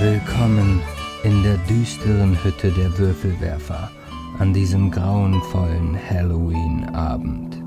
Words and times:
Willkommen 0.00 0.80
in 1.24 1.42
der 1.42 1.58
düsteren 1.68 2.34
Hütte 2.42 2.70
der 2.70 2.96
Würfelwerfer 2.96 3.90
an 4.38 4.54
diesem 4.54 4.90
grauenvollen 4.90 5.94
Halloween-Abend. 5.94 7.62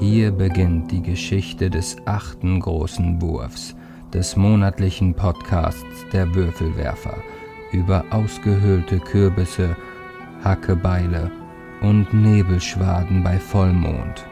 Hier 0.00 0.32
beginnt 0.32 0.90
die 0.90 1.00
Geschichte 1.00 1.70
des 1.70 1.96
achten 2.06 2.58
großen 2.58 3.22
Wurfs, 3.22 3.76
des 4.12 4.34
monatlichen 4.34 5.14
Podcasts 5.14 6.04
der 6.12 6.34
Würfelwerfer 6.34 7.18
über 7.70 8.04
ausgehöhlte 8.10 8.98
Kürbisse, 8.98 9.76
Hackebeile 10.42 11.30
und 11.82 12.12
Nebelschwaden 12.12 13.22
bei 13.22 13.38
Vollmond. 13.38 14.26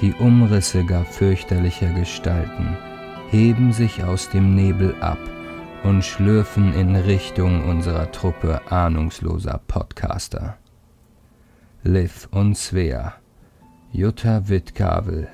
Die 0.00 0.14
Umrisse 0.14 0.84
gar 0.84 1.04
fürchterlicher 1.04 1.92
Gestalten 1.92 2.76
heben 3.30 3.72
sich 3.72 4.02
aus 4.02 4.28
dem 4.30 4.56
Nebel 4.56 4.96
ab 5.00 5.18
und 5.84 6.04
schlürfen 6.04 6.74
in 6.74 6.94
Richtung 6.96 7.68
unserer 7.68 8.10
Truppe 8.12 8.60
ahnungsloser 8.70 9.60
Podcaster. 9.66 10.56
Liv 11.82 12.28
und 12.30 12.56
Svea, 12.56 13.14
Jutta 13.90 14.48
Wittkabel, 14.48 15.28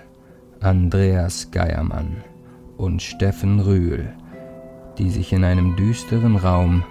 Andreas 0.61 1.51
Geiermann 1.51 2.25
und 2.77 3.03
Steffen 3.03 3.61
Rühl, 3.61 4.15
die 4.97 5.11
sich 5.11 5.33
in 5.33 5.45
einem 5.45 5.77
düsteren 5.77 6.37
Raum 6.37 6.85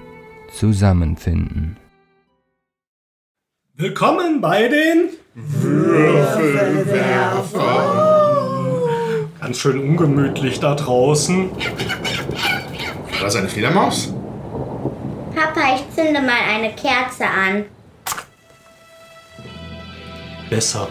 zusammenfinden. 0.53 1.77
Willkommen 3.75 4.41
bei 4.41 4.67
den 4.67 5.09
Würfelwerfer. 5.33 6.87
Ganz 9.39 9.57
schön 9.57 9.79
ungemütlich 9.79 10.59
da 10.59 10.75
draußen. 10.75 11.49
War 13.17 13.23
das 13.23 13.35
eine 13.35 13.49
Fledermaus? 13.49 14.13
Papa, 15.33 15.75
ich 15.75 15.95
zünde 15.95 16.21
mal 16.21 16.37
eine 16.47 16.71
Kerze 16.75 17.25
an. 17.25 17.65
Besser. 20.51 20.87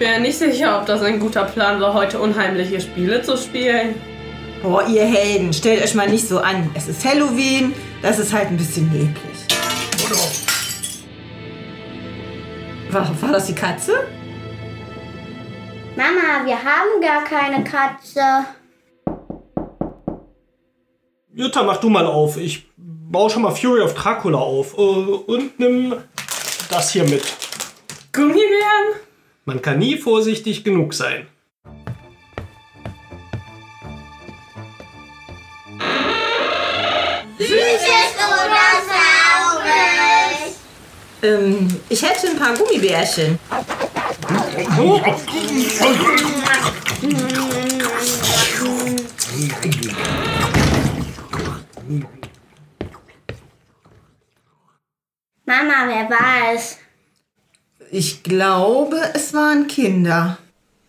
Bin 0.00 0.22
nicht 0.22 0.36
sicher, 0.36 0.80
ob 0.80 0.86
das 0.86 1.02
ein 1.02 1.20
guter 1.20 1.44
Plan 1.44 1.80
war, 1.80 1.94
heute 1.94 2.18
unheimliche 2.18 2.80
Spiele 2.80 3.22
zu 3.22 3.36
spielen. 3.36 3.94
Boah, 4.64 4.84
ihr 4.88 5.04
Helden, 5.04 5.52
stellt 5.52 5.84
euch 5.84 5.94
mal 5.94 6.08
nicht 6.08 6.26
so 6.26 6.40
an. 6.40 6.68
Es 6.74 6.88
ist 6.88 7.04
Halloween, 7.04 7.74
das 8.02 8.18
ist 8.18 8.32
halt 8.32 8.48
ein 8.48 8.56
bisschen 8.56 8.90
neblig. 8.90 9.14
War, 12.90 13.22
war 13.22 13.32
das 13.32 13.46
die 13.46 13.54
Katze? 13.54 13.92
Mama, 15.94 16.44
wir 16.44 16.56
haben 16.56 17.00
gar 17.00 17.22
keine 17.24 17.62
Katze. 17.62 18.57
Jutta, 21.38 21.62
mach 21.62 21.76
du 21.76 21.88
mal 21.88 22.04
auf. 22.04 22.36
Ich 22.36 22.66
baue 22.76 23.30
schon 23.30 23.42
mal 23.42 23.54
Fury 23.54 23.80
of 23.82 23.94
Dracula 23.94 24.38
auf. 24.38 24.76
Äh, 24.76 24.80
Und 24.80 25.60
nimm 25.60 25.94
das 26.68 26.90
hier 26.90 27.04
mit. 27.04 27.22
Gummibären? 28.12 28.96
Man 29.44 29.62
kann 29.62 29.78
nie 29.78 29.96
vorsichtig 29.98 30.64
genug 30.64 30.94
sein. 30.94 31.28
Süßes 37.38 38.14
oder 38.16 38.74
saures? 38.88 40.56
Ähm, 41.22 41.68
ich 41.88 42.02
hätte 42.02 42.30
ein 42.30 42.36
paar 42.38 42.54
Gummibärchen. 42.56 43.38
Mama, 55.48 55.86
wer 55.86 56.10
war 56.10 56.54
es? 56.54 56.76
Ich 57.90 58.22
glaube, 58.22 58.98
es 59.14 59.32
waren 59.32 59.66
Kinder. 59.66 60.36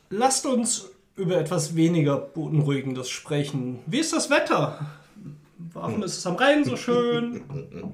Lasst 0.09 0.45
uns 0.45 0.89
über 1.15 1.37
etwas 1.37 1.77
weniger 1.77 2.17
Beunruhigendes 2.17 3.09
sprechen. 3.09 3.79
Wie 3.85 3.99
ist 3.99 4.11
das 4.11 4.29
Wetter? 4.29 4.77
Warum 5.73 6.03
ist 6.03 6.17
es 6.17 6.27
am 6.27 6.35
Rhein 6.35 6.65
so 6.65 6.75
schön? 6.75 7.41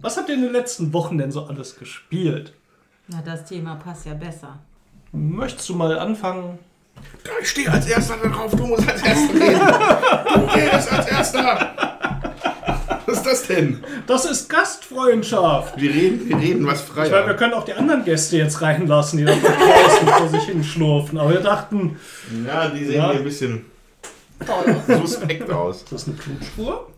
Was 0.02 0.18
habt 0.18 0.30
ihr 0.30 0.34
in 0.34 0.42
den 0.42 0.54
letzten 0.54 0.92
Wochen 0.92 1.20
denn 1.20 1.32
so 1.32 1.46
alles 1.46 1.78
gespielt? 1.78 2.52
Na, 3.10 3.22
das 3.22 3.46
Thema 3.46 3.76
passt 3.76 4.08
ja 4.08 4.16
besser. 4.16 4.58
Möchtest 5.12 5.70
du 5.70 5.76
mal 5.76 6.00
anfangen? 6.00 6.58
Ich 7.44 7.52
stehe 7.52 7.72
als 7.72 7.86
Erster 7.86 8.18
da 8.24 8.30
drauf, 8.30 8.50
du 8.56 8.66
musst 8.66 8.90
als 8.90 9.04
Erster 9.04 9.34
reden. 9.36 9.60
Du 10.34 10.46
redest 10.56 10.92
als 10.92 11.06
Erster. 11.06 11.95
Was 13.26 13.42
ist 13.42 13.50
das 13.50 13.58
denn? 13.58 13.84
Das 14.06 14.26
ist 14.26 14.50
Gastfreundschaft. 14.50 15.82
Wir 15.82 15.90
reden, 15.90 16.30
wir 16.30 16.38
reden 16.38 16.68
was 16.68 16.84
Ich 16.90 16.96
meine, 16.96 17.26
wir 17.26 17.34
können 17.36 17.54
auch 17.54 17.66
die 17.66 17.74
anderen 17.74 18.06
Gäste 18.06 18.38
jetzt 18.38 18.62
reinlassen, 18.62 19.18
die 19.18 19.26
da 19.26 19.34
draußen 19.34 20.08
vor 20.08 20.30
sich 20.30 20.44
hinschlurfen. 20.44 21.18
Aber 21.18 21.32
wir 21.32 21.40
dachten, 21.40 21.98
Ja, 22.46 22.68
die 22.70 22.86
sehen 22.86 22.96
Ja. 22.96 23.10
hier 23.12 23.20
ein 23.22 23.26
bisschen 23.26 23.66
suspekt 24.88 25.50
aus. 25.50 25.84
das 25.90 26.04
ist 26.04 26.08
eine 26.10 26.18
Blutspur. 26.18 26.92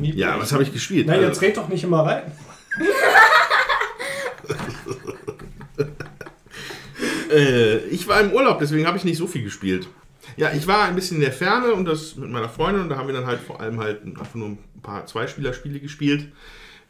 Ja, 0.00 0.38
was 0.40 0.52
habe 0.52 0.62
ich 0.62 0.72
gespielt? 0.72 1.06
Na, 1.06 1.12
Also, 1.14 1.26
jetzt 1.26 1.42
red 1.42 1.56
doch 1.56 1.68
nicht 1.68 1.84
immer 1.84 2.06
rein. 2.06 2.32
äh, 7.30 7.76
ich 7.88 8.08
war 8.08 8.20
im 8.22 8.32
Urlaub, 8.32 8.58
deswegen 8.60 8.86
habe 8.86 8.96
ich 8.96 9.04
nicht 9.04 9.18
so 9.18 9.26
viel 9.26 9.42
gespielt. 9.42 9.88
Ja, 10.36 10.52
ich 10.52 10.66
war 10.66 10.84
ein 10.84 10.94
bisschen 10.94 11.16
in 11.16 11.22
der 11.22 11.32
Ferne 11.32 11.72
und 11.72 11.84
das 11.84 12.16
mit 12.16 12.30
meiner 12.30 12.48
Freundin 12.48 12.82
und 12.82 12.88
da 12.88 12.96
haben 12.96 13.08
wir 13.08 13.14
dann 13.14 13.26
halt 13.26 13.40
vor 13.40 13.60
allem 13.60 13.80
halt 13.80 14.04
einfach 14.04 14.34
nur 14.34 14.48
ein 14.48 14.58
paar 14.82 15.06
Zweispielerspiele 15.06 15.80
gespielt. 15.80 16.28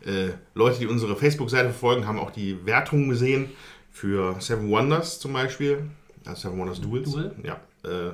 Äh, 0.04 0.30
Leute, 0.54 0.80
die 0.80 0.86
unsere 0.86 1.16
Facebook-Seite 1.16 1.70
verfolgen, 1.70 2.06
haben 2.06 2.18
auch 2.18 2.30
die 2.30 2.64
Wertungen 2.66 3.08
gesehen 3.08 3.50
für 3.90 4.36
Seven 4.40 4.70
Wonders 4.70 5.18
zum 5.18 5.32
Beispiel. 5.32 5.84
Ja, 6.26 6.34
Seven 6.34 6.58
Wonders 6.58 6.80
Duels. 6.80 7.10
Duel? 7.10 7.34
Ja. 7.42 7.60
Äh, 7.84 8.12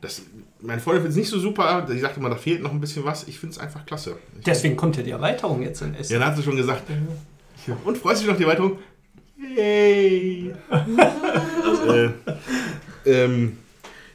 das, 0.00 0.22
meine 0.60 0.80
Freundin 0.80 1.02
findet 1.02 1.12
es 1.12 1.16
nicht 1.16 1.28
so 1.28 1.38
super. 1.38 1.86
Sie 1.88 1.98
sagte 2.00 2.18
immer, 2.18 2.28
da 2.28 2.36
fehlt 2.36 2.60
noch 2.60 2.72
ein 2.72 2.80
bisschen 2.80 3.04
was. 3.04 3.28
Ich 3.28 3.38
finde 3.38 3.54
es 3.54 3.58
einfach 3.60 3.86
klasse. 3.86 4.16
Ich, 4.36 4.44
Deswegen 4.44 4.76
kommt 4.76 4.96
ja 4.96 5.02
die 5.04 5.12
Erweiterung 5.12 5.62
jetzt 5.62 5.80
in 5.80 5.94
Essen. 5.94 6.12
ja, 6.12 6.18
da 6.18 6.26
hat 6.26 6.36
sie 6.36 6.42
schon 6.42 6.56
gesagt. 6.56 6.82
Und 7.84 7.98
freust 7.98 8.20
du 8.20 8.24
dich 8.24 8.32
noch 8.32 8.36
die 8.36 8.42
Erweiterung? 8.42 8.78
Yay! 9.56 10.52
äh, 11.88 12.08
ähm, 13.06 13.58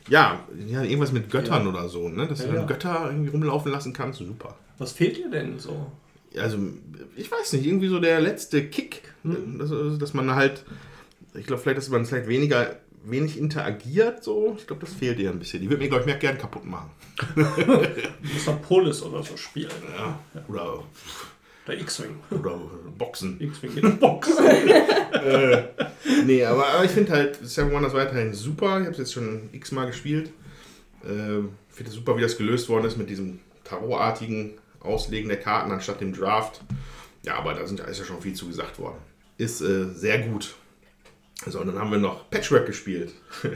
ja, 0.10 0.40
ja, 0.68 0.82
irgendwas 0.84 1.12
mit 1.12 1.30
Göttern 1.30 1.64
Ja. 1.64 1.70
oder 1.70 1.90
so, 1.90 2.10
ne? 2.10 2.28
Dass 2.28 2.40
du 2.40 2.46
Ja, 2.46 2.52
dann 2.54 2.62
ja. 2.62 2.68
Götter 2.68 3.08
irgendwie 3.12 3.30
rumlaufen 3.32 3.72
lassen 3.72 3.94
kannst, 3.94 4.20
super. 4.20 4.56
Was 4.78 4.92
fehlt 4.92 5.18
dir 5.18 5.30
denn 5.30 5.60
so? 5.60 5.92
Also, 6.38 6.58
ich 7.16 7.32
weiß 7.32 7.54
nicht, 7.54 7.66
irgendwie 7.66 7.88
so 7.88 8.00
der 8.00 8.20
letzte 8.22 8.68
Kick, 8.68 9.02
Hm. 9.24 9.58
dass, 9.60 9.72
dass 10.00 10.14
man 10.14 10.36
halt, 10.36 10.64
ich 11.34 11.46
glaube 11.48 11.62
vielleicht, 11.62 11.78
dass 11.80 11.90
man 11.90 12.06
vielleicht 12.06 12.28
weniger, 12.28 12.76
wenig 13.06 13.38
interagiert, 13.38 14.24
so. 14.24 14.56
Ich 14.60 14.68
glaube, 14.68 14.86
das 14.86 14.94
fehlt 14.94 15.18
ihr 15.20 15.32
ein 15.32 15.40
bisschen. 15.40 15.62
Die 15.62 15.70
würde 15.70 15.82
mir, 15.82 15.88
glaube 15.90 16.02
ich, 16.02 16.06
mehr 16.08 16.18
gern 16.18 16.38
kaputt 16.38 16.66
machen. 16.66 16.92
Du 17.36 18.34
musst 18.34 18.48
dann 18.48 18.62
Polis 18.62 19.02
oder 19.02 19.24
so 19.24 19.36
spielen. 19.38 19.72
Ja. 19.98 20.20
Oder, 20.48 20.84
Der 21.68 21.80
X-Wing. 21.80 22.20
oder 22.32 22.60
Boxen. 22.98 23.40
X-Wing 23.42 23.76
in 23.76 23.82
der 23.82 23.90
Box. 23.90 24.30
Nee, 26.26 26.44
aber, 26.46 26.68
aber 26.68 26.86
ich 26.86 26.92
finde 26.92 27.12
halt 27.12 27.38
Seven 27.48 27.72
Wonders 27.72 27.94
weiterhin 27.94 28.34
super. 28.34 28.80
Ich 28.80 28.86
habe 28.86 28.92
es 28.92 28.98
jetzt 28.98 29.14
schon 29.14 29.50
x-mal 29.52 29.88
gespielt. 29.88 30.32
Ähm, 31.08 31.50
Ich 31.70 31.76
finde 31.76 31.90
es 31.90 31.96
super, 31.96 32.18
wie 32.18 32.22
das 32.22 32.38
gelöst 32.38 32.70
worden 32.70 32.86
ist 32.86 32.98
mit 32.98 33.10
diesem 33.10 33.40
Tarotartigen 33.64 34.54
Auslegen 34.80 35.28
der 35.30 35.40
Karten 35.40 35.72
anstatt 35.72 36.00
dem 36.02 36.14
Draft. 36.14 36.62
Ja, 37.24 37.36
aber 37.36 37.54
da 37.54 37.68
sind, 37.68 37.80
ist 37.82 38.00
ja 38.00 38.06
schon 38.06 38.22
viel 38.22 38.34
zu 38.34 38.48
gesagt 38.48 38.80
worden. 38.80 38.98
Ist 39.38 39.62
äh, 39.62 39.86
sehr 39.94 40.20
gut. 40.20 40.56
So, 41.46 41.60
und 41.60 41.68
dann 41.68 41.78
haben 41.78 41.92
wir 41.92 41.98
noch 42.00 42.30
Patchwork 42.30 42.66
gespielt. 42.66 43.12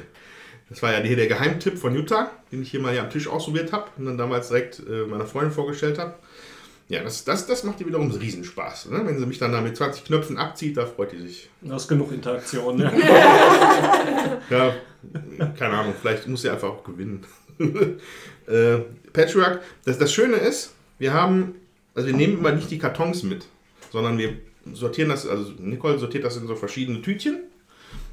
Das 0.69 0.81
war 0.81 0.93
ja 0.93 0.99
hier 0.99 1.17
der 1.17 1.27
Geheimtipp 1.27 1.77
von 1.77 1.93
Utah, 1.93 2.31
den 2.49 2.61
ich 2.61 2.71
hier 2.71 2.79
mal 2.79 2.93
hier 2.93 3.03
am 3.03 3.09
Tisch 3.09 3.27
ausprobiert 3.27 3.73
habe 3.73 3.89
und 3.97 4.05
dann 4.05 4.17
damals 4.17 4.47
direkt 4.47 4.79
äh, 4.79 5.05
meiner 5.05 5.25
Freundin 5.25 5.51
vorgestellt 5.51 5.99
habe. 5.99 6.15
Ja, 6.87 7.03
das, 7.03 7.23
das, 7.23 7.47
das 7.47 7.63
macht 7.63 7.79
ihr 7.79 7.87
wiederum 7.87 8.11
Riesenspaß. 8.11 8.89
Ne? 8.89 9.01
Wenn 9.05 9.17
sie 9.17 9.25
mich 9.25 9.39
dann 9.39 9.51
da 9.51 9.61
mit 9.61 9.77
20 9.77 10.03
Knöpfen 10.03 10.37
abzieht, 10.37 10.75
da 10.75 10.85
freut 10.85 11.13
die 11.13 11.19
sich. 11.19 11.49
Du 11.61 11.71
hast 11.71 11.87
genug 11.87 12.11
Interaktion, 12.11 12.77
ne? 12.77 12.91
Ja, 14.49 14.75
keine 15.57 15.77
Ahnung, 15.77 15.93
vielleicht 15.99 16.27
muss 16.27 16.41
sie 16.41 16.49
einfach 16.49 16.69
auch 16.69 16.83
gewinnen. 16.83 17.25
äh, 18.47 18.77
Patchwork, 19.13 19.61
das, 19.85 19.97
das 19.97 20.13
Schöne 20.13 20.35
ist, 20.35 20.73
wir 20.99 21.13
haben, 21.13 21.55
also 21.95 22.07
wir 22.07 22.15
nehmen 22.15 22.39
immer 22.39 22.51
nicht 22.51 22.69
die 22.69 22.77
Kartons 22.77 23.23
mit, 23.23 23.45
sondern 23.91 24.17
wir 24.17 24.37
sortieren 24.73 25.09
das, 25.09 25.27
also 25.27 25.53
Nicole 25.59 25.97
sortiert 25.97 26.23
das 26.23 26.37
in 26.37 26.47
so 26.47 26.55
verschiedene 26.55 27.01
Tütchen 27.01 27.39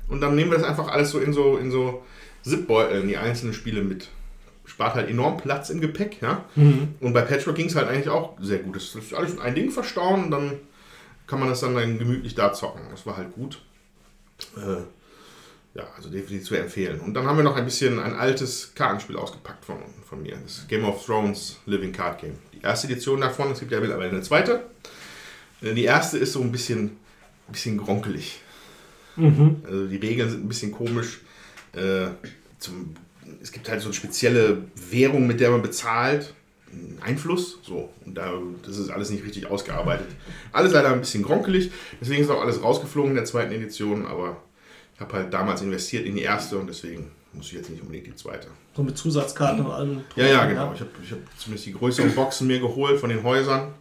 und 0.08 0.20
dann 0.20 0.34
nehmen 0.34 0.50
wir 0.50 0.58
das 0.58 0.66
einfach 0.66 0.88
alles 0.88 1.10
so 1.10 1.18
in 1.18 1.32
so, 1.32 1.56
in 1.58 1.70
so 1.70 2.02
Zipbeuteln, 2.42 3.08
die 3.08 3.16
einzelnen 3.16 3.52
Spiele 3.52 3.82
mit. 3.82 4.08
Spart 4.78 4.94
halt 4.94 5.10
enorm 5.10 5.38
Platz 5.38 5.70
im 5.70 5.80
Gepäck, 5.80 6.22
ja. 6.22 6.44
Und 7.00 7.12
bei 7.12 7.22
Patchwork 7.22 7.56
ging 7.56 7.66
es 7.66 7.74
halt 7.74 7.88
eigentlich 7.88 8.08
auch 8.08 8.36
sehr 8.40 8.60
gut. 8.60 8.76
Das 8.76 8.94
ist 8.94 9.12
alles 9.12 9.32
in 9.32 9.40
ein 9.40 9.56
Ding 9.56 9.72
verstauen 9.72 10.26
und 10.26 10.30
dann 10.30 10.52
kann 11.26 11.40
man 11.40 11.48
das 11.48 11.58
dann, 11.60 11.74
dann 11.74 11.98
gemütlich 11.98 12.36
da 12.36 12.52
zocken. 12.52 12.82
Das 12.92 13.04
war 13.04 13.16
halt 13.16 13.32
gut. 13.34 13.60
Äh, 14.56 14.82
Ja, 15.74 15.82
also 15.96 16.08
definitiv 16.10 16.46
zu 16.46 16.54
empfehlen. 16.54 17.00
Und 17.00 17.14
dann 17.14 17.26
haben 17.26 17.36
wir 17.36 17.42
noch 17.42 17.56
ein 17.56 17.64
bisschen 17.64 17.98
ein 17.98 18.14
altes 18.14 18.72
Kartenspiel 18.76 19.16
ausgepackt 19.16 19.64
von, 19.64 19.78
von 20.08 20.22
mir. 20.22 20.36
Das 20.44 20.64
Game 20.68 20.84
of 20.84 21.04
Thrones 21.04 21.56
Living 21.66 21.92
Card 21.92 22.20
Game. 22.20 22.34
Die 22.52 22.60
erste 22.62 22.86
Edition 22.86 23.20
davon, 23.20 23.50
es 23.50 23.58
gibt 23.58 23.72
ja 23.72 23.80
mittlerweile 23.80 24.10
eine 24.10 24.22
zweite. 24.22 24.62
Äh, 25.60 25.74
Die 25.74 25.84
erste 25.84 26.18
ist 26.18 26.34
so 26.34 26.40
ein 26.40 26.52
bisschen, 26.52 26.84
ein 27.48 27.52
bisschen 27.52 27.76
gronkelig. 27.78 28.40
Also 29.64 29.86
die 29.88 29.96
Regeln 29.96 30.30
sind 30.30 30.44
ein 30.44 30.48
bisschen 30.48 30.70
komisch. 30.70 31.20
Äh, 31.74 32.10
zum, 32.60 32.94
es 33.40 33.52
gibt 33.52 33.68
halt 33.68 33.80
so 33.80 33.88
eine 33.88 33.94
spezielle 33.94 34.64
Währung, 34.90 35.26
mit 35.26 35.40
der 35.40 35.50
man 35.50 35.62
bezahlt. 35.62 36.34
Einfluss. 37.00 37.58
So. 37.62 37.90
Und 38.04 38.14
da, 38.14 38.32
das 38.64 38.76
ist 38.76 38.90
alles 38.90 39.10
nicht 39.10 39.24
richtig 39.24 39.46
ausgearbeitet. 39.46 40.08
Alles 40.52 40.72
leider 40.72 40.92
ein 40.92 41.00
bisschen 41.00 41.22
gronkelig. 41.22 41.70
Deswegen 42.00 42.22
ist 42.22 42.30
auch 42.30 42.42
alles 42.42 42.62
rausgeflogen 42.62 43.10
in 43.10 43.16
der 43.16 43.24
zweiten 43.24 43.52
Edition. 43.52 44.06
Aber 44.06 44.36
ich 44.94 45.00
habe 45.00 45.12
halt 45.14 45.32
damals 45.32 45.62
investiert 45.62 46.04
in 46.04 46.14
die 46.14 46.22
erste 46.22 46.58
und 46.58 46.66
deswegen 46.66 47.10
muss 47.32 47.46
ich 47.46 47.52
jetzt 47.52 47.70
nicht 47.70 47.80
unbedingt 47.80 48.06
die 48.06 48.14
zweite. 48.16 48.48
So 48.76 48.82
mit 48.82 48.98
Zusatzkarten 48.98 49.64
und 49.64 49.72
allem. 49.72 50.00
Ja, 50.16 50.26
ja, 50.26 50.46
genau. 50.46 50.72
Ich 50.74 50.80
habe 50.80 50.90
ich 51.02 51.12
hab 51.12 51.18
zumindest 51.38 51.66
die 51.66 51.72
größeren 51.72 52.14
Boxen 52.14 52.46
mir 52.46 52.60
geholt 52.60 53.00
von 53.00 53.08
den 53.08 53.22
Häusern. 53.22 53.72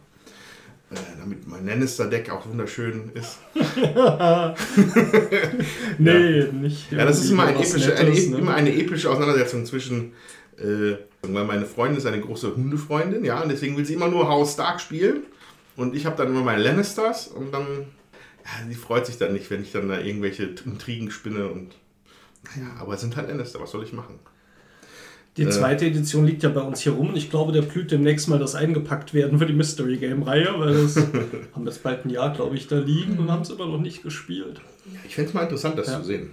Äh, 0.90 0.94
damit 1.18 1.46
mein 1.46 1.66
Lannister-Deck 1.66 2.30
auch 2.30 2.46
wunderschön 2.46 3.10
ist. 3.14 3.38
Nee, 5.98 6.44
nicht. 6.52 6.90
Ja, 6.92 7.04
das 7.04 7.22
ist 7.22 7.30
immer, 7.30 7.44
ein 7.44 7.56
epische, 7.56 7.94
eine, 7.94 8.10
Nettes, 8.10 8.28
ne? 8.28 8.38
immer 8.38 8.54
eine 8.54 8.74
epische 8.74 9.10
Auseinandersetzung 9.10 9.66
zwischen, 9.66 10.12
äh, 10.56 10.94
weil 11.22 11.44
meine 11.44 11.66
Freundin 11.66 11.98
ist 11.98 12.06
eine 12.06 12.20
große 12.20 12.56
Hundefreundin, 12.56 13.24
ja, 13.24 13.42
und 13.42 13.50
deswegen 13.50 13.76
will 13.76 13.84
sie 13.84 13.94
immer 13.94 14.08
nur 14.08 14.28
Haus 14.28 14.54
Stark 14.54 14.80
spielen. 14.80 15.24
Und 15.76 15.94
ich 15.94 16.06
habe 16.06 16.16
dann 16.16 16.28
immer 16.28 16.42
meine 16.42 16.62
Lannisters 16.62 17.28
und 17.28 17.52
dann, 17.52 17.66
ja, 17.66 18.68
sie 18.68 18.74
freut 18.74 19.06
sich 19.06 19.18
dann 19.18 19.32
nicht, 19.32 19.50
wenn 19.50 19.62
ich 19.62 19.72
dann 19.72 19.88
da 19.88 20.00
irgendwelche 20.00 20.54
Intrigen 20.64 21.10
spinne 21.10 21.48
und, 21.48 21.76
naja, 22.44 22.68
aber 22.80 22.94
es 22.94 23.02
sind 23.02 23.16
halt 23.16 23.28
Lannister, 23.28 23.60
was 23.60 23.72
soll 23.72 23.84
ich 23.84 23.92
machen? 23.92 24.18
Die 25.38 25.48
zweite 25.48 25.86
Edition 25.86 26.26
liegt 26.26 26.42
ja 26.42 26.48
bei 26.50 26.60
uns 26.60 26.80
hier 26.80 26.92
rum 26.92 27.10
und 27.10 27.16
ich 27.16 27.30
glaube, 27.30 27.52
der 27.52 27.62
blüht 27.62 27.90
demnächst 27.90 28.28
mal 28.28 28.38
das 28.38 28.54
eingepackt 28.54 29.14
werden 29.14 29.38
für 29.38 29.46
die 29.46 29.52
Mystery 29.52 29.96
Game 29.96 30.22
Reihe, 30.22 30.48
weil 30.58 30.74
das 30.82 30.96
haben 31.54 31.64
jetzt 31.66 31.82
bald 31.82 32.04
ein 32.04 32.10
Jahr, 32.10 32.32
glaube 32.32 32.56
ich, 32.56 32.66
da 32.66 32.78
liegen 32.78 33.18
und 33.18 33.30
haben 33.30 33.42
es 33.42 33.50
immer 33.50 33.66
noch 33.66 33.80
nicht 33.80 34.02
gespielt. 34.02 34.60
Ich 35.06 35.14
fände 35.14 35.28
es 35.28 35.34
mal 35.34 35.42
interessant, 35.42 35.78
das 35.78 35.86
Ja. 35.88 35.98
zu 36.00 36.04
sehen. 36.04 36.30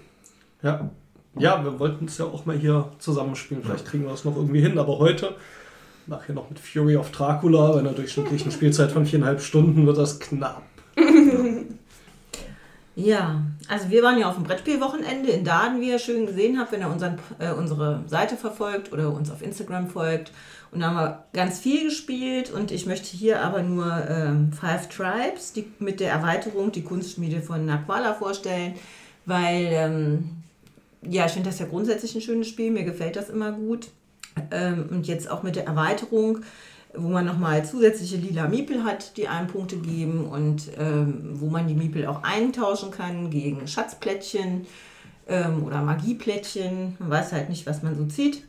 Ja. 0.63 0.89
Ja, 1.37 1.63
wir 1.63 1.79
wollten 1.79 2.05
es 2.05 2.17
ja 2.17 2.25
auch 2.25 2.45
mal 2.45 2.57
hier 2.57 2.89
zusammenspielen. 2.99 3.61
Vielleicht 3.63 3.85
kriegen 3.85 4.03
wir 4.05 4.11
das 4.11 4.23
noch 4.23 4.37
irgendwie 4.37 4.61
hin, 4.61 4.77
aber 4.79 4.99
heute, 4.99 5.35
nachher 6.07 6.33
noch 6.33 6.49
mit 6.49 6.59
Fury 6.59 6.95
of 6.95 7.11
Dracula, 7.11 7.73
bei 7.73 7.79
einer 7.79 7.91
durchschnittlichen 7.91 8.51
Spielzeit 8.51 8.91
von 8.91 9.05
viereinhalb 9.05 9.41
Stunden, 9.41 9.85
wird 9.85 9.97
das 9.97 10.19
knapp. 10.19 10.63
Ja, 10.97 11.74
also 13.67 13.89
wir 13.89 14.03
waren 14.03 14.17
ja 14.17 14.29
auf 14.29 14.35
dem 14.35 14.45
Brettspielwochenende 14.45 15.29
in 15.29 15.43
Daden, 15.43 15.81
wie 15.81 15.89
ihr 15.89 15.99
schön 15.99 16.25
gesehen 16.25 16.57
habt, 16.57 16.71
wenn 16.71 16.79
ihr 16.79 16.89
unseren, 16.89 17.19
äh, 17.39 17.51
unsere 17.51 18.03
Seite 18.07 18.37
verfolgt 18.37 18.93
oder 18.93 19.11
uns 19.11 19.29
auf 19.29 19.41
Instagram 19.41 19.89
folgt. 19.89 20.31
Und 20.71 20.79
da 20.79 20.87
haben 20.87 20.95
wir 20.95 21.25
ganz 21.33 21.59
viel 21.59 21.85
gespielt 21.85 22.51
und 22.51 22.71
ich 22.71 22.85
möchte 22.85 23.15
hier 23.15 23.41
aber 23.41 23.63
nur 23.63 23.85
ähm, 24.09 24.51
Five 24.51 24.89
Tribes 24.89 25.53
die, 25.53 25.71
mit 25.79 25.99
der 25.99 26.11
Erweiterung, 26.11 26.71
die 26.71 26.83
Kunstschmiede 26.83 27.41
von 27.41 27.65
Naquala 27.65 28.13
vorstellen, 28.13 28.75
weil 29.25 29.69
ähm, 29.71 30.29
ja, 31.01 31.25
ich 31.25 31.33
finde 31.33 31.49
das 31.49 31.59
ja 31.59 31.65
grundsätzlich 31.65 32.15
ein 32.15 32.21
schönes 32.21 32.47
Spiel, 32.47 32.71
mir 32.71 32.83
gefällt 32.83 33.15
das 33.15 33.29
immer 33.29 33.51
gut. 33.51 33.89
Ähm, 34.51 34.87
und 34.91 35.07
jetzt 35.07 35.29
auch 35.29 35.43
mit 35.43 35.55
der 35.55 35.65
Erweiterung, 35.65 36.39
wo 36.97 37.09
man 37.09 37.25
nochmal 37.25 37.65
zusätzliche 37.65 38.17
lila 38.17 38.47
Miepel 38.47 38.83
hat, 38.83 39.17
die 39.17 39.27
einem 39.27 39.47
Punkte 39.47 39.77
geben 39.77 40.25
und 40.25 40.69
ähm, 40.77 41.31
wo 41.33 41.47
man 41.47 41.67
die 41.67 41.73
Miepel 41.73 42.05
auch 42.07 42.23
eintauschen 42.23 42.91
kann 42.91 43.29
gegen 43.29 43.67
Schatzplättchen 43.67 44.65
ähm, 45.27 45.63
oder 45.63 45.81
Magieplättchen. 45.81 46.95
Man 46.99 47.09
weiß 47.09 47.31
halt 47.31 47.49
nicht, 47.49 47.65
was 47.65 47.83
man 47.83 47.95
so 47.95 48.05
zieht. 48.05 48.43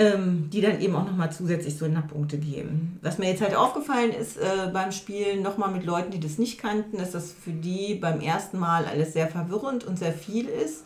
Ähm, 0.00 0.48
die 0.52 0.60
dann 0.60 0.80
eben 0.80 0.94
auch 0.94 1.04
nochmal 1.04 1.32
zusätzlich 1.32 1.76
so 1.76 1.84
Punkte 2.06 2.38
geben. 2.38 3.00
Was 3.02 3.18
mir 3.18 3.30
jetzt 3.30 3.42
halt 3.42 3.56
aufgefallen 3.56 4.12
ist 4.12 4.36
äh, 4.36 4.70
beim 4.72 4.92
Spielen, 4.92 5.42
nochmal 5.42 5.72
mit 5.72 5.84
Leuten, 5.84 6.12
die 6.12 6.20
das 6.20 6.38
nicht 6.38 6.60
kannten, 6.60 6.98
dass 6.98 7.10
das 7.10 7.32
für 7.32 7.50
die 7.50 7.96
beim 7.96 8.20
ersten 8.20 8.60
Mal 8.60 8.84
alles 8.84 9.12
sehr 9.12 9.26
verwirrend 9.26 9.82
und 9.82 9.98
sehr 9.98 10.12
viel 10.12 10.46
ist 10.46 10.84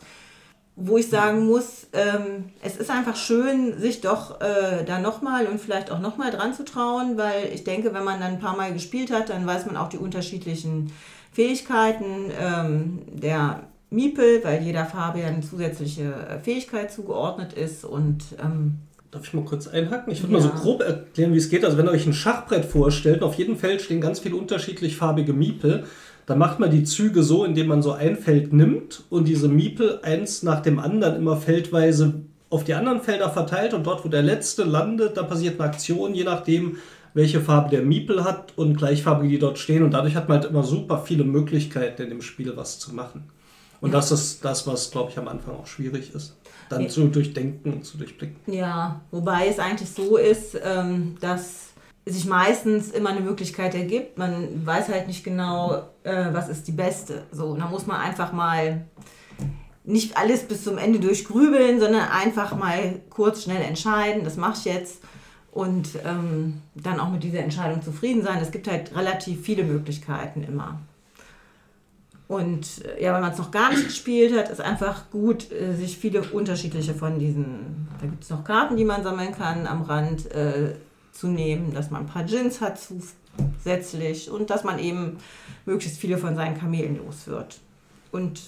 wo 0.75 0.97
ich 0.97 1.07
sagen 1.09 1.45
muss, 1.45 1.87
ähm, 1.93 2.45
es 2.61 2.77
ist 2.77 2.89
einfach 2.89 3.15
schön, 3.15 3.77
sich 3.79 4.01
doch 4.01 4.41
äh, 4.41 4.83
da 4.85 4.99
nochmal 4.99 5.45
und 5.45 5.59
vielleicht 5.61 5.91
auch 5.91 5.99
nochmal 5.99 6.31
dran 6.31 6.53
zu 6.53 6.65
trauen, 6.65 7.15
weil 7.17 7.49
ich 7.53 7.63
denke, 7.63 7.93
wenn 7.93 8.03
man 8.03 8.19
dann 8.19 8.33
ein 8.33 8.39
paar 8.39 8.57
Mal 8.57 8.73
gespielt 8.73 9.11
hat, 9.11 9.29
dann 9.29 9.45
weiß 9.45 9.67
man 9.67 9.77
auch 9.77 9.89
die 9.89 9.97
unterschiedlichen 9.99 10.91
Fähigkeiten 11.31 12.31
ähm, 12.39 12.99
der 13.11 13.63
Miepel, 13.89 14.43
weil 14.43 14.63
jeder 14.63 14.85
Farbe 14.85 15.19
ja 15.19 15.27
eine 15.27 15.41
zusätzliche 15.41 16.13
äh, 16.13 16.39
Fähigkeit 16.39 16.91
zugeordnet 16.91 17.53
ist 17.53 17.85
und 17.85 18.23
ähm, 18.43 18.79
Darf 19.11 19.27
ich 19.27 19.33
mal 19.35 19.45
kurz 19.45 19.67
einhaken? 19.67 20.11
Ich 20.11 20.23
würde 20.23 20.33
Ja. 20.33 20.39
mal 20.39 20.43
so 20.43 20.59
grob 20.59 20.81
erklären, 20.81 21.33
wie 21.33 21.37
es 21.37 21.47
geht. 21.51 21.63
Also 21.63 21.77
wenn 21.77 21.85
ihr 21.85 21.91
euch 21.91 22.07
ein 22.07 22.13
Schachbrett 22.13 22.65
vorstellt, 22.65 23.21
auf 23.21 23.35
jedem 23.35 23.57
Feld 23.57 23.83
stehen 23.83 24.01
ganz 24.01 24.19
viele 24.19 24.35
unterschiedlich 24.35 24.97
farbige 24.97 25.33
Miepel. 25.33 25.83
Dann 26.25 26.37
macht 26.37 26.59
man 26.59 26.71
die 26.71 26.83
Züge 26.83 27.21
so, 27.23 27.43
indem 27.43 27.67
man 27.67 27.81
so 27.81 27.91
ein 27.91 28.15
Feld 28.15 28.53
nimmt 28.53 29.03
und 29.09 29.27
diese 29.27 29.47
Miepel 29.49 29.99
eins 30.03 30.43
nach 30.43 30.61
dem 30.61 30.79
anderen 30.79 31.15
immer 31.17 31.37
feldweise 31.37 32.13
auf 32.49 32.63
die 32.63 32.75
anderen 32.75 33.01
Felder 33.01 33.29
verteilt 33.29 33.73
und 33.73 33.85
dort, 33.85 34.05
wo 34.05 34.09
der 34.09 34.21
letzte 34.21 34.63
landet, 34.63 35.17
da 35.17 35.23
passiert 35.23 35.59
eine 35.59 35.69
Aktion, 35.69 36.13
je 36.13 36.23
nachdem, 36.23 36.77
welche 37.15 37.41
Farbe 37.41 37.69
der 37.71 37.81
Miepel 37.81 38.23
hat 38.23 38.53
und 38.57 38.77
gleichfarbige, 38.77 39.29
die 39.29 39.39
dort 39.39 39.57
stehen. 39.59 39.83
Und 39.83 39.91
dadurch 39.91 40.15
hat 40.15 40.29
man 40.29 40.39
halt 40.39 40.49
immer 40.49 40.63
super 40.63 40.99
viele 41.05 41.23
Möglichkeiten 41.23 42.03
in 42.03 42.09
dem 42.09 42.21
Spiel 42.21 42.55
was 42.55 42.79
zu 42.79 42.93
machen. 42.93 43.23
Und 43.81 43.93
das 43.93 44.11
ist 44.11 44.45
das, 44.45 44.65
was, 44.65 44.91
glaube 44.91 45.11
ich, 45.11 45.17
am 45.17 45.27
Anfang 45.27 45.55
auch 45.55 45.67
schwierig 45.67 46.13
ist. 46.15 46.37
Dann 46.69 46.83
Ja. 46.83 46.87
zu 46.87 47.07
durchdenken 47.07 47.73
und 47.73 47.85
zu 47.85 47.97
durchblicken. 47.97 48.37
Ja, 48.47 49.01
wobei 49.11 49.47
es 49.47 49.59
eigentlich 49.59 49.89
so 49.89 50.15
ist, 50.17 50.57
ähm, 50.63 51.15
dass 51.19 51.72
sich 52.05 52.25
meistens 52.25 52.91
immer 52.91 53.11
eine 53.11 53.21
Möglichkeit 53.21 53.75
ergibt. 53.75 54.17
Man 54.17 54.65
weiß 54.65 54.89
halt 54.89 55.07
nicht 55.07 55.23
genau, 55.23 55.83
äh, 56.03 56.27
was 56.31 56.49
ist 56.49 56.67
die 56.67 56.73
beste. 56.73 57.23
So, 57.31 57.55
da 57.55 57.67
muss 57.67 57.87
man 57.87 58.01
einfach 58.01 58.33
mal 58.33 58.85
nicht 59.85 60.17
alles 60.17 60.43
bis 60.43 60.63
zum 60.63 60.77
Ende 60.77 60.99
durchgrübeln, 60.99 61.79
sondern 61.79 62.07
einfach 62.09 62.55
mal 62.57 63.01
kurz 63.09 63.43
schnell 63.43 63.61
entscheiden, 63.61 64.23
das 64.23 64.37
mache 64.37 64.57
ich 64.57 64.65
jetzt. 64.65 65.03
Und 65.51 65.89
ähm, 66.03 66.61
dann 66.73 66.99
auch 66.99 67.11
mit 67.11 67.23
dieser 67.23 67.39
Entscheidung 67.39 67.83
zufrieden 67.83 68.23
sein. 68.23 68.39
Es 68.41 68.49
gibt 68.49 68.67
halt 68.67 68.95
relativ 68.95 69.41
viele 69.41 69.63
Möglichkeiten 69.63 70.43
immer. 70.43 70.79
Und 72.27 72.83
äh, 72.85 73.03
ja, 73.03 73.13
wenn 73.13 73.21
man 73.21 73.33
es 73.33 73.37
noch 73.37 73.51
gar 73.51 73.69
nicht 73.69 73.85
gespielt 73.85 74.35
hat, 74.35 74.49
ist 74.49 74.61
einfach 74.61 75.11
gut, 75.11 75.51
äh, 75.51 75.75
sich 75.75 75.97
viele 75.97 76.23
unterschiedliche 76.23 76.95
von 76.95 77.19
diesen, 77.19 77.87
da 78.01 78.07
gibt 78.07 78.23
es 78.23 78.31
noch 78.31 78.43
Karten, 78.43 78.77
die 78.77 78.85
man 78.85 79.03
sammeln 79.03 79.31
kann, 79.33 79.67
am 79.67 79.83
Rand 79.83 80.31
äh, 80.31 80.73
zu 81.13 81.27
nehmen, 81.27 81.73
dass 81.73 81.89
man 81.91 82.01
ein 82.01 82.07
paar 82.07 82.23
Gins 82.25 82.59
hat 82.59 82.77
zusätzlich 83.63 84.29
und 84.29 84.49
dass 84.49 84.65
man 84.65 84.79
eben 84.79 85.17
möglichst 85.65 85.97
viele 85.99 86.17
von 86.17 86.35
seinen 86.35 86.57
Kamelen 86.57 86.97
los 86.97 87.27
wird. 87.27 87.59
Und 88.11 88.41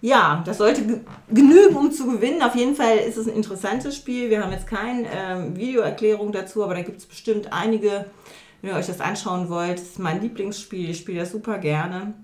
ja, 0.00 0.42
das 0.46 0.58
sollte 0.58 0.86
ge- 0.86 1.00
genügen, 1.28 1.74
um 1.74 1.90
zu 1.90 2.06
gewinnen. 2.08 2.40
Auf 2.42 2.54
jeden 2.54 2.76
Fall 2.76 2.98
ist 2.98 3.16
es 3.16 3.26
ein 3.26 3.34
interessantes 3.34 3.96
Spiel. 3.96 4.30
Wir 4.30 4.42
haben 4.44 4.52
jetzt 4.52 4.68
keine 4.68 5.08
ähm, 5.12 5.56
Videoerklärung 5.56 6.30
dazu, 6.30 6.62
aber 6.62 6.74
da 6.74 6.82
gibt 6.82 6.98
es 6.98 7.06
bestimmt 7.06 7.52
einige, 7.52 8.04
wenn 8.62 8.70
ihr 8.70 8.76
euch 8.76 8.86
das 8.86 9.00
anschauen 9.00 9.48
wollt. 9.48 9.78
Das 9.78 9.82
ist 9.86 9.98
mein 9.98 10.20
Lieblingsspiel. 10.20 10.90
Ich 10.90 10.98
spiele 10.98 11.20
das 11.20 11.32
super 11.32 11.58
gerne, 11.58 12.14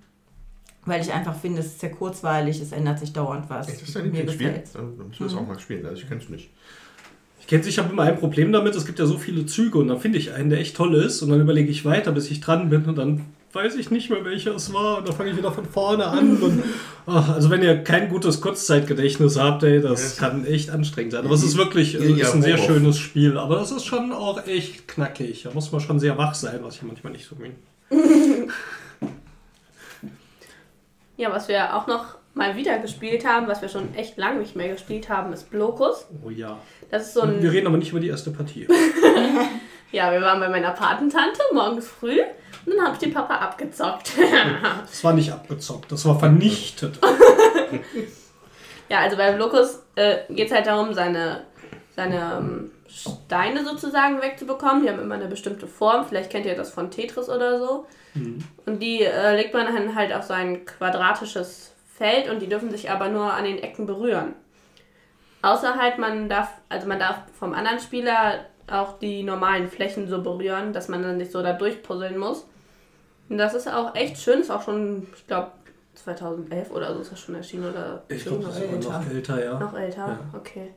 weil 0.84 1.00
ich 1.00 1.12
einfach 1.12 1.34
finde, 1.34 1.60
es 1.60 1.66
ist 1.66 1.80
sehr 1.80 1.90
kurzweilig, 1.90 2.60
es 2.60 2.70
ändert 2.70 3.00
sich 3.00 3.12
dauernd 3.12 3.50
was. 3.50 3.66
Echt, 3.68 3.80
das 3.80 3.88
ist 3.88 3.96
dein 3.96 4.04
Lieblingsspiel? 4.04 4.62
Dann 4.72 4.96
müssen 4.96 5.18
wir 5.18 5.26
das 5.26 5.34
auch 5.34 5.46
mal 5.46 5.58
spielen. 5.58 5.84
Also 5.84 6.00
ich 6.00 6.08
kenne 6.08 6.20
es 6.22 6.28
nicht. 6.28 6.50
Ich 7.54 7.60
kenne 7.60 7.70
ich 7.70 7.78
habe 7.78 7.92
immer 7.92 8.02
ein 8.02 8.18
Problem 8.18 8.50
damit, 8.52 8.74
es 8.74 8.84
gibt 8.84 8.98
ja 8.98 9.06
so 9.06 9.16
viele 9.16 9.46
Züge 9.46 9.78
und 9.78 9.86
dann 9.86 10.00
finde 10.00 10.18
ich 10.18 10.32
einen, 10.32 10.50
der 10.50 10.58
echt 10.58 10.76
toll 10.76 10.94
ist 10.96 11.22
und 11.22 11.30
dann 11.30 11.40
überlege 11.40 11.70
ich 11.70 11.84
weiter, 11.84 12.10
bis 12.10 12.28
ich 12.28 12.40
dran 12.40 12.68
bin 12.68 12.84
und 12.86 12.98
dann 12.98 13.26
weiß 13.52 13.76
ich 13.76 13.92
nicht 13.92 14.10
mehr, 14.10 14.24
welcher 14.24 14.56
es 14.56 14.72
war 14.72 14.98
und 14.98 15.06
dann 15.06 15.14
fange 15.14 15.30
ich 15.30 15.36
wieder 15.36 15.52
von 15.52 15.64
vorne 15.64 16.04
an. 16.04 16.36
Und, 16.42 16.64
ach, 17.06 17.28
also 17.28 17.50
wenn 17.50 17.62
ihr 17.62 17.84
kein 17.84 18.08
gutes 18.08 18.40
Kurzzeitgedächtnis 18.40 19.38
habt, 19.38 19.62
ey, 19.62 19.80
das 19.80 20.18
Ja. 20.18 20.26
kann 20.28 20.44
echt 20.44 20.70
anstrengend 20.70 21.12
sein. 21.12 21.24
Aber 21.24 21.34
es 21.36 21.44
ist 21.44 21.56
wirklich 21.56 21.96
also, 21.96 22.12
ist 22.12 22.34
ein 22.34 22.42
sehr 22.42 22.58
schönes 22.58 22.98
Spiel, 22.98 23.38
aber 23.38 23.60
es 23.60 23.70
ist 23.70 23.84
schon 23.84 24.10
auch 24.10 24.44
echt 24.48 24.88
knackig. 24.88 25.44
Da 25.44 25.52
muss 25.52 25.70
man 25.70 25.80
schon 25.80 26.00
sehr 26.00 26.18
wach 26.18 26.34
sein, 26.34 26.58
was 26.62 26.74
ich 26.74 26.82
manchmal 26.82 27.12
nicht 27.12 27.28
so 27.28 27.36
bin. 27.36 27.52
Ja, 31.16 31.30
was 31.30 31.46
wir 31.46 31.76
auch 31.76 31.86
noch 31.86 32.16
mal 32.34 32.56
wieder 32.56 32.78
gespielt 32.78 33.24
haben, 33.24 33.46
was 33.46 33.62
wir 33.62 33.68
schon 33.68 33.94
echt 33.94 34.16
lange 34.16 34.40
nicht 34.40 34.56
mehr 34.56 34.68
gespielt 34.68 35.08
haben, 35.08 35.32
ist 35.32 35.50
Blokus. 35.50 36.06
Oh 36.24 36.30
ja. 36.30 36.58
Das 36.94 37.08
ist 37.08 37.14
so 37.14 37.22
ein. 37.22 37.42
Wir 37.42 37.50
reden 37.50 37.66
aber 37.66 37.76
nicht 37.76 37.90
über 37.90 37.98
die 37.98 38.08
erste 38.08 38.30
Partie. 38.30 38.68
Ja, 39.90 40.10
wir 40.10 40.22
waren 40.22 40.40
bei 40.40 40.48
meiner 40.48 40.72
Patentante 40.72 41.40
morgens 41.52 41.86
früh 41.86 42.20
und 42.66 42.76
dann 42.76 42.84
habe 42.84 42.94
ich 42.94 42.98
den 42.98 43.14
Papa 43.14 43.36
abgezockt. 43.36 44.10
Das 44.80 45.04
war 45.04 45.12
nicht 45.12 45.30
abgezockt, 45.30 45.92
das 45.92 46.04
war 46.04 46.18
vernichtet. 46.18 46.98
ja, 48.88 48.98
also 48.98 49.16
bei 49.16 49.30
Blokus 49.30 49.84
äh, 49.94 50.16
geht 50.30 50.48
es 50.48 50.52
halt 50.52 50.66
darum, 50.66 50.94
seine, 50.94 51.44
seine 51.94 52.38
ähm, 52.38 52.70
Steine 52.88 53.64
sozusagen 53.64 54.20
wegzubekommen. 54.20 54.82
Die 54.82 54.90
haben 54.90 54.98
immer 54.98 55.14
eine 55.14 55.28
bestimmte 55.28 55.68
Form. 55.68 56.04
Vielleicht 56.04 56.30
kennt 56.30 56.46
ihr 56.46 56.56
das 56.56 56.72
von 56.72 56.90
Tetris 56.90 57.28
oder 57.28 57.60
so. 57.60 57.86
Und 58.66 58.80
die 58.80 59.04
äh, 59.04 59.36
legt 59.36 59.54
man 59.54 59.72
dann 59.72 59.94
halt 59.94 60.12
auf 60.12 60.24
so 60.24 60.34
ein 60.34 60.64
quadratisches 60.64 61.72
Feld 61.96 62.28
und 62.28 62.42
die 62.42 62.48
dürfen 62.48 62.72
sich 62.72 62.90
aber 62.90 63.10
nur 63.10 63.32
an 63.32 63.44
den 63.44 63.58
Ecken 63.58 63.86
berühren. 63.86 64.34
Außer 65.44 65.74
halt, 65.76 65.98
man 65.98 66.30
darf, 66.30 66.48
also 66.70 66.88
man 66.88 66.98
darf 66.98 67.18
vom 67.38 67.52
anderen 67.52 67.78
Spieler 67.78 68.46
auch 68.66 68.98
die 68.98 69.22
normalen 69.22 69.68
Flächen 69.68 70.08
so 70.08 70.22
berühren, 70.22 70.72
dass 70.72 70.88
man 70.88 71.02
dann 71.02 71.18
nicht 71.18 71.32
so 71.32 71.42
da 71.42 71.52
durchpuzzeln 71.52 72.16
muss. 72.16 72.46
Und 73.28 73.36
das 73.36 73.52
ist 73.52 73.68
auch 73.68 73.94
echt 73.94 74.16
schön, 74.16 74.40
ist 74.40 74.50
auch 74.50 74.62
schon, 74.62 75.06
ich 75.14 75.26
glaube, 75.26 75.52
2011 75.96 76.70
oder 76.70 76.94
so 76.94 77.02
ist 77.02 77.12
das 77.12 77.20
schon 77.20 77.34
erschienen 77.34 77.68
oder 77.70 78.04
Ich 78.08 78.24
glaube, 78.24 78.44
das 78.44 78.58
ist 78.58 78.88
noch 78.88 79.06
älter, 79.06 79.44
ja. 79.44 79.58
noch 79.58 79.74
älter. 79.78 80.08
Ja. 80.08 80.18
Okay. 80.32 80.70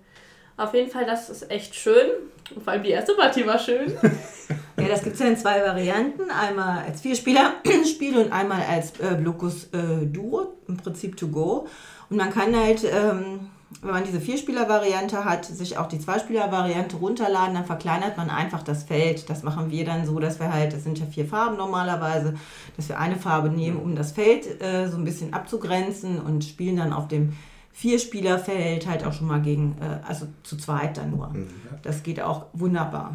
Auf 0.58 0.74
jeden 0.74 0.92
Fall, 0.92 1.06
das 1.06 1.30
ist 1.30 1.50
echt 1.50 1.74
schön. 1.74 2.08
Und 2.54 2.62
vor 2.62 2.74
allem 2.74 2.84
die 2.84 2.90
erste 2.90 3.14
Partie 3.14 3.48
war 3.48 3.60
schön. 3.60 3.94
Ja, 4.80 4.88
das 4.90 5.02
gibt 5.02 5.16
es 5.16 5.22
ja 5.22 5.26
in 5.26 5.36
zwei 5.36 5.60
Varianten. 5.64 6.30
Einmal 6.30 6.84
als 6.86 7.02
Vierspieler-Spiel 7.02 8.16
und 8.26 8.32
einmal 8.32 8.62
als 8.62 8.92
äh, 9.00 9.16
Blocus 9.16 9.70
äh, 9.74 10.06
Duo, 10.06 10.54
im 10.68 10.78
Prinzip 10.78 11.18
to 11.18 11.30
go. 11.30 11.68
Und 12.12 12.18
man 12.18 12.32
kann 12.32 12.56
halt, 12.56 12.84
ähm, 12.84 13.50
wenn 13.82 13.92
man 13.92 14.04
diese 14.06 14.22
Vierspieler-Variante 14.22 15.26
hat, 15.26 15.46
sich 15.46 15.78
auch 15.78 15.88
die 15.88 16.00
Zweispieler-Variante 16.00 16.96
runterladen, 16.98 17.54
dann 17.54 17.66
verkleinert 17.66 18.16
man 18.18 18.30
einfach 18.30 18.64
das 18.64 18.84
Feld. 18.84 19.30
Das 19.30 19.44
machen 19.44 19.70
wir 19.72 19.84
dann 19.86 20.06
so, 20.06 20.20
dass 20.20 20.40
wir 20.40 20.54
halt, 20.54 20.74
das 20.74 20.84
sind 20.84 21.00
ja 21.00 21.06
vier 21.06 21.26
Farben 21.26 21.58
normalerweise, 21.58 22.36
dass 22.78 22.88
wir 22.88 22.98
eine 22.98 23.18
Farbe 23.18 23.50
nehmen, 23.50 23.78
um 23.78 23.96
das 23.96 24.14
Feld 24.14 24.62
äh, 24.62 24.88
so 24.88 24.98
ein 24.98 25.04
bisschen 25.04 25.34
abzugrenzen 25.34 26.20
und 26.22 26.46
spielen 26.46 26.78
dann 26.78 26.94
auf 26.94 27.08
dem 27.10 27.34
Vierspielerfeld 27.74 28.88
halt 28.88 29.06
auch 29.06 29.14
schon 29.14 29.28
mal 29.28 29.42
gegen, 29.42 29.78
äh, 29.82 30.00
also 30.08 30.28
zu 30.44 30.58
zweit 30.58 30.98
dann 30.98 31.12
nur. 31.12 31.34
Das 31.84 32.04
geht 32.04 32.22
auch 32.22 32.46
wunderbar. 32.54 33.14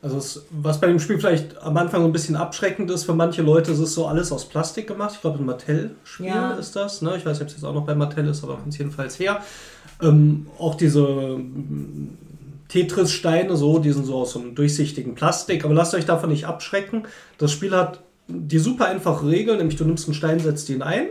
Also 0.00 0.40
was 0.50 0.80
bei 0.80 0.86
dem 0.86 1.00
Spiel 1.00 1.18
vielleicht 1.18 1.60
am 1.60 1.76
Anfang 1.76 2.02
so 2.02 2.06
ein 2.06 2.12
bisschen 2.12 2.36
abschreckend 2.36 2.88
ist, 2.90 3.04
für 3.04 3.14
manche 3.14 3.42
Leute 3.42 3.72
ist 3.72 3.80
es 3.80 3.94
so 3.94 4.06
alles 4.06 4.30
aus 4.30 4.48
Plastik 4.48 4.86
gemacht. 4.86 5.12
Ich 5.16 5.20
glaube, 5.20 5.38
ein 5.38 5.44
Mattel-Spiel 5.44 6.26
Ja. 6.26 6.52
ist 6.52 6.76
das. 6.76 7.02
Ne? 7.02 7.16
Ich 7.16 7.26
weiß 7.26 7.32
nicht, 7.38 7.42
ob 7.42 7.48
es 7.48 7.54
jetzt 7.54 7.64
auch 7.64 7.74
noch 7.74 7.84
bei 7.84 7.96
Mattel 7.96 8.26
ist, 8.28 8.44
aber 8.44 8.58
es 8.68 8.78
jedenfalls 8.78 9.18
her. 9.18 9.42
Ähm, 10.00 10.46
auch 10.58 10.74
diese 10.74 11.02
mm, 11.02 12.16
Tetris-Steine, 12.68 13.56
so, 13.56 13.78
die 13.78 13.92
sind 13.92 14.04
so 14.04 14.16
aus 14.16 14.32
so 14.32 14.40
einem 14.40 14.54
durchsichtigen 14.54 15.14
Plastik. 15.14 15.64
Aber 15.64 15.74
lasst 15.74 15.94
euch 15.94 16.06
davon 16.06 16.30
nicht 16.30 16.46
abschrecken. 16.46 17.04
Das 17.38 17.52
Spiel 17.52 17.74
hat 17.74 18.00
die 18.28 18.58
super 18.58 18.86
einfache 18.86 19.26
Regel, 19.26 19.56
nämlich 19.56 19.76
du 19.76 19.84
nimmst 19.84 20.06
einen 20.06 20.14
Stein, 20.14 20.38
setzt 20.38 20.68
ihn 20.68 20.82
ein. 20.82 21.06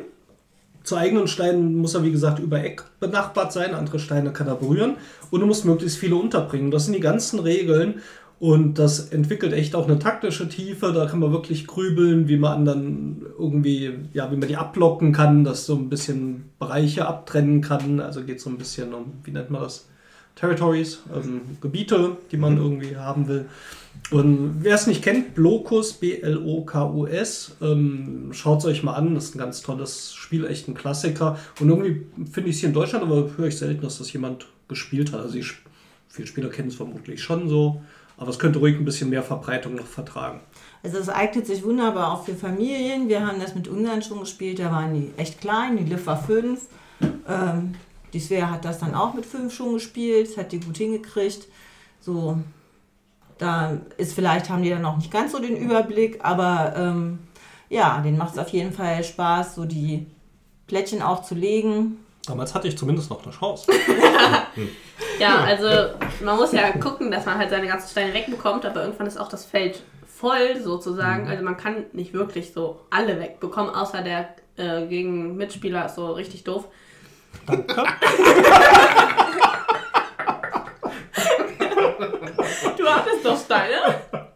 Zu 0.83 0.95
eigenen 0.95 1.27
Steinen 1.27 1.75
muss 1.75 1.95
er, 1.95 2.03
wie 2.03 2.11
gesagt, 2.11 2.39
über 2.39 2.63
Eck 2.63 2.83
benachbart 3.01 3.51
sein. 3.51 3.73
Andere 3.73 3.99
Steine 3.99 4.31
kann 4.31 4.47
er 4.47 4.55
berühren. 4.55 4.95
Und 5.31 5.41
du 5.41 5.45
musst 5.45 5.65
möglichst 5.65 5.97
viele 5.97 6.15
unterbringen. 6.15 6.71
Das 6.71 6.85
sind 6.85 6.93
die 6.93 7.01
ganzen 7.01 7.39
Regeln. 7.39 8.01
Und 8.39 8.77
das 8.77 9.09
entwickelt 9.09 9.53
echt 9.53 9.73
auch 9.73 9.87
eine 9.87 9.97
taktische 9.97 10.47
Tiefe. 10.47 10.93
Da 10.93 11.07
kann 11.07 11.19
man 11.19 11.31
wirklich 11.31 11.65
grübeln, 11.65 12.27
wie 12.27 12.37
man 12.37 12.65
dann 12.65 13.25
irgendwie, 13.37 13.93
ja, 14.13 14.31
wie 14.31 14.35
man 14.37 14.47
die 14.47 14.57
ablocken 14.57 15.11
kann, 15.11 15.43
dass 15.43 15.65
so 15.65 15.75
ein 15.75 15.89
bisschen 15.89 16.45
Bereiche 16.59 17.07
abtrennen 17.07 17.61
kann. 17.61 17.99
Also 17.99 18.23
geht 18.23 18.39
so 18.39 18.51
ein 18.51 18.59
bisschen 18.59 18.93
um, 18.93 19.13
wie 19.23 19.31
nennt 19.31 19.49
man 19.49 19.63
das? 19.63 19.87
Territories, 20.35 20.99
ähm, 21.15 21.41
Gebiete, 21.61 22.17
die 22.31 22.37
man 22.37 22.57
irgendwie 22.57 22.95
haben 22.95 23.27
will. 23.27 23.45
Und 24.11 24.57
wer 24.61 24.75
es 24.75 24.85
nicht 24.85 25.01
kennt, 25.01 25.33
Blokus, 25.33 25.93
B-L-O-K-U-S, 25.93 27.55
ähm, 27.61 28.29
schaut 28.33 28.59
es 28.59 28.65
euch 28.65 28.83
mal 28.83 28.93
an. 28.93 29.15
Das 29.15 29.25
ist 29.25 29.35
ein 29.35 29.39
ganz 29.39 29.63
tolles 29.63 30.13
Spiel, 30.13 30.45
echt 30.45 30.67
ein 30.67 30.75
Klassiker. 30.75 31.39
Und 31.59 31.69
irgendwie 31.69 32.03
finde 32.31 32.51
ich 32.51 32.57
es 32.57 32.59
hier 32.59 32.69
in 32.69 32.75
Deutschland, 32.75 33.03
aber 33.03 33.31
höre 33.35 33.47
ich 33.47 33.57
selten, 33.57 33.81
dass 33.81 33.97
das 33.97 34.13
jemand 34.13 34.45
gespielt 34.67 35.11
hat. 35.11 35.21
Also 35.21 35.39
Sp- 35.41 35.65
viele 36.07 36.27
Spieler 36.27 36.49
kennen 36.49 36.67
es 36.67 36.75
vermutlich 36.75 37.23
schon 37.23 37.49
so, 37.49 37.81
aber 38.17 38.29
es 38.29 38.39
könnte 38.39 38.59
ruhig 38.59 38.75
ein 38.75 38.85
bisschen 38.85 39.09
mehr 39.09 39.23
Verbreitung 39.23 39.75
noch 39.75 39.85
vertragen. 39.85 40.41
Also 40.83 40.97
es 40.97 41.09
eignet 41.09 41.47
sich 41.47 41.63
wunderbar 41.63 42.13
auch 42.13 42.23
für 42.23 42.35
Familien. 42.35 43.09
Wir 43.09 43.25
haben 43.25 43.39
das 43.39 43.55
mit 43.55 43.67
unseren 43.67 44.01
schon 44.01 44.21
gespielt, 44.21 44.59
da 44.59 44.71
waren 44.71 44.93
die 44.93 45.11
echt 45.17 45.39
klein, 45.39 45.77
die 45.77 45.83
Liv 45.83 46.05
war 46.07 46.21
fünf. 46.21 46.67
Ähm, 47.27 47.75
die 48.13 48.19
Svea 48.19 48.49
hat 48.49 48.65
das 48.65 48.79
dann 48.79 48.95
auch 48.95 49.13
mit 49.13 49.25
fünf 49.25 49.53
schon 49.53 49.73
gespielt, 49.73 50.37
hat 50.37 50.51
die 50.51 50.59
gut 50.59 50.77
hingekriegt. 50.77 51.47
So, 51.99 52.39
da 53.37 53.77
ist 53.97 54.13
vielleicht, 54.13 54.49
haben 54.49 54.63
die 54.63 54.69
dann 54.69 54.85
auch 54.85 54.97
nicht 54.97 55.11
ganz 55.11 55.33
so 55.33 55.39
den 55.39 55.57
Überblick, 55.57 56.23
aber 56.23 56.73
ähm, 56.75 57.19
ja, 57.69 57.99
denen 58.01 58.17
macht 58.17 58.33
es 58.33 58.39
auf 58.39 58.49
jeden 58.49 58.71
Fall 58.71 59.03
Spaß, 59.03 59.55
so 59.55 59.65
die 59.65 60.07
Plättchen 60.67 61.01
auch 61.01 61.23
zu 61.23 61.35
legen. 61.35 61.99
Damals 62.27 62.53
hatte 62.53 62.67
ich 62.67 62.77
zumindest 62.77 63.09
noch 63.09 63.23
eine 63.23 63.33
Chance. 63.33 63.71
Ja, 65.19 65.43
also 65.43 65.67
man 66.23 66.37
muss 66.37 66.51
ja 66.51 66.71
gucken, 66.71 67.09
dass 67.09 67.25
man 67.25 67.39
halt 67.39 67.49
seine 67.49 67.67
ganzen 67.67 67.89
Steine 67.89 68.13
wegbekommt, 68.13 68.65
aber 68.65 68.83
irgendwann 68.83 69.07
ist 69.07 69.17
auch 69.17 69.29
das 69.29 69.45
Feld 69.45 69.81
voll 70.05 70.61
sozusagen. 70.61 71.27
Also 71.27 71.43
man 71.43 71.57
kann 71.57 71.85
nicht 71.93 72.13
wirklich 72.13 72.53
so 72.53 72.81
alle 72.91 73.19
wegbekommen, 73.19 73.73
außer 73.73 74.01
der 74.03 74.29
äh, 74.57 74.85
gegen 74.85 75.35
Mitspieler 75.35 75.87
ist 75.87 75.95
so 75.95 76.11
richtig 76.11 76.43
doof. 76.43 76.65
Danke. 77.47 77.83
Du 82.77 82.85
hattest 82.85 83.25
doch 83.25 83.39
Steine. 83.39 83.75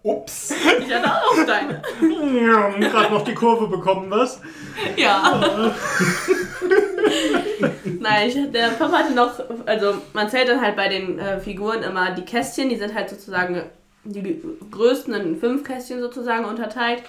Ups. 0.03 0.53
Ich 0.79 0.93
hatte 0.93 1.12
auch 1.12 1.36
noch 1.36 1.43
Steine. 1.43 1.81
Gerade 2.79 3.13
noch 3.13 3.24
die 3.24 3.36
Kurve 3.36 3.67
bekommen, 3.67 4.10
was? 4.10 4.41
Ja. 4.95 5.41
Nein, 8.00 8.30
ich, 8.30 8.51
der 8.51 8.70
Papa 8.70 9.00
hatte 9.00 9.13
noch, 9.13 9.39
also 9.65 9.96
man 10.13 10.30
zählt 10.30 10.50
dann 10.50 10.62
halt 10.62 10.75
bei 10.75 10.88
den 10.88 11.20
äh, 11.20 11.39
Figuren 11.39 11.84
immer 11.84 12.12
die 12.12 12.24
Kästchen, 12.24 12.70
die 12.70 12.75
sind 12.75 12.94
halt 12.94 13.10
sozusagen 13.10 13.63
die 14.03 14.41
größten 14.72 15.13
in 15.13 15.39
fünf 15.39 15.63
Kästchen 15.63 16.01
sozusagen 16.01 16.46
unterteilt. 16.46 17.03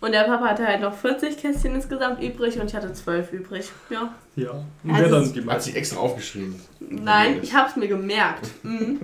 Und 0.00 0.12
der 0.12 0.22
Papa 0.22 0.50
hatte 0.50 0.64
halt 0.64 0.80
noch 0.80 0.94
40 0.94 1.38
Kästchen 1.38 1.74
insgesamt 1.74 2.22
übrig 2.22 2.60
und 2.60 2.66
ich 2.66 2.74
hatte 2.74 2.92
12 2.92 3.32
übrig. 3.32 3.68
Ja. 3.90 4.14
Ja. 4.36 4.52
Also 4.86 5.02
wer 5.02 5.08
dann 5.08 5.32
die 5.32 5.44
Hat 5.44 5.62
sich 5.62 5.74
extra 5.74 5.98
aufgeschrieben. 5.98 6.54
Nein, 6.78 7.40
ich 7.42 7.52
hab's 7.52 7.74
mir 7.74 7.88
gemerkt. 7.88 8.48
Mhm. 8.62 9.00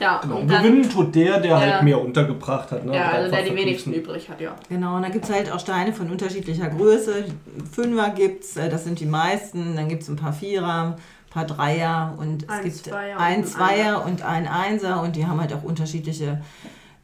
Ja, 0.00 0.20
Genau. 0.22 0.38
und 0.38 0.48
dann, 0.50 0.62
Gewinnen 0.62 0.88
tut 0.88 1.14
der, 1.14 1.40
der 1.40 1.50
Ja. 1.50 1.60
halt 1.60 1.82
mehr 1.82 2.00
untergebracht 2.00 2.70
hat. 2.72 2.84
Ne? 2.84 2.94
ja, 2.94 3.10
also 3.10 3.30
der 3.30 3.42
die 3.44 3.54
wenigsten 3.56 3.92
übrig 3.92 4.28
hat, 4.30 4.40
ja. 4.40 4.54
Genau, 4.68 4.96
und 4.96 5.02
da 5.02 5.08
gibt 5.08 5.24
es 5.24 5.30
halt 5.30 5.50
auch 5.50 5.60
Steine 5.60 5.92
von 5.92 6.10
unterschiedlicher 6.10 6.68
Größe. 6.68 7.24
Fünfer 7.72 8.10
gibt 8.10 8.44
es, 8.44 8.54
das 8.54 8.84
sind 8.84 9.00
die 9.00 9.06
meisten. 9.06 9.74
Dann 9.76 9.88
gibt 9.88 10.02
es 10.02 10.08
ein 10.08 10.16
paar 10.16 10.32
Vierer, 10.32 10.96
ein 10.96 11.30
paar 11.30 11.44
Dreier 11.46 12.14
und 12.18 12.44
es 12.44 12.48
Ein 12.48 12.62
gibt 12.64 12.76
Zweier 12.76 13.18
ein 13.18 13.44
Zweier 13.44 14.04
und 14.06 14.22
ein 14.22 14.46
Einser 14.48 15.02
und 15.02 15.16
die 15.16 15.26
haben 15.26 15.40
halt 15.40 15.52
auch 15.52 15.62
unterschiedliche 15.62 16.40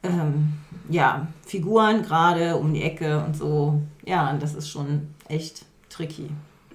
ähm, 0.03 0.53
ja, 0.89 1.27
Figuren 1.47 2.03
gerade 2.03 2.57
um 2.57 2.75
die 2.75 2.83
Ecke 2.83 3.23
und 3.27 3.37
so. 3.37 3.81
Ja, 4.05 4.31
und 4.31 4.43
das 4.43 4.55
ist 4.55 4.69
schon 4.69 5.09
echt 5.29 5.65
tricky. 5.89 6.29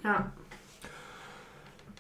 Ja, 0.04 0.28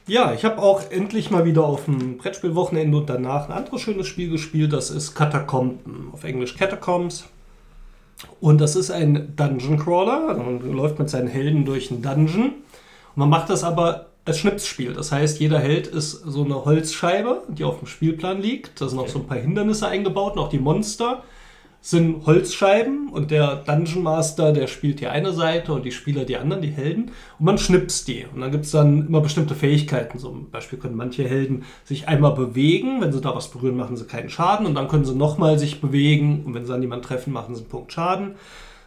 Ja, 0.10 0.34
ich 0.34 0.44
habe 0.44 0.60
auch 0.60 0.90
endlich 0.90 1.30
mal 1.30 1.46
wieder 1.46 1.64
auf 1.64 1.86
dem 1.86 2.18
Brettspielwochenende 2.18 2.98
und 2.98 3.08
danach 3.12 3.48
ein 3.48 3.56
anderes 3.56 3.82
schönes 3.82 4.08
Spiel 4.08 4.32
gespielt. 4.32 4.74
Das 4.74 4.90
ist 4.90 5.14
Catacomben, 5.14 6.10
auf 6.12 6.24
Englisch 6.24 6.56
Catacombs. 6.56 7.26
Und 8.42 8.60
das 8.60 8.76
ist 8.76 8.90
ein 8.90 9.36
Dungeon 9.36 9.78
Crawler. 9.78 10.36
Man 10.36 10.74
läuft 10.74 10.98
mit 10.98 11.12
seinen 11.12 11.28
Helden 11.28 11.64
durch 11.64 11.92
einen 11.92 12.02
Dungeon. 12.02 12.46
Und 12.46 12.54
man 13.18 13.30
macht 13.30 13.52
das 13.52 13.64
aber 13.64 14.08
als 14.26 14.40
Schnipsspiel. 14.40 14.94
Das 14.94 15.12
heißt, 15.12 15.40
jeder 15.40 15.60
Held 15.60 15.86
ist 15.86 16.14
so 16.14 16.44
eine 16.44 16.66
Holzscheibe, 16.66 17.44
die 17.48 17.64
auf 17.64 17.78
dem 17.78 17.88
Spielplan 17.88 18.42
liegt. 18.42 18.82
Da 18.82 18.90
sind 18.90 18.98
auch 18.98 19.08
so 19.08 19.20
ein 19.20 19.28
paar 19.28 19.38
Hindernisse 19.38 19.88
eingebaut 19.88 20.34
und 20.34 20.40
auch 20.40 20.50
die 20.50 20.58
Monster 20.58 21.22
sind 21.82 22.26
Holzscheiben 22.26 23.08
und 23.10 23.32
der 23.32 23.56
Dungeon 23.66 24.04
Master, 24.04 24.52
der 24.52 24.68
spielt 24.68 25.00
die 25.00 25.08
eine 25.08 25.32
Seite 25.32 25.72
und 25.74 25.86
die 25.86 25.92
Spieler 25.94 26.26
die 26.26 26.36
anderen, 26.36 26.62
die 26.62 26.72
Helden. 26.72 27.12
Und 27.40 27.46
man 27.46 27.58
schnipst 27.58 28.08
die. 28.10 28.26
Und 28.34 28.42
dann 28.42 28.52
gibt 28.52 28.66
es 28.66 28.72
dann 28.72 29.08
immer 29.08 29.22
bestimmte 29.22 29.56
Fähigkeiten. 29.56 30.20
So, 30.20 30.30
Zum 30.30 30.52
Beispiel 30.52 30.78
können 30.78 30.98
manche 30.98 31.24
Helden 31.28 31.64
sich 31.86 32.08
einmal 32.10 32.34
bewegen. 32.34 33.00
Wenn 33.00 33.14
sie 33.14 33.22
da 33.22 33.34
was 33.34 33.48
berühren, 33.50 33.78
machen 33.78 33.96
sie 33.96 34.04
keinen 34.06 34.30
Schaden. 34.30 34.66
Und 34.66 34.76
dann 34.76 34.90
können 34.90 35.06
sie 35.06 35.16
nochmal 35.16 35.58
sich 35.58 35.80
bewegen. 35.80 36.44
Und 36.46 36.54
wenn 36.54 36.66
sie 36.66 36.72
dann 36.74 36.82
jemanden 36.82 37.06
treffen, 37.06 37.32
machen 37.32 37.56
sie 37.56 37.62
einen 37.62 37.70
Punkt 37.70 37.94
Schaden. 37.94 38.36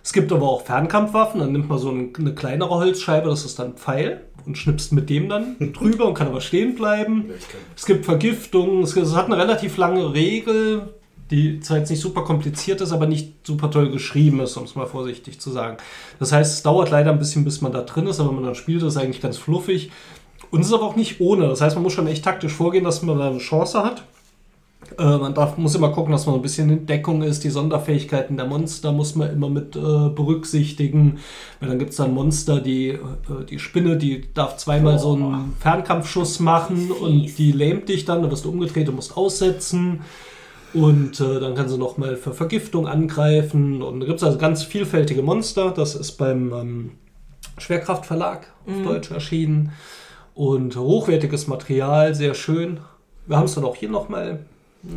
Es 0.05 0.13
gibt 0.13 0.31
aber 0.31 0.47
auch 0.49 0.63
Fernkampfwaffen. 0.63 1.41
Dann 1.41 1.53
nimmt 1.53 1.71
man 1.71 1.79
so 1.79 1.91
ein- 1.91 2.13
eine 2.19 2.35
kleinere 2.35 2.71
Holzscheibe, 2.71 3.31
das 3.31 3.47
ist 3.47 3.59
dann 3.59 3.69
ein 3.69 3.75
Pfeil. 3.77 4.21
Und 4.45 4.59
schnipst 4.59 4.93
mit 4.93 5.09
dem 5.09 5.31
dann 5.31 5.57
drüber 5.73 6.07
und 6.09 6.15
kann 6.15 6.27
aber 6.27 6.41
stehen 6.43 6.75
bleiben. 6.75 7.31
Es 7.75 7.87
gibt 7.87 8.05
Vergiftungen, 8.05 8.83
es 8.83 8.95
hat 9.17 9.27
eine 9.27 9.39
relativ 9.39 9.77
lange 9.79 10.13
Regel, 10.13 10.95
die 11.33 11.61
zwar 11.61 11.79
jetzt 11.79 11.91
nicht 11.91 12.01
super 12.01 12.23
kompliziert 12.23 12.81
ist, 12.83 12.93
aber 12.93 13.07
nicht 13.07 13.47
super 13.47 13.71
toll 13.71 13.91
geschrieben 13.91 14.41
ist, 14.41 14.57
um 14.57 14.65
es 14.65 14.77
mal 14.77 14.87
vorsichtig 14.87 15.41
zu 15.41 15.51
sagen. 15.51 15.79
Das 16.19 16.31
heißt, 16.31 16.53
es 16.53 16.63
dauert 16.63 16.91
leider 16.91 17.11
ein 17.11 17.19
bisschen, 17.19 17.45
bis 17.45 17.63
man 17.63 17.73
da 17.73 17.81
drin 17.81 18.07
ist, 18.07 18.21
aber 18.21 18.29
wenn 18.29 18.37
man 18.37 18.45
dann 18.45 18.55
spielt, 18.55 18.83
ist 18.83 18.89
es 18.89 18.97
eigentlich 18.99 19.23
ganz 19.23 19.39
fluffig. 19.39 19.91
Und 20.51 20.61
es 20.61 20.67
ist 20.67 20.75
aber 20.75 20.85
auch 20.85 20.97
nicht 20.97 21.21
ohne. 21.21 21.49
Das 21.49 21.63
heißt, 21.63 21.75
man 21.75 21.83
muss 21.83 21.95
schon 21.95 22.07
echt 22.07 22.25
taktisch 22.25 22.53
vorgehen, 22.53 22.85
dass 22.85 23.03
man 23.03 23.19
da 23.19 23.31
eine 23.31 23.39
Chance 23.39 23.83
hat. 23.83 24.05
Äh, 24.99 25.17
man 25.17 25.33
darf, 25.33 25.57
muss 25.57 25.75
immer 25.75 25.89
gucken, 25.89 26.13
dass 26.13 26.27
man 26.27 26.35
ein 26.35 26.43
bisschen 26.43 26.69
in 26.69 26.85
Deckung 26.85 27.23
ist. 27.23 27.45
Die 27.45 27.49
Sonderfähigkeiten 27.49 28.37
der 28.37 28.45
Monster 28.45 28.93
muss 28.93 29.15
man 29.15 29.33
immer 29.33 29.49
mit 29.49 29.75
äh, 29.75 29.81
berücksichtigen. 29.81 31.21
Weil 31.61 31.71
dann 31.71 31.79
gibt 31.79 31.93
es 31.93 31.97
dann 31.97 32.13
Monster, 32.13 32.61
die, 32.61 32.89
äh, 32.89 33.01
die 33.49 33.59
Spinne, 33.59 33.97
die 33.97 34.25
darf 34.35 34.59
zweimal 34.59 34.99
so 34.99 35.15
einen 35.15 35.55
Fernkampfschuss 35.59 36.41
machen 36.41 36.91
und 36.91 37.39
die 37.39 37.53
lähmt 37.53 37.89
dich 37.89 38.05
dann. 38.05 38.21
Dann 38.21 38.31
wirst 38.31 38.45
du 38.45 38.51
umgedreht 38.51 38.91
und 38.91 38.97
musst 38.97 39.17
aussetzen. 39.17 40.03
Und 40.75 41.21
äh, 41.21 41.41
dann 41.41 41.55
kann 41.55 41.69
sie 41.69 41.79
noch 41.79 41.99
mal 41.99 42.17
für 42.17 42.33
Vergiftung 42.33 42.87
angreifen. 42.87 43.83
Und 43.83 44.01
da 44.01 44.07
gibt 44.07 44.19
es 44.19 44.25
also 44.25 44.39
ganz 44.39 44.63
vielfältige 44.63 45.23
Monster. 45.23 45.71
Das 45.71 45.95
ist 45.95 46.13
beim 46.13 46.53
ähm, 46.53 46.91
Schwerkraft 47.59 48.07
Verlag 48.07 48.47
auf 48.67 48.83
Deutsch 48.83 49.11
erschienen. 49.11 49.73
Und 50.35 50.77
hochwertiges 50.77 51.47
Material, 51.47 52.15
sehr 52.15 52.35
schön. 52.35 52.81
Wir 53.27 53.37
haben 53.37 53.45
es 53.45 53.55
dann 53.55 53.65
auch 53.65 53.77
hier 53.77 53.91
nochmal 53.91 54.41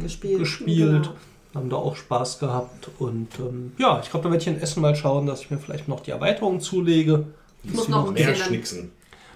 Gespielt. 0.01 0.39
gespielt. 0.39 1.03
Genau. 1.03 1.15
Haben 1.53 1.69
da 1.69 1.75
auch 1.77 1.95
Spaß 1.95 2.39
gehabt. 2.39 2.89
Und 2.99 3.27
ähm, 3.39 3.73
ja, 3.77 3.99
ich 4.01 4.09
glaube, 4.09 4.23
da 4.23 4.31
werde 4.31 4.41
ich 4.41 4.47
in 4.47 4.59
Essen 4.59 4.81
mal 4.81 4.95
schauen, 4.95 5.25
dass 5.25 5.41
ich 5.41 5.51
mir 5.51 5.57
vielleicht 5.57 5.87
noch 5.87 6.01
die 6.01 6.11
Erweiterung 6.11 6.59
zulege. 6.59 7.27
Ich 7.63 7.73
muss 7.73 7.87
noch 7.87 8.07
ein 8.07 8.13
Mehr 8.13 8.35
schnicksen. 8.35 8.91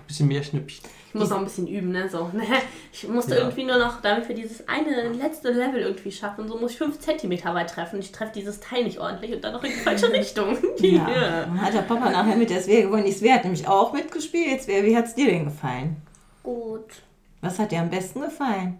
Bisschen 0.10 0.28
mehr 0.28 0.42
Schnippi. 0.44 0.74
ich 1.10 1.14
muss 1.14 1.30
noch 1.30 1.38
ein 1.38 1.44
bisschen 1.44 1.68
üben, 1.68 1.92
ne? 1.92 2.10
So, 2.10 2.28
ne? 2.34 2.44
Ich 2.92 3.08
musste 3.08 3.36
Ja. 3.36 3.42
irgendwie 3.42 3.64
nur 3.64 3.78
noch, 3.78 4.02
damit 4.02 4.28
wir 4.28 4.34
dieses 4.36 4.68
eine 4.68 5.08
letzte 5.10 5.52
Level 5.52 5.80
irgendwie 5.82 6.12
schaffen, 6.12 6.48
so 6.48 6.58
muss 6.58 6.72
ich 6.72 6.78
5 6.80 6.98
cm 7.00 7.32
weit 7.54 7.70
treffen. 7.70 8.00
Ich 8.00 8.12
treffe 8.12 8.32
dieses 8.34 8.60
Teil 8.60 8.84
nicht 8.84 8.98
ordentlich 9.00 9.32
und 9.34 9.44
dann 9.44 9.54
noch 9.54 9.64
in 9.64 9.70
die 9.72 9.78
falsche 9.78 10.12
Richtung. 10.12 10.58
Ja. 10.80 11.42
Dann 11.46 11.62
hat 11.62 11.74
der 11.76 11.84
Papa 11.84 12.10
nachher 12.10 12.36
mit 12.36 12.50
der 12.50 12.60
gewonnen. 12.62 13.06
Die 13.06 13.12
Svea 13.12 13.36
hat 13.36 13.44
nämlich 13.44 13.68
auch 13.68 13.94
mitgespielt. 13.94 14.62
Svea, 14.64 14.84
wie 14.84 14.98
hat 14.98 15.06
es 15.06 15.14
dir 15.16 15.28
denn 15.28 15.46
gefallen? 15.46 15.98
Gut. 16.42 17.04
Was 17.42 17.60
hat 17.60 17.72
dir 17.72 17.80
am 17.82 17.90
besten 17.92 18.22
gefallen? 18.22 18.80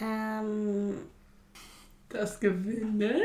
Ähm, 0.00 0.94
Das 2.08 2.38
Gewinnen? 2.38 3.20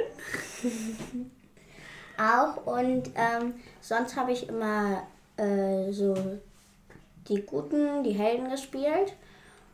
auch 2.18 2.66
und 2.66 3.10
ähm, 3.16 3.54
sonst 3.82 4.16
habe 4.16 4.32
ich 4.32 4.48
immer 4.50 5.04
äh, 5.38 5.92
so 5.92 6.16
die 7.30 7.42
Guten, 7.42 8.04
die 8.04 8.12
Helden 8.12 8.50
gespielt. 8.50 9.14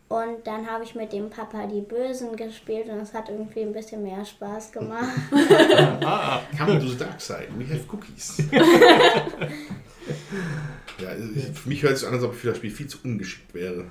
Und 0.09 0.45
dann 0.45 0.65
habe 0.65 0.83
ich 0.83 0.95
mit 0.95 1.13
dem 1.13 1.29
Papa 1.29 1.67
die 1.67 1.81
Bösen 1.81 2.35
gespielt 2.35 2.89
und 2.89 2.97
es 2.99 3.13
hat 3.13 3.29
irgendwie 3.29 3.61
ein 3.61 3.73
bisschen 3.73 4.01
mehr 4.01 4.25
Spaß 4.25 4.71
gemacht. 4.71 5.07
Ah, 6.03 6.39
come 6.57 6.79
to 6.79 6.87
the 6.87 6.97
dark 6.97 7.21
side. 7.21 7.47
We 7.55 7.65
have 7.65 7.83
cookies. 7.91 8.39
ja, 10.99 11.09
für 11.53 11.69
mich 11.69 11.83
hört 11.83 11.93
es 11.93 11.99
sich 11.99 12.07
an, 12.07 12.15
als 12.15 12.23
ob 12.23 12.33
ich 12.33 12.39
für 12.39 12.47
das 12.47 12.57
Spiel 12.57 12.71
viel 12.71 12.87
zu 12.87 12.97
ungeschickt 13.03 13.53
wäre. 13.53 13.85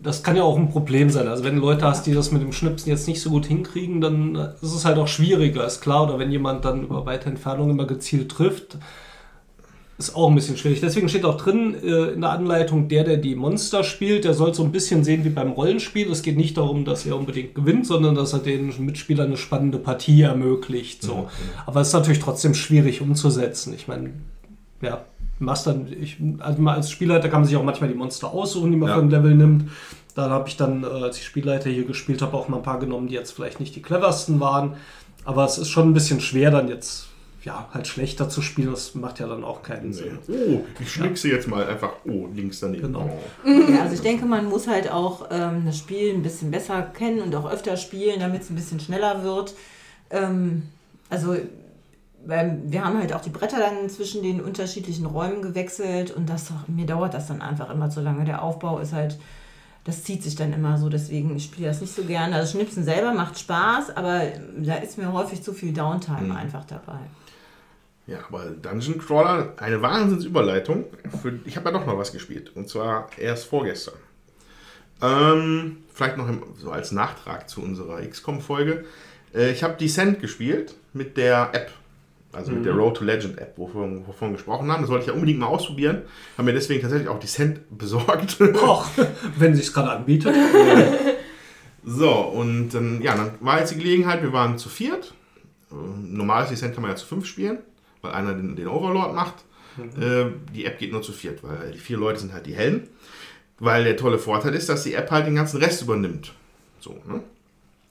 Das 0.00 0.24
kann 0.24 0.34
ja 0.34 0.42
auch 0.42 0.56
ein 0.56 0.68
Problem 0.68 1.10
sein. 1.10 1.28
Also 1.28 1.44
wenn 1.44 1.54
du 1.56 1.62
Leute 1.62 1.84
hast, 1.84 2.06
die 2.06 2.14
das 2.14 2.32
mit 2.32 2.42
dem 2.42 2.52
Schnipsen 2.52 2.90
jetzt 2.90 3.06
nicht 3.06 3.20
so 3.20 3.30
gut 3.30 3.46
hinkriegen, 3.46 4.00
dann 4.00 4.34
ist 4.34 4.74
es 4.74 4.84
halt 4.84 4.98
auch 4.98 5.06
schwieriger, 5.06 5.64
ist 5.64 5.80
klar. 5.80 6.02
Oder 6.02 6.18
wenn 6.18 6.32
jemand 6.32 6.64
dann 6.64 6.82
über 6.82 7.06
weite 7.06 7.28
Entfernung 7.28 7.70
immer 7.70 7.86
gezielt 7.86 8.32
trifft, 8.32 8.78
ist 9.98 10.16
auch 10.16 10.28
ein 10.28 10.34
bisschen 10.34 10.56
schwierig. 10.56 10.80
Deswegen 10.80 11.08
steht 11.08 11.24
auch 11.24 11.36
drin 11.36 11.76
äh, 11.82 12.12
in 12.12 12.22
der 12.22 12.30
Anleitung, 12.30 12.88
der, 12.88 13.04
der 13.04 13.18
die 13.18 13.34
Monster 13.34 13.84
spielt, 13.84 14.24
der 14.24 14.34
soll 14.34 14.54
so 14.54 14.64
ein 14.64 14.72
bisschen 14.72 15.04
sehen 15.04 15.24
wie 15.24 15.28
beim 15.28 15.52
Rollenspiel. 15.52 16.10
Es 16.10 16.22
geht 16.22 16.36
nicht 16.36 16.56
darum, 16.56 16.84
dass 16.84 17.06
er 17.06 17.16
unbedingt 17.16 17.54
gewinnt, 17.54 17.86
sondern 17.86 18.14
dass 18.14 18.32
er 18.32 18.40
den 18.40 18.72
Mitspielern 18.84 19.26
eine 19.26 19.36
spannende 19.36 19.78
Partie 19.78 20.22
ermöglicht. 20.22 21.02
So. 21.02 21.28
Aber 21.66 21.80
es 21.80 21.88
ist 21.88 21.94
natürlich 21.94 22.20
trotzdem 22.20 22.54
schwierig 22.54 23.00
umzusetzen. 23.00 23.74
Ich 23.74 23.86
meine, 23.86 24.14
ja, 24.80 25.04
dann, 25.40 25.86
ich, 26.00 26.16
also 26.38 26.62
als 26.66 26.90
Spielleiter 26.90 27.28
kann 27.28 27.40
man 27.40 27.48
sich 27.48 27.56
auch 27.56 27.64
manchmal 27.64 27.90
die 27.90 27.96
Monster 27.96 28.32
aussuchen, 28.32 28.70
die 28.70 28.76
man 28.76 28.88
Ja. 28.88 28.96
vom 28.96 29.10
Level 29.10 29.34
nimmt. 29.34 29.70
Da 30.14 30.28
habe 30.30 30.48
ich 30.48 30.56
dann, 30.56 30.84
äh, 30.84 30.86
als 30.86 31.18
ich 31.18 31.24
Spielleiter 31.24 31.70
hier 31.70 31.84
gespielt 31.84 32.22
habe, 32.22 32.36
auch 32.36 32.48
mal 32.48 32.58
ein 32.58 32.62
paar 32.62 32.78
genommen, 32.78 33.08
die 33.08 33.14
jetzt 33.14 33.32
vielleicht 33.32 33.60
nicht 33.60 33.74
die 33.74 33.82
cleversten 33.82 34.40
waren. 34.40 34.74
Aber 35.24 35.44
es 35.44 35.58
ist 35.58 35.68
schon 35.68 35.88
ein 35.90 35.94
bisschen 35.94 36.20
schwer, 36.20 36.50
dann 36.50 36.68
jetzt 36.68 37.08
ja, 37.44 37.68
halt 37.72 37.86
schlechter 37.86 38.28
zu 38.28 38.42
spielen. 38.42 38.70
Das 38.70 38.94
macht 38.94 39.18
ja 39.18 39.26
dann 39.26 39.44
auch 39.44 39.62
keinen 39.62 39.92
Sinn. 39.92 40.18
Oh, 40.28 40.60
ich 40.80 40.92
schnickse 40.92 41.28
jetzt 41.28 41.48
mal 41.48 41.66
einfach, 41.66 41.92
oh, 42.04 42.28
links 42.34 42.60
daneben. 42.60 42.92
Genau. 42.92 43.18
Oh. 43.44 43.48
Ja, 43.48 43.82
also 43.82 43.94
ich 43.94 44.00
denke, 44.00 44.26
man 44.26 44.46
muss 44.48 44.68
halt 44.68 44.90
auch 44.90 45.28
ähm, 45.30 45.64
das 45.66 45.78
Spiel 45.78 46.14
ein 46.14 46.22
bisschen 46.22 46.50
besser 46.50 46.82
kennen 46.82 47.20
und 47.20 47.34
auch 47.34 47.50
öfter 47.50 47.76
spielen, 47.76 48.20
damit 48.20 48.42
es 48.42 48.50
ein 48.50 48.56
bisschen 48.56 48.80
schneller 48.80 49.24
wird. 49.24 49.54
Ähm, 50.10 50.62
also 51.10 51.36
weil 52.24 52.60
wir 52.64 52.84
haben 52.84 52.98
halt 52.98 53.12
auch 53.12 53.20
die 53.20 53.30
Bretter 53.30 53.58
dann 53.58 53.88
zwischen 53.90 54.22
den 54.22 54.40
unterschiedlichen 54.40 55.06
Räumen 55.06 55.42
gewechselt 55.42 56.10
und 56.10 56.28
das 56.28 56.52
mir 56.68 56.86
dauert 56.86 57.14
das 57.14 57.26
dann 57.26 57.42
einfach 57.42 57.70
immer 57.70 57.90
zu 57.90 58.00
lange. 58.00 58.24
Der 58.24 58.42
Aufbau 58.42 58.78
ist 58.78 58.92
halt, 58.92 59.18
das 59.84 60.04
zieht 60.04 60.22
sich 60.22 60.36
dann 60.36 60.52
immer 60.52 60.78
so, 60.78 60.88
deswegen 60.88 61.34
ich 61.34 61.44
spiele 61.44 61.68
das 61.68 61.80
nicht 61.80 61.94
so 61.94 62.04
gerne. 62.04 62.36
Also 62.36 62.52
Schnipsen 62.52 62.84
selber 62.84 63.12
macht 63.12 63.38
Spaß, 63.38 63.96
aber 63.96 64.22
da 64.56 64.76
ist 64.76 64.98
mir 64.98 65.12
häufig 65.12 65.42
zu 65.42 65.52
viel 65.52 65.72
Downtime 65.72 66.34
einfach 66.36 66.64
dabei. 66.64 67.00
Ja, 68.06 68.18
aber 68.28 68.46
Dungeon 68.46 68.98
Crawler, 68.98 69.54
eine 69.58 69.80
Wahnsinnsüberleitung. 69.80 70.86
Für, 71.22 71.38
ich 71.44 71.56
habe 71.56 71.70
ja 71.70 71.78
doch 71.78 71.86
noch 71.86 71.96
was 71.96 72.12
gespielt. 72.12 72.50
Und 72.54 72.68
zwar 72.68 73.08
erst 73.16 73.46
vorgestern. 73.46 73.94
Ähm, 75.00 75.78
vielleicht 75.92 76.16
noch 76.16 76.28
im, 76.28 76.42
so 76.58 76.70
als 76.70 76.92
Nachtrag 76.92 77.48
zu 77.48 77.62
unserer 77.62 78.00
XCOM-Folge. 78.02 78.84
Äh, 79.34 79.52
ich 79.52 79.62
habe 79.62 79.76
Descent 79.76 80.20
gespielt 80.20 80.74
mit 80.92 81.16
der 81.16 81.50
App. 81.52 81.72
Also 82.32 82.50
mit 82.50 82.64
der 82.64 82.72
Road 82.72 82.96
to 82.96 83.04
Legend 83.04 83.38
App, 83.38 83.58
wovon, 83.58 84.06
wovon 84.06 84.30
wir 84.30 84.36
gesprochen 84.36 84.72
haben. 84.72 84.80
Das 84.80 84.90
wollte 84.90 85.02
ich 85.02 85.08
ja 85.08 85.12
unbedingt 85.12 85.38
mal 85.38 85.48
ausprobieren. 85.48 86.02
Habe 86.38 86.46
mir 86.46 86.54
deswegen 86.54 86.80
tatsächlich 86.80 87.08
auch 87.08 87.20
Descent 87.20 87.60
besorgt. 87.78 88.40
Och, 88.40 88.86
wenn 89.36 89.54
sich 89.54 89.72
gerade 89.72 89.90
anbietet. 89.90 90.34
So, 91.84 92.12
und 92.12 92.70
dann, 92.70 93.02
ja, 93.02 93.16
dann 93.16 93.32
war 93.40 93.58
jetzt 93.58 93.72
die 93.72 93.78
Gelegenheit, 93.78 94.22
wir 94.22 94.32
waren 94.32 94.56
zu 94.56 94.68
viert. 94.68 95.14
Äh, 95.70 95.74
Normales 95.74 96.50
Descent 96.50 96.74
kann 96.74 96.82
man 96.82 96.92
ja 96.92 96.96
zu 96.96 97.06
fünf 97.06 97.26
spielen, 97.26 97.58
weil 98.02 98.12
einer 98.12 98.34
den, 98.34 98.56
den 98.56 98.68
Overlord 98.68 99.14
macht. 99.14 99.34
Äh, 99.98 100.26
die 100.54 100.66
App 100.66 100.78
geht 100.78 100.92
nur 100.92 101.00
zu 101.02 101.12
viert, 101.12 101.42
weil 101.42 101.72
die 101.72 101.78
vier 101.78 101.96
Leute 101.96 102.20
sind 102.20 102.32
halt 102.34 102.46
die 102.46 102.54
Helden. 102.54 102.88
Weil 103.58 103.84
der 103.84 103.96
tolle 103.96 104.18
Vorteil 104.18 104.54
ist, 104.54 104.68
dass 104.68 104.82
die 104.82 104.94
App 104.94 105.10
halt 105.10 105.26
den 105.26 105.34
ganzen 105.36 105.62
Rest 105.62 105.82
übernimmt. 105.82 106.32
So, 106.80 106.90
ne? 107.06 107.20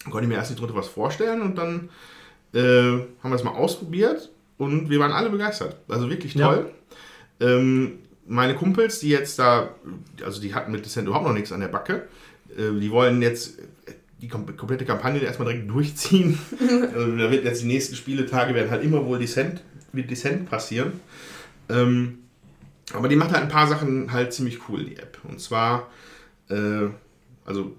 Dann 0.04 0.12
konnte 0.12 0.26
ich 0.26 0.30
mir 0.30 0.36
erst 0.36 0.52
nicht 0.52 0.60
drunter 0.60 0.76
was 0.76 0.88
vorstellen 0.90 1.42
und 1.42 1.58
dann 1.58 1.90
äh, 2.54 2.60
haben 3.24 3.32
wir 3.32 3.36
es 3.36 3.44
mal 3.44 3.52
ausprobiert 3.52 4.30
und 4.58 4.90
wir 4.90 5.00
waren 5.00 5.12
alle 5.12 5.30
begeistert. 5.30 5.78
Also 5.88 6.10
wirklich 6.10 6.36
Ja. 6.36 6.48
toll. 6.54 6.72
Ähm, 7.40 8.00
meine 8.28 8.56
Kumpels, 8.56 9.00
die 9.00 9.10
jetzt 9.10 9.40
da, 9.40 9.70
also 10.24 10.42
die 10.42 10.54
hatten 10.54 10.72
mit 10.72 10.86
Descent 10.86 11.08
überhaupt 11.08 11.26
noch 11.28 11.34
nichts 11.34 11.52
an 11.52 11.62
der 11.62 11.68
Backe, 11.70 12.08
äh, 12.58 12.80
die 12.80 12.92
wollen 12.92 13.22
jetzt 13.22 13.60
die 14.22 14.28
kom 14.28 14.46
komplette 14.56 14.86
Kampagne 14.86 15.20
erstmal 15.22 15.48
direkt 15.52 15.70
durchziehen. 15.70 16.38
also, 16.94 17.18
da 17.18 17.32
wird 17.32 17.44
jetzt 17.44 17.64
die 17.64 17.68
nächsten 17.68 17.96
Spieletage 17.96 18.54
werden 18.54 18.70
halt 18.70 18.84
immer 18.84 19.04
wohl 19.06 19.18
Descent, 19.18 19.64
mit 19.92 20.10
Descent 20.10 20.50
passieren. 20.50 21.00
Ähm, 21.70 22.20
aber 22.94 23.08
die 23.08 23.16
macht 23.16 23.32
halt 23.32 23.44
ein 23.44 23.50
paar 23.50 23.68
Sachen 23.68 24.12
halt 24.12 24.34
ziemlich 24.34 24.68
cool, 24.68 24.84
die 24.84 24.98
App. 24.98 25.18
Und 25.28 25.40
zwar, 25.40 25.90
äh, 26.50 26.88
also, 27.46 27.76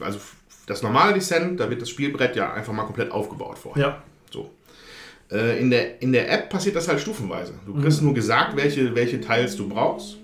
also 0.00 0.18
das 0.66 0.82
normale 0.82 1.14
Descent, 1.14 1.60
da 1.60 1.70
wird 1.70 1.82
das 1.82 1.90
Spielbrett 1.90 2.36
ja 2.36 2.52
einfach 2.52 2.72
mal 2.72 2.84
komplett 2.84 3.10
aufgebaut 3.10 3.58
vorher. 3.58 3.86
Ja. 3.86 4.02
So. 4.30 4.50
Äh, 5.30 5.60
in, 5.60 5.70
der, 5.70 6.02
in 6.02 6.12
der 6.12 6.30
App 6.30 6.50
passiert 6.50 6.76
das 6.76 6.88
halt 6.88 7.00
stufenweise. 7.00 7.54
Du 7.64 7.80
kriegst 7.80 8.02
nur 8.02 8.14
gesagt, 8.14 8.56
welche, 8.56 8.94
welche 8.94 9.20
Teils 9.20 9.56
du 9.56 9.68
brauchst. 9.68 10.18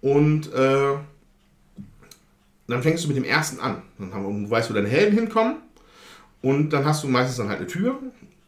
Und 0.00 0.52
äh, 0.52 0.94
dann 2.68 2.82
fängst 2.82 3.04
du 3.04 3.08
mit 3.08 3.16
dem 3.16 3.24
ersten 3.24 3.60
an. 3.60 3.82
Dann 3.98 4.14
haben, 4.14 4.44
du 4.44 4.50
weißt, 4.50 4.70
wo 4.70 4.74
deine 4.74 4.88
Helden 4.88 5.14
hinkommen. 5.16 5.56
Und 6.40 6.70
dann 6.70 6.84
hast 6.84 7.04
du 7.04 7.08
meistens 7.08 7.36
dann 7.36 7.48
halt 7.48 7.58
eine 7.58 7.68
Tür. 7.68 7.98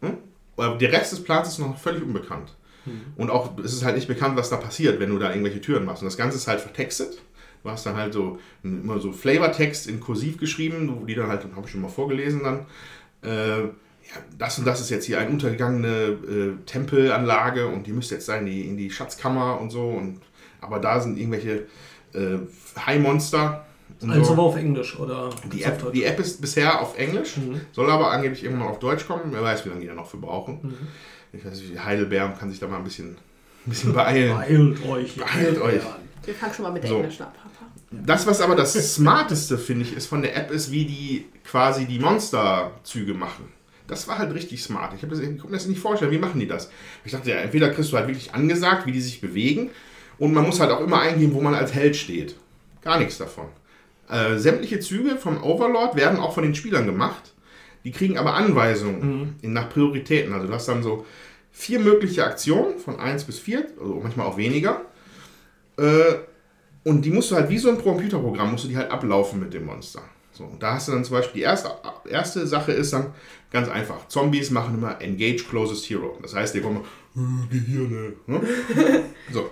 Ne? 0.00 0.16
Aber 0.56 0.76
der 0.76 0.92
Rest 0.92 1.12
des 1.12 1.22
Plans 1.22 1.48
ist 1.48 1.58
noch 1.58 1.78
völlig 1.78 2.02
unbekannt. 2.02 2.54
Und 3.16 3.30
auch 3.30 3.56
es 3.58 3.72
ist 3.72 3.84
halt 3.84 3.96
nicht 3.96 4.08
bekannt, 4.08 4.36
was 4.36 4.50
da 4.50 4.56
passiert, 4.56 5.00
wenn 5.00 5.10
du 5.10 5.18
da 5.18 5.30
irgendwelche 5.30 5.60
Türen 5.60 5.84
machst. 5.84 6.02
Und 6.02 6.06
das 6.06 6.16
Ganze 6.16 6.36
ist 6.36 6.46
halt 6.46 6.60
vertextet. 6.60 7.22
Du 7.62 7.70
hast 7.70 7.86
dann 7.86 7.96
halt 7.96 8.12
so 8.12 8.38
immer 8.62 8.98
so 8.98 9.12
Flavortext 9.12 9.86
in 9.86 10.00
Kursiv 10.00 10.38
geschrieben, 10.38 11.06
die 11.06 11.14
dann 11.14 11.28
halt, 11.28 11.44
habe 11.56 11.62
ich 11.64 11.70
schon 11.70 11.80
mal 11.80 11.88
vorgelesen 11.88 12.42
dann. 12.42 12.66
Äh, 13.22 13.62
ja, 13.62 14.20
das 14.36 14.58
und 14.58 14.66
das 14.66 14.82
ist 14.82 14.90
jetzt 14.90 15.06
hier 15.06 15.18
eine 15.18 15.30
untergegangene 15.30 15.88
äh, 15.88 16.64
Tempelanlage 16.66 17.66
und 17.66 17.86
die 17.86 17.92
müsste 17.92 18.16
jetzt 18.16 18.26
sein 18.26 18.40
in 18.40 18.46
die, 18.46 18.68
in 18.68 18.76
die 18.76 18.90
Schatzkammer 18.90 19.58
und 19.58 19.70
so. 19.70 19.88
Und, 19.88 20.20
aber 20.60 20.78
da 20.78 21.00
sind 21.00 21.18
irgendwelche 21.18 21.66
äh, 22.12 22.38
High-Monster. 22.84 23.64
Und 24.04 24.10
Also 24.12 24.24
so. 24.24 24.32
aber 24.34 24.42
auf 24.42 24.56
Englisch 24.56 24.98
oder 24.98 25.30
Die 25.52 25.62
App, 25.62 25.92
die 25.92 26.04
App 26.04 26.18
ist 26.20 26.40
bisher 26.40 26.80
auf 26.80 26.96
Englisch, 26.98 27.36
Mhm. 27.36 27.60
soll 27.72 27.90
aber 27.90 28.10
angeblich 28.10 28.44
irgendwann 28.44 28.66
noch 28.66 28.72
auf 28.74 28.78
Deutsch 28.78 29.06
kommen. 29.06 29.24
Wer 29.30 29.42
weiß, 29.42 29.64
wie 29.64 29.70
lange 29.70 29.80
die 29.80 29.86
da 29.88 29.94
noch 29.94 30.08
für 30.08 30.16
brauchen. 30.18 30.74
Ich 31.32 31.44
weiß 31.44 31.58
nicht, 31.60 31.84
Heidelbeeren 31.84 32.38
kann 32.38 32.50
sich 32.50 32.60
da 32.60 32.68
mal 32.68 32.76
ein 32.78 32.84
bisschen, 32.84 33.10
ein 33.66 33.70
bisschen 33.70 33.92
beeilen. 33.92 34.36
Beeilt 34.36 34.84
euch. 34.86 35.16
Beeilt 35.16 35.60
euch. 35.60 35.82
Wir 36.24 36.34
fangen 36.34 36.54
schon 36.54 36.62
mal 36.62 36.72
mit 36.72 36.82
der 36.84 36.90
So. 36.90 36.96
Englischen 36.98 37.22
ab, 37.24 37.34
Papa. 37.36 37.70
Das, 37.90 38.26
was 38.26 38.40
aber 38.40 38.56
das 38.56 38.72
Smarteste, 38.94 39.58
finde 39.58 39.84
ich, 39.84 39.96
ist 39.96 40.06
von 40.06 40.22
der 40.22 40.36
App, 40.36 40.50
ist, 40.50 40.70
wie 40.72 40.84
die 40.84 41.26
quasi 41.44 41.84
die 41.86 41.98
Monsterzüge 41.98 43.14
machen. 43.14 43.48
Das 43.86 44.08
war 44.08 44.18
halt 44.18 44.32
richtig 44.32 44.62
smart. 44.62 44.94
Ich, 44.94 45.06
das, 45.08 45.18
ich 45.18 45.26
konnte 45.28 45.46
mir 45.48 45.52
das 45.58 45.66
nicht 45.66 45.80
vorstellen, 45.80 46.10
wie 46.10 46.18
machen 46.18 46.40
die 46.40 46.46
das? 46.48 46.70
Ich 47.04 47.12
dachte, 47.12 47.30
ja, 47.30 47.36
entweder 47.36 47.68
kriegst 47.70 47.92
du 47.92 47.96
halt 47.98 48.06
wirklich 48.08 48.32
angesagt, 48.32 48.86
wie 48.86 48.92
die 48.92 49.00
sich 49.02 49.20
bewegen, 49.20 49.70
und 50.18 50.32
man 50.32 50.44
muss 50.46 50.60
halt 50.60 50.70
auch 50.70 50.80
immer 50.80 51.00
eingeben, 51.00 51.34
wo 51.34 51.40
man 51.40 51.54
als 51.54 51.74
Held 51.74 51.94
steht. 51.96 52.36
Gar 52.82 52.98
nichts 52.98 53.18
davon. 53.18 53.46
Äh, 54.08 54.36
sämtliche 54.38 54.80
Züge 54.80 55.16
vom 55.16 55.42
Overlord 55.42 55.96
werden 55.96 56.18
auch 56.18 56.34
von 56.34 56.44
den 56.44 56.54
Spielern 56.54 56.86
gemacht. 56.86 57.34
Die 57.84 57.92
kriegen 57.92 58.18
aber 58.18 58.34
Anweisungen 58.34 59.36
in, 59.42 59.52
nach 59.52 59.68
Prioritäten. 59.68 60.32
Also 60.32 60.46
du 60.46 60.52
hast 60.52 60.66
dann 60.68 60.82
so 60.82 61.04
vier 61.52 61.78
mögliche 61.78 62.24
Aktionen 62.24 62.78
von 62.78 62.98
1 62.98 63.24
bis 63.24 63.38
4, 63.38 63.66
also 63.80 64.00
manchmal 64.02 64.26
auch 64.26 64.36
weniger. 64.36 64.82
Äh, 65.76 66.14
und 66.84 67.02
die 67.04 67.10
musst 67.10 67.30
du 67.30 67.36
halt 67.36 67.48
wie 67.48 67.58
so 67.58 67.70
ein 67.70 67.80
Computerprogramm, 67.80 68.52
musst 68.52 68.64
du 68.64 68.68
die 68.68 68.76
halt 68.76 68.90
ablaufen 68.90 69.40
mit 69.40 69.54
dem 69.54 69.66
Monster. 69.66 70.02
So, 70.32 70.44
und 70.44 70.62
da 70.62 70.74
hast 70.74 70.88
du 70.88 70.92
dann 70.92 71.04
zum 71.04 71.16
Beispiel 71.16 71.40
die 71.40 71.44
erste, 71.44 71.70
erste 72.10 72.46
Sache 72.46 72.72
ist 72.72 72.92
dann 72.92 73.14
ganz 73.52 73.68
einfach. 73.68 74.08
Zombies 74.08 74.50
machen 74.50 74.74
immer 74.74 75.00
Engage 75.00 75.44
Closest 75.48 75.88
Hero. 75.88 76.18
Das 76.20 76.34
heißt, 76.34 76.54
die 76.54 76.60
kommen, 76.60 76.84
äh, 77.14 77.54
Gehirne. 77.54 78.14
Ne? 78.26 78.40
so. 79.32 79.48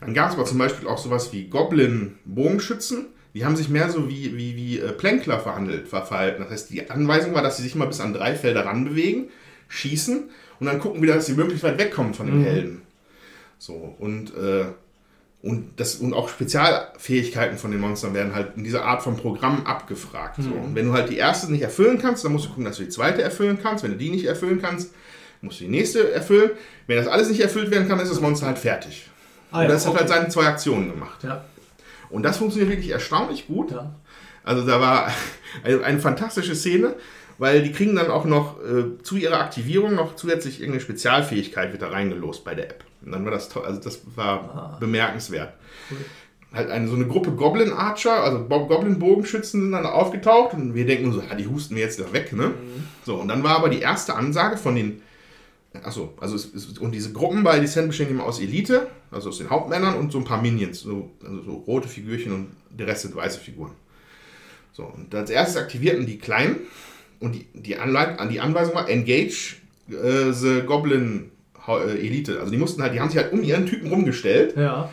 Dann 0.00 0.12
gab 0.12 0.28
es 0.28 0.34
aber 0.34 0.44
zum 0.44 0.58
Beispiel 0.58 0.86
auch 0.88 0.98
sowas 0.98 1.32
wie 1.32 1.48
Goblin-Bogenschützen. 1.48 3.06
Die 3.36 3.44
haben 3.44 3.54
sich 3.54 3.68
mehr 3.68 3.90
so 3.90 4.08
wie, 4.08 4.34
wie, 4.34 4.56
wie 4.56 4.78
äh, 4.78 4.92
Plänkler 4.92 5.38
verhandelt, 5.38 5.88
ver- 5.88 6.06
verhalten. 6.06 6.42
Das 6.42 6.50
heißt, 6.50 6.70
die 6.70 6.88
Anweisung 6.88 7.34
war, 7.34 7.42
dass 7.42 7.58
sie 7.58 7.64
sich 7.64 7.74
mal 7.74 7.86
bis 7.86 8.00
an 8.00 8.14
drei 8.14 8.34
Felder 8.34 8.64
ranbewegen, 8.64 9.28
schießen 9.68 10.30
und 10.58 10.66
dann 10.66 10.80
gucken 10.80 11.02
wieder, 11.02 11.16
dass 11.16 11.26
sie 11.26 11.34
möglichst 11.34 11.62
weit 11.62 11.78
wegkommen 11.78 12.14
von 12.14 12.28
den 12.28 12.42
Helden. 12.42 12.80
So, 13.58 13.94
und, 13.98 14.34
äh, 14.34 14.64
und, 15.42 15.68
das, 15.76 15.96
und 15.96 16.14
auch 16.14 16.30
Spezialfähigkeiten 16.30 17.58
von 17.58 17.72
den 17.72 17.80
Monstern 17.80 18.14
werden 18.14 18.34
halt 18.34 18.56
in 18.56 18.64
dieser 18.64 18.86
Art 18.86 19.02
von 19.02 19.18
Programm 19.18 19.66
abgefragt. 19.66 20.36
So. 20.38 20.50
Und 20.50 20.74
wenn 20.74 20.86
du 20.86 20.94
halt 20.94 21.10
die 21.10 21.18
erste 21.18 21.52
nicht 21.52 21.62
erfüllen 21.62 21.98
kannst, 21.98 22.24
dann 22.24 22.32
musst 22.32 22.46
du 22.46 22.48
gucken, 22.48 22.64
dass 22.64 22.78
du 22.78 22.84
die 22.84 22.88
zweite 22.88 23.20
erfüllen 23.20 23.58
kannst. 23.62 23.84
Wenn 23.84 23.90
du 23.90 23.98
die 23.98 24.08
nicht 24.08 24.24
erfüllen 24.24 24.62
kannst, 24.62 24.94
musst 25.42 25.60
du 25.60 25.64
die 25.64 25.70
nächste 25.70 26.10
erfüllen. 26.10 26.52
Wenn 26.86 26.96
das 26.96 27.06
alles 27.06 27.28
nicht 27.28 27.40
erfüllt 27.40 27.70
werden 27.70 27.86
kann, 27.86 28.00
ist 28.00 28.10
das 28.10 28.20
Monster 28.22 28.46
halt 28.46 28.58
fertig. 28.58 29.10
Ah, 29.50 29.58
und 29.58 29.64
ja, 29.64 29.68
das 29.68 29.84
hat 29.84 29.92
okay. 29.92 30.00
halt 30.00 30.08
seine 30.08 30.28
zwei 30.28 30.46
Aktionen 30.46 30.90
gemacht. 30.90 31.22
Ja, 31.22 31.44
Und 32.16 32.22
das 32.22 32.38
funktioniert 32.38 32.70
wirklich 32.70 32.90
erstaunlich 32.92 33.46
gut. 33.46 33.72
ja. 33.72 33.94
Also 34.42 34.66
da 34.66 34.80
war 34.80 35.12
eine, 35.62 35.84
eine 35.84 35.98
fantastische 35.98 36.54
Szene, 36.54 36.94
weil 37.36 37.62
die 37.62 37.72
kriegen 37.72 37.94
dann 37.94 38.10
auch 38.10 38.24
noch 38.24 38.58
äh, 38.64 39.02
zu 39.02 39.16
ihrer 39.16 39.38
Aktivierung 39.38 39.94
noch 39.94 40.16
zusätzlich 40.16 40.60
irgendeine 40.60 40.80
Spezialfähigkeit 40.80 41.72
wird 41.72 41.82
da 41.82 41.88
reingelost 41.88 42.42
bei 42.42 42.54
der 42.54 42.70
App. 42.70 42.84
Und 43.04 43.12
dann 43.12 43.26
war 43.26 43.32
das 43.32 43.50
toll, 43.50 43.66
also 43.66 43.82
das 43.82 44.00
war 44.14 44.78
bemerkenswert. 44.80 45.52
Halt 46.54 46.70
eine, 46.70 46.88
so 46.88 46.94
eine 46.94 47.06
Gruppe 47.06 47.32
Goblin 47.32 47.70
Archer, 47.70 48.24
also 48.24 48.44
Goblin 48.44 48.98
Bogenschützen 48.98 49.60
sind 49.60 49.72
dann 49.72 49.84
aufgetaucht 49.84 50.54
und 50.54 50.74
wir 50.74 50.86
denken 50.86 51.12
so, 51.12 51.20
ja, 51.20 51.34
die 51.34 51.46
husten 51.46 51.74
wir 51.74 51.82
jetzt 51.82 52.00
da 52.00 52.10
weg, 52.14 52.32
ne? 52.32 52.52
So, 53.04 53.16
und 53.16 53.28
dann 53.28 53.42
war 53.42 53.56
aber 53.56 53.68
die 53.68 53.80
erste 53.80 54.14
Ansage 54.14 54.56
von 54.56 54.74
den 54.74 55.02
Achso, 55.84 56.14
also 56.20 56.36
es, 56.36 56.52
es, 56.54 56.78
und 56.78 56.92
diese 56.92 57.12
Gruppen 57.12 57.42
bei 57.42 57.58
Descent 57.60 57.88
bestehen 57.88 58.10
immer 58.10 58.24
aus 58.24 58.40
Elite, 58.40 58.88
also 59.10 59.28
aus 59.28 59.38
den 59.38 59.50
Hauptmännern 59.50 59.94
und 59.94 60.12
so 60.12 60.18
ein 60.18 60.24
paar 60.24 60.40
Minions, 60.42 60.80
so, 60.80 61.10
also 61.22 61.42
so 61.42 61.52
rote 61.52 61.88
Figürchen 61.88 62.32
und 62.32 62.48
der 62.70 62.86
Rest 62.86 63.02
sind 63.02 63.14
weiße 63.14 63.40
Figuren. 63.40 63.72
So, 64.72 64.84
und 64.84 65.14
als 65.14 65.30
erstes 65.30 65.56
aktivierten 65.56 66.06
die 66.06 66.18
Kleinen 66.18 66.56
und 67.20 67.34
die, 67.34 67.46
die, 67.54 67.76
Anleit 67.76 68.18
die 68.30 68.40
Anweisung 68.40 68.74
war 68.74 68.88
Engage 68.88 69.56
äh, 69.88 70.32
the 70.32 70.62
Goblin 70.66 71.30
äh, 71.66 72.06
Elite. 72.06 72.38
Also 72.40 72.52
die 72.52 72.58
mussten 72.58 72.82
halt, 72.82 72.92
die 72.94 73.00
haben 73.00 73.08
sich 73.08 73.18
halt 73.18 73.32
um 73.32 73.42
ihren 73.42 73.66
Typen 73.66 73.88
rumgestellt 73.88 74.54
ja. 74.56 74.90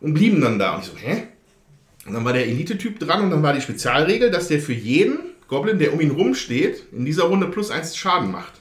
und 0.00 0.14
blieben 0.14 0.40
dann 0.40 0.58
da. 0.58 0.74
Und 0.74 0.82
ich 0.82 0.90
so, 0.90 0.96
hä? 0.96 1.24
Und 2.06 2.14
dann 2.14 2.24
war 2.24 2.32
der 2.32 2.46
Elite-Typ 2.46 2.98
dran 2.98 3.22
und 3.22 3.30
dann 3.30 3.42
war 3.42 3.52
die 3.52 3.60
Spezialregel, 3.60 4.30
dass 4.30 4.48
der 4.48 4.60
für 4.60 4.72
jeden 4.72 5.18
Goblin, 5.48 5.78
der 5.78 5.92
um 5.92 6.00
ihn 6.00 6.10
rumsteht, 6.10 6.86
in 6.92 7.04
dieser 7.04 7.24
Runde 7.24 7.46
plus 7.48 7.70
eins 7.70 7.96
Schaden 7.96 8.32
macht. 8.32 8.59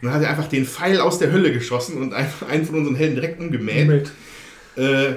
Und 0.00 0.06
dann 0.06 0.14
hat 0.14 0.22
er 0.22 0.30
einfach 0.30 0.48
den 0.48 0.66
Pfeil 0.66 1.00
aus 1.00 1.18
der 1.18 1.32
Hölle 1.32 1.52
geschossen 1.52 1.96
und 1.98 2.12
einen 2.12 2.66
von 2.66 2.76
unseren 2.76 2.96
Helden 2.96 3.14
direkt 3.14 3.40
umgemäht. 3.40 4.10
Äh, 4.76 5.14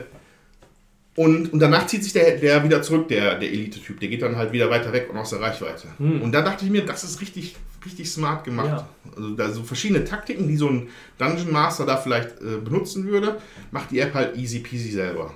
und, 1.16 1.52
und 1.52 1.60
danach 1.60 1.86
zieht 1.88 2.04
sich 2.04 2.14
der, 2.14 2.38
der 2.38 2.64
wieder 2.64 2.82
zurück, 2.82 3.10
der, 3.10 3.38
der 3.38 3.50
Elite-Typ. 3.50 4.00
Der 4.00 4.08
geht 4.08 4.22
dann 4.22 4.38
halt 4.38 4.54
wieder 4.54 4.70
weiter 4.70 4.94
weg 4.94 5.10
und 5.12 5.18
aus 5.18 5.32
der 5.32 5.42
Reichweite. 5.42 5.90
Und 6.00 6.32
da 6.32 6.42
dachte 6.42 6.64
ich 6.64 6.72
mir, 6.72 6.86
das 6.86 7.04
ist 7.04 7.20
richtig, 7.20 7.58
richtig 7.86 8.10
smart 8.10 8.46
gemacht. 8.46 8.68
Ja. 8.68 8.88
Also 9.18 9.36
da 9.36 9.52
so 9.52 9.64
verschiedene 9.64 10.06
Taktiken, 10.06 10.48
die 10.48 10.56
so 10.56 10.70
ein 10.70 10.88
Dungeon 11.18 11.52
Master 11.52 11.86
da 11.86 11.98
vielleicht 11.98 12.40
äh, 12.40 12.58
benutzen 12.64 13.06
würde, 13.06 13.38
macht 13.72 13.92
die 13.92 14.00
App 14.00 14.14
halt 14.14 14.38
easy 14.38 14.60
peasy 14.60 14.92
selber. 14.92 15.34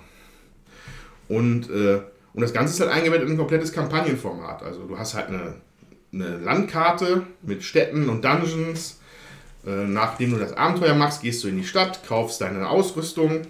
Und, 1.28 1.70
äh, 1.70 2.00
und 2.34 2.42
das 2.42 2.54
Ganze 2.54 2.74
ist 2.74 2.80
halt 2.80 2.92
eingebettet 2.92 3.28
in 3.28 3.34
ein 3.34 3.38
komplettes 3.38 3.74
Kampagnenformat. 3.74 4.64
Also 4.64 4.86
du 4.86 4.98
hast 4.98 5.16
halt 5.16 5.28
eine, 5.28 5.56
eine 6.14 6.38
Landkarte 6.38 7.24
mit 7.42 7.62
Städten 7.62 8.08
und 8.08 8.24
Dungeons. 8.24 9.02
Äh, 9.66 9.88
nachdem 9.88 10.32
du 10.32 10.38
das 10.38 10.54
Abenteuer 10.54 10.96
machst, 10.96 11.22
gehst 11.22 11.44
du 11.44 11.48
in 11.48 11.58
die 11.58 11.66
Stadt, 11.66 12.06
kaufst 12.08 12.42
deine 12.42 12.68
Ausrüstung 12.70 13.42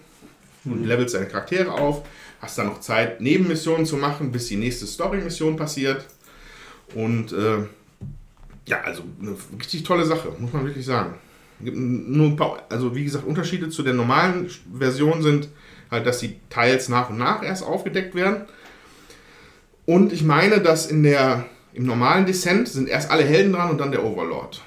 und 0.66 0.86
levelst 0.86 1.16
deine 1.16 1.28
Charaktere 1.28 1.72
auf. 1.72 2.04
Hast 2.42 2.58
dann 2.58 2.68
noch 2.68 2.82
Zeit, 2.82 3.22
Nebenmissionen 3.22 3.86
zu 3.86 3.98
machen, 3.98 4.32
bis 4.32 4.48
die 4.48 4.58
nächste 4.58 4.86
Story-Mission 4.86 5.56
passiert. 5.56 6.06
Und 6.94 7.32
äh, 7.32 7.66
ja, 8.66 8.82
also 8.82 9.04
eine 9.22 9.36
richtig 9.58 9.84
tolle 9.84 10.06
Sache, 10.06 10.34
muss 10.38 10.54
man 10.54 10.66
wirklich 10.66 10.86
sagen. 10.86 11.16
Gibt 11.62 11.78
nur 11.78 12.28
ein 12.28 12.36
paar, 12.36 12.64
also 12.70 12.94
wie 12.96 13.06
gesagt, 13.06 13.26
Unterschiede 13.26 13.70
zu 13.70 13.84
der 13.84 13.94
normalen 13.94 14.50
Version 14.78 15.22
sind 15.22 15.48
halt, 15.90 16.06
dass 16.06 16.20
die 16.20 16.36
Teils 16.50 16.90
nach 16.90 17.10
und 17.10 17.18
nach 17.18 17.44
erst 17.44 17.64
aufgedeckt 17.64 18.16
werden. 18.16 18.46
Und 19.86 20.12
ich 20.14 20.24
meine, 20.24 20.60
dass 20.60 20.88
in 20.88 21.04
der, 21.04 21.46
im 21.74 21.86
normalen 21.86 22.26
Descent 22.26 22.68
sind 22.68 22.90
erst 22.90 23.12
alle 23.12 23.24
Helden 23.24 23.54
dran 23.54 23.70
und 23.70 23.78
dann 23.80 23.92
der 23.92 24.04
Overlord. 24.04 24.62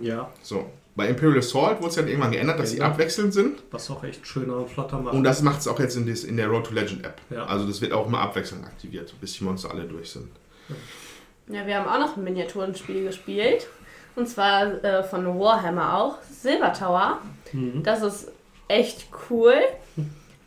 Ja, 0.00 0.30
So. 0.42 0.70
Bei 0.96 1.08
Imperial 1.08 1.38
Assault 1.38 1.78
wurde 1.78 1.88
es 1.88 1.96
ja 1.96 2.06
irgendwann 2.06 2.30
geändert, 2.30 2.60
dass 2.60 2.70
sie 2.70 2.76
Genau. 2.76 2.90
abwechselnd 2.90 3.34
sind. 3.34 3.64
was 3.72 3.90
auch 3.90 4.04
echt 4.04 4.24
schöner 4.24 4.58
und 4.58 4.70
flotter 4.70 4.96
macht. 5.00 5.12
Und 5.14 5.24
das 5.24 5.42
macht 5.42 5.58
es 5.58 5.66
auch 5.66 5.80
jetzt 5.80 5.96
in, 5.96 6.06
des, 6.06 6.22
in 6.22 6.36
der 6.36 6.46
Road 6.46 6.66
to 6.66 6.72
Legend 6.74 7.04
App. 7.04 7.20
Ja. 7.30 7.46
Also 7.46 7.66
das 7.66 7.80
wird 7.80 7.92
auch 7.92 8.06
immer 8.06 8.20
abwechselnd 8.20 8.64
aktiviert, 8.64 9.12
bis 9.20 9.32
die 9.32 9.42
Monster 9.42 9.72
alle 9.72 9.82
durch 9.84 10.10
sind. 10.12 10.28
Ja, 11.48 11.66
wir 11.66 11.76
haben 11.80 11.88
auch 11.88 11.98
noch 11.98 12.16
ein 12.16 12.22
Miniaturenspiel 12.22 13.02
gespielt. 13.04 13.66
Und 14.14 14.28
zwar 14.28 14.84
äh, 14.84 15.02
von 15.02 15.26
Warhammer 15.40 15.98
auch. 15.98 16.18
Silver 16.30 16.72
Tower. 16.72 17.18
Das 17.82 18.00
ist 18.02 18.30
echt 18.68 19.08
cool. 19.30 19.54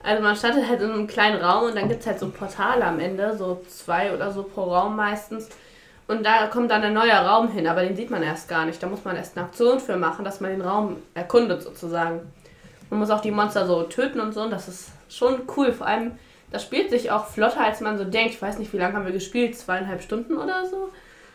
Also 0.02 0.24
man 0.24 0.36
startet 0.38 0.70
halt 0.70 0.82
in 0.82 0.92
einem 0.92 1.08
kleinen 1.08 1.42
Raum 1.42 1.66
und 1.70 1.76
dann 1.76 1.90
gibt 1.90 2.00
es 2.02 2.08
halt 2.08 2.20
so 2.20 2.30
Portale 2.30 2.86
am 2.86 3.00
Ende, 3.02 3.36
so 3.38 3.62
zwei 3.68 4.14
oder 4.14 4.32
so 4.32 4.44
pro 4.44 4.64
Raum 4.74 4.96
meistens. 4.96 5.50
Und 6.08 6.26
da 6.26 6.48
kommt 6.48 6.72
dann 6.72 6.84
ein 6.84 6.94
neuer 6.94 7.20
Raum 7.20 7.50
hin, 7.52 7.68
aber 7.68 7.82
den 7.82 7.96
sieht 7.96 8.10
man 8.10 8.24
erst 8.24 8.48
gar 8.48 8.66
nicht. 8.66 8.82
Da 8.82 8.88
muss 8.88 9.04
man 9.04 9.18
erst 9.18 9.38
eine 9.38 9.46
Aktion 9.46 9.80
für 9.80 9.98
machen, 9.98 10.24
dass 10.24 10.40
man 10.40 10.52
den 10.52 10.62
Raum 10.62 10.98
erkundet 11.14 11.62
sozusagen. 11.62 12.22
Man 12.90 13.00
muss 13.00 13.10
auch 13.10 13.20
die 13.20 13.32
Monster 13.32 13.68
so 13.68 13.84
töten 13.84 14.22
und 14.22 14.34
so 14.34 14.44
und 14.44 14.52
das 14.52 14.70
ist 14.70 14.92
schon 15.10 15.42
cool. 15.58 15.74
Vor 15.74 15.86
allem, 15.86 16.14
das 16.50 16.64
spielt 16.64 16.90
sich 16.90 17.12
auch 17.12 17.28
flotter, 17.28 17.62
als 17.62 17.82
man 17.82 17.98
so 17.98 18.06
denkt. 18.06 18.36
Ich 18.36 18.42
weiß 18.42 18.58
nicht, 18.58 18.72
wie 18.72 18.78
lange 18.78 18.96
haben 18.96 19.06
wir 19.06 19.12
gespielt? 19.12 19.58
Zweieinhalb 19.58 20.02
Stunden 20.02 20.38
oder 20.38 20.66
so? 20.66 20.90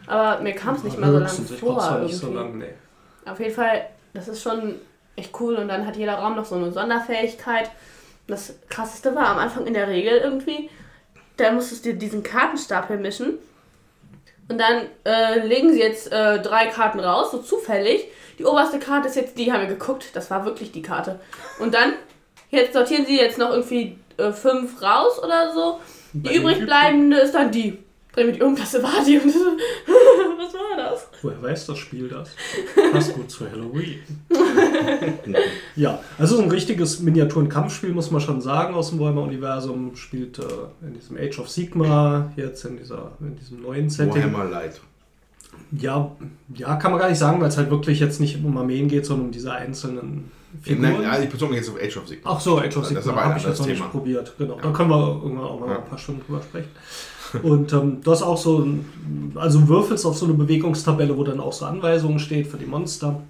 Aber 0.07 0.43
mir 0.43 0.55
kam 0.55 0.75
es 0.75 0.85
nicht 0.85 0.99
mal 0.99 1.13
so 1.13 1.19
lange 1.19 1.29
vor. 1.29 1.99
nicht 1.99 2.17
so 2.17 2.33
lang, 2.33 2.59
nee. 2.59 2.73
Auf 3.27 3.39
jeden 3.39 3.55
Fall, 3.55 3.87
das 4.15 4.29
ist 4.29 4.43
schon 4.43 4.77
echt 5.17 5.39
cool 5.39 5.57
und 5.57 5.69
dann 5.69 5.87
hat 5.87 5.97
jeder 5.97 6.15
Raum 6.15 6.35
noch 6.35 6.47
so 6.47 6.55
eine 6.55 6.73
Sonderfähigkeit. 6.73 7.71
Das 8.27 8.55
krasseste 8.71 9.15
war 9.15 9.29
am 9.29 9.39
Anfang 9.39 9.67
in 9.67 9.75
der 9.75 9.89
Regel 9.89 10.17
irgendwie, 10.19 10.71
da 11.37 11.53
musstest 11.53 11.85
du 11.85 11.95
diesen 11.95 12.23
Kartenstapel 12.23 12.97
mischen 12.97 13.35
und 14.49 14.59
dann 14.59 14.87
äh, 15.05 15.47
legen 15.47 15.73
sie 15.73 15.81
jetzt 15.81 16.13
äh, 16.13 16.41
drei 16.41 16.67
Karten 16.67 17.01
raus, 17.01 17.31
so 17.31 17.39
zufällig. 17.39 18.07
Die 18.39 18.45
oberste 18.45 18.79
Karte 18.79 19.09
ist 19.09 19.17
jetzt 19.17 19.39
die, 19.39 19.53
haben 19.53 19.61
wir 19.61 19.69
geguckt, 19.69 20.11
das 20.15 20.31
war 20.31 20.45
wirklich 20.45 20.73
die 20.73 20.83
Karte. 20.83 21.21
Und 21.59 21.75
dann, 21.75 21.93
jetzt 22.51 22.73
sortieren 22.73 23.07
sie 23.07 23.17
jetzt 23.17 23.39
noch 23.39 23.51
irgendwie 23.51 23.99
äh, 24.17 24.33
fünf 24.33 24.83
raus 24.83 25.23
oder 25.23 25.53
so. 25.53 25.81
Die 26.13 26.29
den 26.29 26.41
übrig 26.41 26.55
Typen? 26.55 26.67
bleibende 26.67 27.19
ist 27.19 27.35
dann 27.35 27.51
die. 27.51 27.82
Um, 28.15 28.55
das 28.57 28.75
war 28.83 29.03
die. 29.07 29.19
Und 29.19 29.31
so, 29.31 29.39
was 29.39 30.53
war 30.53 30.77
das? 30.77 31.09
Woher 31.23 31.43
weiß 31.43 31.67
das 31.67 31.79
Spiel 31.79 32.09
das? 32.09 32.31
Passt 32.93 33.15
gut 33.15 33.31
zu 33.31 33.51
Halloween. 33.51 34.01
ja, 35.77 35.99
also 36.19 36.37
so 36.37 36.43
ein 36.43 36.51
richtiges 36.51 37.01
Miniaturen-Kampfspiel, 37.01 37.93
muss 37.93 38.11
man 38.11 38.21
schon 38.21 38.41
sagen, 38.43 38.75
aus 38.75 38.91
dem 38.91 38.99
Warhammer-Universum. 39.01 39.97
Spielt 39.97 40.39
äh, 40.39 40.43
in 40.87 40.95
diesem 40.95 41.17
Age 41.17 41.39
of 41.39 41.49
Sigma, 41.49 42.31
jetzt 42.37 42.65
in, 42.67 42.77
dieser, 42.77 43.13
in 43.21 43.37
diesem 43.37 43.63
neuen 43.63 43.89
Setting. 43.89 44.15
Warhammer 44.15 44.45
Light. 44.45 44.81
Ja, 45.71 46.11
ja, 46.55 46.77
kann 46.77 46.91
man 46.91 47.01
gar 47.01 47.09
nicht 47.09 47.19
sagen, 47.19 47.41
weil 47.41 47.49
es 47.49 47.57
halt 47.57 47.71
wirklich 47.71 47.99
jetzt 48.01 48.21
nicht 48.21 48.43
um 48.45 48.57
Armeen 48.59 48.89
geht, 48.89 49.07
sondern 49.07 49.27
um 49.27 49.33
diese 49.33 49.53
einzelnen 49.53 50.31
Figuren. 50.63 50.93
Nein, 50.93 51.03
ja, 51.03 51.19
ich 51.19 51.31
bezog 51.31 51.49
mich 51.51 51.59
jetzt 51.61 51.71
auf 51.71 51.77
Age 51.81 51.97
of 51.97 52.09
Sigma. 52.09 52.31
Ach 52.31 52.41
so, 52.41 52.59
Age 52.59 52.77
of 52.77 52.85
Sigma 52.87 53.15
habe 53.25 53.39
ich 53.39 53.45
jetzt 53.47 53.59
noch 53.59 53.67
Thema. 53.67 53.79
nicht 53.81 53.91
probiert. 53.91 54.35
Genau, 54.37 54.59
da 54.61 54.71
können 54.71 54.91
wir 54.91 55.21
irgendwann 55.23 55.47
auch 55.47 55.61
mal 55.61 55.71
Ja. 55.71 55.79
ein 55.79 55.85
paar 55.87 55.97
Stunden 55.99 56.23
drüber 56.27 56.43
sprechen. 56.43 56.69
Und 57.43 57.73
ähm, 57.73 57.99
du 58.03 58.11
hast 58.11 58.23
auch 58.23 58.37
so, 58.37 58.61
ein, 58.61 59.33
also 59.35 59.69
würfelst 59.69 60.05
auf 60.07 60.17
so 60.17 60.27
eine 60.27 60.35
Bewegungstabelle, 60.35 61.17
wo 61.17 61.25
dann 61.25 61.41
auch 61.41 61.53
so 61.53 61.65
Anweisungen 61.65 62.19
steht 62.19 62.47
für 62.47 62.59
die 62.59 62.67
Monster. 62.67 63.23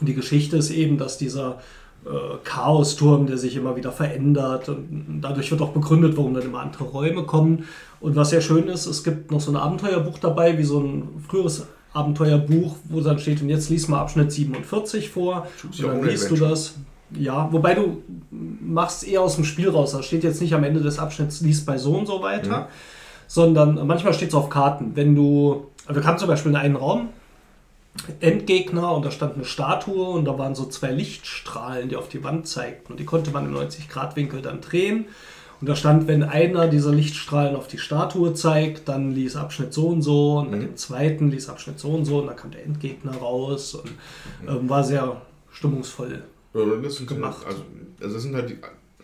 Und 0.00 0.08
die 0.08 0.14
Geschichte 0.14 0.56
ist 0.56 0.70
eben, 0.70 0.98
dass 0.98 1.18
dieser 1.18 1.58
äh, 2.04 2.08
Chaosturm, 2.44 3.26
der 3.26 3.36
sich 3.36 3.56
immer 3.56 3.76
wieder 3.76 3.92
verändert 3.92 4.68
und 4.68 5.20
dadurch 5.22 5.50
wird 5.50 5.60
auch 5.60 5.70
begründet, 5.70 6.16
warum 6.16 6.34
dann 6.34 6.44
immer 6.44 6.60
andere 6.60 6.84
Räume 6.84 7.24
kommen. 7.24 7.64
Und 8.00 8.16
was 8.16 8.30
sehr 8.30 8.40
schön 8.40 8.68
ist, 8.68 8.86
es 8.86 9.02
gibt 9.02 9.30
noch 9.30 9.40
so 9.40 9.50
ein 9.50 9.56
Abenteuerbuch 9.56 10.18
dabei, 10.18 10.56
wie 10.58 10.64
so 10.64 10.80
ein 10.80 11.08
früheres 11.26 11.66
Abenteuerbuch, 11.92 12.76
wo 12.88 13.00
dann 13.00 13.18
steht, 13.18 13.42
und 13.42 13.48
jetzt 13.48 13.70
lies 13.70 13.88
mal 13.88 14.00
Abschnitt 14.00 14.30
47 14.30 15.10
vor. 15.10 15.46
Und 15.64 15.82
dann 15.82 16.04
liest 16.04 16.30
du 16.30 16.36
das. 16.36 16.74
Ja, 17.12 17.48
wobei 17.52 17.74
du 17.74 18.02
machst 18.30 19.06
eher 19.06 19.22
aus 19.22 19.36
dem 19.36 19.44
Spiel 19.44 19.68
raus. 19.68 19.92
Da 19.92 20.02
steht 20.02 20.24
jetzt 20.24 20.40
nicht 20.40 20.54
am 20.54 20.64
Ende 20.64 20.80
des 20.80 20.98
Abschnitts, 20.98 21.40
liest 21.40 21.64
bei 21.64 21.78
so 21.78 21.96
und 21.96 22.06
so 22.06 22.20
weiter, 22.20 22.68
sondern 23.26 23.86
manchmal 23.86 24.14
steht 24.14 24.30
es 24.30 24.34
auf 24.34 24.50
Karten. 24.50 24.92
Wenn 24.94 25.14
du, 25.14 25.66
wir 25.88 26.02
kamen 26.02 26.18
zum 26.18 26.28
Beispiel 26.28 26.52
in 26.52 26.56
einen 26.56 26.76
Raum, 26.76 27.08
Endgegner 28.20 28.92
und 28.94 29.04
da 29.04 29.10
stand 29.10 29.36
eine 29.36 29.44
Statue 29.44 30.10
und 30.10 30.26
da 30.26 30.38
waren 30.38 30.54
so 30.54 30.66
zwei 30.66 30.90
Lichtstrahlen, 30.90 31.88
die 31.88 31.96
auf 31.96 32.08
die 32.08 32.22
Wand 32.22 32.46
zeigten 32.46 32.92
und 32.92 33.00
die 33.00 33.04
konnte 33.04 33.30
man 33.30 33.46
im 33.46 33.54
90-Grad-Winkel 33.54 34.42
dann 34.42 34.60
drehen. 34.60 35.06
Und 35.58 35.68
da 35.70 35.74
stand, 35.74 36.06
wenn 36.06 36.22
einer 36.22 36.68
dieser 36.68 36.92
Lichtstrahlen 36.92 37.56
auf 37.56 37.66
die 37.66 37.78
Statue 37.78 38.34
zeigt, 38.34 38.88
dann 38.90 39.12
lies 39.12 39.36
Abschnitt 39.36 39.72
so 39.72 39.88
und 39.88 40.02
so 40.02 40.38
und 40.40 40.50
bei 40.50 40.58
dem 40.58 40.76
zweiten 40.76 41.30
lies 41.30 41.48
Abschnitt 41.48 41.78
so 41.78 41.88
und 41.88 42.04
so 42.04 42.18
und 42.18 42.26
dann 42.26 42.36
kam 42.36 42.50
der 42.50 42.62
Endgegner 42.62 43.16
raus 43.16 43.74
und 43.74 43.90
ähm, 44.46 44.68
war 44.68 44.84
sehr 44.84 45.22
stimmungsvoll. 45.50 46.22
Ja, 46.52 46.60
Das 46.82 46.96
sind 46.96 47.08
gemacht. 47.08 47.46
Also, 47.46 47.62
also 48.00 48.14
das 48.14 48.22
sind 48.22 48.34
halt 48.34 48.54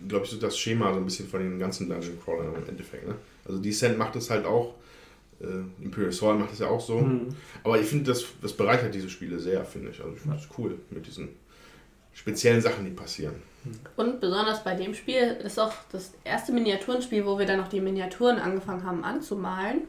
glaube 0.08 0.24
ich, 0.24 0.30
so 0.30 0.36
das 0.38 0.58
Schema 0.58 0.92
so 0.92 0.98
ein 0.98 1.04
bisschen 1.04 1.28
von 1.28 1.40
den 1.40 1.58
ganzen 1.58 1.88
Dungeon 1.88 2.18
Crawlern 2.22 2.54
im 2.54 2.68
Endeffekt. 2.68 3.06
Ne? 3.06 3.14
Also 3.46 3.58
Descent 3.58 3.98
macht 3.98 4.16
es 4.16 4.30
halt 4.30 4.46
auch. 4.46 4.74
Äh, 5.40 5.84
Imperial 5.84 6.10
Assault 6.10 6.38
macht 6.38 6.52
es 6.52 6.60
ja 6.60 6.68
auch 6.68 6.80
so. 6.80 6.98
Mhm. 6.98 7.34
Aber 7.64 7.80
ich 7.80 7.86
finde, 7.86 8.04
das, 8.04 8.24
das 8.40 8.52
bereichert 8.52 8.94
diese 8.94 9.08
Spiele 9.08 9.38
sehr, 9.38 9.64
finde 9.64 9.90
ich. 9.90 10.00
Also 10.00 10.14
ich 10.14 10.20
finde 10.20 10.36
das 10.36 10.48
cool 10.58 10.78
mit 10.90 11.06
diesen 11.06 11.30
speziellen 12.12 12.60
Sachen, 12.60 12.84
die 12.84 12.90
passieren. 12.90 13.34
Und 13.96 14.20
besonders 14.20 14.64
bei 14.64 14.74
dem 14.74 14.94
Spiel, 14.94 15.36
das 15.42 15.52
ist 15.52 15.58
auch 15.58 15.72
das 15.92 16.12
erste 16.24 16.52
Miniaturenspiel, 16.52 17.24
wo 17.24 17.38
wir 17.38 17.46
dann 17.46 17.58
noch 17.58 17.68
die 17.68 17.80
Miniaturen 17.80 18.38
angefangen 18.38 18.84
haben 18.84 19.04
anzumalen. 19.04 19.82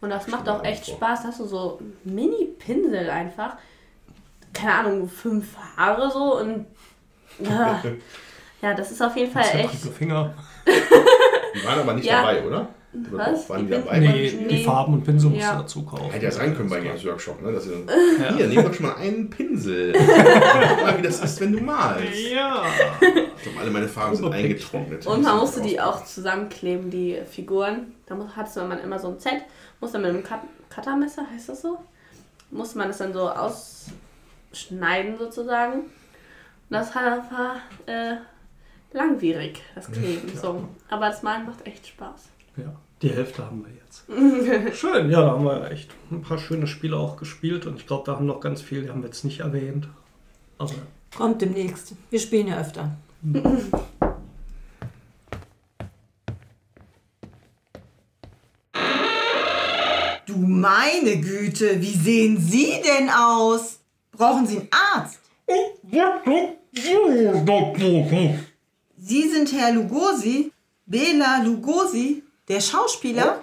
Und 0.00 0.10
das 0.10 0.28
macht 0.28 0.48
auch 0.48 0.62
echt 0.62 0.84
Stimmt. 0.84 0.98
Spaß. 0.98 1.22
Da 1.22 1.28
hast 1.28 1.40
du 1.40 1.46
so 1.46 1.80
Mini-Pinsel 2.04 3.10
einfach. 3.10 3.56
Keine 4.52 4.74
Ahnung, 4.74 5.08
fünf 5.08 5.56
Haare 5.76 6.10
so 6.10 6.38
und. 6.38 6.66
Ja, 7.38 7.82
ja 8.62 8.74
das 8.74 8.92
ist 8.92 9.02
auf 9.02 9.16
jeden 9.16 9.32
Fall 9.32 9.44
echt. 9.52 9.74
Finger. 9.98 10.34
Die 11.60 11.64
waren 11.66 11.78
aber 11.80 11.94
nicht 11.94 12.06
Ja. 12.06 12.20
dabei, 12.22 12.44
oder? 12.46 12.68
Was? 13.10 13.48
Waren 13.50 13.66
die 13.66 13.74
Die 13.74 13.78
dabei? 13.82 13.98
Nee, 13.98 14.32
Nee. 14.40 14.48
die 14.48 14.64
Farben 14.64 14.94
und 14.94 15.04
Pinsel 15.04 15.28
musst 15.30 15.42
Ja. 15.42 15.56
du 15.56 15.62
dazu 15.62 15.84
kaufen. 15.84 16.10
Hätte 16.10 16.24
ja 16.24 16.30
sein 16.30 16.56
können 16.56 16.70
bei 16.70 16.80
Games 16.80 17.04
Workshop, 17.04 17.42
ne? 17.42 17.52
Dass 17.52 17.64
sie 17.64 17.72
Ja. 18.20 18.34
Hier, 18.34 18.46
nimm 18.46 18.64
doch 18.64 18.72
schon 18.72 18.86
mal 18.86 18.94
einen 18.96 19.28
Pinsel. 19.28 19.92
Guck 19.98 20.82
mal, 20.82 20.96
wie 20.98 21.02
das 21.02 21.20
ist, 21.20 21.38
wenn 21.40 21.52
du 21.52 21.60
malst. 21.60 22.30
Ja. 22.32 22.64
Ich 23.36 23.42
glaube, 23.42 23.60
alle 23.60 23.70
meine 23.70 23.88
Farben 23.88 24.16
sind 24.16 24.32
eingetrocknet. 24.32 25.06
Und 25.06 25.22
man 25.22 25.36
musste 25.36 25.60
die 25.60 25.78
auch 25.78 26.04
zusammenkleben, 26.04 26.88
die 26.90 27.18
Figuren. 27.30 27.92
Da 28.06 28.14
muss- 28.14 28.34
hatte 28.34 28.64
man 28.64 28.78
immer 28.80 28.98
so 28.98 29.08
ein 29.08 29.18
Set, 29.18 29.42
musste 29.80 29.98
man 29.98 30.12
mit 30.14 30.24
einem 30.26 30.40
Cut 30.40 30.48
Cuttermesser, 30.74 31.26
heißt 31.34 31.50
das 31.50 31.60
so? 31.62 31.78
Musste 32.50 32.78
man 32.78 32.88
das 32.88 32.98
dann 32.98 33.12
so 33.12 33.28
ausschneiden 34.52 35.18
sozusagen. 35.18 35.80
Und 35.80 35.90
das 36.70 36.94
hat- 36.94 37.30
war 37.30 37.56
äh, 37.86 38.16
langwierig, 38.96 39.62
das 39.74 39.86
Kleben. 39.92 40.32
So. 40.34 40.68
Aber 40.88 41.08
das 41.08 41.22
Malen 41.22 41.46
macht 41.46 41.64
echt 41.66 41.86
Spaß. 41.86 42.30
Ja, 42.56 42.74
die 43.02 43.10
Hälfte 43.10 43.44
haben 43.44 43.64
wir 43.64 43.72
jetzt. 43.72 44.76
Schön, 44.80 45.10
ja, 45.10 45.20
da 45.20 45.30
haben 45.32 45.44
wir 45.44 45.70
echt 45.70 45.90
ein 46.10 46.22
paar 46.22 46.38
schöne 46.38 46.66
Spiele 46.66 46.96
auch 46.96 47.16
gespielt 47.16 47.66
und 47.66 47.76
ich 47.76 47.86
glaube, 47.86 48.08
wir 48.08 48.16
haben 48.16 48.26
noch 48.26 48.40
ganz 48.40 48.62
viel, 48.62 48.82
die 48.82 48.88
haben 48.88 49.02
wir 49.02 49.08
jetzt 49.08 49.24
nicht 49.24 49.40
erwähnt. 49.40 49.88
Aber 50.58 50.74
Kommt 51.16 51.40
demnächst. 51.40 51.94
Wir 52.10 52.18
spielen 52.18 52.48
ja 52.48 52.58
öfter. 52.58 52.96
Du 60.26 60.36
meine 60.36 61.20
Güte, 61.20 61.80
wie 61.80 61.94
sehen 61.94 62.38
Sie 62.38 62.80
denn 62.84 63.08
aus? 63.10 63.80
Brauchen 64.12 64.46
Sie 64.46 64.58
einen 64.58 64.68
Arzt? 64.94 65.20
Sie 69.08 69.28
sind 69.28 69.52
Herr 69.52 69.70
Lugosi, 69.70 70.50
Bela 70.84 71.40
Lugosi, 71.44 72.24
der 72.48 72.60
Schauspieler? 72.60 73.40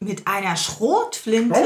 Mit 0.00 0.26
einer 0.26 0.56
Schrotflinte? 0.56 1.60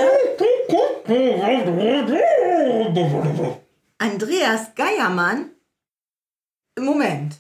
Andreas 3.99 4.75
Geiermann? 4.75 5.53
Moment. 6.77 7.37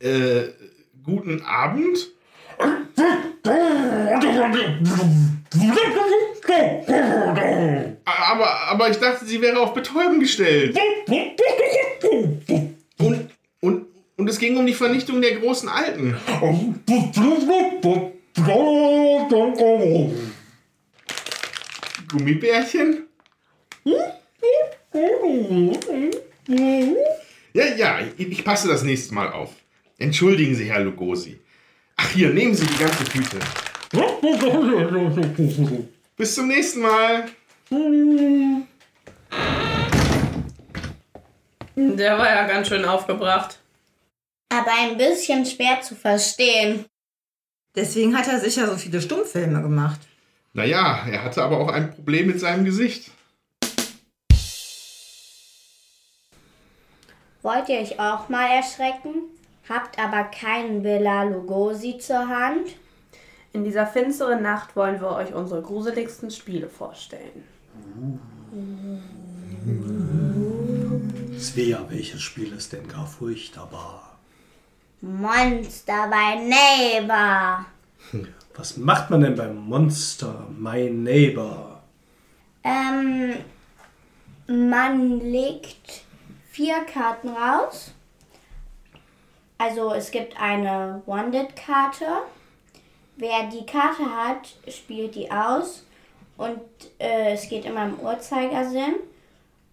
Äh, 0.00 0.48
guten 1.04 1.40
Abend. 1.42 1.98
Aber, 8.04 8.60
aber 8.68 8.90
ich 8.90 8.96
dachte, 8.98 9.24
sie 9.24 9.40
wäre 9.40 9.60
auf 9.60 9.74
Betäuben 9.74 10.20
gestellt. 10.20 10.78
Und, 12.98 13.30
und, 13.60 13.86
und 14.16 14.28
es 14.28 14.38
ging 14.38 14.56
um 14.56 14.66
die 14.66 14.74
Vernichtung 14.74 15.20
der 15.20 15.36
großen 15.36 15.68
Alten. 15.68 16.16
Gummibärchen? 22.08 23.06
Ja, 27.54 27.64
ja, 27.76 27.98
ich, 28.16 28.30
ich 28.30 28.44
passe 28.44 28.68
das 28.68 28.82
nächste 28.82 29.14
Mal 29.14 29.32
auf. 29.32 29.50
Entschuldigen 29.98 30.54
Sie, 30.54 30.64
Herr 30.64 30.80
Lugosi. 30.80 31.38
Ach, 31.96 32.10
hier, 32.10 32.30
nehmen 32.30 32.54
Sie 32.54 32.66
die 32.66 32.78
ganze 32.78 33.04
Tüte. 33.04 33.38
Bis 36.16 36.34
zum 36.34 36.48
nächsten 36.48 36.80
Mal. 36.80 37.28
Der 41.76 42.18
war 42.18 42.28
ja 42.28 42.46
ganz 42.46 42.68
schön 42.68 42.84
aufgebracht. 42.84 43.58
Aber 44.48 44.70
ein 44.78 44.96
bisschen 44.96 45.44
schwer 45.44 45.80
zu 45.82 45.94
verstehen. 45.94 46.86
Deswegen 47.74 48.16
hat 48.16 48.28
er 48.28 48.40
sicher 48.40 48.66
so 48.66 48.76
viele 48.76 49.00
Stummfilme 49.00 49.62
gemacht. 49.62 50.00
Naja, 50.54 51.06
er 51.10 51.24
hatte 51.24 51.42
aber 51.42 51.58
auch 51.58 51.68
ein 51.68 51.94
Problem 51.94 52.26
mit 52.26 52.40
seinem 52.40 52.64
Gesicht. 52.64 53.10
Wollt 57.42 57.68
ihr 57.68 57.80
euch 57.80 57.98
auch 57.98 58.28
mal 58.28 58.46
erschrecken? 58.46 59.24
Habt 59.68 59.98
aber 59.98 60.24
keinen 60.24 60.82
Bela 60.82 61.24
Lugosi 61.24 61.98
zur 61.98 62.28
Hand? 62.28 62.68
In 63.52 63.64
dieser 63.64 63.86
finsteren 63.86 64.42
Nacht 64.42 64.74
wollen 64.76 65.00
wir 65.00 65.10
euch 65.10 65.34
unsere 65.34 65.60
gruseligsten 65.60 66.30
Spiele 66.30 66.68
vorstellen. 66.68 67.44
Svea, 71.38 71.84
welches 71.88 72.22
Spiel 72.22 72.52
ist 72.52 72.72
denn 72.72 72.88
gar 72.88 73.06
furchtbar? 73.06 74.16
Monster 75.02 76.08
by 76.08 76.48
Neighbor. 76.48 77.66
Was 78.54 78.76
macht 78.76 79.10
man 79.10 79.22
denn 79.22 79.34
beim 79.34 79.56
Monster, 79.56 80.46
My 80.56 80.88
Neighbor? 80.88 81.82
Ähm, 82.62 83.34
man 84.46 85.20
legt 85.20 86.04
vier 86.50 86.84
Karten 86.84 87.30
raus. 87.30 87.92
Also 89.58 89.92
es 89.92 90.10
gibt 90.10 90.40
eine 90.40 91.02
Wanted-Karte. 91.06 92.06
Wer 93.16 93.48
die 93.50 93.66
Karte 93.66 94.04
hat, 94.04 94.56
spielt 94.72 95.14
die 95.14 95.30
aus. 95.30 95.84
Und 96.36 96.60
äh, 96.98 97.34
es 97.34 97.48
geht 97.48 97.64
immer 97.64 97.86
im 97.86 98.00
Uhrzeigersinn. 98.00 98.94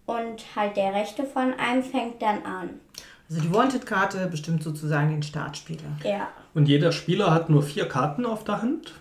Und 0.06 0.44
halt 0.56 0.76
der 0.76 0.92
rechte 0.92 1.24
von 1.24 1.54
einem 1.54 1.82
fängt 1.82 2.20
dann 2.20 2.44
an. 2.44 2.80
Also 3.28 3.42
die 3.42 3.54
Wanted-Karte 3.54 4.26
bestimmt 4.26 4.62
sozusagen 4.62 5.10
den 5.10 5.22
Startspieler. 5.22 5.98
Ja. 6.02 6.28
Und 6.52 6.66
jeder 6.66 6.90
Spieler 6.90 7.32
hat 7.32 7.48
nur 7.48 7.62
vier 7.62 7.88
Karten 7.88 8.26
auf 8.26 8.42
der 8.42 8.60
Hand 8.60 8.94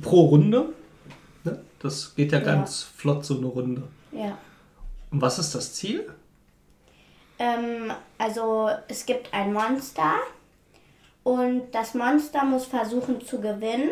pro 0.00 0.26
Runde. 0.26 0.70
Ne? 1.44 1.58
Das 1.80 2.14
geht 2.14 2.32
ja 2.32 2.40
ganz 2.40 2.82
flott, 2.82 3.26
so 3.26 3.36
eine 3.36 3.46
Runde. 3.46 3.82
Ja. 4.12 4.38
Und 5.10 5.20
was 5.20 5.38
ist 5.38 5.54
das 5.54 5.74
Ziel? 5.74 6.08
Ähm, 7.38 7.92
also 8.16 8.70
es 8.88 9.06
gibt 9.06 9.32
ein 9.32 9.52
Monster 9.52 10.14
und 11.28 11.72
das 11.72 11.92
Monster 11.92 12.42
muss 12.42 12.64
versuchen 12.64 13.20
zu 13.20 13.38
gewinnen. 13.38 13.90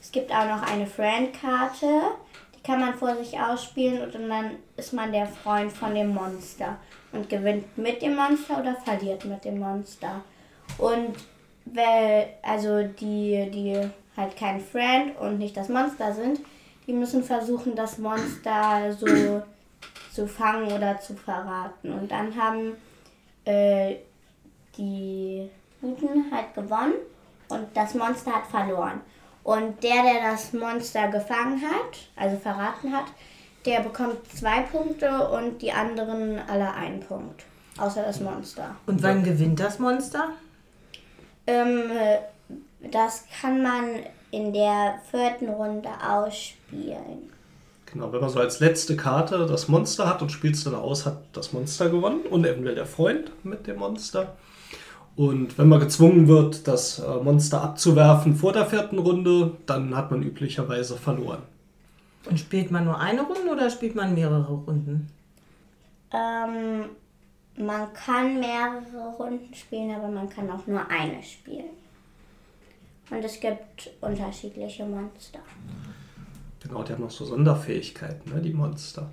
Es 0.00 0.12
gibt 0.12 0.30
auch 0.30 0.46
noch 0.46 0.62
eine 0.62 0.86
Friend-Karte, 0.86 2.00
die 2.54 2.62
kann 2.62 2.78
man 2.78 2.94
vor 2.94 3.16
sich 3.16 3.40
ausspielen 3.40 4.02
und 4.02 4.28
dann 4.28 4.52
ist 4.76 4.92
man 4.92 5.10
der 5.10 5.26
Freund 5.26 5.72
von 5.72 5.96
dem 5.96 6.14
Monster 6.14 6.76
und 7.10 7.28
gewinnt 7.28 7.76
mit 7.76 8.02
dem 8.02 8.14
Monster 8.14 8.60
oder 8.60 8.76
verliert 8.76 9.24
mit 9.24 9.44
dem 9.44 9.58
Monster. 9.58 10.22
Und 10.78 11.16
weil, 11.64 12.28
also 12.42 12.84
die, 12.84 13.50
die 13.50 13.90
halt 14.16 14.36
kein 14.36 14.60
Friend 14.60 15.18
und 15.18 15.38
nicht 15.38 15.56
das 15.56 15.68
Monster 15.68 16.12
sind, 16.12 16.38
die 16.86 16.92
müssen 16.92 17.24
versuchen, 17.24 17.74
das 17.74 17.98
Monster 17.98 18.92
so 18.92 19.42
zu 20.12 20.28
fangen 20.28 20.70
oder 20.70 21.00
zu 21.00 21.14
verraten. 21.14 21.92
Und 21.92 22.12
dann 22.12 22.36
haben 22.36 22.76
äh, 23.44 23.96
die 24.76 25.50
Guten 25.84 26.30
halt 26.32 26.54
gewonnen 26.54 26.94
und 27.48 27.66
das 27.74 27.94
Monster 27.94 28.32
hat 28.32 28.46
verloren. 28.46 29.02
Und 29.42 29.82
der, 29.82 30.02
der 30.02 30.30
das 30.30 30.54
Monster 30.54 31.08
gefangen 31.08 31.60
hat, 31.60 31.98
also 32.16 32.38
verraten 32.38 32.90
hat, 32.90 33.04
der 33.66 33.80
bekommt 33.80 34.16
zwei 34.34 34.62
Punkte 34.62 35.28
und 35.28 35.60
die 35.60 35.72
anderen 35.72 36.38
alle 36.48 36.72
einen 36.72 37.00
Punkt. 37.00 37.44
Außer 37.76 38.02
das 38.02 38.20
Monster. 38.20 38.74
Und 38.86 39.02
wann 39.02 39.22
gewinnt 39.22 39.60
das 39.60 39.78
Monster? 39.78 40.30
Ähm, 41.46 41.90
äh, 41.90 42.18
das 42.90 43.24
kann 43.40 43.62
man 43.62 43.84
in 44.30 44.52
der 44.52 45.00
vierten 45.10 45.50
Runde 45.50 45.88
ausspielen. 46.02 47.30
Genau, 47.92 48.12
wenn 48.12 48.20
man 48.20 48.30
so 48.30 48.40
als 48.40 48.60
letzte 48.60 48.96
Karte 48.96 49.46
das 49.46 49.68
Monster 49.68 50.08
hat 50.08 50.22
und 50.22 50.32
spielt 50.32 50.54
es 50.54 50.64
dann 50.64 50.74
aus, 50.74 51.04
hat 51.04 51.18
das 51.32 51.52
Monster 51.52 51.90
gewonnen 51.90 52.22
und 52.30 52.46
eventuell 52.46 52.74
der 52.74 52.86
Freund 52.86 53.30
mit 53.44 53.66
dem 53.66 53.78
Monster. 53.78 54.34
Und 55.16 55.58
wenn 55.58 55.68
man 55.68 55.80
gezwungen 55.80 56.26
wird, 56.26 56.66
das 56.66 56.98
äh, 56.98 57.16
Monster 57.22 57.62
abzuwerfen 57.62 58.34
vor 58.34 58.52
der 58.52 58.66
vierten 58.66 58.98
Runde, 58.98 59.52
dann 59.66 59.96
hat 59.96 60.10
man 60.10 60.22
üblicherweise 60.22 60.96
verloren. 60.96 61.42
Und 62.28 62.40
spielt 62.40 62.70
man 62.70 62.84
nur 62.84 62.98
eine 62.98 63.22
Runde 63.22 63.52
oder 63.52 63.70
spielt 63.70 63.94
man 63.94 64.14
mehrere 64.14 64.52
Runden? 64.52 65.08
Ähm, 66.12 66.86
man 67.56 67.92
kann 67.92 68.40
mehrere 68.40 69.14
Runden 69.18 69.54
spielen, 69.54 69.94
aber 69.94 70.08
man 70.08 70.28
kann 70.28 70.50
auch 70.50 70.66
nur 70.66 70.88
eine 70.88 71.22
spielen. 71.22 71.70
Und 73.10 73.24
es 73.24 73.38
gibt 73.38 73.90
unterschiedliche 74.00 74.84
Monster. 74.84 75.40
Genau, 76.60 76.82
die 76.82 76.92
haben 76.92 77.02
noch 77.02 77.10
so 77.10 77.24
Sonderfähigkeiten, 77.26 78.32
ne, 78.32 78.40
die 78.40 78.54
Monster. 78.54 79.10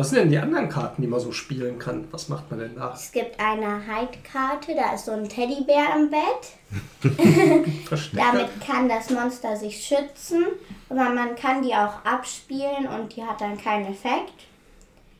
Was 0.00 0.08
sind 0.08 0.20
denn 0.20 0.30
die 0.30 0.38
anderen 0.38 0.70
Karten, 0.70 1.02
die 1.02 1.08
man 1.08 1.20
so 1.20 1.30
spielen 1.30 1.78
kann? 1.78 2.08
Was 2.10 2.30
macht 2.30 2.50
man 2.50 2.60
denn 2.60 2.74
da? 2.74 2.94
Es 2.94 3.12
gibt 3.12 3.38
eine 3.38 3.82
Hide-Karte, 3.84 4.74
da 4.74 4.94
ist 4.94 5.04
so 5.04 5.12
ein 5.12 5.28
Teddybär 5.28 5.94
im 5.94 6.08
Bett. 6.08 7.66
Damit 8.14 8.48
kann 8.66 8.88
das 8.88 9.10
Monster 9.10 9.58
sich 9.58 9.84
schützen, 9.84 10.46
aber 10.88 11.10
man 11.10 11.36
kann 11.36 11.60
die 11.60 11.74
auch 11.74 12.02
abspielen 12.02 12.88
und 12.88 13.14
die 13.14 13.22
hat 13.22 13.42
dann 13.42 13.58
keinen 13.58 13.92
Effekt. 13.92 14.32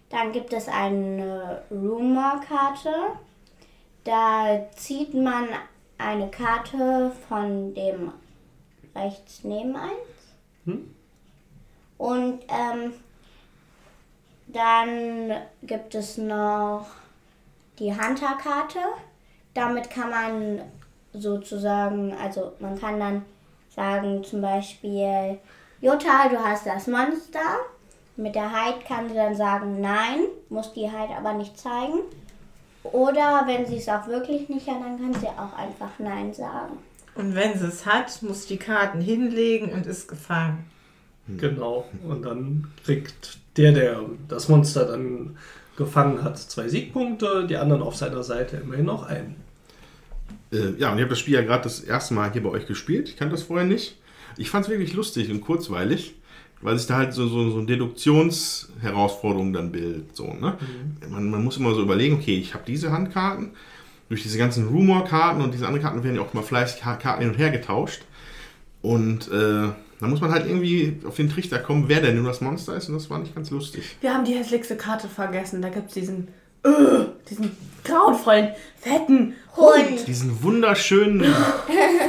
Dann 0.09 0.33
gibt 0.33 0.51
es 0.55 0.67
eine 0.67 1.61
Rumor-Karte. 1.71 2.95
Da 4.05 4.67
zieht 4.77 5.13
man 5.13 5.49
eine 5.99 6.31
Karte 6.31 7.13
von 7.29 7.75
dem 7.75 8.13
rechts 8.97 9.45
neben 9.45 9.77
eins. 9.77 9.93
Hm? 10.65 10.95
Und 11.99 12.39
ähm, 12.49 12.95
dann 14.53 15.33
gibt 15.63 15.95
es 15.95 16.19
noch 16.19 16.87
die 17.79 17.93
Hunter-Karte. 17.93 18.79
Damit 19.55 19.91
kann 19.91 20.11
man 20.11 20.61
sozusagen, 21.13 22.13
also 22.15 22.53
man 22.61 22.79
kann 22.79 23.01
dann 23.01 23.25
sagen 23.75 24.23
zum 24.25 24.41
Beispiel, 24.41 25.39
Jutta, 25.81 26.29
du 26.29 26.39
hast 26.39 26.67
das 26.67 26.87
Monster. 26.87 27.41
Mit 28.17 28.35
der 28.35 28.51
Hide 28.51 28.85
kann 28.87 29.09
sie 29.09 29.15
dann 29.15 29.35
sagen 29.35 29.81
Nein, 29.81 30.21
muss 30.51 30.73
die 30.73 30.91
Hide 30.91 31.17
aber 31.17 31.33
nicht 31.33 31.59
zeigen. 31.59 32.01
Oder 32.83 33.45
wenn 33.47 33.67
sie 33.67 33.79
es 33.79 33.89
auch 33.89 34.07
wirklich 34.07 34.49
nicht 34.49 34.69
hat, 34.69 34.83
dann 34.83 34.99
kann 34.99 35.15
sie 35.15 35.29
auch 35.29 35.57
einfach 35.57 35.91
Nein 35.99 36.33
sagen. 36.33 36.79
Und 37.15 37.35
wenn 37.35 37.59
sie 37.59 37.67
es 37.67 37.87
hat, 37.87 38.23
muss 38.23 38.47
die 38.47 38.57
Karten 38.57 39.01
hinlegen 39.01 39.73
und 39.73 39.87
ist 39.87 40.09
gefangen. 40.09 40.71
Genau. 41.39 41.85
Und 42.07 42.23
dann 42.23 42.71
kriegt 42.85 43.40
der, 43.57 43.73
der 43.73 44.01
das 44.29 44.49
Monster 44.49 44.85
dann 44.87 45.37
gefangen 45.77 46.23
hat, 46.23 46.39
zwei 46.39 46.69
Siegpunkte, 46.69 47.47
die 47.49 47.57
anderen 47.57 47.83
auf 47.83 47.97
seiner 47.97 48.23
Seite 48.23 48.59
immerhin 48.59 48.87
noch 48.87 49.07
einen. 49.07 49.37
Äh, 50.53 50.73
ja, 50.79 50.91
und 50.93 50.99
ich 50.99 51.03
habe 51.03 51.11
das 51.11 51.19
Spiel 51.19 51.35
ja 51.35 51.43
gerade 51.43 51.65
das 51.65 51.81
erste 51.81 52.15
Mal 52.15 52.33
hier 52.33 52.43
bei 52.43 52.51
euch 52.51 52.67
gespielt. 52.67 53.09
Ich 53.09 53.17
kannte 53.17 53.35
das 53.35 53.45
vorher 53.45 53.67
nicht. 53.67 53.97
Ich 54.37 54.51
fand 54.51 54.65
es 54.67 54.71
wirklich 54.71 54.93
lustig 54.93 55.31
und 55.31 55.41
kurzweilig, 55.41 56.15
weil 56.61 56.77
sich 56.79 56.87
da 56.87 56.97
halt 56.97 57.15
so, 57.15 57.27
so, 57.29 57.51
so 57.51 57.59
eine 57.59 57.67
Deduktionsherausforderung 57.67 59.53
dann 59.53 59.73
bildet. 59.73 60.17
So, 60.17 60.33
ne? 60.33 60.57
man, 61.09 61.31
man 61.31 61.43
muss 61.45 61.57
immer 61.57 61.75
so 61.75 61.83
überlegen, 61.83 62.17
okay, 62.17 62.37
ich 62.37 62.55
habe 62.55 62.65
diese 62.67 62.93
Handkarten. 62.93 63.51
Durch 64.09 64.23
diese 64.25 64.39
ganzen 64.39 64.67
Rumor-Karten 64.67 65.41
und 65.41 65.55
diese 65.55 65.67
anderen 65.67 65.85
Karten 65.85 66.03
werden 66.03 66.17
ja 66.17 66.23
auch 66.23 66.35
mal 66.35 66.43
fleißig 66.43 66.81
Ka- 66.81 66.97
Karten 66.97 67.21
hin 67.21 67.31
und 67.31 67.39
her 67.39 67.51
getauscht. 67.51 68.03
Und 68.83 69.31
äh, 69.31 69.69
da 70.01 70.07
muss 70.07 70.21
man 70.21 70.33
halt 70.33 70.47
irgendwie 70.47 70.99
auf 71.07 71.17
den 71.17 71.29
Trichter 71.29 71.59
kommen, 71.59 71.85
wer 71.89 72.01
denn 72.01 72.17
nun 72.17 72.25
das 72.25 72.41
Monster 72.41 72.77
ist. 72.77 72.89
Und 72.89 72.95
das 72.95 73.11
war 73.11 73.19
nicht 73.19 73.35
ganz 73.35 73.51
lustig. 73.51 73.97
Wir 74.01 74.15
haben 74.15 74.25
die 74.25 74.35
hässlichste 74.35 74.77
Karte 74.77 75.09
vergessen. 75.09 75.61
Da 75.61 75.69
gibt 75.69 75.89
es 75.89 75.95
diesen, 75.95 76.29
äh, 76.65 76.71
diesen 77.29 77.57
grauenvollen, 77.85 78.51
fetten 78.79 79.35
Hund. 79.57 80.07
Diesen 80.07 80.43
wunderschönen 80.43 81.25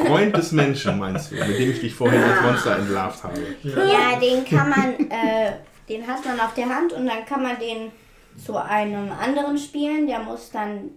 Freund 0.06 0.36
des 0.38 0.51
Menschen, 0.54 0.99
meinst 0.99 1.32
du, 1.32 1.36
mit 1.36 1.60
dem 1.60 1.71
ich 1.71 1.82
dich 1.82 1.93
vorhin 1.93 2.21
als 2.23 2.41
Monster 2.41 2.77
entlarvt 2.77 3.23
habe. 3.23 3.41
Ja, 3.63 4.19
den 4.19 4.45
kann 4.45 4.69
man, 4.69 4.93
äh, 5.10 5.51
den 5.89 6.08
hat 6.08 6.23
man 6.25 6.39
auf 6.39 6.54
der 6.54 6.69
Hand 6.69 6.93
und 6.93 7.06
dann 7.06 7.25
kann 7.25 7.43
man 7.43 7.60
den 7.60 7.91
zu 8.38 8.56
einem 8.56 9.12
anderen 9.12 9.58
spielen. 9.58 10.08
Der 10.08 10.19
muss 10.19 10.51
dann 10.51 10.91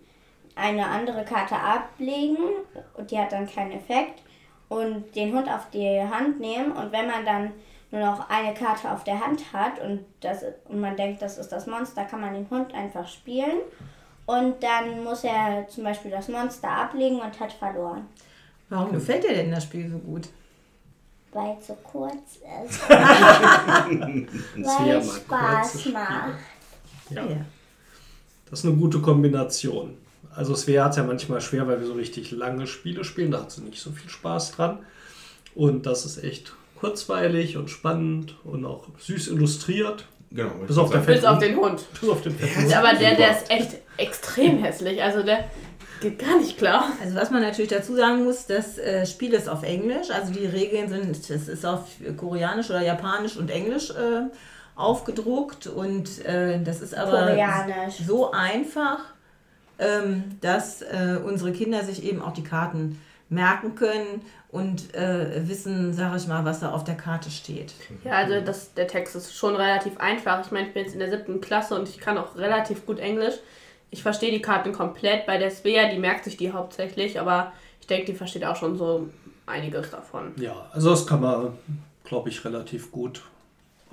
eine 0.55 0.87
andere 0.87 1.25
Karte 1.25 1.57
ablegen 1.57 2.37
und 2.97 3.11
die 3.11 3.19
hat 3.19 3.33
dann 3.33 3.49
keinen 3.49 3.73
Effekt. 3.73 4.21
Und 4.75 5.15
den 5.15 5.35
Hund 5.35 5.49
auf 5.49 5.71
die 5.73 6.01
Hand 6.01 6.41
nehmen 6.41 6.73
und 6.73 6.91
wenn 6.91 7.07
man 7.07 7.25
dann 7.25 7.53
nur 7.91 8.01
noch 8.01 8.29
eine 8.29 8.55
Karte 8.55 8.91
auf 8.91 9.05
der 9.05 9.25
Hand 9.25 9.53
hat 9.53 9.79
und, 9.81 10.01
das, 10.21 10.45
und 10.69 10.81
man 10.81 10.97
denkt, 10.97 11.23
das 11.23 11.39
ist 11.39 11.51
das 11.51 11.67
Monster, 11.67 12.05
kann 12.05 12.21
man 12.21 12.35
den 12.35 12.51
Hund 12.51 12.75
einfach 12.75 13.07
spielen. 13.07 13.61
Und 14.27 14.63
dann 14.63 15.05
muss 15.05 15.23
er 15.23 15.69
zum 15.69 15.85
Beispiel 15.85 16.11
das 16.11 16.29
Monster 16.29 16.69
ablegen 16.69 17.21
und 17.21 17.39
hat 17.39 17.53
verloren, 17.53 18.07
Warum 18.69 18.93
gefällt 18.93 19.23
dir 19.23 19.35
denn 19.35 19.51
das 19.51 19.65
Spiel 19.65 19.89
so 19.89 19.99
gut? 19.99 20.29
weil 21.35 21.57
es 21.59 21.67
so 21.67 21.75
kurz 21.83 22.39
ist. 22.67 22.89
Weil 22.89 24.29
es 24.99 25.17
Spaß 25.17 25.87
macht. 25.87 26.39
Ja. 27.11 27.25
Ja. 27.27 27.37
Das 28.49 28.61
ist 28.61 28.67
eine 28.67 28.77
gute 28.77 29.01
Kombination. 29.01 29.99
Also 30.35 30.55
Svea 30.55 30.85
hat 30.85 30.93
es 30.93 30.97
ja 30.97 31.05
manchmal 31.05 31.41
schwer, 31.41 31.67
weil 31.67 31.81
wir 31.81 31.87
so 31.87 31.95
richtig 31.95 32.31
lange 32.31 32.67
Spiele 32.67 33.05
spielen. 33.05 33.31
Da 33.31 33.41
hat 33.41 33.53
sie 33.53 33.63
nicht 33.63 33.81
so 33.81 33.91
viel 33.91 34.11
Spaß 34.11 34.53
dran. 34.53 34.79
Und 35.55 35.87
das 35.87 36.05
ist 36.05 36.23
echt 36.23 36.53
kurzweilig 36.81 37.57
und 37.57 37.71
spannend 37.71 38.37
und 38.45 38.65
auch 38.65 38.89
süß 38.99 39.29
illustriert. 39.29 40.07
Genau. 40.31 40.51
Bis 40.67 40.77
auf, 40.77 40.91
Bis 41.07 41.25
auf 41.25 41.39
den 41.39 41.57
Hund. 41.57 41.85
Bis 42.01 42.09
auf 42.09 42.23
den 42.23 42.37
fetten 42.37 42.73
Aber 42.73 42.95
der, 42.95 43.15
der 43.15 43.31
ist 43.31 43.51
echt 43.51 43.77
extrem 43.97 44.59
hässlich. 44.59 45.01
Also 45.01 45.23
der 45.23 45.45
geht 46.01 46.19
gar 46.19 46.39
nicht 46.39 46.59
klar. 46.59 46.89
Also 47.03 47.15
was 47.15 47.31
man 47.31 47.43
natürlich 47.43 47.71
dazu 47.71 47.95
sagen 47.95 48.25
muss, 48.25 48.47
das 48.47 48.79
äh, 48.79 49.07
Spiel 49.07 49.33
ist 49.33 49.49
auf 49.49 49.63
Englisch, 49.63 50.11
also 50.11 50.33
die 50.33 50.47
Regeln 50.47 50.89
sind, 50.89 51.31
es 51.31 51.49
ist 51.49 51.65
auf 51.65 51.85
Koreanisch 52.17 52.69
oder 52.71 52.83
Japanisch 52.83 53.37
und 53.37 53.51
Englisch 53.51 53.91
äh, 53.91 54.29
aufgedruckt 54.77 55.67
und 55.67 56.25
äh, 56.25 56.61
das 56.63 56.81
ist 56.81 56.95
aber 56.95 57.29
Koreanisch. 57.29 57.99
so 58.07 58.33
einfach, 58.33 58.99
ähm, 59.79 60.25
dass 60.41 60.83
äh, 60.83 61.19
unsere 61.25 61.53
Kinder 61.53 61.85
sich 61.85 62.05
eben 62.05 62.23
auch 62.23 62.33
die 62.33 62.45
Karten 62.45 63.01
merken 63.29 63.75
können 63.75 64.23
und 64.51 64.95
äh, 64.95 65.49
wissen, 65.49 65.93
sage 65.93 66.17
ich 66.17 66.29
mal, 66.29 66.45
was 66.45 66.61
da 66.61 66.71
auf 66.71 66.85
der 66.85 66.95
Karte 66.95 67.31
steht. 67.31 67.75
Ja, 68.05 68.13
also 68.13 68.41
das, 68.41 68.75
der 68.75 68.87
Text 68.87 69.17
ist 69.17 69.35
schon 69.35 69.57
relativ 69.57 69.99
einfach. 69.99 70.45
Ich 70.45 70.53
meine, 70.53 70.69
ich 70.69 70.75
bin 70.75 70.85
jetzt 70.85 70.93
in 70.93 71.01
der 71.01 71.11
siebten 71.11 71.41
Klasse 71.41 71.75
und 71.75 71.89
ich 71.89 71.99
kann 71.99 72.19
auch 72.19 72.37
relativ 72.37 72.87
gut 72.87 72.99
Englisch. 72.99 73.35
Ich 73.91 74.03
verstehe 74.03 74.31
die 74.31 74.43
Karten 74.43 74.73
komplett. 74.73 75.27
Bei 75.27 75.39
der 75.39 75.51
Svea, 75.51 75.89
die 75.89 75.99
merkt 75.99 76.25
sich 76.25 76.37
die 76.37 76.53
hauptsächlich, 76.53 77.19
aber 77.19 77.53
ich 77.81 77.87
denke, 77.87 78.07
die 78.07 78.15
versteht 78.15 78.45
auch 78.45 78.57
schon 78.57 78.77
so 78.77 79.09
einiges 79.47 79.91
davon. 79.91 80.33
Ja, 80.37 80.69
also 80.73 80.91
das 80.91 81.07
kann 81.07 81.21
man, 81.21 81.59
glaube 82.05 82.29
ich, 82.29 82.45
relativ 82.45 82.93
gut 82.93 83.23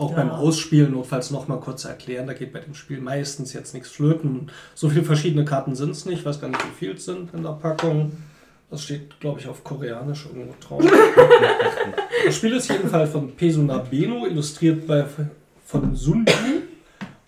auch 0.01 0.11
Ja. 0.11 0.17
beim 0.17 0.31
Ausspielen 0.31 0.91
notfalls 0.91 1.31
noch 1.31 1.47
mal 1.47 1.59
kurz 1.59 1.85
erklären. 1.85 2.27
Da 2.27 2.33
geht 2.33 2.51
bei 2.51 2.59
dem 2.59 2.73
Spiel 2.73 2.99
meistens 2.99 3.53
jetzt 3.53 3.73
nichts 3.73 3.89
flöten. 3.89 4.49
So 4.73 4.89
viele 4.89 5.03
verschiedene 5.03 5.45
Karten 5.45 5.75
sind 5.75 5.91
es 5.91 6.05
nicht. 6.05 6.19
Ich 6.19 6.25
weiß 6.25 6.41
gar 6.41 6.47
nicht, 6.47 6.63
wie 6.65 6.75
viel 6.77 6.95
es 6.95 7.05
sind 7.05 7.33
in 7.33 7.43
der 7.43 7.51
Packung. 7.51 8.11
Das 8.69 8.83
steht, 8.83 9.19
glaube 9.19 9.39
ich, 9.39 9.47
auf 9.47 9.63
Koreanisch 9.63 10.25
irgendwo 10.25 10.55
drauf. 10.59 10.83
das 12.25 12.35
Spiel 12.35 12.53
ist 12.53 12.69
jedenfalls 12.69 13.11
von 13.11 13.35
Pesuna 13.35 13.77
Beno, 13.79 14.25
illustriert 14.25 14.87
bei, 14.87 15.05
von 15.65 15.95
Sundu 15.95 16.31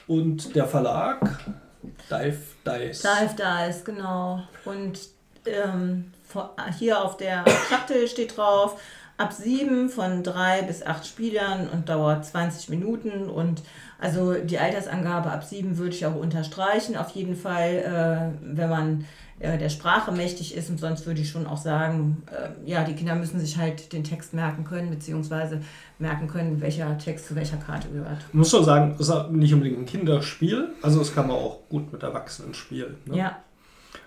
und 0.08 0.56
der 0.56 0.66
Verlag 0.66 1.20
Dive 2.10 2.38
Dice. 2.66 3.02
Dive 3.04 3.36
Dice, 3.38 3.84
genau. 3.84 4.42
Und 4.66 5.00
ähm, 5.46 6.12
hier 6.80 7.02
auf 7.04 7.18
der 7.18 7.44
Schachtel 7.70 8.08
steht 8.08 8.38
drauf, 8.38 8.80
ab 9.18 9.34
7 9.34 9.90
von 9.90 10.24
3 10.24 10.64
bis 10.64 10.86
8 10.86 11.06
Spielern 11.06 11.70
und 11.70 11.90
dauert 11.90 12.26
20 12.26 12.70
Minuten. 12.70 13.30
Und 13.30 13.62
also 14.00 14.34
die 14.34 14.60
Altersangabe 14.60 15.32
ab 15.32 15.44
7 15.44 15.78
würde 15.78 15.96
ich 15.96 16.06
auch 16.06 16.16
unterstreichen. 16.16 16.98
Auf 16.98 17.12
jeden 17.12 17.36
Fall, 17.36 18.34
äh, 18.42 18.56
wenn 18.56 18.70
man 18.70 19.06
äh, 19.40 19.58
der 19.58 19.70
Sprache 19.70 20.12
mächtig 20.12 20.56
ist. 20.56 20.70
Und 20.70 20.80
sonst 20.80 21.06
würde 21.06 21.22
ich 21.22 21.30
schon 21.30 21.48
auch 21.48 21.58
sagen, 21.58 22.24
äh, 22.32 22.70
ja, 22.70 22.84
die 22.84 22.94
Kinder 22.94 23.16
müssen 23.16 23.40
sich 23.40 23.58
halt 23.58 23.92
den 23.92 24.04
Text 24.04 24.34
merken 24.34 24.64
können, 24.64 24.90
beziehungsweise 24.90 25.62
merken 26.00 26.28
können, 26.28 26.62
welcher 26.62 26.98
Text 26.98 27.28
zu 27.28 27.36
welcher 27.36 27.58
Karte 27.58 27.90
gehört. 27.90 28.20
Ich 28.30 28.34
muss 28.34 28.50
schon 28.50 28.64
sagen, 28.64 28.96
es 29.00 29.10
ist 29.10 29.30
nicht 29.32 29.54
unbedingt 29.54 29.80
ein 29.80 29.86
Kinderspiel. 29.86 30.70
Also 30.82 31.00
das 31.00 31.14
kann 31.14 31.28
man 31.28 31.36
auch 31.36 31.60
gut 31.70 31.92
mit 31.92 32.04
Erwachsenen 32.04 32.54
spielen. 32.54 32.96
Ne? 33.06 33.18
Ja. 33.18 33.38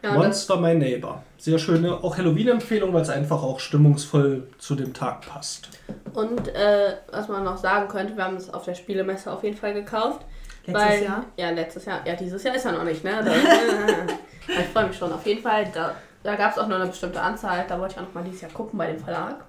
Ja, 0.03 0.13
Monster 0.13 0.57
My 0.57 0.75
Neighbor. 0.75 1.23
Sehr 1.39 1.59
schöne, 1.59 1.93
auch 1.93 2.17
Halloween-Empfehlung, 2.17 2.93
weil 2.93 3.03
es 3.03 3.09
einfach 3.09 3.43
auch 3.43 3.61
stimmungsvoll 3.61 4.49
zu 4.59 4.75
dem 4.75 4.95
Tag 4.95 5.23
passt. 5.23 5.69
und 6.15 6.49
äh, 6.49 6.97
was 7.11 7.29
man 7.29 7.45
noch 7.45 7.57
sagen 7.57 7.89
könnte, 7.89 8.17
wir 8.17 8.25
haben 8.25 8.37
es 8.37 8.53
auf 8.53 8.65
der 8.65 8.75
Spielemesse 8.75 9.33
auf 9.33 9.43
jeden 9.43 9.57
Fall 9.57 9.75
gekauft. 9.75 10.25
Letztes 10.67 10.89
weil, 10.89 11.05
Jahr? 11.05 11.25
Ja, 11.37 11.51
letztes 11.51 11.85
Jahr. 11.85 12.07
Ja, 12.07 12.15
dieses 12.15 12.43
Jahr 12.43 12.57
ist 12.57 12.65
ja 12.65 12.73
noch 12.73 12.85
nicht, 12.85 13.05
ne? 13.05 13.23
Da, 13.25 13.33
ich 14.61 14.67
freue 14.69 14.89
mich 14.89 14.97
schon. 14.97 15.13
Auf 15.13 15.25
jeden 15.25 15.43
Fall, 15.43 15.71
da, 15.73 15.95
da 16.23 16.35
gab 16.35 16.53
es 16.53 16.59
auch 16.59 16.67
nur 16.67 16.77
eine 16.77 16.89
bestimmte 16.89 17.21
Anzahl. 17.21 17.65
Da 17.69 17.79
wollte 17.79 17.95
ich 17.95 18.01
auch 18.01 18.07
noch 18.07 18.15
mal 18.15 18.25
dieses 18.25 18.41
Jahr 18.41 18.51
gucken 18.51 18.79
bei 18.79 18.89
dem 18.89 18.99
Verlag. 18.99 19.45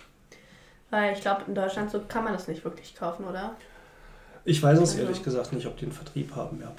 Weil 0.89 1.14
ich 1.14 1.22
glaube, 1.22 1.41
in 1.48 1.56
Deutschland 1.56 1.91
so 1.91 2.02
kann 2.08 2.24
man 2.24 2.34
das 2.34 2.48
nicht 2.48 2.64
wirklich 2.64 2.95
kaufen, 2.95 3.26
oder? 3.26 3.56
Ich 4.50 4.64
weiß 4.64 4.80
es 4.80 4.91
Also- 4.91 5.02
ehrlich 5.04 5.22
gesagt 5.24 5.52
nicht, 5.52 5.66
ob 5.68 5.76
die 5.78 5.86
einen 5.86 5.91
Vertrieb 5.91 6.34
haben, 6.36 6.60
ja. 6.62 6.72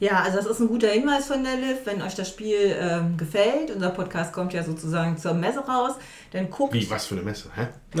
Ja, 0.00 0.22
also 0.22 0.38
das 0.38 0.46
ist 0.46 0.60
ein 0.60 0.68
guter 0.68 0.88
Hinweis 0.88 1.26
von 1.26 1.44
der 1.44 1.56
Liv. 1.56 1.80
Wenn 1.84 2.00
euch 2.00 2.14
das 2.14 2.30
Spiel 2.30 2.74
ähm, 2.80 3.18
gefällt, 3.18 3.70
unser 3.74 3.90
Podcast 3.90 4.32
kommt 4.32 4.54
ja 4.54 4.62
sozusagen 4.62 5.18
zur 5.18 5.34
Messe 5.34 5.60
raus, 5.60 5.92
dann 6.32 6.48
guckt, 6.50 6.72
Wie, 6.72 6.88
was 6.90 7.04
für 7.06 7.16
eine 7.16 7.22
Messe, 7.24 7.50
hä? 7.54 7.66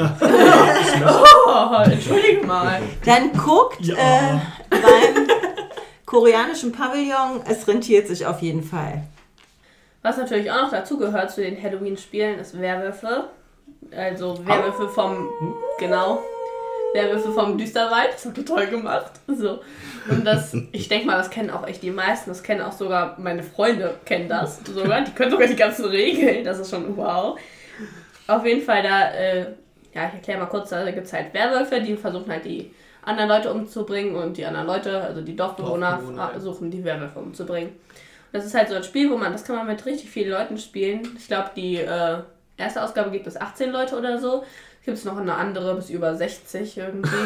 Oh, 1.46 1.82
entschuldige 1.84 2.46
mal. 2.46 2.80
dann 3.04 3.32
guckt, 3.34 3.80
Ja. 3.82 3.94
äh, 3.96 4.38
beim, 4.70 5.26
koreanischen 6.06 6.72
Pavillon. 6.72 7.42
Es 7.46 7.68
rentiert 7.68 8.08
sich 8.08 8.24
auf 8.26 8.40
jeden 8.40 8.62
Fall. 8.62 9.02
Was 10.02 10.16
natürlich 10.16 10.50
auch 10.50 10.62
noch 10.62 10.70
dazu 10.70 10.96
gehört 10.98 11.30
zu 11.30 11.42
den 11.42 11.62
Halloween-Spielen, 11.62 12.38
ist 12.38 12.58
Werwölfe. 12.58 13.24
Also 13.94 14.44
Werwölfe 14.46 14.88
vom, 14.88 15.28
genau, 15.78 16.20
Werwölfe 16.94 17.32
vom 17.32 17.56
Düsterwald. 17.56 18.12
Das 18.12 18.26
habt 18.26 18.38
ihr 18.38 18.44
toll 18.44 18.66
gemacht. 18.66 19.12
So. 19.26 19.60
Und 20.08 20.24
das, 20.24 20.54
ich 20.72 20.88
denke 20.88 21.06
mal, 21.06 21.16
das 21.16 21.30
kennen 21.30 21.50
auch 21.50 21.66
echt 21.66 21.82
die 21.82 21.90
meisten. 21.90 22.30
Das 22.30 22.42
kennen 22.42 22.60
auch 22.62 22.72
sogar 22.72 23.16
meine 23.18 23.42
Freunde, 23.42 23.94
kennen 24.04 24.28
das 24.28 24.60
sogar. 24.64 25.02
Die 25.02 25.12
können 25.12 25.30
sogar 25.30 25.46
die 25.46 25.56
ganzen 25.56 25.84
Regeln. 25.86 26.44
Das 26.44 26.58
ist 26.58 26.70
schon 26.70 26.96
wow. 26.96 27.38
Auf 28.26 28.44
jeden 28.44 28.62
Fall 28.62 28.82
da, 28.82 29.10
äh, 29.12 29.40
ja, 29.92 30.06
ich 30.08 30.14
erkläre 30.14 30.40
mal 30.40 30.46
kurz, 30.46 30.70
da 30.70 30.88
gibt 30.90 31.06
es 31.06 31.12
halt 31.12 31.34
Werwölfe, 31.34 31.80
die 31.80 31.96
versuchen 31.96 32.30
halt 32.30 32.44
die 32.44 32.72
anderen 33.02 33.28
Leute 33.28 33.52
umzubringen 33.52 34.14
und 34.14 34.36
die 34.36 34.44
anderen 34.44 34.66
Leute, 34.66 35.00
also 35.00 35.20
die 35.20 35.34
Dorfbewohner, 35.34 35.92
Dorfbewohner, 35.92 36.22
ja. 36.22 36.28
versuchen 36.28 36.70
die 36.70 36.84
Werwölfe 36.84 37.18
umzubringen. 37.18 37.72
Das 38.32 38.44
ist 38.44 38.54
halt 38.54 38.68
so 38.68 38.76
ein 38.76 38.84
Spiel, 38.84 39.10
wo 39.10 39.16
man, 39.16 39.32
das 39.32 39.44
kann 39.44 39.56
man 39.56 39.66
mit 39.66 39.84
richtig 39.86 40.10
vielen 40.10 40.30
Leuten 40.30 40.58
spielen. 40.58 41.00
Ich 41.18 41.26
glaube, 41.26 41.50
die 41.56 41.76
äh, 41.76 42.18
erste 42.56 42.82
Ausgabe 42.82 43.10
geht 43.10 43.24
bis 43.24 43.36
18 43.36 43.70
Leute 43.70 43.98
oder 43.98 44.18
so. 44.18 44.44
Gibt 44.84 44.96
es 44.96 45.04
noch 45.04 45.18
eine 45.18 45.34
andere 45.34 45.74
bis 45.74 45.90
über 45.90 46.14
60 46.14 46.78
irgendwie. 46.78 47.16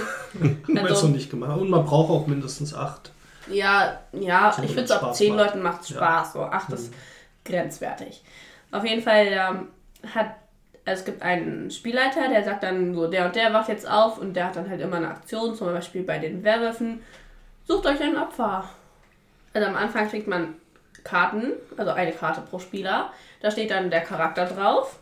Also, 0.77 1.07
noch 1.07 1.15
nicht 1.15 1.31
gemacht. 1.31 1.59
Und 1.59 1.71
man 1.71 1.85
braucht 1.85 2.11
auch 2.11 2.27
mindestens 2.27 2.75
acht. 2.75 3.13
Ja, 3.51 4.01
ja, 4.13 4.53
So, 4.53 4.63
ich 4.63 4.69
finde 4.69 4.83
es 4.85 4.89
so 4.89 4.95
ab 4.95 5.01
Spaß 5.03 5.17
10 5.19 5.37
macht. 5.37 5.47
Leuten 5.47 5.63
macht 5.63 5.83
es 5.83 5.91
Ja. 5.91 5.97
Spaß. 5.97 6.33
So 6.33 6.43
8 6.43 6.73
ist 6.73 6.93
grenzwertig. 7.45 8.23
Auf 8.73 8.85
jeden 8.85 9.03
Fall 9.03 9.27
ähm, 9.29 9.69
hat 10.15 10.35
es 10.87 11.05
gibt 11.05 11.23
einen 11.23 11.71
Spielleiter, 11.71 12.29
der 12.29 12.45
sagt 12.45 12.63
dann 12.63 12.95
so, 12.95 13.07
der 13.09 13.27
und 13.27 13.37
der 13.37 13.55
wacht 13.55 13.69
jetzt 13.69 13.89
auf 13.89 14.19
und 14.19 14.35
der 14.35 14.47
hat 14.47 14.57
dann 14.57 14.69
halt 14.69 14.81
immer 14.83 14.97
eine 14.97 15.09
Aktion, 15.09 15.55
zum 15.55 15.69
Beispiel 15.69 16.03
bei 16.03 16.19
den 16.19 16.45
Werwölfen, 16.45 17.01
sucht 17.67 17.87
euch 17.87 18.01
ein 18.03 18.19
Opfer. 18.19 18.69
Also 19.55 19.67
am 19.67 19.77
Anfang 19.77 20.11
kriegt 20.11 20.27
man 20.29 20.55
Karten, 21.05 21.53
also 21.79 21.93
eine 21.93 22.13
Karte 22.13 22.43
pro 22.43 22.59
Spieler. 22.59 23.11
Da 23.41 23.51
steht 23.51 23.71
dann 23.71 23.91
der 23.91 24.03
Charakter 24.03 24.45
drauf. 24.45 24.99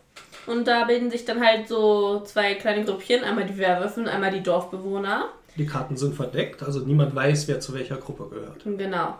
Und 0.46 0.66
da 0.66 0.84
bilden 0.84 1.10
sich 1.10 1.24
dann 1.24 1.44
halt 1.44 1.68
so 1.68 2.20
zwei 2.20 2.54
kleine 2.54 2.84
Gruppchen, 2.84 3.22
einmal 3.22 3.46
die 3.46 3.58
Werwölfe 3.58 4.00
und 4.00 4.08
einmal 4.08 4.30
die 4.30 4.42
Dorfbewohner. 4.42 5.28
Die 5.56 5.66
Karten 5.66 5.96
sind 5.96 6.14
verdeckt, 6.14 6.62
also 6.62 6.80
niemand 6.80 7.14
weiß, 7.14 7.46
wer 7.48 7.60
zu 7.60 7.74
welcher 7.74 7.96
Gruppe 7.96 8.28
gehört. 8.28 8.62
Genau. 8.64 9.18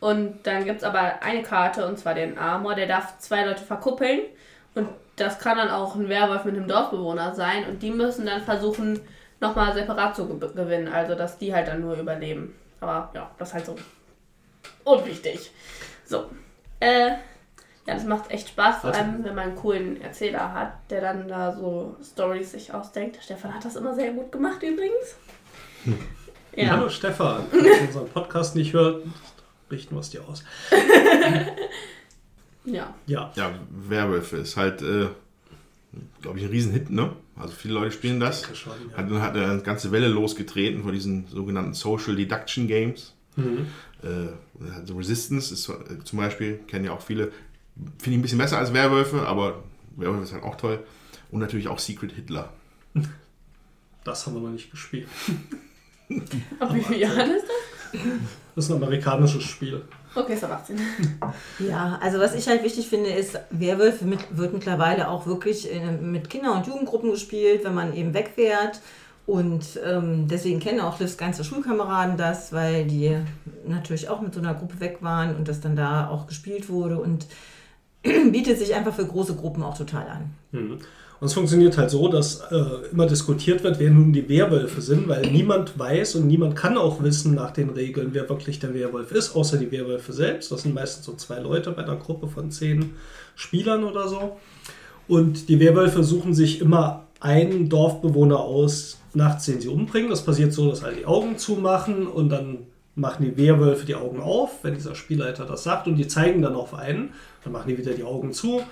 Und 0.00 0.46
dann 0.46 0.64
gibt 0.64 0.78
es 0.78 0.84
aber 0.84 1.22
eine 1.22 1.42
Karte, 1.42 1.86
und 1.86 1.98
zwar 1.98 2.14
den 2.14 2.38
Amor, 2.38 2.74
der 2.74 2.86
darf 2.86 3.18
zwei 3.18 3.44
Leute 3.44 3.62
verkuppeln. 3.62 4.20
Und 4.74 4.88
das 5.16 5.38
kann 5.38 5.58
dann 5.58 5.70
auch 5.70 5.94
ein 5.96 6.08
Werwolf 6.08 6.44
mit 6.44 6.56
einem 6.56 6.68
Dorfbewohner 6.68 7.34
sein. 7.34 7.66
Und 7.68 7.82
die 7.82 7.90
müssen 7.90 8.26
dann 8.26 8.42
versuchen, 8.42 9.00
nochmal 9.40 9.74
separat 9.74 10.14
zu 10.14 10.26
ge 10.26 10.48
gewinnen. 10.54 10.88
Also, 10.88 11.14
dass 11.14 11.38
die 11.38 11.52
halt 11.52 11.68
dann 11.68 11.80
nur 11.80 11.96
überleben. 11.96 12.54
Aber 12.80 13.10
ja, 13.14 13.30
das 13.38 13.48
ist 13.48 13.54
halt 13.54 13.66
so 13.66 13.76
unwichtig. 14.84 15.50
So. 16.04 16.26
Äh, 16.78 17.12
ja, 17.88 17.94
das 17.94 18.04
macht 18.04 18.30
echt 18.30 18.50
Spaß, 18.50 18.82
vor 18.82 18.92
allem 18.94 19.24
wenn 19.24 19.34
man 19.34 19.48
einen 19.48 19.56
coolen 19.56 19.98
Erzähler 20.02 20.52
hat, 20.52 20.74
der 20.90 21.00
dann 21.00 21.26
da 21.26 21.56
so 21.56 21.96
Stories 22.04 22.52
sich 22.52 22.74
ausdenkt. 22.74 23.18
Stefan 23.22 23.54
hat 23.54 23.64
das 23.64 23.76
immer 23.76 23.94
sehr 23.94 24.12
gut 24.12 24.30
gemacht 24.30 24.62
übrigens. 24.62 25.16
Ja. 26.56 26.70
Hallo 26.70 26.88
Stefan, 26.88 27.46
falls 27.50 27.62
du 27.62 27.84
unseren 27.84 28.08
Podcast 28.08 28.56
nicht 28.56 28.72
hört, 28.72 29.04
richten 29.70 29.94
wir 29.94 30.00
es 30.00 30.10
dir 30.10 30.26
aus. 30.26 30.42
Ja. 32.64 32.94
Ja, 33.06 33.30
Ja, 33.36 33.52
Werwölfe 33.70 34.38
ist 34.38 34.56
halt, 34.56 34.82
äh, 34.82 35.06
glaube 36.20 36.38
ich, 36.38 36.44
ein 36.44 36.50
Riesenhit, 36.50 36.90
ne? 36.90 37.12
Also 37.36 37.54
viele 37.54 37.74
Leute 37.74 37.92
spielen 37.92 38.18
das. 38.18 38.44
schon, 38.56 38.72
ja. 38.90 38.96
Hat, 38.96 39.10
hat 39.22 39.36
eine 39.36 39.62
ganze 39.62 39.92
Welle 39.92 40.08
losgetreten 40.08 40.82
von 40.82 40.92
diesen 40.92 41.28
sogenannten 41.28 41.74
Social 41.74 42.16
Deduction 42.16 42.66
Games. 42.66 43.14
Mhm. 43.36 43.68
Äh, 44.02 44.74
also 44.74 44.96
Resistance 44.96 45.54
ist 45.54 45.68
äh, 45.68 46.02
zum 46.04 46.18
Beispiel, 46.18 46.58
kennen 46.66 46.84
ja 46.84 46.92
auch 46.92 47.02
viele, 47.02 47.30
finde 47.98 48.10
ich 48.10 48.18
ein 48.18 48.22
bisschen 48.22 48.38
besser 48.38 48.58
als 48.58 48.72
Werwölfe, 48.72 49.26
aber 49.26 49.62
Werwölfe 49.96 50.24
ist 50.24 50.32
halt 50.32 50.44
auch 50.44 50.56
toll. 50.56 50.84
Und 51.30 51.40
natürlich 51.40 51.68
auch 51.68 51.78
Secret 51.78 52.12
Hitler. 52.12 52.52
das 54.04 54.26
haben 54.26 54.34
wir 54.34 54.40
noch 54.40 54.50
nicht 54.50 54.70
gespielt. 54.70 55.08
Ab 56.58 56.74
wie 56.74 56.80
viele 56.80 57.00
Jahren 57.00 57.30
ist 57.30 57.44
das? 57.44 58.00
Das 58.54 58.64
ist 58.64 58.70
ein 58.70 58.82
amerikanisches 58.82 59.44
Spiel. 59.44 59.82
Okay, 60.14 60.34
ist 60.34 60.44
ab 60.44 60.62
18. 60.62 60.78
Ja, 61.60 61.98
also 62.02 62.18
was 62.18 62.34
ich 62.34 62.48
halt 62.48 62.64
wichtig 62.64 62.88
finde, 62.88 63.10
ist, 63.10 63.38
Werwölfe 63.50 64.04
mit, 64.04 64.36
wird 64.36 64.52
mittlerweile 64.52 65.08
auch 65.08 65.26
wirklich 65.26 65.68
mit 66.00 66.28
Kinder- 66.28 66.54
und 66.54 66.66
Jugendgruppen 66.66 67.10
gespielt, 67.10 67.64
wenn 67.64 67.74
man 67.74 67.94
eben 67.94 68.14
wegfährt. 68.14 68.80
Und 69.26 69.78
ähm, 69.84 70.26
deswegen 70.26 70.58
kennen 70.58 70.80
auch 70.80 70.98
Livs 70.98 71.18
ganze 71.18 71.44
Schulkameraden 71.44 72.16
das, 72.16 72.52
weil 72.52 72.86
die 72.86 73.16
natürlich 73.66 74.08
auch 74.08 74.22
mit 74.22 74.32
so 74.32 74.40
einer 74.40 74.54
Gruppe 74.54 74.80
weg 74.80 74.98
waren 75.02 75.36
und 75.36 75.46
das 75.48 75.60
dann 75.60 75.76
da 75.76 76.08
auch 76.08 76.26
gespielt 76.26 76.70
wurde 76.70 76.98
und 76.98 77.26
bietet 78.32 78.58
sich 78.58 78.74
einfach 78.74 78.94
für 78.94 79.06
große 79.06 79.34
Gruppen 79.34 79.62
auch 79.62 79.76
total 79.76 80.08
an. 80.08 80.30
Mhm. 80.52 80.78
Und 81.20 81.26
es 81.26 81.34
funktioniert 81.34 81.76
halt 81.76 81.90
so, 81.90 82.06
dass 82.08 82.42
äh, 82.52 82.64
immer 82.92 83.06
diskutiert 83.06 83.64
wird, 83.64 83.80
wer 83.80 83.90
nun 83.90 84.12
die 84.12 84.28
Werwölfe 84.28 84.80
sind, 84.80 85.08
weil 85.08 85.32
niemand 85.32 85.76
weiß 85.76 86.14
und 86.14 86.28
niemand 86.28 86.54
kann 86.54 86.78
auch 86.78 87.02
wissen 87.02 87.34
nach 87.34 87.50
den 87.50 87.70
Regeln, 87.70 88.10
wer 88.12 88.28
wirklich 88.28 88.60
der 88.60 88.72
Werwolf 88.72 89.10
ist, 89.10 89.34
außer 89.34 89.56
die 89.56 89.72
Werwölfe 89.72 90.12
selbst. 90.12 90.52
Das 90.52 90.62
sind 90.62 90.74
meistens 90.74 91.06
so 91.06 91.14
zwei 91.14 91.40
Leute 91.40 91.72
bei 91.72 91.82
einer 91.82 91.96
Gruppe 91.96 92.28
von 92.28 92.52
zehn 92.52 92.90
Spielern 93.34 93.82
oder 93.82 94.06
so. 94.06 94.36
Und 95.08 95.48
die 95.48 95.58
Werwölfe 95.58 96.04
suchen 96.04 96.34
sich 96.34 96.60
immer 96.60 97.06
einen 97.18 97.68
Dorfbewohner 97.68 98.38
aus, 98.38 99.00
nachts 99.12 99.46
den 99.46 99.60
sie 99.60 99.68
umbringen. 99.68 100.10
Das 100.10 100.24
passiert 100.24 100.52
so, 100.52 100.70
dass 100.70 100.84
alle 100.84 100.96
die 100.96 101.06
Augen 101.06 101.36
zumachen 101.36 102.06
und 102.06 102.28
dann 102.28 102.58
machen 102.98 103.24
die 103.24 103.36
Werwölfe 103.36 103.86
die 103.86 103.94
Augen 103.94 104.20
auf, 104.20 104.62
wenn 104.62 104.74
dieser 104.74 104.94
Spielleiter 104.94 105.44
das 105.44 105.62
sagt, 105.62 105.86
und 105.86 105.96
die 105.96 106.08
zeigen 106.08 106.42
dann 106.42 106.54
auf 106.54 106.74
einen. 106.74 107.14
Dann 107.44 107.52
machen 107.52 107.68
die 107.68 107.78
wieder 107.78 107.92
die 107.92 108.04
Augen 108.04 108.32
zu. 108.32 108.62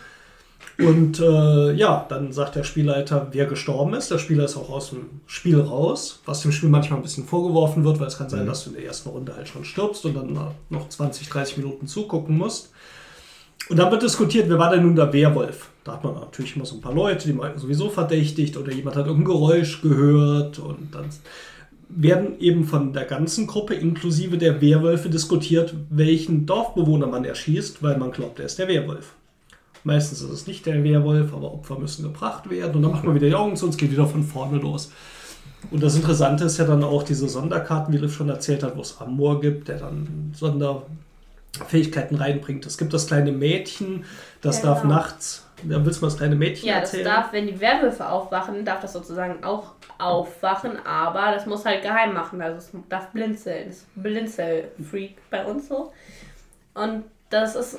Und 0.79 1.21
äh, 1.21 1.73
ja, 1.73 2.05
dann 2.09 2.33
sagt 2.33 2.57
der 2.57 2.65
Spielleiter, 2.65 3.29
wer 3.33 3.47
gestorben 3.47 3.95
ist. 3.95 4.11
Der 4.11 4.19
Spieler 4.19 4.45
ist 4.45 4.57
auch 4.57 4.69
aus 4.69 4.91
dem 4.91 5.21
Spiel 5.27 5.59
raus, 5.59 6.21
was 6.27 6.43
dem 6.43 6.53
Spiel 6.53 6.69
manchmal 6.69 6.99
ein 6.99 7.03
bisschen 7.03 7.25
vorgeworfen 7.25 7.85
wird, 7.85 7.99
weil 7.99 8.09
es 8.09 8.19
kann 8.19 8.29
sein, 8.29 8.47
dass 8.47 8.65
du 8.65 8.71
in 8.71 8.77
der 8.77 8.85
ersten 8.85 9.09
Runde 9.09 9.35
halt 9.35 9.49
schon 9.49 9.65
stirbst 9.65 10.05
und 10.05 10.15
dann 10.15 10.39
noch 10.69 10.89
20, 10.89 11.29
30 11.29 11.59
Minuten 11.59 11.87
zugucken 11.87 12.37
musst. 12.37 12.73
Und 13.69 13.79
dann 13.79 13.91
wird 13.91 14.03
diskutiert, 14.03 14.49
wer 14.49 14.59
war 14.59 14.71
denn 14.71 14.83
nun 14.83 14.97
der 14.97 15.13
Werwolf? 15.13 15.71
Da 15.83 15.93
hat 15.93 16.05
man 16.05 16.15
natürlich 16.15 16.57
immer 16.57 16.67
so 16.67 16.77
ein 16.77 16.81
paar 16.81 16.95
Leute, 16.95 17.27
die 17.27 17.33
man 17.33 17.59
sowieso 17.59 17.89
verdächtigt 17.89 18.57
oder 18.57 18.73
jemand 18.73 18.97
hat 18.97 19.07
irgendein 19.07 19.33
Geräusch 19.33 19.83
gehört 19.83 20.59
und 20.59 20.95
dann 20.95 21.07
werden 21.89 22.39
eben 22.41 22.65
von 22.65 22.93
der 22.93 23.05
ganzen 23.05 23.47
Gruppe 23.47 23.75
inklusive 23.75 24.39
der 24.39 24.61
Werwölfe 24.61 25.09
diskutiert, 25.09 25.75
welchen 25.91 26.47
Dorfbewohner 26.47 27.07
man 27.07 27.25
erschießt, 27.25 27.83
weil 27.83 27.97
man 27.97 28.11
glaubt, 28.11 28.39
er 28.39 28.47
ist 28.47 28.59
der 28.59 28.69
Werwolf. 28.69 29.15
Meistens 29.85 30.21
ist 30.21 30.31
es 30.31 30.47
nicht 30.49 30.67
der 30.67 30.83
Werwolf, 30.83 31.33
aber 31.33 31.53
Opfer 31.55 31.79
müssen 31.79 32.03
gebracht 32.03 32.51
werden. 32.51 32.75
Und 32.77 32.83
dann 32.83 32.91
macht 32.91 33.05
man 33.05 33.15
wieder 33.15 33.29
die 33.29 33.35
Augen 33.37 33.55
zu 33.57 33.67
und 33.67 33.71
es 33.71 33.77
geht 33.77 33.93
wieder 33.93 34.07
von 34.07 34.25
vorne 34.25 34.59
los. 34.59 34.91
Und 35.71 35.83
das 35.83 35.95
Interessante 35.95 36.45
ist 36.45 36.59
ja 36.59 36.65
dann 36.65 36.83
auch 36.83 37.05
diese 37.05 37.29
Sonderkarten, 37.29 37.95
wie 37.95 37.99
Liv 37.99 38.13
schon 38.13 38.29
erzählt 38.29 38.63
hat, 38.65 38.77
wo 38.77 38.81
es 38.81 39.01
Amor 39.01 39.41
gibt, 39.41 39.69
der 39.69 39.79
dann 39.79 40.33
Sonderfähigkeiten 40.35 42.17
reinbringt. 42.17 42.67
Es 42.67 42.79
gibt 42.79 42.93
das 42.95 43.07
kleine 43.07 43.33
Mädchen, 43.33 44.05
das 44.43 44.59
Ja, 44.59 44.65
darf 44.65 44.83
genau. 44.83 44.95
nachts. 44.95 45.46
Ja, 45.69 45.85
willst 45.85 46.01
du 46.01 46.05
mal 46.05 46.11
das 46.11 46.19
kleine 46.19 46.35
Mädchen 46.37 46.69
Ja, 46.69 46.81
das 46.81 46.91
erzählen? 46.91 47.05
darf, 47.07 47.33
wenn 47.33 47.47
die 47.47 47.59
Werwölfe 47.61 48.07
aufwachen, 48.09 48.65
darf 48.65 48.81
das 48.81 48.93
sozusagen 48.93 49.43
auch 49.43 49.73
aufwachen, 49.99 50.73
aber 50.85 51.33
das 51.33 51.47
muss 51.47 51.65
halt 51.65 51.83
geheim 51.83 52.13
machen. 52.13 52.43
Also 52.43 52.59
es 52.59 52.71
darf 52.89 53.09
blinzeln. 53.13 53.69
Das 53.69 53.77
ist 53.79 53.87
Blinzelfreak 53.95 55.17
bei 55.31 55.45
uns 55.45 55.69
so. 55.69 55.93
Und 56.75 57.05
das 57.31 57.57
ist, 57.57 57.79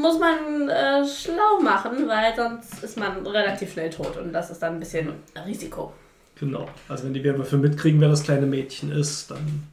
muss 0.00 0.18
man 0.18 0.68
äh, 0.68 1.04
schlau 1.06 1.60
machen, 1.62 2.08
weil 2.08 2.34
sonst 2.34 2.82
ist 2.82 2.96
man 2.98 3.24
relativ 3.26 3.72
schnell 3.72 3.90
tot 3.90 4.16
und 4.16 4.32
das 4.32 4.50
ist 4.50 4.60
dann 4.62 4.74
ein 4.74 4.80
bisschen 4.80 5.12
Risiko. 5.46 5.92
Genau. 6.38 6.66
Also 6.88 7.04
wenn 7.04 7.14
die 7.14 7.22
Werwölfe 7.22 7.58
mitkriegen, 7.58 8.00
wer 8.00 8.08
das 8.08 8.22
kleine 8.22 8.46
Mädchen 8.46 8.90
ist, 8.90 9.30
dann 9.30 9.68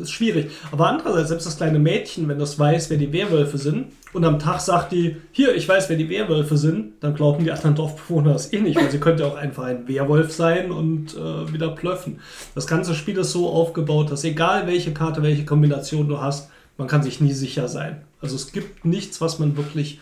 ist 0.00 0.12
schwierig. 0.12 0.50
Aber 0.70 0.88
andererseits, 0.88 1.28
selbst 1.28 1.46
das 1.46 1.56
kleine 1.56 1.78
Mädchen, 1.78 2.28
wenn 2.28 2.38
das 2.38 2.58
weiß, 2.58 2.90
wer 2.90 2.98
die 2.98 3.12
Werwölfe 3.12 3.58
sind, 3.58 3.86
und 4.12 4.24
am 4.24 4.38
Tag 4.38 4.60
sagt 4.60 4.92
die, 4.92 5.16
hier, 5.32 5.54
ich 5.54 5.66
weiß, 5.66 5.88
wer 5.88 5.96
die 5.96 6.10
Werwölfe 6.10 6.58
sind, 6.58 6.92
dann 7.00 7.14
glauben 7.14 7.44
die 7.44 7.50
anderen 7.50 7.74
Dorfbewohner 7.74 8.34
das 8.34 8.52
eh 8.52 8.60
nicht, 8.60 8.76
weil 8.76 8.90
sie 8.90 9.00
könnte 9.00 9.26
auch 9.26 9.36
einfach 9.36 9.64
ein 9.64 9.88
Werwolf 9.88 10.32
sein 10.32 10.70
und 10.70 11.14
äh, 11.14 11.52
wieder 11.52 11.70
plöffen. 11.70 12.20
Das 12.54 12.66
ganze 12.66 12.94
Spiel 12.94 13.16
ist 13.16 13.32
so 13.32 13.48
aufgebaut, 13.48 14.10
dass 14.10 14.24
egal 14.24 14.66
welche 14.66 14.92
Karte, 14.92 15.22
welche 15.22 15.46
Kombination 15.46 16.08
du 16.08 16.20
hast, 16.20 16.50
man 16.76 16.88
kann 16.88 17.02
sich 17.02 17.20
nie 17.20 17.32
sicher 17.32 17.68
sein. 17.68 18.02
Also 18.20 18.36
es 18.36 18.52
gibt 18.52 18.84
nichts, 18.84 19.20
was 19.20 19.38
man 19.38 19.56
wirklich 19.56 19.98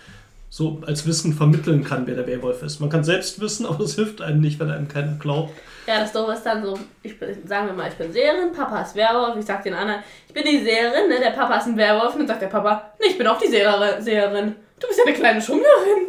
so 0.50 0.82
als 0.84 1.06
Wissen 1.06 1.32
vermitteln 1.32 1.84
kann, 1.84 2.06
wer 2.06 2.16
der 2.16 2.26
Werwolf 2.26 2.62
ist. 2.62 2.80
Man 2.80 2.90
kann 2.90 3.04
selbst 3.04 3.40
wissen, 3.40 3.64
aber 3.66 3.84
es 3.84 3.94
hilft 3.94 4.20
einem 4.20 4.40
nicht, 4.40 4.58
wenn 4.60 4.70
einem 4.70 4.88
keiner 4.88 5.16
glaubt. 5.18 5.54
Ja, 5.86 6.00
das 6.00 6.12
Doofe 6.12 6.32
ist 6.32 6.42
dann 6.42 6.62
so, 6.62 6.78
ich 7.02 7.18
bin, 7.18 7.46
sagen 7.46 7.68
wir 7.68 7.72
mal, 7.72 7.88
ich 7.88 7.94
bin 7.94 8.12
Seherin, 8.12 8.52
Papa 8.52 8.82
ist 8.82 8.94
Werwolf, 8.94 9.36
ich 9.38 9.46
sag 9.46 9.62
den 9.62 9.74
anderen, 9.74 10.02
ich 10.28 10.34
bin 10.34 10.44
die 10.44 10.62
Seherin, 10.62 11.08
ne, 11.08 11.18
der 11.20 11.30
Papa 11.30 11.56
ist 11.56 11.66
ein 11.66 11.76
Werwolf, 11.76 12.12
und 12.12 12.20
dann 12.20 12.28
sagt 12.28 12.42
der 12.42 12.48
Papa, 12.48 12.92
nee, 13.00 13.06
ich 13.10 13.18
bin 13.18 13.26
auch 13.26 13.38
die 13.38 13.48
Seherin, 13.48 14.02
Seherin. 14.02 14.56
Du 14.78 14.86
bist 14.86 14.98
ja 14.98 15.06
eine 15.06 15.14
kleine 15.14 15.40
Schummlerin. 15.40 16.06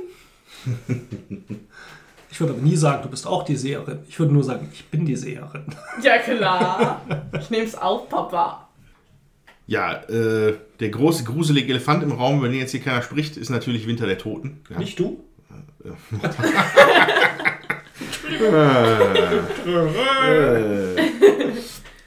Ich 2.30 2.39
würde 2.39 2.54
aber 2.54 2.62
nie 2.62 2.76
sagen, 2.76 3.04
du 3.04 3.10
bist 3.10 3.28
auch 3.28 3.44
die 3.44 3.56
Seherin. 3.56 4.00
Ich 4.08 4.20
würde 4.20 4.34
nur 4.34 4.44
sagen, 4.44 4.70
ich 4.72 4.86
bin 4.88 5.06
die 5.06 5.16
Seherin. 5.16 5.66
Ja, 6.02 6.18
klar. 6.18 7.02
Ich 7.39 7.50
nehm's 7.50 7.76
auf, 7.76 8.08
Papa. 8.08 8.61
Ja, 9.68 10.03
äh, 10.03 10.55
der 10.80 10.89
große, 10.89 11.24
gruselige 11.24 11.70
Elefant 11.70 12.03
im 12.03 12.12
Raum, 12.12 12.39
über 12.39 12.49
den 12.49 12.59
jetzt 12.59 12.72
hier 12.72 12.82
keiner 12.82 13.01
spricht, 13.01 13.38
ist 13.38 13.49
natürlich 13.49 13.88
Winter 13.88 14.05
der 14.05 14.18
Toten. 14.18 14.62
Ja. 14.70 14.80
Nicht 14.80 14.99
du? 14.99 15.24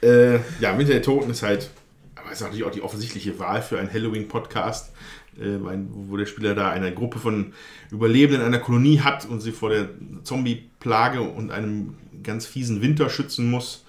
äh, 0.01 0.35
ja, 0.59 0.77
Winter 0.77 0.93
der 0.93 1.01
Toten 1.01 1.31
ist 1.31 1.43
halt, 1.43 1.69
aber 2.15 2.31
ist 2.31 2.41
natürlich 2.41 2.63
auch 2.63 2.71
die 2.71 2.81
offensichtliche 2.81 3.39
Wahl 3.39 3.61
für 3.61 3.79
einen 3.79 3.91
Halloween-Podcast, 3.91 4.91
äh, 5.39 5.57
wo 5.59 6.17
der 6.17 6.25
Spieler 6.25 6.55
da 6.55 6.69
eine 6.69 6.93
Gruppe 6.93 7.19
von 7.19 7.53
Überlebenden 7.91 8.45
einer 8.45 8.59
Kolonie 8.59 8.99
hat 8.99 9.25
und 9.25 9.41
sie 9.41 9.51
vor 9.51 9.69
der 9.69 9.89
Zombie-Plage 10.23 11.21
und 11.21 11.51
einem 11.51 11.95
ganz 12.23 12.45
fiesen 12.45 12.81
Winter 12.81 13.09
schützen 13.09 13.49
muss. 13.49 13.85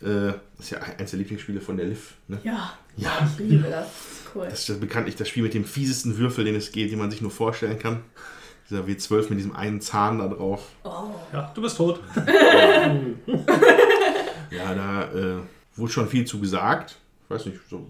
Äh, 0.00 0.32
das 0.56 0.66
ist 0.66 0.70
ja 0.70 0.78
eins 0.98 1.10
der 1.10 1.18
Lieblingsspiele 1.18 1.60
von 1.60 1.76
der 1.76 1.86
Liv. 1.86 2.14
Ne? 2.28 2.38
Ja. 2.44 2.78
Ja. 2.98 3.28
Ich 3.32 3.38
liebe 3.48 3.68
das. 3.68 3.86
Cool. 4.34 4.44
Das 4.50 4.60
ist 4.60 4.68
das 4.68 4.78
bekanntlich 4.78 5.16
das 5.16 5.28
Spiel 5.28 5.42
mit 5.42 5.54
dem 5.54 5.64
fiesesten 5.64 6.18
Würfel, 6.18 6.44
den 6.44 6.54
es 6.54 6.70
geht, 6.72 6.92
den 6.92 6.98
man 6.98 7.10
sich 7.10 7.22
nur 7.22 7.30
vorstellen 7.30 7.78
kann. 7.78 8.00
Dieser 8.68 8.82
W12 8.82 9.30
mit 9.30 9.38
diesem 9.38 9.56
einen 9.56 9.80
Zahn 9.80 10.18
da 10.18 10.28
drauf. 10.28 10.60
Ja, 11.32 11.50
du 11.54 11.62
bist 11.62 11.76
tot. 11.78 12.00
Ja, 14.50 14.74
da 14.74 15.02
äh, 15.12 15.36
wurde 15.76 15.92
schon 15.92 16.08
viel 16.08 16.24
zu 16.24 16.40
gesagt. 16.40 16.96
Ich 17.24 17.30
weiß 17.30 17.46
nicht, 17.46 17.58
so, 17.68 17.86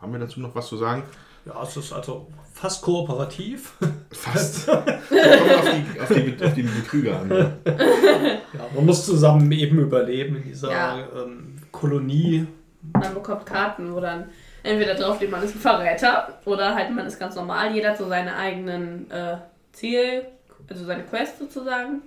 haben 0.00 0.12
wir 0.12 0.20
dazu 0.20 0.38
noch 0.40 0.54
was 0.54 0.68
zu 0.68 0.76
sagen? 0.76 1.02
Ja, 1.44 1.60
es 1.62 1.76
ist 1.76 1.92
also 1.92 2.28
fast 2.54 2.82
kooperativ. 2.82 3.72
Fast. 4.12 4.66
Kommt 4.66 4.80
auf 4.88 5.70
die, 5.72 6.00
auf, 6.00 6.08
die, 6.08 6.44
auf 6.44 6.54
die 6.54 6.62
Betrüger 6.62 7.20
an. 7.20 7.28
Ne? 7.28 7.58
Ja, 7.64 8.68
man 8.74 8.86
muss 8.86 9.04
zusammen 9.06 9.50
eben 9.50 9.78
überleben 9.80 10.36
in 10.36 10.44
dieser 10.44 10.70
Ja. 10.70 10.98
ähm, 11.16 11.56
Kolonie. 11.72 12.46
Man 12.92 13.14
bekommt 13.14 13.46
Karten, 13.46 13.94
wo 13.94 14.00
dann 14.00 14.30
entweder 14.62 14.94
drauf 14.94 15.16
steht, 15.16 15.30
man 15.30 15.42
ist 15.42 15.54
ein 15.54 15.60
Verräter 15.60 16.38
oder 16.44 16.74
halt 16.74 16.90
man 16.90 17.06
ist 17.06 17.18
ganz 17.18 17.34
normal. 17.34 17.72
Jeder 17.72 17.90
hat 17.90 17.98
so 17.98 18.08
seine 18.08 18.36
eigenen 18.36 19.10
äh, 19.10 19.36
Ziel, 19.72 20.26
also 20.68 20.84
seine 20.84 21.04
Quest 21.04 21.38
sozusagen, 21.38 22.02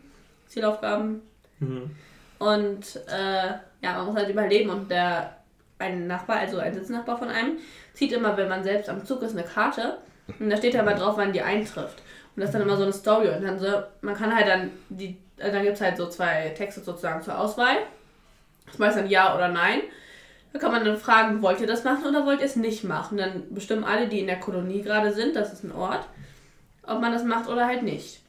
Zielaufgaben. 0.48 1.22
Mhm. 1.60 1.92
Und 2.40 3.00
äh, 3.08 3.48
ja, 3.82 3.94
man 3.98 4.06
muss 4.06 4.16
halt 4.16 4.30
überleben 4.30 4.70
und 4.70 4.90
der 4.90 5.38
ein 5.80 6.08
Nachbar, 6.08 6.38
also 6.38 6.60
ein 6.60 6.74
Sitznachbar 6.74 7.18
von 7.18 7.30
einem, 7.30 7.58
zieht 7.94 8.12
immer, 8.12 8.38
wenn 8.38 8.50
man 8.50 8.64
selbst 8.64 8.90
am 8.90 9.04
Zug 9.06 9.22
ist, 9.24 9.36
eine 9.36 9.44
Karte 9.44 9.98
und 10.40 10.50
da 10.50 10.58
steht 10.58 10.74
ja 10.74 10.82
immer 10.82 10.94
drauf, 10.94 11.18
wann 11.18 11.34
die 11.34 11.42
eintrifft. 11.42 12.02
Und 12.36 12.42
das 12.42 12.50
ist 12.50 12.54
dann 12.54 12.62
immer 12.62 12.78
so 12.78 12.84
eine 12.84 12.94
Story 12.94 13.30
und 13.30 13.44
dann 13.44 13.60
so, 13.60 13.68
man 14.02 14.16
kann 14.16 14.34
halt 14.34 14.48
dann 14.48 14.72
die, 14.90 15.18
also 15.40 15.52
dann 15.52 15.64
gibt 15.64 15.76
es 15.76 15.82
halt 15.82 15.98
so 15.98 16.08
zwei 16.08 16.50
Texte 16.50 16.82
sozusagen 16.82 17.22
zur 17.22 17.38
Auswahl. 17.38 17.78
Das 18.68 18.80
heißt 18.80 18.98
dann 18.98 19.10
ja 19.10 19.36
oder 19.36 19.50
nein. 19.50 19.82
Da 20.54 20.60
kann 20.60 20.72
man 20.72 20.84
dann 20.84 20.98
fragen, 20.98 21.42
wollt 21.42 21.62
ihr 21.62 21.68
das 21.68 21.84
machen 21.84 22.06
oder 22.06 22.26
wollt 22.26 22.40
ihr 22.42 22.46
es 22.46 22.56
nicht 22.56 22.84
machen? 22.84 23.18
Dann 23.18 23.44
bestimmen 23.52 23.84
alle, 23.84 24.08
die 24.08 24.20
in 24.20 24.28
der 24.28 24.40
Kolonie 24.40 24.82
gerade 24.82 25.14
sind, 25.14 25.36
das 25.36 25.54
ist 25.54 25.64
ein 25.64 25.72
Ort, 25.72 26.06
ob 26.84 27.00
man 27.00 27.14
das 27.14 27.24
macht 27.24 27.48
oder 27.48 27.66
halt 27.66 27.84
nicht. 27.84 28.22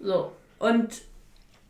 So. 0.00 0.32
Und 0.58 0.88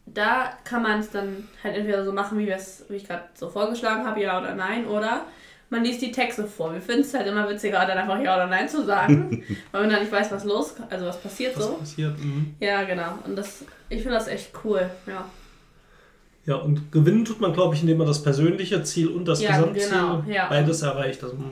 da 0.07 0.53
kann 0.65 0.83
man 0.83 1.01
es 1.01 1.11
dann 1.11 1.49
halt 1.65 1.77
entweder 1.77 2.05
so 2.05 2.13
machen, 2.13 2.39
wie, 2.39 2.47
wie 2.47 2.97
ich 2.97 3.07
gerade 3.07 3.25
so 3.35 3.49
vorgeschlagen 3.49 4.07
habe, 4.07 4.21
ja 4.23 4.39
oder 4.39 4.55
nein, 4.55 4.87
oder 4.87 5.23
man 5.69 5.83
liest 5.83 6.01
die 6.01 6.13
Texte 6.13 6.47
vor. 6.47 6.73
Wir 6.73 6.81
finden 6.81 7.03
es 7.03 7.13
halt 7.13 7.27
immer 7.27 7.49
witziger, 7.49 7.85
dann 7.85 7.99
einfach 7.99 8.21
ja 8.21 8.37
oder 8.37 8.47
nein 8.47 8.69
zu 8.69 8.85
sagen, 8.85 9.43
weil 9.73 9.81
man 9.83 9.91
dann 9.91 10.01
nicht 10.01 10.13
weiß, 10.13 10.31
was 10.31 10.45
los, 10.45 10.75
also 10.89 11.07
was 11.07 11.21
passiert 11.21 11.57
Was 11.57 11.65
so. 11.65 11.73
passiert? 11.75 12.19
Mhm. 12.19 12.55
Ja, 12.61 12.85
genau. 12.85 13.19
Und 13.25 13.37
das, 13.37 13.65
ich 13.89 14.03
finde 14.03 14.19
das 14.19 14.29
echt 14.29 14.53
cool, 14.65 14.89
ja. 15.07 15.25
Ja, 16.47 16.57
und 16.57 16.93
gewinnen 16.93 17.25
tut 17.25 17.41
man, 17.41 17.53
glaube 17.53 17.75
ich, 17.75 17.81
indem 17.83 17.99
man 17.99 18.07
das 18.07 18.23
persönliche 18.23 18.83
Ziel 18.85 19.09
und 19.09 19.27
das 19.27 19.43
Ja, 19.43 19.57
Gesamtziel 19.59 19.89
genau, 19.91 20.25
ja. 20.29 20.49
beides 20.49 20.83
erreicht. 20.83 21.23
Also, 21.25 21.37
ne? 21.37 21.45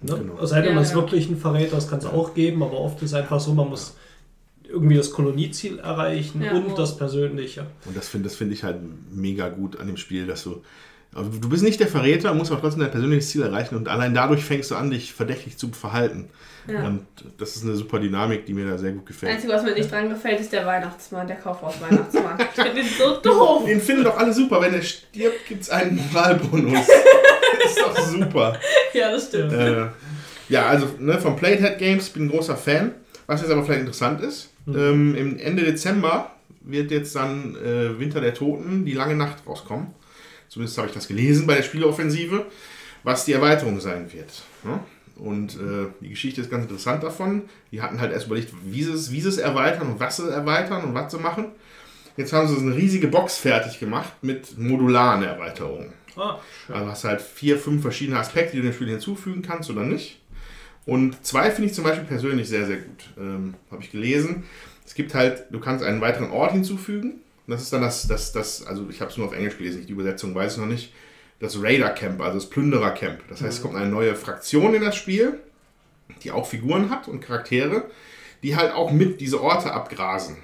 Genau. 0.00 0.38
Es 0.42 0.50
sei 0.50 0.60
denn, 0.60 0.70
Ja, 0.70 0.74
man 0.74 0.84
ist 0.84 0.90
ja. 0.90 0.96
wirklich 0.96 1.28
ein 1.28 1.36
Verräter, 1.36 1.76
das 1.76 1.88
kann 1.88 1.98
es 1.98 2.06
auch 2.06 2.32
geben, 2.34 2.62
aber 2.62 2.78
oft 2.80 3.02
ist 3.02 3.12
einfach 3.14 3.40
so, 3.40 3.52
man 3.52 3.68
muss 3.68 3.96
irgendwie 4.66 4.96
das 4.96 5.10
Kolonieziel 5.10 5.78
erreichen 5.78 6.42
Ja. 6.42 6.52
und 6.52 6.78
das 6.78 6.96
Persönliche. 6.96 7.66
Und 7.84 7.96
das 7.96 8.08
finde 8.08 8.28
das 8.28 8.36
find 8.36 8.52
ich 8.52 8.64
halt 8.64 8.78
mega 9.10 9.48
gut 9.48 9.78
an 9.80 9.86
dem 9.86 9.96
Spiel, 9.96 10.26
dass 10.26 10.44
du. 10.44 10.62
Du 11.12 11.48
bist 11.48 11.62
nicht 11.62 11.80
der 11.80 11.88
Verräter, 11.88 12.34
musst 12.34 12.52
aber 12.52 12.60
trotzdem 12.60 12.82
dein 12.82 12.90
persönliches 12.90 13.30
Ziel 13.30 13.42
erreichen 13.42 13.76
und 13.76 13.88
allein 13.88 14.14
dadurch 14.14 14.44
fängst 14.44 14.70
du 14.70 14.76
an, 14.76 14.90
dich 14.90 15.12
verdächtig 15.12 15.56
zu 15.56 15.70
verhalten. 15.70 16.28
Ja. 16.70 16.84
Und 16.84 17.06
das 17.38 17.56
ist 17.56 17.64
eine 17.64 17.76
super 17.76 17.98
Dynamik, 17.98 18.44
die 18.44 18.52
mir 18.52 18.68
da 18.68 18.76
sehr 18.76 18.92
gut 18.92 19.08
Das 19.08 19.08
gefällt. 19.08 19.32
Einzige, 19.32 19.52
was 19.54 19.62
mir 19.62 19.72
nicht 19.72 19.90
dran 19.90 20.10
gefällt, 20.10 20.40
ist 20.40 20.52
der 20.52 20.66
Weihnachtsmann, 20.66 21.26
der 21.26 21.36
Kaufhaus-Weihnachtsmann. 21.36 22.38
ich 22.38 22.62
finde 22.62 22.74
den 22.74 22.88
so 22.98 23.16
doof. 23.22 23.64
Den 23.64 23.80
finden 23.80 24.04
doch 24.04 24.18
alle 24.18 24.32
super. 24.32 24.60
Wenn 24.60 24.74
er 24.74 24.82
stirbt, 24.82 25.46
gibt 25.48 25.62
es 25.62 25.70
einen 25.70 25.96
Moralbonus. 25.96 26.86
das 27.62 27.70
ist 27.70 27.80
doch 27.80 27.98
super. 27.98 28.58
Ja, 28.92 29.10
das 29.10 29.28
stimmt. 29.28 29.52
Äh, 29.52 29.86
ja, 30.50 30.66
also 30.66 30.88
ne, 30.98 31.18
von 31.18 31.36
Playhead 31.36 31.78
Games 31.78 32.10
bin 32.10 32.26
ein 32.26 32.30
großer 32.30 32.56
Fan. 32.56 32.92
Was 33.26 33.40
jetzt 33.40 33.50
aber 33.50 33.64
vielleicht 33.64 33.80
interessant 33.80 34.22
ist, 34.22 34.50
ähm, 34.66 35.14
im 35.14 35.38
Ende 35.38 35.62
Dezember 35.64 36.32
wird 36.60 36.90
jetzt 36.90 37.14
dann 37.14 37.56
äh, 37.56 37.98
Winter 37.98 38.20
der 38.20 38.34
Toten, 38.34 38.84
die 38.84 38.92
lange 38.92 39.16
Nacht 39.16 39.38
rauskommen. 39.46 39.88
Zumindest 40.48 40.78
habe 40.78 40.88
ich 40.88 40.94
das 40.94 41.08
gelesen 41.08 41.46
bei 41.46 41.56
der 41.56 41.62
Spieleoffensive, 41.62 42.46
was 43.02 43.24
die 43.24 43.32
Erweiterung 43.32 43.80
sein 43.80 44.12
wird. 44.12 44.42
Ne? 44.64 44.80
Und 45.16 45.54
äh, 45.56 45.88
die 46.00 46.10
Geschichte 46.10 46.40
ist 46.40 46.50
ganz 46.50 46.64
interessant 46.64 47.02
davon. 47.02 47.42
Die 47.72 47.82
hatten 47.82 48.00
halt 48.00 48.12
erst 48.12 48.26
überlegt, 48.26 48.52
wie 48.64 48.82
sie 48.82 48.92
es, 48.92 49.10
wie 49.10 49.20
sie 49.20 49.28
es 49.28 49.38
erweitern 49.38 49.88
und 49.88 50.00
was 50.00 50.16
sie 50.16 50.30
erweitern 50.30 50.84
und 50.84 50.94
was 50.94 51.10
sie 51.10 51.18
machen. 51.18 51.46
Jetzt 52.16 52.32
haben 52.32 52.48
sie 52.48 52.54
so 52.54 52.60
eine 52.60 52.74
riesige 52.74 53.08
Box 53.08 53.38
fertig 53.38 53.78
gemacht 53.78 54.12
mit 54.22 54.58
modularen 54.58 55.22
Erweiterungen. 55.22 55.92
Ah. 56.16 56.38
Also 56.68 56.90
hast 56.90 57.04
halt 57.04 57.20
vier, 57.20 57.58
fünf 57.58 57.82
verschiedene 57.82 58.18
Aspekte, 58.18 58.56
die 58.56 58.62
du 58.62 58.68
dem 58.68 58.74
Spiel 58.74 58.88
hinzufügen 58.88 59.42
kannst 59.42 59.70
oder 59.70 59.82
nicht. 59.82 60.20
Und 60.84 61.24
zwei 61.24 61.50
finde 61.50 61.68
ich 61.68 61.74
zum 61.74 61.84
Beispiel 61.84 62.06
persönlich 62.06 62.48
sehr, 62.48 62.66
sehr 62.66 62.78
gut. 62.78 63.04
Ähm, 63.18 63.54
Habe 63.70 63.82
ich 63.82 63.90
gelesen. 63.90 64.44
Es 64.86 64.94
gibt 64.94 65.14
halt, 65.14 65.44
du 65.50 65.60
kannst 65.60 65.84
einen 65.84 66.00
weiteren 66.00 66.30
Ort 66.30 66.52
hinzufügen. 66.52 67.20
Und 67.48 67.52
das 67.54 67.62
ist 67.62 67.72
dann 67.72 67.80
das, 67.80 68.06
das, 68.06 68.32
das 68.32 68.66
also 68.66 68.86
ich 68.90 69.00
habe 69.00 69.10
es 69.10 69.16
nur 69.16 69.26
auf 69.26 69.32
Englisch 69.32 69.56
gelesen, 69.56 69.86
die 69.86 69.92
Übersetzung 69.92 70.34
weiß 70.34 70.52
ich 70.52 70.58
noch 70.58 70.66
nicht. 70.66 70.92
Das 71.40 71.62
Raider 71.62 71.88
Camp, 71.88 72.20
also 72.20 72.34
das 72.34 72.50
Plünderer 72.50 72.90
Camp. 72.90 73.20
Das 73.30 73.40
heißt, 73.40 73.56
es 73.56 73.62
kommt 73.62 73.74
eine 73.74 73.88
neue 73.88 74.14
Fraktion 74.14 74.74
in 74.74 74.82
das 74.82 74.96
Spiel, 74.96 75.40
die 76.22 76.30
auch 76.30 76.46
Figuren 76.46 76.90
hat 76.90 77.08
und 77.08 77.20
Charaktere, 77.20 77.84
die 78.42 78.54
halt 78.54 78.74
auch 78.74 78.92
mit 78.92 79.22
diese 79.22 79.42
Orte 79.42 79.72
abgrasen. 79.72 80.36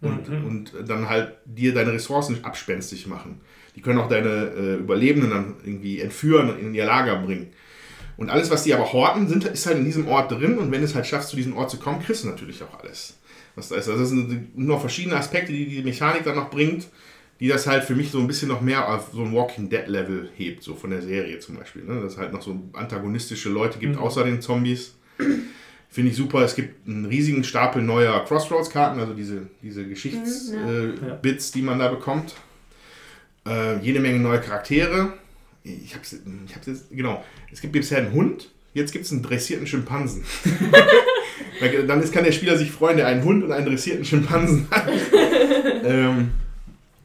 Und, 0.00 0.28
und 0.28 0.72
dann 0.86 1.10
halt 1.10 1.34
dir 1.44 1.74
deine 1.74 1.92
Ressourcen 1.92 2.42
abspenstig 2.44 3.06
machen. 3.08 3.42
Die 3.76 3.82
können 3.82 3.98
auch 3.98 4.08
deine 4.08 4.52
äh, 4.56 4.74
Überlebenden 4.76 5.30
dann 5.30 5.56
irgendwie 5.62 6.00
entführen 6.00 6.48
und 6.48 6.60
in 6.60 6.72
ihr 6.72 6.86
Lager 6.86 7.16
bringen. 7.16 7.52
Und 8.16 8.30
alles, 8.30 8.50
was 8.50 8.62
die 8.62 8.72
aber 8.72 8.90
horten, 8.94 9.28
sind, 9.28 9.44
ist 9.44 9.66
halt 9.66 9.76
in 9.76 9.84
diesem 9.84 10.08
Ort 10.08 10.30
drin. 10.30 10.56
Und 10.56 10.72
wenn 10.72 10.80
du 10.80 10.86
es 10.86 10.94
halt 10.94 11.06
schaffst, 11.06 11.28
zu 11.28 11.36
diesem 11.36 11.58
Ort 11.58 11.70
zu 11.70 11.78
kommen, 11.78 12.00
kriegst 12.00 12.24
du 12.24 12.28
natürlich 12.28 12.62
auch 12.62 12.80
alles. 12.80 13.18
Was 13.58 13.68
da 13.70 13.74
ist. 13.76 13.88
Also 13.88 14.00
das 14.00 14.10
sind 14.10 14.56
noch 14.56 14.80
verschiedene 14.80 15.16
Aspekte, 15.16 15.52
die 15.52 15.66
die 15.66 15.82
Mechanik 15.82 16.22
dann 16.22 16.36
noch 16.36 16.48
bringt, 16.48 16.86
die 17.40 17.48
das 17.48 17.66
halt 17.66 17.82
für 17.82 17.96
mich 17.96 18.12
so 18.12 18.20
ein 18.20 18.28
bisschen 18.28 18.48
noch 18.48 18.60
mehr 18.60 18.88
auf 18.88 19.10
so 19.12 19.22
ein 19.22 19.32
Walking 19.32 19.68
Dead 19.68 19.88
Level 19.88 20.28
hebt, 20.36 20.62
so 20.62 20.76
von 20.76 20.90
der 20.90 21.02
Serie 21.02 21.40
zum 21.40 21.56
Beispiel. 21.56 21.82
Ne? 21.82 22.00
Dass 22.00 22.12
es 22.12 22.18
halt 22.18 22.32
noch 22.32 22.40
so 22.42 22.56
antagonistische 22.74 23.48
Leute 23.48 23.80
gibt, 23.80 23.96
außer 23.98 24.22
den 24.24 24.40
Zombies. 24.40 24.94
Finde 25.90 26.10
ich 26.12 26.16
super. 26.16 26.42
Es 26.44 26.54
gibt 26.54 26.86
einen 26.86 27.06
riesigen 27.06 27.42
Stapel 27.42 27.82
neuer 27.82 28.24
Crossroads-Karten, 28.24 29.00
also 29.00 29.14
diese, 29.14 29.48
diese 29.62 29.84
Geschichtsbits, 29.88 30.52
Mhm, 30.52 30.94
äh, 31.02 31.16
Bits, 31.20 31.50
die 31.50 31.62
man 31.62 31.78
da 31.80 31.88
bekommt. 31.88 32.34
Äh, 33.46 33.78
jede 33.80 33.98
Menge 33.98 34.20
neue 34.20 34.40
Charaktere. 34.40 35.14
Ich 35.64 35.94
hab's, 35.96 36.12
ich 36.46 36.54
hab's 36.54 36.66
jetzt, 36.68 36.90
genau. 36.90 37.24
Es 37.50 37.60
gibt 37.60 37.72
bisher 37.72 37.98
einen 37.98 38.12
Hund, 38.12 38.50
jetzt 38.74 38.92
gibt 38.92 39.04
es 39.06 39.12
einen 39.12 39.22
dressierten 39.22 39.66
Schimpansen. 39.66 40.24
Dann 41.86 42.02
ist, 42.02 42.12
kann 42.12 42.24
der 42.24 42.32
Spieler 42.32 42.56
sich 42.56 42.70
freuen, 42.70 42.96
der 42.96 43.06
einen 43.06 43.24
Hund 43.24 43.44
und 43.44 43.52
einen 43.52 43.66
dressierten 43.66 44.04
Schimpansen 44.04 44.68
hat. 44.70 44.88
ähm, 45.84 46.30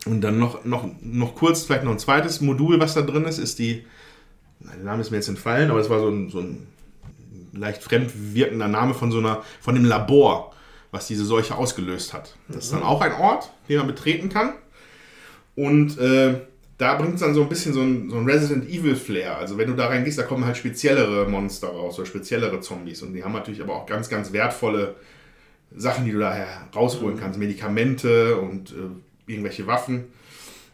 und 0.05 0.21
dann 0.21 0.37
noch, 0.37 0.65
noch, 0.65 0.85
noch 1.01 1.35
kurz, 1.35 1.63
vielleicht 1.63 1.83
noch 1.83 1.91
ein 1.91 1.99
zweites 1.99 2.41
Modul, 2.41 2.79
was 2.79 2.93
da 2.93 3.01
drin 3.01 3.25
ist, 3.25 3.37
ist 3.37 3.59
die, 3.59 3.85
der 4.59 4.83
Name 4.83 5.01
ist 5.01 5.11
mir 5.11 5.17
jetzt 5.17 5.29
entfallen, 5.29 5.71
aber 5.71 5.79
es 5.79 5.89
war 5.89 5.99
so 5.99 6.09
ein, 6.09 6.29
so 6.29 6.39
ein 6.39 6.67
leicht 7.53 7.83
fremd 7.83 8.11
wirkender 8.33 8.67
Name 8.67 8.93
von 8.93 9.11
so 9.11 9.19
einer, 9.19 9.43
von 9.61 9.75
dem 9.75 9.85
Labor, 9.85 10.53
was 10.91 11.07
diese 11.07 11.25
Seuche 11.25 11.55
ausgelöst 11.55 12.13
hat. 12.13 12.35
Das 12.47 12.65
ist 12.65 12.73
dann 12.73 12.83
auch 12.83 13.01
ein 13.01 13.13
Ort, 13.13 13.51
den 13.69 13.77
man 13.77 13.87
betreten 13.87 14.29
kann. 14.29 14.53
Und 15.55 15.97
äh, 15.99 16.41
da 16.83 16.95
bringt 16.95 17.15
es 17.15 17.21
dann 17.21 17.33
so 17.33 17.41
ein 17.43 17.49
bisschen 17.49 17.73
so 17.73 17.81
ein, 17.81 18.09
so 18.09 18.17
ein 18.17 18.25
Resident 18.25 18.69
Evil 18.69 18.95
Flair. 18.95 19.37
Also 19.37 19.57
wenn 19.57 19.67
du 19.67 19.73
da 19.73 19.87
reingehst, 19.87 20.17
da 20.17 20.23
kommen 20.23 20.45
halt 20.45 20.57
speziellere 20.57 21.29
Monster 21.29 21.69
raus 21.69 21.97
oder 21.97 22.05
speziellere 22.05 22.59
Zombies. 22.59 23.01
Und 23.01 23.13
die 23.13 23.23
haben 23.23 23.31
natürlich 23.31 23.61
aber 23.61 23.75
auch 23.75 23.85
ganz, 23.85 24.09
ganz 24.09 24.33
wertvolle 24.33 24.95
Sachen, 25.75 26.03
die 26.03 26.11
du 26.11 26.19
da 26.19 26.35
rausholen 26.75 27.17
kannst. 27.17 27.39
Medikamente 27.39 28.35
und 28.35 28.71
äh, 28.71 29.31
irgendwelche 29.31 29.65
Waffen. 29.65 30.05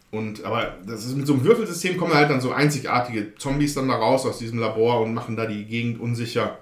Und 0.09 0.43
aber 0.43 0.77
das 0.87 1.05
ist 1.05 1.15
mit 1.15 1.27
so 1.27 1.33
einem 1.33 1.43
Würfelsystem 1.43 1.97
kommen 1.97 2.15
halt 2.15 2.31
dann 2.31 2.41
so 2.41 2.51
einzigartige 2.51 3.35
Zombies 3.35 3.75
dann 3.75 3.87
da 3.87 3.95
raus 3.95 4.25
aus 4.25 4.39
diesem 4.39 4.57
Labor 4.57 5.01
und 5.01 5.13
machen 5.13 5.35
da 5.35 5.45
die 5.45 5.65
Gegend 5.65 5.99
unsicher. 5.99 6.57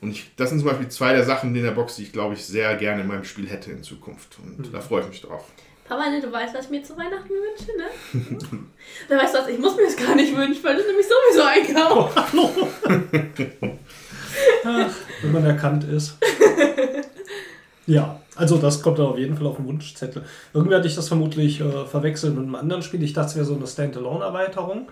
Und 0.00 0.12
ich, 0.12 0.30
das 0.36 0.50
sind 0.50 0.60
zum 0.60 0.68
Beispiel 0.68 0.88
zwei 0.88 1.12
der 1.12 1.24
Sachen 1.24 1.56
in 1.56 1.64
der 1.64 1.72
Box, 1.72 1.96
die 1.96 2.04
ich 2.04 2.12
glaube 2.12 2.34
ich 2.34 2.44
sehr 2.44 2.76
gerne 2.76 3.02
in 3.02 3.08
meinem 3.08 3.24
Spiel 3.24 3.48
hätte 3.48 3.72
in 3.72 3.82
Zukunft. 3.82 4.38
Und 4.38 4.72
da 4.72 4.80
freue 4.80 5.02
ich 5.02 5.08
mich 5.08 5.20
drauf. 5.20 5.44
Papa, 5.88 6.10
ne, 6.10 6.20
du 6.20 6.30
weißt, 6.30 6.54
was 6.54 6.66
ich 6.66 6.70
mir 6.70 6.82
zu 6.82 6.96
Weihnachten 6.96 7.30
wünsche, 7.30 7.72
ne? 7.76 7.86
da 9.08 9.16
weißt 9.16 9.34
du 9.34 9.38
was, 9.38 9.48
ich 9.48 9.58
muss 9.58 9.74
mir 9.76 9.84
das 9.84 9.96
gar 9.96 10.14
nicht 10.14 10.36
wünschen, 10.36 10.62
weil 10.62 10.76
du 10.76 10.82
nämlich 10.82 11.06
sowieso 11.06 11.42
einkaufst. 11.42 12.18
Ach, 14.64 14.90
wenn 15.22 15.32
man 15.32 15.46
erkannt 15.46 15.84
ist. 15.84 16.18
Ja, 17.88 18.20
also 18.36 18.58
das 18.58 18.82
kommt 18.82 18.98
da 18.98 19.04
auf 19.04 19.18
jeden 19.18 19.34
Fall 19.34 19.46
auf 19.46 19.56
den 19.56 19.66
Wunschzettel. 19.66 20.22
Irgendwie 20.52 20.76
hatte 20.76 20.86
ich 20.86 20.94
das 20.94 21.08
vermutlich 21.08 21.60
äh, 21.60 21.86
verwechselt 21.86 22.34
mit 22.34 22.44
einem 22.44 22.54
anderen 22.54 22.82
Spiel. 22.82 23.02
Ich 23.02 23.14
dachte, 23.14 23.30
es 23.30 23.36
wäre 23.36 23.46
so 23.46 23.56
eine 23.56 23.66
Standalone-Erweiterung. 23.66 24.88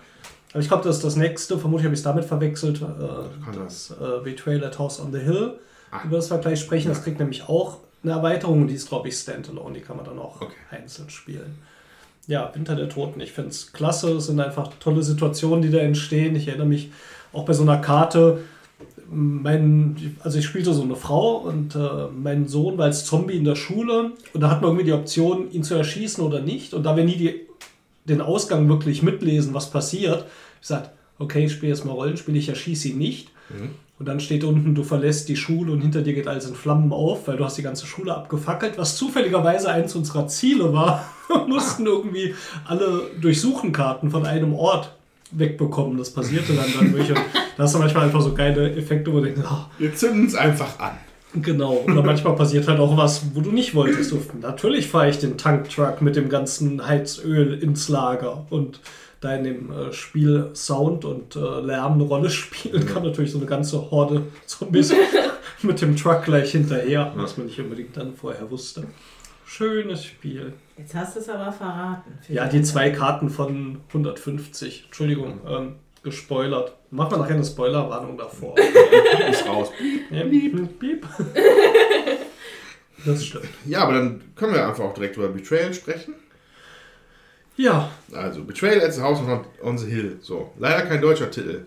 Aber 0.51 0.61
ich 0.61 0.67
glaube, 0.67 0.83
das 0.83 0.95
ist 0.95 1.05
das 1.05 1.15
nächste. 1.15 1.59
Vermutlich 1.59 1.85
habe 1.85 1.93
ich 1.93 1.99
es 1.99 2.03
damit 2.03 2.25
verwechselt. 2.25 2.81
Äh, 2.81 3.55
das 3.55 3.91
äh, 3.91 4.23
Betrayal 4.23 4.63
at 4.65 4.79
House 4.79 4.99
on 4.99 5.13
the 5.13 5.19
Hill. 5.19 5.59
Ah. 5.91 6.01
Über 6.05 6.15
das 6.15 6.31
wir 6.31 6.39
gleich 6.39 6.59
sprechen. 6.59 6.89
Das 6.89 7.03
kriegt 7.03 7.19
nämlich 7.19 7.47
auch 7.47 7.77
eine 8.07 8.17
Erweiterung. 8.17 8.67
Die 8.67 8.73
ist, 8.75 8.89
glaube 8.89 9.07
ich, 9.09 9.15
Standalone. 9.15 9.75
Die 9.75 9.81
kann 9.81 9.97
man 9.97 10.05
dann 10.05 10.19
auch 10.19 10.41
Okay. 10.41 10.53
einzeln 10.71 11.09
spielen. 11.09 11.57
Ja, 12.27 12.51
Winter 12.53 12.75
der 12.75 12.89
Toten. 12.89 13.19
Ich 13.21 13.31
finde 13.31 13.51
es 13.51 13.71
klasse. 13.71 14.11
Es 14.17 14.25
sind 14.27 14.39
einfach 14.39 14.69
tolle 14.79 15.03
Situationen, 15.03 15.61
die 15.61 15.69
da 15.71 15.79
entstehen. 15.79 16.35
Ich 16.35 16.47
erinnere 16.47 16.67
mich 16.67 16.91
auch 17.33 17.45
bei 17.45 17.53
so 17.53 17.63
einer 17.63 17.77
Karte, 17.77 18.39
mein, 19.09 20.17
also 20.21 20.37
ich 20.37 20.45
spielte 20.45 20.73
so 20.73 20.83
eine 20.83 20.95
Frau 20.95 21.37
und 21.37 21.75
äh, 21.75 22.07
mein 22.13 22.47
Sohn 22.47 22.77
war 22.77 22.85
als 22.85 23.05
Zombie 23.05 23.37
in 23.37 23.45
der 23.45 23.55
Schule 23.55 24.11
und 24.33 24.41
da 24.41 24.49
hat 24.49 24.61
man 24.61 24.71
irgendwie 24.71 24.85
die 24.85 24.93
Option, 24.93 25.49
ihn 25.51 25.63
zu 25.63 25.75
erschießen 25.75 26.23
oder 26.23 26.41
nicht. 26.41 26.73
Und 26.73 26.83
da 26.83 26.97
wir 26.97 27.05
nie 27.05 27.15
die, 27.15 27.41
den 28.05 28.21
Ausgang 28.21 28.67
wirklich 28.67 29.03
mitlesen, 29.03 29.53
was 29.53 29.69
passiert, 29.71 30.25
ich 30.61 30.67
sagte, 30.67 30.91
okay, 31.19 31.45
ich 31.45 31.53
spiele 31.53 31.71
jetzt 31.71 31.85
mal 31.85 31.93
Rollenspiel, 31.93 32.35
ich 32.35 32.49
erschieße 32.49 32.89
ihn 32.89 32.97
nicht. 32.97 33.29
Und 33.99 34.07
dann 34.07 34.19
steht 34.19 34.43
unten, 34.43 34.75
du 34.75 34.83
verlässt 34.83 35.27
die 35.27 35.35
Schule 35.35 35.71
und 35.71 35.81
hinter 35.81 36.03
dir 36.03 36.13
geht 36.13 36.27
alles 36.27 36.47
in 36.47 36.53
Flammen 36.53 36.93
auf, 36.93 37.27
weil 37.27 37.37
du 37.37 37.43
hast 37.43 37.57
die 37.57 37.63
ganze 37.63 37.87
Schule 37.87 38.15
abgefackelt, 38.15 38.77
was 38.77 38.95
zufälligerweise 38.95 39.71
eins 39.71 39.95
unserer 39.95 40.27
Ziele 40.27 40.71
war. 40.71 41.03
Wir 41.27 41.47
mussten 41.47 41.85
irgendwie 41.85 42.35
alle 42.65 43.09
Durchsuchenkarten 43.19 44.11
von 44.11 44.25
einem 44.25 44.53
Ort 44.53 44.93
wegbekommen. 45.31 45.97
Das 45.97 46.11
passierte 46.11 46.53
dann 46.53 46.67
dadurch. 46.79 47.09
Und 47.09 47.19
da 47.57 47.63
hast 47.63 47.73
du 47.73 47.79
manchmal 47.79 48.05
einfach 48.05 48.21
so 48.21 48.33
geile 48.33 48.75
Effekte, 48.75 49.11
wo 49.11 49.17
du 49.17 49.25
denkst, 49.25 49.41
ah, 49.43 49.69
Wir 49.79 49.93
zünden 49.95 50.27
es 50.27 50.35
einfach 50.35 50.79
an. 50.79 50.97
Genau. 51.33 51.83
Oder 51.87 52.03
manchmal 52.03 52.35
passiert 52.35 52.67
halt 52.67 52.79
auch 52.79 52.95
was, 52.97 53.35
wo 53.35 53.41
du 53.41 53.51
nicht 53.51 53.75
wolltest. 53.75 54.11
Du, 54.11 54.21
natürlich 54.41 54.87
fahre 54.87 55.09
ich 55.09 55.17
den 55.17 55.37
Tanktruck 55.37 56.01
mit 56.01 56.15
dem 56.15 56.29
ganzen 56.29 56.87
Heizöl 56.87 57.53
ins 57.61 57.89
Lager. 57.89 58.45
Und 58.49 58.79
da 59.21 59.35
in 59.35 59.43
dem 59.43 59.71
äh, 59.71 59.93
Spiel 59.93 60.51
Sound 60.53 61.05
und 61.05 61.35
äh, 61.35 61.39
Lärm 61.39 61.93
eine 61.93 62.03
Rolle 62.03 62.29
spielen, 62.31 62.85
kam 62.85 63.03
natürlich 63.03 63.31
so 63.31 63.37
eine 63.37 63.47
ganze 63.47 63.91
Horde 63.91 64.23
Zombies 64.45 64.93
mit 65.61 65.81
dem 65.81 65.95
Truck 65.95 66.23
gleich 66.23 66.51
hinterher, 66.51 67.13
was 67.15 67.37
man 67.37 67.47
nicht 67.47 67.59
unbedingt 67.59 67.95
dann 67.97 68.13
vorher 68.13 68.49
wusste. 68.49 68.83
Schönes 69.45 70.03
Spiel. 70.03 70.53
Jetzt 70.77 70.93
hast 70.93 71.15
du 71.15 71.19
es 71.21 71.29
aber 71.29 71.51
verraten. 71.51 72.19
Ja, 72.27 72.47
die 72.47 72.61
zwei 72.61 72.89
Karten 72.89 73.29
von 73.29 73.79
150. 73.87 74.85
Entschuldigung, 74.87 75.39
ähm, 75.47 75.75
gespoilert. 76.03 76.73
Machen 76.91 77.11
wir 77.11 77.17
nachher 77.19 77.35
eine 77.35 77.45
Spoilerwarnung 77.45 78.17
davor. 78.17 78.55
Ist 78.59 79.47
raus. 79.47 79.71
Ja, 80.11 80.23
piep. 80.25 80.79
piep. 80.79 81.07
Das 83.05 83.25
stimmt. 83.25 83.47
Ja, 83.65 83.83
aber 83.83 83.93
dann 83.93 84.21
können 84.35 84.53
wir 84.53 84.67
einfach 84.67 84.83
auch 84.83 84.93
direkt 84.93 85.15
über 85.15 85.29
Betrayal 85.29 85.73
sprechen. 85.73 86.13
Ja, 87.57 87.89
Also, 88.13 88.43
Betrayal 88.43 88.81
at 88.81 88.93
the 88.93 89.01
House 89.01 89.19
on- 89.19 89.77
the 89.77 89.85
Hill. 89.87 90.17
So, 90.21 90.53
leider 90.59 90.85
kein 90.85 91.01
deutscher 91.01 91.29
Titel. 91.31 91.65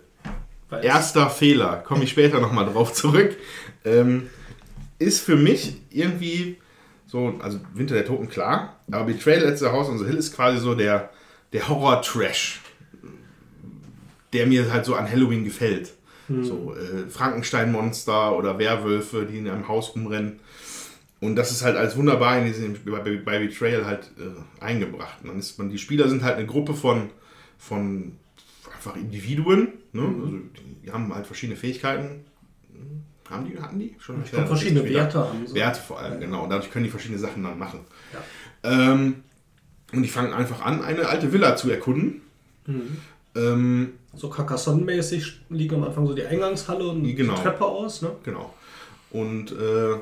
weiß. 0.69 0.85
Erster 0.85 1.29
Fehler, 1.29 1.79
komme 1.85 2.05
ich 2.05 2.11
später 2.11 2.41
nochmal 2.41 2.67
drauf 2.67 2.93
zurück. 2.93 3.37
Ähm, 3.85 4.31
ist 5.01 5.21
für 5.21 5.35
mich 5.37 5.75
irgendwie 5.91 6.59
so, 7.09 7.35
also 7.43 7.59
Winter 7.75 7.95
der 7.95 8.05
Toten, 8.05 8.29
klar, 8.29 8.77
aber 8.91 9.05
Betrayal 9.05 9.47
at 9.49 9.59
the 9.59 9.67
House 9.67 9.89
on 9.89 9.99
the 9.99 10.05
Hill 10.05 10.17
ist 10.17 10.35
quasi 10.35 10.59
so 10.59 10.75
der, 10.77 11.11
der 11.53 11.69
Horror-Trash, 11.69 12.61
der 14.33 14.47
mir 14.47 14.71
halt 14.73 14.85
so 14.85 14.95
an 14.95 15.11
Halloween 15.11 15.45
gefällt. 15.45 15.93
So 16.43 16.77
äh, 16.77 17.11
Frankenstein-Monster 17.11 18.37
oder 18.37 18.57
Werwölfe, 18.57 19.27
die 19.27 19.39
in 19.39 19.49
einem 19.49 19.67
Haus 19.67 19.93
rumrennen. 19.97 20.39
Und 21.21 21.37
das 21.37 21.51
ist 21.51 21.63
halt 21.63 21.77
als 21.77 21.97
wunderbar 21.97 22.39
in 22.39 22.47
diesem, 22.47 22.75
bei, 22.85 22.99
bei 23.19 23.39
Betrayal 23.39 23.85
halt 23.85 24.11
äh, 24.19 24.63
eingebracht. 24.65 25.19
Dann 25.23 25.39
ist 25.39 25.59
man, 25.59 25.69
die 25.69 25.79
Spieler 25.79 26.09
sind 26.09 26.23
halt 26.23 26.37
eine 26.37 26.47
Gruppe 26.47 26.73
von, 26.75 27.11
von 27.59 28.13
einfach 28.75 28.97
Individuen. 28.97 29.69
Ne? 29.93 30.03
Also 30.03 30.39
die, 30.85 30.91
haben 30.91 31.15
halt 31.15 31.27
verschiedene 31.27 31.57
Fähigkeiten. 31.59 32.25
Hm, 32.73 33.03
Haben 33.29 33.45
die, 33.45 33.61
hatten 33.61 33.79
die? 33.79 33.95
Schon 33.99 34.23
Ich 34.25 34.31
glaube, 34.31 34.47
verschiedene 34.47 34.89
Werte 34.89 35.19
haben 35.19 35.47
sie. 35.47 35.55
Werte 35.55 35.81
vor 35.81 36.01
allem, 36.01 36.19
genau. 36.21 36.45
Und 36.45 36.51
dadurch 36.51 36.71
können 36.71 36.85
die 36.85 36.91
verschiedene 36.91 37.19
Sachen 37.21 37.43
dann 37.45 37.59
machen. 37.59 37.81
Ähm, 38.63 39.17
und 39.93 40.03
die 40.03 40.09
fangen 40.09 40.33
einfach 40.33 40.63
an, 40.65 40.83
eine 40.83 41.07
alte 41.07 41.33
Villa 41.33 41.55
zu 41.57 41.71
erkunden. 41.71 42.23
Mhm. 42.67 42.97
Ähm, 43.37 43.93
So 44.17 44.29
Carcassonne-mäßig 44.31 45.41
liegen 45.51 45.75
am 45.77 45.85
Anfang 45.85 46.07
so 46.07 46.15
die 46.15 46.25
Eingangshalle 46.25 46.89
und 46.89 47.05
Genau. 47.15 47.35
die 47.35 47.43
Treppe 47.43 47.65
aus. 47.67 48.01
Ne? 48.03 48.11
Genau. 48.25 48.55
Und, 49.11 49.53
äh, 49.53 49.97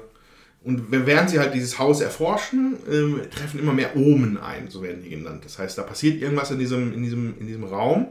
und 0.69 0.91
während 0.91 1.31
sie 1.31 1.39
halt 1.39 1.55
dieses 1.55 1.79
Haus 1.79 2.03
erforschen, 2.03 2.77
ähm, 2.93 3.23
treffen 3.35 3.59
immer 3.59 3.73
mehr 3.73 3.97
Omen 3.97 4.37
ein, 4.37 4.69
so 4.69 4.83
werden 4.83 5.03
die 5.03 5.09
genannt. 5.09 5.43
Das 5.47 5.59
heißt, 5.59 5.79
da 5.79 5.83
passiert 5.83 6.21
irgendwas 6.21 6.51
in 6.51 6.59
diesem, 6.59 6.93
in 6.93 7.03
diesem, 7.03 7.35
in 7.41 7.47
diesem 7.47 7.65
Raum. 7.65 8.09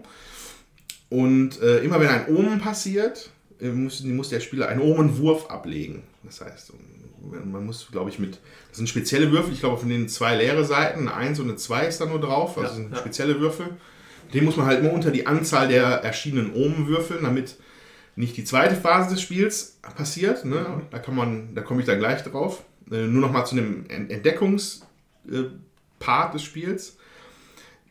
Und 1.09 1.61
äh, 1.61 1.83
immer 1.83 1.99
wenn 1.99 2.07
ein 2.07 2.35
Omen 2.35 2.59
passiert, 2.59 3.29
äh, 3.61 3.69
muss, 3.69 4.03
muss 4.03 4.29
der 4.29 4.39
Spieler 4.39 4.69
einen 4.69 4.81
Omenwurf 4.81 5.51
ablegen. 5.51 6.01
Das 6.23 6.41
heißt, 6.41 6.73
man 7.45 7.63
muss, 7.63 7.89
glaube 7.91 8.09
ich, 8.09 8.17
mit. 8.17 8.39
Das 8.69 8.77
sind 8.77 8.89
spezielle 8.89 9.31
Würfel, 9.31 9.53
ich 9.53 9.59
glaube, 9.59 9.77
von 9.77 9.89
den 9.89 10.09
zwei 10.09 10.35
leere 10.35 10.65
Seiten, 10.65 11.01
eine 11.01 11.13
1 11.13 11.39
und 11.39 11.49
eine 11.49 11.57
2 11.57 11.85
ist 11.85 12.01
da 12.01 12.07
nur 12.07 12.19
drauf. 12.19 12.57
Also 12.57 12.69
Ja, 12.69 12.75
sind 12.75 12.91
ja. 12.91 12.97
spezielle 12.97 13.39
Würfel. 13.39 13.67
Den 14.33 14.45
muss 14.45 14.57
man 14.57 14.65
halt 14.65 14.79
immer 14.79 14.93
unter 14.93 15.11
die 15.11 15.27
Anzahl 15.27 15.67
der 15.67 15.85
erschienenen 15.85 16.53
Omen 16.55 16.87
würfeln, 16.87 17.19
damit 17.21 17.57
nicht 18.17 18.35
die 18.35 18.43
zweite 18.43 18.75
Phase 18.75 19.13
des 19.13 19.21
Spiels 19.21 19.79
passiert. 19.95 20.43
Ne? 20.43 20.81
Da 20.91 20.99
kann 20.99 21.15
man, 21.15 21.55
da 21.55 21.61
komme 21.61 21.79
ich 21.79 21.85
dann 21.85 21.99
gleich 21.99 22.21
drauf. 22.23 22.63
Äh, 22.91 23.07
nur 23.07 23.21
noch 23.21 23.31
mal 23.31 23.45
zu 23.45 23.55
dem 23.55 23.85
Ent- 23.89 24.11
Entdeckungspart 24.11 26.33
des 26.33 26.41
Spiels. 26.41 26.97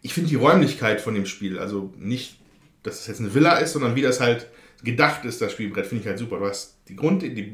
Ich 0.03 0.13
finde 0.13 0.29
die 0.29 0.37
Räumlichkeit 0.37 1.01
von 1.01 1.15
dem 1.15 1.25
Spiel, 1.27 1.59
also 1.59 1.93
nicht, 1.97 2.39
dass 2.83 3.01
es 3.01 3.07
jetzt 3.07 3.21
eine 3.21 3.33
Villa 3.35 3.57
ist, 3.59 3.73
sondern 3.73 3.97
wie 3.97 4.03
das 4.03 4.21
halt 4.21 4.47
gedacht 4.85 5.25
ist, 5.25 5.41
das 5.41 5.53
Spielbrett, 5.53 5.87
finde 5.87 6.03
ich 6.03 6.09
halt 6.09 6.19
super. 6.19 6.39
Du 6.39 6.45
hast 6.47 6.77
die 6.89 6.97
Grund, 6.97 7.23
die, 7.23 7.33
die, 7.33 7.51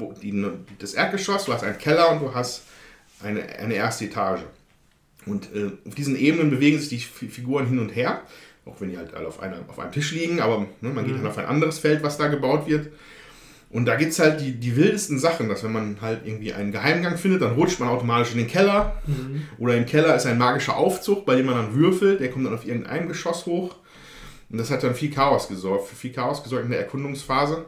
das 0.77 0.93
Erdgeschoss, 0.93 1.45
du 1.45 1.53
hast 1.53 1.63
einen 1.63 1.77
Keller 1.77 2.11
und 2.11 2.21
du 2.21 2.33
hast 2.33 2.63
eine, 3.23 3.47
eine 3.59 3.75
erste 3.75 4.05
Etage. 4.05 4.41
Und 5.25 5.47
äh, 5.55 5.71
auf 5.87 5.95
diesen 5.95 6.17
Ebenen 6.17 6.49
bewegen 6.49 6.77
sich 6.79 6.89
die 6.89 6.99
Fi- 6.99 7.29
Figuren 7.29 7.67
hin 7.67 7.79
und 7.79 7.95
her, 7.95 8.23
auch 8.65 8.79
wenn 8.79 8.89
die 8.89 8.97
halt 8.97 9.13
alle 9.13 9.27
auf, 9.27 9.41
einer, 9.41 9.57
auf 9.67 9.79
einem 9.79 9.91
Tisch 9.91 10.11
liegen, 10.11 10.39
aber 10.39 10.67
ne, 10.81 10.89
man 10.89 11.05
geht 11.05 11.15
dann 11.15 11.27
auf 11.27 11.37
ein 11.37 11.45
anderes 11.45 11.79
Feld, 11.79 12.03
was 12.03 12.17
da 12.17 12.27
gebaut 12.27 12.67
wird. 12.67 12.89
Und 13.69 13.85
da 13.85 13.95
gibt 13.95 14.11
es 14.11 14.19
halt 14.19 14.39
die, 14.39 14.53
die 14.53 14.75
wildesten 14.75 15.17
Sachen, 15.17 15.49
dass 15.49 15.63
wenn 15.63 15.71
man 15.71 15.97
halt 15.99 16.21
irgendwie 16.25 16.53
einen 16.53 16.71
Geheimgang 16.71 17.17
findet, 17.17 17.41
dann 17.41 17.53
rutscht 17.53 17.79
man 17.79 17.89
automatisch 17.89 18.31
in 18.33 18.37
den 18.37 18.47
Keller. 18.47 19.01
Oder 19.57 19.75
im 19.75 19.87
Keller 19.87 20.15
ist 20.15 20.27
ein 20.27 20.37
magischer 20.37 20.77
Aufzug, 20.77 21.25
bei 21.25 21.35
dem 21.35 21.47
man 21.47 21.55
dann 21.55 21.73
würfelt, 21.73 22.19
der 22.19 22.29
kommt 22.29 22.45
dann 22.45 22.53
auf 22.53 22.67
irgendein 22.67 23.07
Geschoss 23.07 23.47
hoch. 23.47 23.75
Und 24.51 24.59
das 24.59 24.69
hat 24.69 24.83
dann 24.83 24.93
viel 24.93 25.09
Chaos 25.09 25.47
gesorgt, 25.47 25.87
für 25.87 25.95
viel 25.95 26.11
Chaos 26.11 26.43
gesorgt 26.43 26.65
in 26.65 26.71
der 26.71 26.81
Erkundungsphase. 26.81 27.65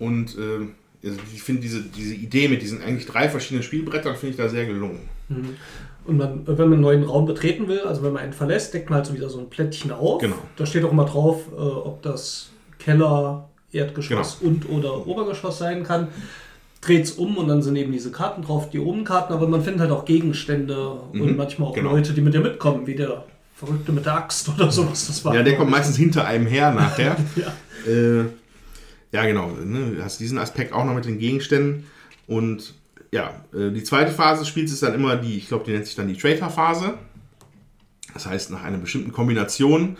Und 0.00 0.36
äh, 0.36 1.06
also 1.06 1.20
ich 1.32 1.42
finde 1.42 1.62
diese, 1.62 1.82
diese 1.82 2.14
Idee 2.14 2.48
mit 2.48 2.60
diesen 2.60 2.82
eigentlich 2.82 3.06
drei 3.06 3.28
verschiedenen 3.28 3.62
Spielbrettern, 3.62 4.16
finde 4.16 4.30
ich 4.32 4.36
da 4.36 4.48
sehr 4.48 4.66
gelungen. 4.66 5.08
Und 6.08 6.16
man, 6.16 6.46
wenn 6.46 6.56
man 6.56 6.72
einen 6.72 6.80
neuen 6.80 7.04
Raum 7.04 7.26
betreten 7.26 7.68
will, 7.68 7.80
also 7.80 8.02
wenn 8.02 8.12
man 8.14 8.22
einen 8.22 8.32
verlässt, 8.32 8.72
deckt 8.74 8.88
man 8.90 8.96
halt 8.96 9.06
so 9.06 9.14
wieder 9.14 9.28
so 9.28 9.38
ein 9.38 9.50
Plättchen 9.50 9.92
auf. 9.92 10.20
Genau. 10.22 10.36
Da 10.56 10.64
steht 10.66 10.82
auch 10.84 10.90
immer 10.92 11.04
drauf, 11.04 11.42
äh, 11.52 11.60
ob 11.60 12.02
das 12.02 12.48
Keller, 12.78 13.48
Erdgeschoss 13.72 14.38
und 14.40 14.68
oder 14.70 15.06
Obergeschoss 15.06 15.58
sein 15.58 15.84
kann. 15.84 16.08
Dreht 16.80 17.04
es 17.04 17.10
um 17.12 17.36
und 17.36 17.48
dann 17.48 17.60
sind 17.62 17.76
eben 17.76 17.92
diese 17.92 18.10
Karten 18.10 18.40
drauf, 18.42 18.70
die 18.70 18.78
Obenkarten, 18.78 19.34
aber 19.34 19.46
man 19.48 19.62
findet 19.62 19.82
halt 19.82 19.90
auch 19.90 20.04
Gegenstände 20.06 20.88
und 20.90 21.20
Mhm, 21.20 21.36
manchmal 21.36 21.68
auch 21.68 21.74
genau. 21.74 21.90
Leute, 21.90 22.14
die 22.14 22.20
mit 22.22 22.32
dir 22.32 22.40
mitkommen, 22.40 22.86
wie 22.86 22.94
der 22.94 23.24
Verrückte 23.54 23.92
mit 23.92 24.06
der 24.06 24.14
Axt 24.14 24.48
oder 24.48 24.70
sowas. 24.70 25.08
Das 25.08 25.22
war 25.24 25.34
Ja, 25.34 25.42
der 25.42 25.56
kommt 25.56 25.70
meistens 25.70 25.96
hinter 25.96 26.24
einem 26.26 26.46
her 26.46 26.72
nachher. 26.72 27.16
Ja. 27.36 27.92
äh, 27.92 28.24
ja, 29.12 29.26
genau. 29.26 29.48
Ne? 29.48 29.96
Du 29.96 30.02
hast 30.02 30.20
diesen 30.20 30.38
Aspekt 30.38 30.72
auch 30.72 30.84
noch 30.84 30.94
mit 30.94 31.04
den 31.04 31.18
Gegenständen. 31.18 31.84
Und 32.26 32.74
ja, 33.12 33.30
äh, 33.54 33.70
die 33.70 33.82
zweite 33.84 34.10
Phase 34.12 34.40
des 34.40 34.48
Spiels 34.48 34.72
ist 34.72 34.82
dann 34.82 34.94
immer 34.94 35.16
die, 35.16 35.36
ich 35.38 35.48
glaube, 35.48 35.64
die 35.64 35.72
nennt 35.72 35.86
sich 35.86 35.94
dann 35.96 36.08
die 36.08 36.16
Traitor-Phase. 36.16 36.94
Das 38.14 38.26
heißt, 38.26 38.50
nach 38.50 38.64
einer 38.64 38.78
bestimmten 38.78 39.12
Kombination 39.12 39.96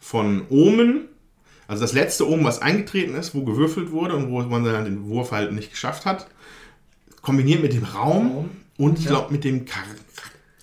von 0.00 0.42
Omen, 0.50 1.08
also 1.68 1.82
das 1.82 1.92
letzte 1.92 2.28
Omen, 2.28 2.44
was 2.44 2.60
eingetreten 2.60 3.14
ist, 3.14 3.34
wo 3.34 3.44
gewürfelt 3.44 3.90
wurde 3.92 4.16
und 4.16 4.30
wo 4.30 4.40
man 4.42 4.64
dann 4.64 4.84
den 4.84 5.06
Wurf 5.08 5.30
halt 5.32 5.52
nicht 5.52 5.70
geschafft 5.70 6.04
hat, 6.06 6.26
kombiniert 7.22 7.62
mit 7.62 7.72
dem 7.72 7.84
Raum 7.84 8.26
Raum. 8.32 8.50
und 8.78 8.98
ich 8.98 9.04
Ja. 9.04 9.12
glaube 9.12 9.32
mit 9.32 9.44
dem 9.44 9.64
Charakter. 9.64 10.02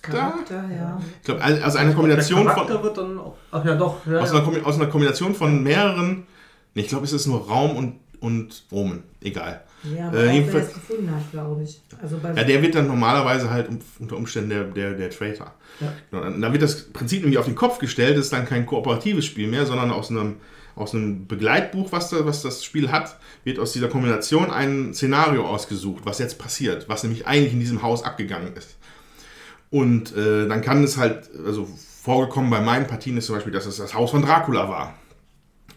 Charakter, 0.02 0.64
ja. 0.74 1.00
Ich 1.20 1.24
glaube, 1.24 1.42
also 1.42 1.78
eine 1.78 1.94
Kombination 1.94 2.44
der 2.44 2.54
von. 2.54 2.66
Charakter 2.66 2.82
wird 2.82 2.98
dann 2.98 3.18
auch, 3.18 3.36
ach 3.50 3.64
ja 3.64 3.74
doch, 3.74 4.06
ja, 4.06 4.18
Aus 4.20 4.32
ja. 4.32 4.38
einer, 4.44 4.66
aus 4.66 4.76
einer 4.76 4.86
Kombination 4.86 5.34
von 5.34 5.62
mehreren, 5.62 6.26
nee, 6.74 6.82
ich 6.82 6.88
glaube, 6.88 7.04
es 7.04 7.12
ist 7.12 7.26
nur 7.26 7.46
Raum 7.46 7.76
und 7.76 7.96
und 8.20 8.64
Omen. 8.70 9.02
Egal. 9.22 9.62
Ja, 9.96 10.08
aber 10.08 10.16
Äh, 10.16 10.20
auch 10.20 10.24
wer 10.26 10.32
jedenfalls- 10.34 10.66
es 10.68 10.74
gefunden 10.74 11.10
hat, 11.10 11.30
glaube 11.32 11.62
ich. 11.62 11.80
Also 12.02 12.18
bei 12.18 12.34
Ja, 12.34 12.44
der 12.44 12.62
wird 12.62 12.74
dann 12.74 12.86
normalerweise 12.86 13.50
halt 13.50 13.68
unter 13.98 14.16
Umständen 14.16 14.50
der, 14.50 14.64
der, 14.64 14.92
der 14.94 15.10
Traitor. 15.10 15.52
Ja. 15.80 15.92
Genau, 16.10 16.22
dann- 16.24 16.40
dann 16.40 16.52
wird 16.52 16.62
das 16.62 16.84
Prinzip 16.92 17.20
nämlich 17.22 17.38
auf 17.38 17.46
den 17.46 17.54
Kopf 17.54 17.78
gestellt, 17.78 18.16
das 18.16 18.26
ist 18.26 18.32
dann 18.32 18.44
kein 18.46 18.66
kooperatives 18.66 19.24
Spiel 19.24 19.48
mehr, 19.48 19.64
sondern 19.66 19.90
aus 19.90 20.10
einem, 20.10 20.36
aus 20.76 20.94
einem 20.94 21.26
Begleitbuch, 21.26 21.92
was, 21.92 22.10
da, 22.10 22.24
was 22.26 22.42
das 22.42 22.62
Spiel 22.64 22.90
hat, 22.92 23.16
wird 23.44 23.58
aus 23.58 23.72
dieser 23.72 23.88
Kombination 23.88 24.50
ein 24.50 24.92
Szenario 24.94 25.46
ausgesucht, 25.46 26.02
was 26.04 26.18
jetzt 26.18 26.38
passiert, 26.38 26.88
was 26.88 27.02
nämlich 27.02 27.26
eigentlich 27.26 27.52
in 27.54 27.60
diesem 27.60 27.82
Haus 27.82 28.02
abgegangen 28.04 28.54
ist. 28.56 28.76
Und 29.70 30.16
äh, 30.16 30.46
dann 30.48 30.62
kann 30.62 30.82
es 30.84 30.96
halt, 30.96 31.30
also 31.46 31.66
vorgekommen 32.02 32.50
bei 32.50 32.60
meinen 32.60 32.86
Partien 32.86 33.16
ist 33.16 33.26
zum 33.26 33.36
Beispiel, 33.36 33.52
dass 33.52 33.66
es 33.66 33.76
das 33.76 33.94
Haus 33.94 34.10
von 34.10 34.22
Dracula 34.22 34.68
war. 34.68 34.94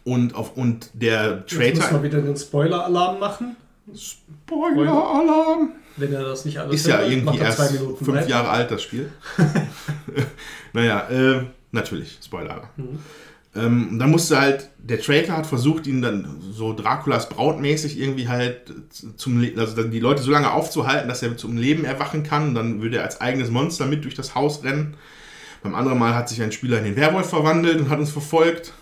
Und, 0.05 0.35
auf, 0.35 0.57
und 0.57 0.89
der 0.93 1.43
Jetzt 1.47 1.57
müssen 1.57 1.79
Traitor. 1.79 1.91
wir 1.91 2.03
wieder 2.03 2.21
den 2.21 2.35
Spoiler-Alarm 2.35 3.19
machen. 3.19 3.55
Spoiler-Alarm! 3.95 5.71
Wenn 5.95 6.11
er 6.13 6.23
das 6.23 6.43
nicht 6.45 6.57
alles 6.57 6.75
Ist 6.75 6.87
ja 6.87 6.97
hört, 6.97 7.09
irgendwie 7.09 7.25
macht 7.25 7.39
er 7.39 7.45
erst 7.45 7.71
fünf 7.77 8.07
weiter. 8.07 8.27
Jahre 8.27 8.49
alt, 8.49 8.71
das 8.71 8.81
Spiel. 8.81 9.11
naja, 10.73 11.07
äh, 11.09 11.43
natürlich, 11.71 12.17
Spoiler. 12.23 12.69
Mhm. 12.77 12.99
Ähm, 13.55 13.99
dann 13.99 14.09
musste 14.09 14.39
halt, 14.41 14.71
der 14.79 14.99
Traitor 14.99 15.37
hat 15.37 15.45
versucht, 15.45 15.85
ihn 15.85 16.01
dann 16.01 16.41
so 16.51 16.73
Draculas 16.73 17.29
Brautmäßig 17.29 17.99
irgendwie 17.99 18.27
halt 18.27 18.73
zum, 19.15 19.39
Le- 19.41 19.53
also 19.57 19.75
dann 19.75 19.91
die 19.91 19.99
Leute 19.99 20.23
so 20.23 20.31
lange 20.31 20.51
aufzuhalten, 20.51 21.07
dass 21.07 21.21
er 21.21 21.37
zum 21.37 21.55
Leben 21.57 21.85
erwachen 21.85 22.23
kann. 22.23 22.47
Und 22.49 22.55
dann 22.55 22.81
würde 22.81 22.97
er 22.97 23.03
als 23.03 23.21
eigenes 23.21 23.51
Monster 23.51 23.85
mit 23.85 24.03
durch 24.05 24.15
das 24.15 24.33
Haus 24.33 24.63
rennen. 24.63 24.95
Beim 25.61 25.75
anderen 25.75 25.99
Mal 25.99 26.15
hat 26.15 26.27
sich 26.29 26.41
ein 26.41 26.51
Spieler 26.51 26.79
in 26.79 26.85
den 26.85 26.95
Werwolf 26.95 27.29
verwandelt 27.29 27.79
und 27.79 27.89
hat 27.91 27.99
uns 27.99 28.09
verfolgt. 28.09 28.73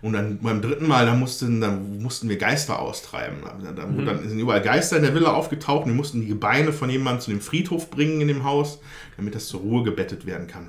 Und 0.00 0.12
dann 0.12 0.38
beim 0.38 0.62
dritten 0.62 0.86
Mal, 0.86 1.06
da 1.06 1.14
mussten, 1.14 1.60
da 1.60 1.70
mussten 1.70 2.28
wir 2.28 2.36
Geister 2.38 2.78
austreiben. 2.78 3.38
Da, 3.64 3.72
da, 3.72 3.86
Mhm. 3.86 4.06
Dann 4.06 4.28
sind 4.28 4.38
überall 4.38 4.62
Geister 4.62 4.96
in 4.96 5.02
der 5.02 5.14
Villa 5.14 5.32
aufgetaucht 5.32 5.84
und 5.86 5.90
wir 5.92 5.96
mussten 5.96 6.20
die 6.20 6.28
Gebeine 6.28 6.72
von 6.72 6.88
jemandem 6.88 7.20
zu 7.20 7.30
dem 7.30 7.40
Friedhof 7.40 7.90
bringen 7.90 8.20
in 8.20 8.28
dem 8.28 8.44
Haus, 8.44 8.78
damit 9.16 9.34
das 9.34 9.46
zur 9.48 9.60
Ruhe 9.60 9.82
gebettet 9.82 10.24
werden 10.26 10.46
kann. 10.46 10.68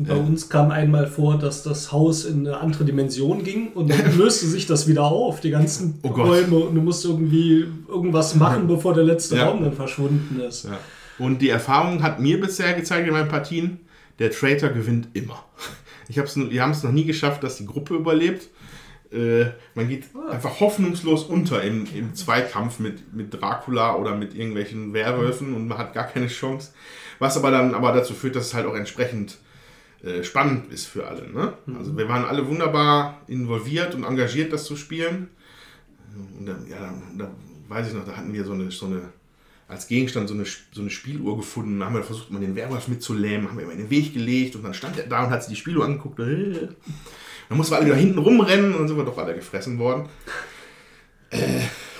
Bei 0.00 0.14
uns 0.14 0.48
kam 0.48 0.70
einmal 0.70 1.08
vor, 1.08 1.38
dass 1.38 1.64
das 1.64 1.90
Haus 1.90 2.24
in 2.24 2.46
eine 2.46 2.58
andere 2.58 2.84
Dimension 2.84 3.42
ging 3.42 3.72
und 3.72 3.90
dann 3.90 4.16
löste 4.18 4.46
sich 4.46 4.66
das 4.66 4.86
wieder 4.86 5.02
auf, 5.04 5.40
die 5.40 5.50
ganzen 5.50 5.98
Oh. 6.02 6.08
Räume 6.08 6.56
und 6.56 6.74
du 6.76 6.80
musst 6.80 7.04
irgendwie 7.04 7.66
irgendwas 7.88 8.36
machen, 8.36 8.68
bevor 8.68 8.94
der 8.94 9.02
letzte 9.04 9.36
Ja. 9.36 9.48
Raum 9.48 9.62
dann 9.62 9.72
verschwunden 9.72 10.40
ist. 10.40 10.64
Ja. 10.64 10.78
Und 11.18 11.42
die 11.42 11.48
Erfahrung 11.48 12.02
hat 12.04 12.20
mir 12.20 12.40
bisher 12.40 12.74
gezeigt 12.74 13.08
in 13.08 13.12
meinen 13.12 13.28
Partien, 13.28 13.80
der 14.20 14.30
Traitor 14.30 14.68
gewinnt 14.70 15.08
immer. 15.14 15.44
Ich 16.08 16.18
hab's, 16.18 16.36
wir 16.36 16.62
haben 16.62 16.70
es 16.70 16.82
noch 16.82 16.92
nie 16.92 17.04
geschafft, 17.04 17.42
dass 17.42 17.56
die 17.56 17.66
Gruppe 17.66 17.94
überlebt. 17.94 18.48
Äh, 19.12 19.46
man 19.74 19.88
geht 19.88 20.04
einfach 20.30 20.60
hoffnungslos 20.60 21.24
unter 21.24 21.62
im, 21.62 21.86
im 21.94 22.14
Zweikampf 22.14 22.78
mit, 22.78 23.14
mit 23.14 23.32
Dracula 23.32 23.96
oder 23.96 24.14
mit 24.14 24.34
irgendwelchen 24.34 24.92
Werwölfen 24.92 25.54
und 25.54 25.68
man 25.68 25.78
hat 25.78 25.94
gar 25.94 26.06
keine 26.06 26.26
Chance. 26.28 26.72
Was 27.18 27.36
aber 27.36 27.50
dann 27.50 27.74
aber 27.74 27.92
dazu 27.92 28.14
führt, 28.14 28.36
dass 28.36 28.46
es 28.46 28.54
halt 28.54 28.66
auch 28.66 28.74
entsprechend 28.74 29.38
äh, 30.02 30.22
spannend 30.22 30.72
ist 30.72 30.86
für 30.86 31.08
alle. 31.08 31.28
Ne? 31.30 31.54
Also 31.76 31.96
wir 31.96 32.08
waren 32.08 32.24
alle 32.24 32.46
wunderbar 32.46 33.22
involviert 33.26 33.94
und 33.94 34.04
engagiert, 34.04 34.52
das 34.52 34.64
zu 34.64 34.76
spielen. 34.76 35.28
Und 36.38 36.46
dann, 36.46 36.66
ja, 36.68 36.78
dann, 36.78 37.18
da 37.18 37.30
weiß 37.68 37.88
ich 37.88 37.94
noch, 37.94 38.04
da 38.04 38.16
hatten 38.16 38.32
wir 38.32 38.44
so 38.44 38.52
eine, 38.52 38.70
so 38.70 38.86
eine 38.86 39.02
als 39.68 39.86
Gegenstand 39.86 40.28
so 40.28 40.34
eine, 40.34 40.44
so 40.72 40.80
eine 40.80 40.90
Spieluhr 40.90 41.36
gefunden. 41.36 41.78
Da 41.78 41.86
haben 41.86 41.94
wir 41.94 42.02
versucht, 42.02 42.30
mal 42.30 42.40
den 42.40 42.56
Werwolf 42.56 42.88
mitzulähmen, 42.88 43.48
haben 43.48 43.58
wir 43.58 43.64
ihm 43.66 43.70
in 43.70 43.78
den 43.78 43.90
Weg 43.90 44.14
gelegt 44.14 44.56
und 44.56 44.62
dann 44.64 44.74
stand 44.74 44.98
er 44.98 45.06
da 45.06 45.24
und 45.24 45.30
hat 45.30 45.42
sich 45.44 45.50
die 45.50 45.56
Spieluhr 45.60 45.84
angeguckt. 45.84 46.18
Äh. 46.20 46.68
Dann 47.48 47.56
mussten 47.58 47.72
wir 47.72 47.76
alle 47.78 47.86
wieder 47.86 47.96
hinten 47.96 48.18
rumrennen 48.18 48.72
und 48.72 48.78
dann 48.80 48.88
sind 48.88 48.96
wir 48.96 49.04
doch 49.04 49.18
alle 49.18 49.34
gefressen 49.34 49.78
worden. 49.78 50.08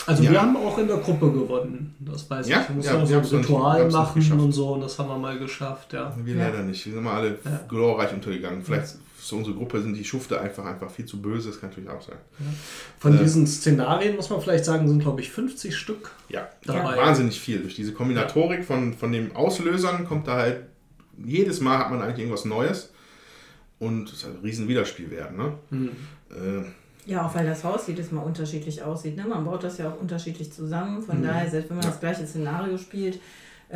Also 0.07 0.23
Ja. 0.23 0.31
wir 0.31 0.41
haben 0.43 0.57
auch 0.57 0.79
in 0.79 0.89
der 0.89 0.97
Gruppe 0.97 1.31
gewonnen, 1.31 1.95
das 2.01 2.29
weiß 2.31 2.49
Ja? 2.49 2.63
ich. 2.63 2.69
Wir 2.69 2.77
mussten 2.77 2.95
Ja, 2.95 3.03
auch 3.21 3.25
so 3.25 3.37
ein 3.37 3.43
Ritual 3.45 3.91
machen 3.91 4.41
und 4.41 4.53
so 4.53 4.69
und 4.73 4.81
das 4.81 4.99
haben 4.99 5.09
wir 5.11 5.19
mal 5.19 5.39
geschafft, 5.39 5.93
ja. 5.93 6.15
Wir 6.25 6.35
Ja. 6.35 6.47
leider 6.47 6.63
nicht. 6.63 6.85
Wir 6.87 6.95
sind 6.95 7.03
mal 7.05 7.15
alle 7.17 7.39
Ja. 7.45 7.61
glorreich 7.69 8.13
untergegangen. 8.15 8.63
Vielleicht 8.65 8.97
für 9.29 9.37
unsere 9.37 9.57
Gruppe 9.57 9.81
sind 9.83 9.95
die 9.95 10.05
Schufte 10.05 10.41
einfach, 10.41 10.65
einfach 10.65 10.91
viel 10.91 11.05
zu 11.07 11.21
böse. 11.23 11.49
Das 11.51 11.61
kann 11.61 11.71
natürlich 11.71 11.89
auch 11.91 12.03
sein. 12.03 12.17
Von 12.99 13.15
Äh. 13.17 13.19
diesen 13.23 13.47
Szenarien 13.47 14.17
muss 14.17 14.31
man 14.31 14.41
vielleicht 14.41 14.65
sagen, 14.65 14.89
sind 14.89 15.01
glaube 15.01 15.21
ich 15.21 15.31
50 15.31 15.77
Stück 15.77 16.11
Ja, 16.29 16.49
dabei. 16.65 16.97
wahnsinnig 16.97 17.41
viel. 17.41 17.61
Durch 17.61 17.75
diese 17.77 17.93
Kombinatorik 17.93 18.65
von, 18.65 18.95
von 18.95 19.13
den 19.13 19.35
Auslösern 19.37 20.07
kommt 20.07 20.27
da 20.29 20.37
halt, 20.37 20.63
jedes 21.25 21.61
Mal 21.61 21.79
hat 21.79 21.91
man 21.91 22.01
eigentlich 22.03 22.19
irgendwas 22.21 22.45
Neues. 22.45 22.91
Und 23.79 24.09
es 24.09 24.15
ist 24.19 24.25
halt 24.25 24.37
ein 24.37 24.43
riesen 24.43 24.67
Wiederspielwert. 24.69 25.37
Ne? 25.37 25.53
Mhm. 25.71 25.91
Äh, 26.31 27.11
Ja, 27.11 27.27
auch 27.27 27.35
weil 27.35 27.47
das 27.47 27.63
Haus 27.65 27.87
jedes 27.87 28.11
Mal 28.13 28.23
unterschiedlich 28.23 28.83
aussieht. 28.83 29.17
Ne? 29.17 29.25
Man 29.27 29.45
baut 29.45 29.63
das 29.65 29.79
ja 29.79 29.89
auch 29.91 30.01
unterschiedlich 30.01 30.53
zusammen. 30.53 30.99
Mhm. 30.99 31.03
Von 31.05 31.23
daher, 31.23 31.49
selbst 31.51 31.71
wenn 31.71 31.77
man 31.79 31.87
das 31.87 32.01
gleiche 32.01 32.27
Szenario 32.27 32.77
spielt, 32.77 33.21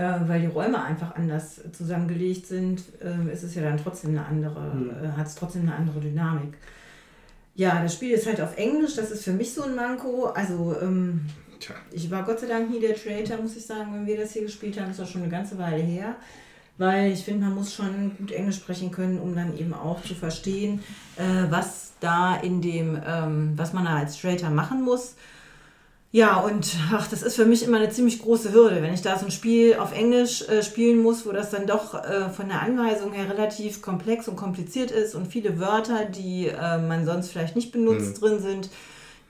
weil 0.01 0.41
die 0.41 0.47
Räume 0.47 0.83
einfach 0.83 1.15
anders 1.17 1.61
zusammengelegt 1.73 2.47
sind, 2.47 2.83
äh, 3.03 3.33
ist 3.33 3.43
es 3.43 3.55
ja 3.55 3.63
dann 3.63 3.77
trotzdem 3.77 4.11
eine 4.11 4.25
andere, 4.27 4.61
Mhm. 4.75 4.91
äh, 4.91 5.09
hat 5.17 5.27
es 5.27 5.35
trotzdem 5.35 5.63
eine 5.63 5.75
andere 5.75 6.01
Dynamik. 6.01 6.55
Ja, 7.55 7.83
das 7.83 7.95
Spiel 7.95 8.13
ist 8.13 8.27
halt 8.27 8.41
auf 8.41 8.57
Englisch, 8.57 8.97
das 8.97 9.11
ist 9.11 9.25
für 9.25 9.33
mich 9.33 9.53
so 9.53 9.65
ein 9.65 9.75
Manko. 9.75 10.27
Also, 10.27 10.75
ähm, 10.81 11.27
ich 11.93 12.11
war 12.11 12.23
Gott 12.25 12.41
sei 12.41 12.47
Dank 12.47 12.71
nie 12.71 12.81
der 12.81 12.97
Traitor, 12.97 13.37
muss 13.41 13.57
ich 13.57 13.67
sagen, 13.67 13.93
wenn 13.95 14.07
wir 14.07 14.17
das 14.17 14.33
hier 14.33 14.43
gespielt 14.43 14.79
haben. 14.81 14.89
Das 14.89 14.99
ist 14.99 15.05
auch 15.05 15.09
schon 15.13 15.23
eine 15.23 15.31
ganze 15.31 15.59
Weile 15.59 15.83
her. 15.83 16.17
Weil 16.79 17.13
ich 17.13 17.23
finde, 17.23 17.45
man 17.45 17.55
muss 17.55 17.75
schon 17.75 18.17
gut 18.17 18.33
Englisch 18.33 18.57
sprechen 18.57 18.91
können, 18.91 19.19
um 19.21 19.35
dann 19.37 19.57
eben 19.59 19.75
auch 19.75 20.03
zu 20.03 20.15
verstehen, 20.15 20.81
äh, 21.17 21.51
was 21.51 21.93
da 22.01 22.37
in 22.37 22.63
dem, 22.63 22.99
ähm, 23.07 23.53
was 23.57 23.75
man 23.75 23.85
da 23.85 23.97
als 23.97 24.19
Traitor 24.19 24.49
machen 24.51 24.83
muss. 24.83 25.15
Ja, 26.15 26.41
und 26.41 26.77
ach, 26.93 27.09
das 27.09 27.23
ist 27.23 27.37
für 27.37 27.47
mich 27.47 27.63
immer 27.63 27.79
eine 27.79 27.89
ziemlich 27.89 28.21
große 28.21 28.53
Hürde, 28.53 28.83
wenn 28.83 28.93
ich 28.93 29.01
da 29.01 29.19
so 29.19 29.25
ein 29.25 29.31
Spiel 29.31 29.77
auf 29.77 29.95
Englisch 29.95 30.47
äh, 30.47 30.63
spielen 30.63 31.03
muss, 31.03 31.25
wo 31.25 31.33
das 31.33 31.49
dann 31.49 31.67
doch 31.67 31.95
äh, 31.95 32.29
von 32.29 32.49
der 32.49 32.61
Anweisung 32.61 33.13
her 33.13 33.31
relativ 33.31 33.81
komplex 33.81 34.29
und 34.29 34.37
kompliziert 34.37 34.91
ist 34.91 35.15
und 35.15 35.27
viele 35.27 35.59
Wörter, 35.59 36.05
die 36.05 36.49
äh, 36.49 36.77
man 36.77 37.07
sonst 37.07 37.31
vielleicht 37.31 37.57
nicht 37.57 37.73
benutzt, 37.73 38.21
drin 38.21 38.41
sind, 38.41 38.69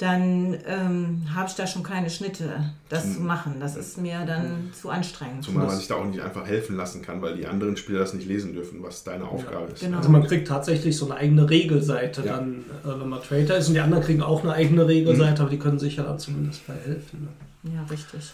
dann 0.03 0.57
ähm, 0.67 1.23
habe 1.33 1.49
ich 1.49 1.55
da 1.55 1.65
schon 1.65 1.85
keine 1.85 2.11
Schnitte, 2.11 2.73
das 2.89 3.15
zu 3.15 3.21
machen. 3.21 3.57
Das 3.61 3.77
ist 3.77 3.99
mir 3.99 4.25
dann 4.27 4.71
zu 4.73 4.91
anstrengend. 4.91 5.45
Zumal 5.45 5.67
man 5.69 5.77
sich 5.77 5.87
da 5.87 5.95
auch 5.95 6.05
nicht 6.05 6.21
einfach 6.21 6.45
helfen 6.45 6.77
lassen 6.77 7.03
kann, 7.03 7.23
weil 7.23 7.37
die 7.37 7.47
anderen 7.47 7.77
Spieler 7.77 8.01
das 8.01 8.13
nicht 8.13 8.27
lesen 8.27 8.53
dürfen, 8.53 8.83
was 8.83 9.05
deine 9.05 9.29
Aufgabe 9.29 9.71
ist. 9.73 9.81
genau. 9.81 9.99
Also 9.99 10.11
man 10.11 10.27
kriegt 10.27 10.49
tatsächlich 10.49 10.97
so 10.97 11.05
eine 11.07 11.15
eigene 11.15 11.49
Regelseite 11.49 12.23
Ja. 12.27 12.39
dann, 12.39 12.65
äh, 12.85 13.01
wenn 13.01 13.09
man 13.09 13.23
Traitor 13.23 13.57
ist 13.57 13.69
und 13.69 13.75
die 13.75 13.81
anderen 13.81 14.03
kriegen 14.03 14.23
auch 14.23 14.43
eine 14.43 14.55
eigene 14.55 14.89
Regelseite, 14.89 15.43
aber 15.43 15.51
die 15.51 15.59
können 15.61 15.79
sich 15.79 15.95
ja 15.95 16.03
dann 16.03 16.19
zumindest 16.19 16.67
bei 16.67 16.75
helfen. 16.75 17.29
Ne? 17.63 17.73
Ja, 17.75 17.83
richtig. 17.85 18.33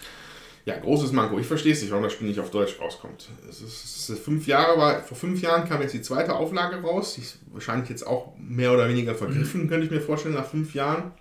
Ja, 0.65 0.79
großes 0.79 1.13
Manko. 1.13 1.39
Ich 1.39 1.47
verstehe 1.47 1.73
es 1.75 1.83
nicht, 1.83 1.91
warum 1.91 2.05
das 2.05 2.15
Spiel 2.15 2.29
nicht 2.29 2.41
auf 2.41 2.51
Deutsch 2.51 2.81
rauskommt. 2.81 3.29
Es 3.49 3.61
ist, 3.61 3.85
es 3.85 4.09
ist 4.09 4.23
fünf 4.23 4.47
Jahre, 4.47 4.79
war, 4.79 5.03
vor 5.03 5.17
fünf 5.19 5.43
Jahren 5.43 5.69
kam 5.69 5.83
jetzt 5.83 5.93
die 5.93 6.03
zweite 6.03 6.35
Auflage 6.35 6.81
raus. 6.81 7.15
Die 7.15 7.21
ist 7.21 7.39
wahrscheinlich 7.53 7.91
jetzt 7.91 8.07
auch 8.07 8.33
mehr 8.39 8.73
oder 8.73 8.89
weniger 8.89 9.15
vergriffen, 9.15 9.69
könnte 9.69 9.85
ich 9.85 9.91
mir 9.91 10.01
vorstellen, 10.01 10.35
nach 10.35 10.47
fünf 10.47 10.75
Jahren. 10.75 11.13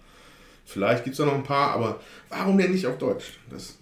Vielleicht 0.68 1.04
gibt 1.06 1.14
es 1.14 1.18
da 1.18 1.26
noch 1.26 1.34
ein 1.36 1.44
paar, 1.44 1.72
aber 1.72 2.00
warum 2.30 2.58
denn 2.58 2.72
nicht 2.72 2.86
auf 2.86 2.98
Deutsch? 2.98 3.40
Das, 3.50 3.76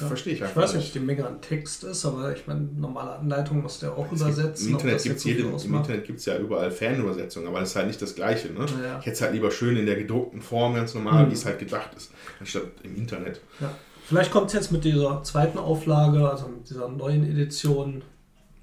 Ja. 0.00 0.08
verstehe 0.08 0.32
ich 0.32 0.40
Ich 0.40 0.44
einfach 0.44 0.62
weiß 0.62 0.74
nicht, 0.74 0.88
ob 0.88 0.92
die 0.94 0.98
Menge 0.98 1.24
an 1.24 1.40
Text 1.40 1.84
ist, 1.84 2.04
aber 2.04 2.34
ich 2.34 2.44
meine, 2.48 2.62
normale 2.76 3.12
Anleitung 3.12 3.62
muss 3.62 3.78
der 3.78 3.92
auch 3.96 4.10
Es 4.10 4.20
übersetzen. 4.20 4.66
Im 4.68 4.72
Internet 4.74 5.02
gibt 5.04 5.16
es 5.18 5.24
jede, 5.24 5.42
im. 5.44 5.74
Internet 5.74 6.04
gibt's 6.04 6.24
ja 6.26 6.36
überall 6.38 6.72
Fanübersetzungen, 6.72 7.46
aber 7.48 7.60
das 7.60 7.70
ist 7.70 7.76
halt 7.76 7.86
nicht 7.86 8.02
das 8.02 8.16
Gleiche. 8.16 8.48
Ne? 8.48 8.66
Ja. 8.82 8.98
Ich 8.98 9.06
hätte 9.06 9.12
es 9.12 9.20
halt 9.20 9.32
lieber 9.32 9.52
schön 9.52 9.76
in 9.76 9.86
der 9.86 9.94
gedruckten 9.94 10.42
Form, 10.42 10.74
ganz 10.74 10.94
normal, 10.94 11.24
Mhm. 11.26 11.30
wie 11.30 11.34
es 11.34 11.44
halt 11.46 11.60
gedacht 11.60 11.90
ist, 11.96 12.10
anstatt 12.40 12.64
im 12.82 12.96
Internet. 12.96 13.40
Ja. 13.60 13.70
Vielleicht 14.08 14.32
kommt 14.32 14.48
es 14.48 14.54
jetzt 14.54 14.72
mit 14.72 14.82
dieser 14.82 15.22
zweiten 15.22 15.58
Auflage, 15.58 16.28
also 16.28 16.48
mit 16.48 16.68
dieser 16.68 16.88
neuen 16.88 17.22
Edition, 17.30 18.02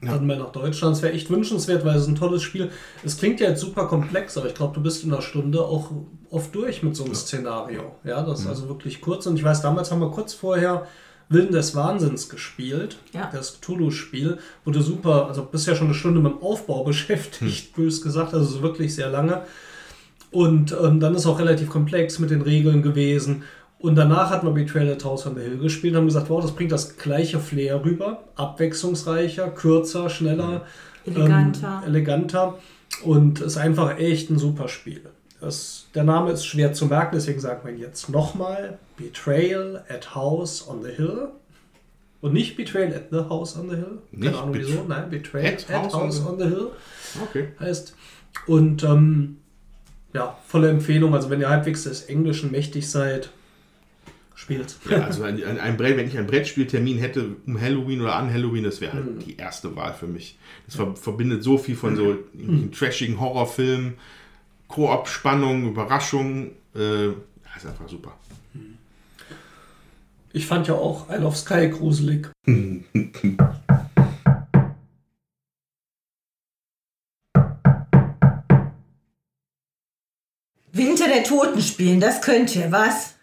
Ja. 0.03 0.11
dann 0.13 0.27
mal 0.27 0.37
nach 0.37 0.51
Deutschland. 0.51 0.95
Es 0.95 1.01
wäre 1.01 1.13
echt 1.13 1.29
wünschenswert, 1.31 1.83
weil 1.83 1.95
es 1.95 2.03
ist 2.03 2.07
ein 2.07 2.15
tolles 2.15 2.43
Spiel. 2.43 2.69
Es 3.03 3.17
klingt 3.17 3.39
ja 3.39 3.49
jetzt 3.49 3.61
super 3.61 3.85
komplex, 3.87 4.37
aber 4.37 4.47
ich 4.47 4.53
glaube, 4.53 4.75
du 4.75 4.81
bist 4.81 5.03
in 5.03 5.11
einer 5.11 5.23
Stunde 5.23 5.61
auch 5.63 5.89
oft 6.29 6.53
durch 6.53 6.83
mit 6.83 6.95
so 6.95 7.03
einem 7.05 7.15
Szenario. 7.15 7.95
Ja, 8.03 8.21
das 8.21 8.41
ist 8.41 8.47
also 8.47 8.67
wirklich 8.69 9.01
kurz. 9.01 9.25
Und 9.25 9.37
ich 9.37 9.43
weiß, 9.43 9.61
damals 9.61 9.91
haben 9.91 9.99
wir 10.01 10.11
kurz 10.11 10.33
vorher 10.35 10.85
Wilden 11.29 11.51
des 11.51 11.75
Wahnsinns 11.75 12.29
gespielt, 12.29 12.97
Ja. 13.13 13.29
das 13.33 13.59
Cthulhu-Spiel, 13.59 14.37
wo 14.63 14.71
du 14.71 14.81
super, 14.81 15.27
also 15.27 15.43
bist 15.43 15.65
ja 15.67 15.75
schon 15.75 15.87
eine 15.87 15.95
Stunde 15.95 16.19
mit 16.21 16.31
dem 16.33 16.41
Aufbau 16.43 16.83
beschäftigt, 16.85 17.75
bös 17.75 18.01
gesagt, 18.01 18.33
also 18.35 18.45
so 18.45 18.61
wirklich 18.61 18.93
sehr 18.93 19.09
lange. 19.09 19.41
Und 20.29 20.75
ähm, 20.79 20.99
dann 20.99 21.15
ist 21.15 21.25
auch 21.25 21.39
relativ 21.39 21.69
komplex 21.69 22.19
mit 22.19 22.29
den 22.29 22.41
Regeln 22.41 22.81
gewesen. 22.81 23.43
Und 23.79 23.95
danach 23.95 24.31
hat 24.31 24.43
man 24.43 24.53
Betrayal 24.55 24.91
at 24.93 25.05
House 25.05 25.25
on 25.27 25.35
the 25.35 25.41
Hill 25.41 25.57
gespielt 25.59 25.93
und 25.93 25.99
haben 25.99 26.05
gesagt, 26.07 26.29
wow, 26.29 26.41
das 26.41 26.51
bringt 26.53 26.71
das 26.71 26.97
gleiche 26.97 27.39
Flair 27.39 27.83
rüber. 27.85 28.23
Abwechslungsreicher, 28.35 29.49
kürzer, 29.51 30.09
schneller, 30.09 30.65
Eleganter. 31.05 31.81
Ähm, 31.83 31.89
eleganter 31.93 32.57
und 33.03 33.39
ist 33.39 33.57
einfach 33.57 33.97
echt 33.99 34.29
ein 34.29 34.39
super 34.39 34.67
Spiel. 34.67 35.01
Das, 35.39 35.85
der 35.93 36.03
Name 36.03 36.31
ist 36.31 36.45
schwer 36.45 36.73
zu 36.73 36.87
merken, 36.87 37.15
deswegen 37.15 37.39
sagt 37.39 37.63
man 37.63 37.77
jetzt 37.77 38.09
nochmal 38.09 38.79
Betrayal 38.97 39.83
at 39.89 40.15
House 40.15 40.67
on 40.67 40.81
the 40.83 40.89
Hill. 40.91 41.27
Und 42.19 42.33
nicht 42.33 42.57
Betrayal 42.57 42.93
at 42.95 43.09
the 43.11 43.29
House 43.29 43.55
on 43.55 43.69
the 43.69 43.75
Hill. 43.75 43.99
Keine 44.11 44.25
Nicht 44.31 44.35
Ahnung 44.41 44.55
wieso. 44.55 44.83
Nein, 44.87 45.09
Betrayal 45.11 45.53
at 45.53 45.69
at, 45.69 45.83
House 45.83 45.93
on 45.93 46.01
House 46.01 46.15
the- 46.17 46.27
on 46.27 46.39
the 46.39 46.45
Hill 46.45 46.67
Okay. 47.29 47.47
heißt. 47.59 47.95
Und 48.47 48.83
ähm, 48.83 49.37
ja, 50.13 50.35
volle 50.47 50.69
Empfehlung. 50.69 51.13
Also 51.13 51.29
wenn 51.29 51.39
ihr 51.39 51.49
halbwegs 51.49 51.83
des 51.83 52.05
Englischen 52.05 52.49
mächtig 52.51 52.89
seid, 52.89 53.29
spielst. 54.37 54.79
Ja, 54.89 55.01
also 55.01 55.23
ein, 55.23 55.43
ein, 55.43 55.59
ein 55.59 55.77
Brett, 55.77 55.97
wenn 55.97 56.07
ich 56.07 56.15
einen 56.17 56.27
Brettspieltermin 56.27 56.99
hätte 56.99 57.35
um 57.47 57.59
Halloween 57.59 58.01
oder 58.01 58.15
an 58.15 58.31
Halloween, 58.31 58.63
das 58.63 58.79
wäre 58.81 58.93
halt 58.93 59.25
die 59.25 59.35
erste 59.35 59.75
Wahl 59.75 59.93
für 59.93 60.05
mich. 60.05 60.37
Das 60.67 60.75
ver 60.75 60.95
verbindet 60.95 61.43
so 61.43 61.57
viel 61.57 61.75
von 61.75 61.95
so 61.95 62.03
irgendwelchen 62.33 62.71
trashigen 62.71 63.19
Horrorfilmen, 63.19 63.95
Koop-Spannung, 64.67 65.69
Überraschung. 65.69 66.51
Äh, 66.75 67.13
das 67.53 67.63
ist 67.63 67.65
einfach 67.65 67.89
super. 67.89 68.13
Ich 70.33 70.45
fand 70.45 70.67
ja 70.67 70.75
auch 70.75 71.09
Isle 71.09 71.25
of 71.25 71.35
Sky 71.35 71.69
gruselig. 71.69 72.29
Winter 80.71 81.07
der 81.07 81.23
Toten 81.23 81.59
spielen, 81.59 81.99
das 81.99 82.21
könnt 82.21 82.55
ihr, 82.55 82.71
was? 82.71 83.16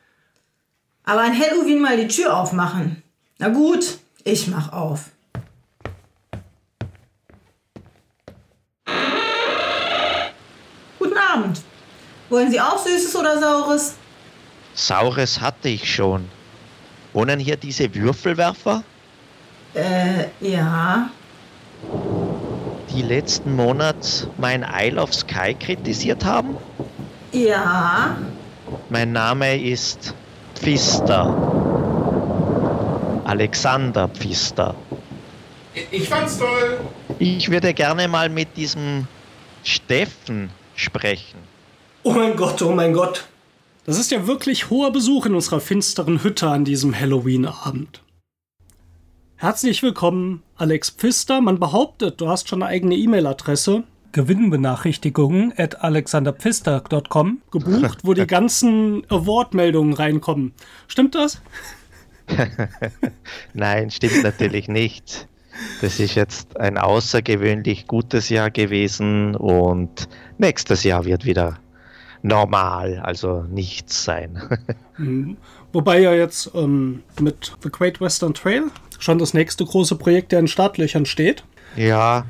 Aber 1.04 1.20
an 1.22 1.38
Halloween 1.38 1.80
mal 1.80 1.96
die 1.96 2.08
Tür 2.08 2.36
aufmachen. 2.36 3.02
Na 3.38 3.48
gut, 3.48 3.98
ich 4.24 4.48
mach 4.48 4.72
auf. 4.72 5.10
Guten 10.98 11.16
Abend. 11.32 11.60
Wollen 12.30 12.50
Sie 12.50 12.60
auch 12.60 12.78
Süßes 12.78 13.14
oder 13.16 13.38
Saures? 13.38 13.94
Saures 14.74 15.40
hatte 15.40 15.68
ich 15.68 15.92
schon. 15.92 16.28
Wohnen 17.12 17.38
hier 17.38 17.56
diese 17.56 17.94
Würfelwerfer, 17.94 18.82
Äh, 19.74 20.26
ja. 20.40 21.08
die 22.90 23.02
letzten 23.02 23.54
Monat 23.54 24.28
mein 24.38 24.64
Isle 24.68 25.00
of 25.00 25.12
Sky 25.14 25.54
kritisiert 25.54 26.24
haben? 26.24 26.56
Ja. 27.32 28.16
Mein 28.88 29.12
Name 29.12 29.60
ist 29.60 30.14
Pfister. 30.54 31.34
Alexander 33.24 34.08
Pfister. 34.08 34.74
Ich 35.90 36.08
fand's 36.08 36.38
toll. 36.38 36.80
Ich 37.18 37.50
würde 37.50 37.74
gerne 37.74 38.08
mal 38.08 38.28
mit 38.28 38.56
diesem 38.56 39.06
Steffen 39.62 40.50
sprechen. 40.74 41.38
Oh 42.02 42.12
mein 42.12 42.36
Gott, 42.36 42.62
oh 42.62 42.72
mein 42.72 42.92
Gott. 42.92 43.26
Das 43.84 43.98
ist 43.98 44.10
ja 44.10 44.26
wirklich 44.26 44.70
hoher 44.70 44.92
Besuch 44.92 45.26
in 45.26 45.34
unserer 45.34 45.60
finsteren 45.60 46.22
Hütte 46.22 46.48
an 46.48 46.64
diesem 46.64 46.98
Halloween-Abend. 46.98 48.00
Herzlich 49.36 49.82
willkommen, 49.82 50.42
Alex 50.56 50.90
Pfister. 50.90 51.40
Man 51.40 51.58
behauptet, 51.58 52.20
du 52.20 52.28
hast 52.28 52.48
schon 52.48 52.62
eine 52.62 52.70
eigene 52.70 52.94
E-Mail-Adresse. 52.94 53.84
Gewinnbenachrichtigungen 54.14 55.52
at 55.58 55.82
alexanderpfister.com 55.82 57.42
gebucht, 57.50 57.98
wo 58.04 58.14
die 58.14 58.26
ganzen 58.26 59.02
Award-Meldungen 59.10 59.92
reinkommen. 59.92 60.52
Stimmt 60.86 61.16
das? 61.16 61.42
Nein, 63.54 63.90
stimmt 63.90 64.22
natürlich 64.22 64.68
nicht. 64.68 65.28
Das 65.82 66.00
ist 66.00 66.14
jetzt 66.14 66.58
ein 66.58 66.78
außergewöhnlich 66.78 67.86
gutes 67.86 68.28
Jahr 68.28 68.50
gewesen 68.50 69.34
und 69.34 70.08
nächstes 70.38 70.84
Jahr 70.84 71.04
wird 71.04 71.24
wieder 71.24 71.58
normal, 72.22 73.00
also 73.00 73.42
nichts 73.42 74.04
sein. 74.04 74.40
Wobei 75.72 76.00
ja 76.00 76.14
jetzt 76.14 76.52
ähm, 76.54 77.02
mit 77.20 77.52
The 77.62 77.68
Great 77.68 78.00
Western 78.00 78.32
Trail 78.32 78.70
schon 79.00 79.18
das 79.18 79.34
nächste 79.34 79.64
große 79.64 79.96
Projekt 79.96 80.32
ja 80.32 80.38
in 80.38 80.46
Startlöchern 80.48 81.04
steht. 81.04 81.44
ja, 81.76 82.26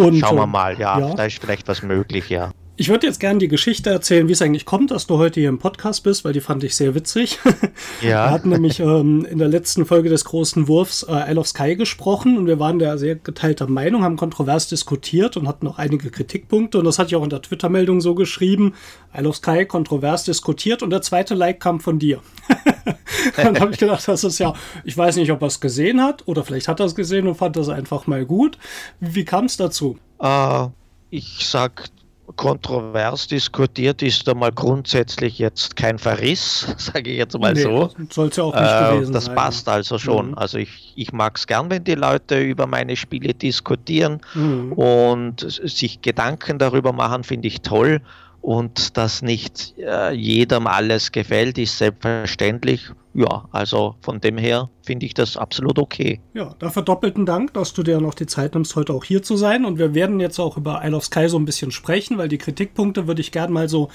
Und, 0.00 0.18
schauen 0.18 0.36
wir 0.36 0.46
mal. 0.46 0.78
Ja, 0.78 0.98
ja. 0.98 1.14
da 1.14 1.24
ist 1.24 1.40
vielleicht 1.40 1.68
was 1.68 1.82
möglich, 1.82 2.28
ja. 2.28 2.52
Ich 2.76 2.88
würde 2.88 3.06
jetzt 3.06 3.20
gerne 3.20 3.38
die 3.38 3.48
Geschichte 3.48 3.90
erzählen, 3.90 4.26
wie 4.26 4.32
es 4.32 4.40
eigentlich 4.40 4.64
kommt, 4.64 4.90
dass 4.90 5.06
du 5.06 5.18
heute 5.18 5.38
hier 5.38 5.50
im 5.50 5.58
Podcast 5.58 6.02
bist, 6.02 6.24
weil 6.24 6.32
die 6.32 6.40
fand 6.40 6.64
ich 6.64 6.74
sehr 6.74 6.94
witzig. 6.94 7.38
Wir 8.00 8.10
Ja, 8.10 8.30
hatten 8.30 8.48
nämlich 8.48 8.80
ähm, 8.80 9.26
in 9.26 9.36
der 9.36 9.48
letzten 9.48 9.84
Folge 9.84 10.08
des 10.08 10.24
großen 10.24 10.66
Wurfs 10.66 11.02
äh, 11.02 11.30
Isle 11.30 11.40
of 11.40 11.46
Sky 11.46 11.76
gesprochen 11.76 12.38
und 12.38 12.46
wir 12.46 12.58
waren 12.58 12.78
da 12.78 12.96
sehr 12.96 13.16
geteilter 13.16 13.68
Meinung, 13.68 14.02
haben 14.02 14.16
kontrovers 14.16 14.66
diskutiert 14.66 15.36
und 15.36 15.46
hatten 15.46 15.66
auch 15.66 15.76
einige 15.76 16.10
Kritikpunkte 16.10 16.78
und 16.78 16.86
das 16.86 16.98
hatte 16.98 17.08
ich 17.08 17.16
auch 17.16 17.22
in 17.22 17.28
der 17.28 17.42
Twitter-Meldung 17.42 18.00
so 18.00 18.14
geschrieben. 18.14 18.72
Isle 19.14 19.28
of 19.28 19.36
Sky 19.36 19.66
kontrovers 19.66 20.24
diskutiert 20.24 20.82
und 20.82 20.88
der 20.88 21.02
zweite 21.02 21.34
Like 21.34 21.60
kam 21.60 21.80
von 21.80 21.98
dir. 21.98 22.20
Dann 23.36 23.58
habe 23.60 23.72
ich 23.72 23.78
gedacht, 23.78 24.06
das 24.08 24.24
ist 24.24 24.38
ja, 24.38 24.52
ich 24.84 24.96
weiß 24.96 25.16
nicht, 25.16 25.30
ob 25.32 25.40
er 25.42 25.48
es 25.48 25.60
gesehen 25.60 26.02
hat 26.02 26.26
oder 26.26 26.44
vielleicht 26.44 26.68
hat 26.68 26.80
er 26.80 26.86
es 26.86 26.94
gesehen 26.94 27.26
und 27.26 27.34
fand 27.36 27.56
das 27.56 27.68
einfach 27.68 28.06
mal 28.06 28.24
gut. 28.24 28.58
Wie 29.00 29.24
kam 29.24 29.44
es 29.46 29.56
dazu? 29.56 29.98
äh, 30.20 30.66
ich 31.10 31.46
sag, 31.48 31.88
kontrovers 32.36 33.26
diskutiert 33.26 34.02
ist 34.02 34.28
einmal 34.28 34.52
grundsätzlich 34.52 35.38
jetzt 35.40 35.74
kein 35.76 35.98
Verriss, 35.98 36.72
sage 36.78 37.10
ich 37.10 37.18
jetzt 37.18 37.36
mal 37.38 37.56
so. 37.56 37.90
Soll 38.10 38.28
es 38.28 38.36
ja 38.36 38.44
auch 38.44 38.54
nicht 38.54 38.62
Äh, 38.72 38.94
gewesen 38.94 39.12
das 39.12 39.24
sein. 39.24 39.34
passt 39.34 39.68
also 39.68 39.98
schon. 39.98 40.28
Mhm. 40.28 40.38
Also 40.38 40.58
ich, 40.58 40.92
ich 40.96 41.12
mag 41.12 41.36
es 41.36 41.46
gern, 41.46 41.68
wenn 41.70 41.82
die 41.84 41.94
Leute 41.96 42.38
über 42.40 42.66
meine 42.66 42.96
Spiele 42.96 43.34
diskutieren 43.34 44.20
Mhm. 44.34 44.72
und 44.74 45.40
sich 45.48 46.00
Gedanken 46.02 46.58
darüber 46.58 46.92
machen, 46.92 47.24
finde 47.24 47.48
ich 47.48 47.62
toll. 47.62 48.00
Und 48.42 48.96
dass 48.96 49.22
nicht 49.22 49.74
äh, 49.78 50.12
jedem 50.12 50.66
alles 50.66 51.12
gefällt, 51.12 51.58
ist 51.58 51.76
selbstverständlich. 51.76 52.90
Ja, 53.12 53.48
also 53.50 53.96
von 54.00 54.20
dem 54.20 54.38
her 54.38 54.70
finde 54.82 55.04
ich 55.04 55.14
das 55.14 55.36
absolut 55.36 55.78
okay. 55.78 56.20
Ja, 56.32 56.54
dafür 56.58 56.82
doppelten 56.82 57.26
Dank, 57.26 57.52
dass 57.54 57.72
du 57.72 57.82
dir 57.82 58.00
noch 58.00 58.14
die 58.14 58.26
Zeit 58.26 58.54
nimmst, 58.54 58.76
heute 58.76 58.94
auch 58.94 59.04
hier 59.04 59.22
zu 59.22 59.36
sein. 59.36 59.64
Und 59.64 59.78
wir 59.78 59.94
werden 59.94 60.20
jetzt 60.20 60.38
auch 60.38 60.56
über 60.56 60.80
Isle 60.84 60.96
of 60.96 61.04
Sky 61.04 61.28
so 61.28 61.38
ein 61.38 61.44
bisschen 61.44 61.70
sprechen, 61.70 62.18
weil 62.18 62.28
die 62.28 62.38
Kritikpunkte 62.38 63.06
würde 63.06 63.20
ich 63.20 63.32
gerne 63.32 63.52
mal 63.52 63.68
so 63.68 63.88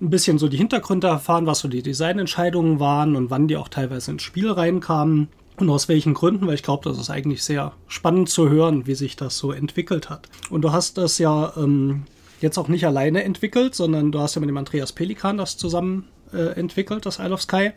ein 0.00 0.10
bisschen 0.10 0.38
so 0.38 0.48
die 0.48 0.58
Hintergründe 0.58 1.08
erfahren, 1.08 1.46
was 1.46 1.60
so 1.60 1.68
die 1.68 1.82
Designentscheidungen 1.82 2.78
waren 2.78 3.16
und 3.16 3.30
wann 3.30 3.48
die 3.48 3.56
auch 3.56 3.68
teilweise 3.68 4.10
ins 4.10 4.22
Spiel 4.22 4.50
reinkamen. 4.50 5.28
Und 5.56 5.70
aus 5.70 5.88
welchen 5.88 6.14
Gründen, 6.14 6.46
weil 6.46 6.54
ich 6.54 6.62
glaube, 6.62 6.88
das 6.88 6.98
ist 6.98 7.10
eigentlich 7.10 7.42
sehr 7.42 7.72
spannend 7.88 8.28
zu 8.28 8.48
hören, 8.48 8.86
wie 8.86 8.94
sich 8.94 9.16
das 9.16 9.38
so 9.38 9.50
entwickelt 9.50 10.08
hat. 10.08 10.28
Und 10.50 10.62
du 10.62 10.70
hast 10.70 10.98
das 10.98 11.18
ja 11.18 11.52
ähm, 11.56 12.04
jetzt 12.40 12.58
auch 12.58 12.68
nicht 12.68 12.86
alleine 12.86 13.24
entwickelt, 13.24 13.74
sondern 13.74 14.12
du 14.12 14.20
hast 14.20 14.34
ja 14.34 14.40
mit 14.40 14.48
dem 14.48 14.56
Andreas 14.56 14.92
Pelikan 14.92 15.38
das 15.38 15.56
zusammen 15.56 16.08
äh, 16.32 16.58
entwickelt, 16.58 17.06
das 17.06 17.18
Isle 17.18 17.32
of 17.32 17.42
Sky. 17.42 17.72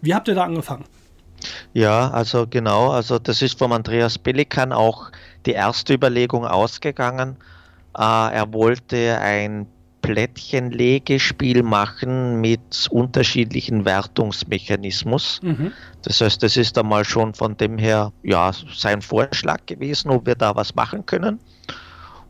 Wie 0.00 0.14
habt 0.14 0.28
ihr 0.28 0.34
da 0.34 0.44
angefangen? 0.44 0.84
Ja, 1.72 2.10
also 2.10 2.46
genau, 2.48 2.90
also 2.90 3.18
das 3.18 3.42
ist 3.42 3.58
vom 3.58 3.72
Andreas 3.72 4.18
Pelikan 4.18 4.72
auch 4.72 5.10
die 5.44 5.52
erste 5.52 5.94
Überlegung 5.94 6.46
ausgegangen. 6.46 7.36
Äh, 7.96 8.02
er 8.02 8.52
wollte 8.52 9.18
ein 9.18 9.66
Plättchenlegespiel 10.06 11.62
machen 11.62 12.40
mit 12.40 12.88
unterschiedlichen 12.90 13.84
Wertungsmechanismus. 13.84 15.40
Mhm. 15.42 15.72
Das 16.02 16.20
heißt, 16.20 16.42
das 16.42 16.56
ist 16.56 16.78
einmal 16.78 17.04
schon 17.04 17.34
von 17.34 17.56
dem 17.56 17.76
her 17.76 18.12
ja 18.22 18.52
sein 18.72 19.02
Vorschlag 19.02 19.66
gewesen, 19.66 20.10
ob 20.10 20.26
wir 20.26 20.36
da 20.36 20.54
was 20.54 20.76
machen 20.76 21.04
können. 21.06 21.40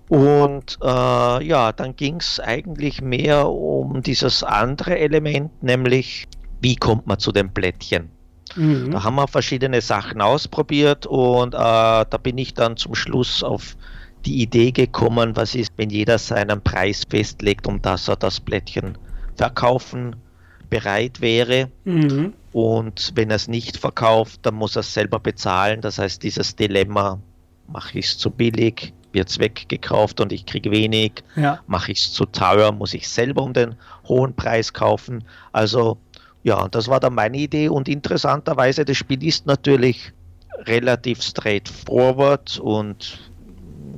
Und 0.08 0.78
äh, 0.82 1.44
ja, 1.44 1.72
dann 1.72 1.96
ging 1.96 2.16
es 2.16 2.38
eigentlich 2.38 3.02
mehr 3.02 3.48
um 3.48 4.02
dieses 4.02 4.42
andere 4.42 4.98
Element, 4.98 5.62
nämlich 5.62 6.28
wie 6.60 6.76
kommt 6.76 7.06
man 7.06 7.18
zu 7.18 7.32
den 7.32 7.52
Plättchen. 7.52 8.10
Mhm. 8.54 8.92
Da 8.92 9.02
haben 9.02 9.16
wir 9.16 9.26
verschiedene 9.26 9.80
Sachen 9.80 10.20
ausprobiert 10.20 11.06
und 11.06 11.54
äh, 11.54 11.58
da 11.58 12.18
bin 12.22 12.38
ich 12.38 12.54
dann 12.54 12.76
zum 12.76 12.94
Schluss 12.94 13.42
auf 13.42 13.76
die 14.24 14.42
Idee 14.42 14.72
gekommen, 14.72 15.36
was 15.36 15.54
ist, 15.54 15.72
wenn 15.76 15.90
jeder 15.90 16.18
seinen 16.18 16.60
Preis 16.60 17.02
festlegt, 17.08 17.66
um 17.66 17.82
dass 17.82 18.08
er 18.08 18.16
das 18.16 18.40
Plättchen 18.40 18.96
verkaufen 19.36 20.16
bereit 20.70 21.20
wäre. 21.20 21.70
Mhm. 21.84 22.32
Und 22.52 23.12
wenn 23.14 23.30
er 23.30 23.36
es 23.36 23.48
nicht 23.48 23.76
verkauft, 23.76 24.40
dann 24.42 24.54
muss 24.54 24.76
er 24.76 24.80
es 24.80 24.94
selber 24.94 25.20
bezahlen. 25.20 25.80
Das 25.80 25.98
heißt, 25.98 26.22
dieses 26.22 26.56
Dilemma, 26.56 27.20
mache 27.68 27.98
ich 27.98 28.06
es 28.06 28.18
zu 28.18 28.30
billig, 28.30 28.92
wird 29.16 29.28
es 29.30 29.40
weggekauft 29.40 30.20
und 30.20 30.30
ich 30.32 30.46
kriege 30.46 30.70
wenig, 30.70 31.24
Ja. 31.34 31.58
mache 31.66 31.90
ich 31.90 32.02
es 32.02 32.12
zu 32.12 32.26
teuer, 32.26 32.70
muss 32.70 32.94
ich 32.94 33.08
selber 33.08 33.42
um 33.42 33.52
den 33.52 33.74
hohen 34.06 34.34
Preis 34.34 34.72
kaufen. 34.72 35.24
Also 35.52 35.98
ja, 36.44 36.68
das 36.68 36.86
war 36.86 37.00
dann 37.00 37.14
meine 37.14 37.38
Idee 37.38 37.68
und 37.68 37.88
interessanterweise, 37.88 38.84
das 38.84 38.96
Spiel 38.96 39.24
ist 39.24 39.46
natürlich 39.46 40.12
relativ 40.66 41.22
straightforward 41.22 42.58
und 42.60 43.18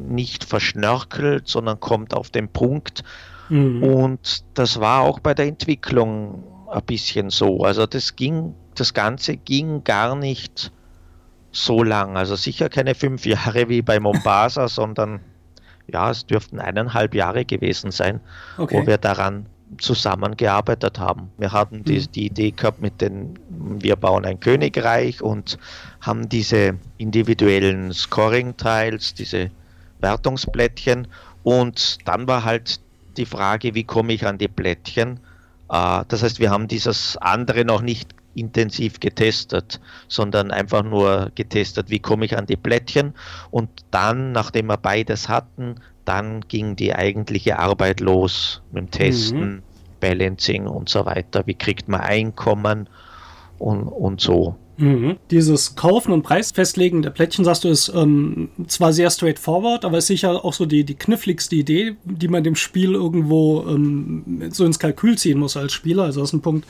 nicht 0.08 0.44
verschnörkelt, 0.44 1.46
sondern 1.48 1.78
kommt 1.80 2.14
auf 2.14 2.30
den 2.30 2.48
Punkt. 2.48 3.02
Mhm. 3.50 3.82
Und 3.82 4.44
das 4.54 4.80
war 4.80 5.02
auch 5.02 5.18
bei 5.20 5.34
der 5.34 5.46
Entwicklung 5.46 6.42
ein 6.70 6.82
bisschen 6.84 7.30
so. 7.30 7.64
Also 7.64 7.86
das 7.86 8.16
ging, 8.16 8.54
das 8.74 8.94
Ganze 8.94 9.36
ging 9.36 9.84
gar 9.84 10.14
nicht 10.14 10.72
so 11.53 11.82
lang. 11.82 12.16
Also 12.16 12.36
sicher 12.36 12.68
keine 12.68 12.94
fünf 12.94 13.26
Jahre 13.26 13.68
wie 13.68 13.82
bei 13.82 14.01
Mombasa, 14.01 14.68
sondern 14.80 15.20
ja, 15.86 16.11
es 16.11 16.26
dürften 16.26 16.61
eineinhalb 16.61 17.14
Jahre 17.14 17.44
gewesen 17.44 17.90
sein, 17.90 18.20
Okay. 18.59 18.82
wo 18.82 18.86
wir 18.86 18.99
daran 18.99 19.46
zusammengearbeitet 19.78 20.99
haben. 20.99 21.30
Wir 21.38 21.53
hatten 21.53 21.84
die, 21.84 21.99
Mhm. 22.01 22.12
die 22.12 22.26
Idee 22.26 22.51
gehabt 22.53 22.80
mit 22.80 23.01
den, 23.01 23.38
wir 23.49 23.96
bauen 23.96 24.24
ein 24.24 24.40
Königreich 24.40 25.22
und 25.22 25.59
haben 26.01 26.28
diese 26.28 26.74
individuellen 26.96 27.92
Scoring-Tiles, 27.92 29.14
diese 29.14 29.51
Wertungsplättchen 30.01 31.09
und 31.42 31.99
dann 32.07 32.26
war 32.28 32.44
halt 32.44 32.80
die 33.16 33.26
Frage, 33.26 33.74
wie 33.74 33.84
komme 33.84 34.12
ich 34.12 34.26
an 34.26 34.38
die 34.38 34.49
Plättchen? 34.49 35.20
Äh, 35.70 36.05
das 36.09 36.22
heißt, 36.22 36.38
wir 36.38 36.51
haben 36.51 36.68
dieses 36.68 37.16
andere 37.18 37.64
noch 37.64 37.82
nicht 37.82 38.14
intensiv 38.39 39.01
getestet, 39.01 39.80
sondern 40.09 40.51
einfach 40.51 40.82
nur 40.82 41.30
getestet, 41.34 41.91
wie 41.91 41.99
komme 41.99 42.24
ich 42.24 42.36
an 42.36 42.47
die 42.47 42.57
Plättchen. 42.57 43.14
Und 43.51 43.68
dann, 43.91 44.32
nachdem 44.32 44.66
wir 44.66 44.76
beides 44.76 45.28
hatten, 45.28 45.76
dann 46.05 46.41
ging 46.43 46.76
die 46.76 46.95
eigentliche 46.95 47.59
Arbeit 47.59 48.01
los 48.01 48.62
mit 48.72 48.84
dem 48.84 48.91
Testen, 48.91 49.51
mhm. 49.51 49.62
Balancing 50.01 50.66
und 50.66 50.89
so 50.89 51.05
weiter. 51.05 51.47
Wie 51.47 51.55
kriegt 51.55 51.89
man 51.89 52.01
Einkommen 52.01 52.89
und, 53.59 53.89
und 53.89 54.20
so. 54.20 54.57
Mhm. 54.78 55.16
Dieses 55.32 55.74
Kaufen 55.74 56.12
und 56.12 56.22
Preisfestlegen 56.22 57.02
der 57.02 57.10
Plättchen, 57.10 57.44
sagst 57.44 57.64
du, 57.64 57.68
ist 57.68 57.92
ähm, 57.94 58.48
zwar 58.68 58.92
sehr 58.92 59.10
straightforward, 59.10 59.84
aber 59.84 59.98
ist 59.98 60.06
sicher 60.06 60.44
auch 60.44 60.54
so 60.54 60.66
die, 60.66 60.84
die 60.84 60.94
kniffligste 60.94 61.56
Idee, 61.56 61.96
die 62.04 62.28
man 62.28 62.44
dem 62.44 62.54
Spiel 62.54 62.94
irgendwo 62.94 63.66
ähm, 63.68 64.50
so 64.52 64.64
ins 64.64 64.78
Kalkül 64.78 65.18
ziehen 65.18 65.40
muss 65.40 65.56
als 65.56 65.72
Spieler. 65.72 66.04
Also 66.04 66.20
das 66.20 66.30
ist 66.30 66.34
ein 66.34 66.42
Punkt, 66.42 66.66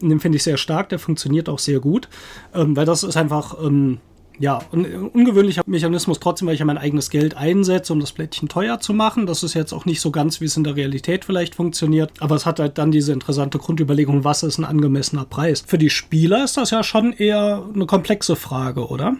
den 0.00 0.20
finde 0.20 0.36
ich 0.36 0.44
sehr 0.44 0.56
stark, 0.56 0.88
der 0.88 1.00
funktioniert 1.00 1.48
auch 1.48 1.58
sehr 1.58 1.80
gut, 1.80 2.08
ähm, 2.54 2.76
weil 2.76 2.86
das 2.86 3.02
ist 3.02 3.16
einfach 3.16 3.56
ähm, 3.60 3.98
ja, 4.38 4.60
ein 4.72 4.84
ungewöhnlicher 5.08 5.62
Mechanismus, 5.66 6.20
trotzdem, 6.20 6.46
weil 6.46 6.54
ich 6.54 6.60
ja 6.60 6.66
mein 6.66 6.78
eigenes 6.78 7.10
Geld 7.10 7.36
einsetze, 7.36 7.92
um 7.92 8.00
das 8.00 8.12
Plättchen 8.12 8.48
teuer 8.48 8.80
zu 8.80 8.94
machen. 8.94 9.26
Das 9.26 9.42
ist 9.42 9.54
jetzt 9.54 9.72
auch 9.72 9.84
nicht 9.84 10.00
so 10.00 10.10
ganz, 10.10 10.40
wie 10.40 10.44
es 10.44 10.56
in 10.56 10.64
der 10.64 10.76
Realität 10.76 11.24
vielleicht 11.24 11.54
funktioniert. 11.54 12.12
Aber 12.20 12.36
es 12.36 12.46
hat 12.46 12.60
halt 12.60 12.78
dann 12.78 12.90
diese 12.90 13.12
interessante 13.12 13.58
Grundüberlegung, 13.58 14.24
was 14.24 14.42
ist 14.42 14.58
ein 14.58 14.64
angemessener 14.64 15.24
Preis? 15.24 15.64
Für 15.66 15.78
die 15.78 15.90
Spieler 15.90 16.44
ist 16.44 16.56
das 16.56 16.70
ja 16.70 16.82
schon 16.82 17.12
eher 17.12 17.64
eine 17.74 17.86
komplexe 17.86 18.36
Frage, 18.36 18.88
oder? 18.88 19.16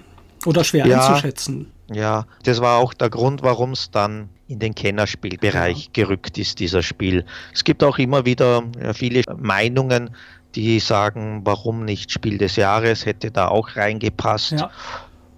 Oder 0.47 0.63
schwer 0.63 0.87
ja, 0.87 1.07
einzuschätzen. 1.07 1.73
Ja, 1.93 2.27
das 2.45 2.61
war 2.61 2.79
auch 2.79 2.95
der 2.95 3.11
Grund, 3.11 3.43
warum 3.43 3.73
es 3.73 3.91
dann 3.91 4.29
in 4.47 4.61
den 4.61 4.75
Kennerspielbereich 4.75 5.85
ja. 5.85 5.91
gerückt 5.93 6.39
ist, 6.39 6.61
dieser 6.61 6.83
Spiel. 6.83 7.25
Es 7.53 7.65
gibt 7.65 7.83
auch 7.83 7.99
immer 7.99 8.25
wieder 8.25 8.63
viele 8.95 9.23
Meinungen, 9.37 10.11
die 10.55 10.81
sagen, 10.81 11.43
warum 11.45 11.85
nicht 11.85 12.11
Spiel 12.11 12.39
des 12.39 12.57
Jahres, 12.57 13.05
hätte 13.05 13.31
da 13.31 13.49
auch 13.49 13.77
reingepasst. 13.77 14.53
Ja. 14.53 14.71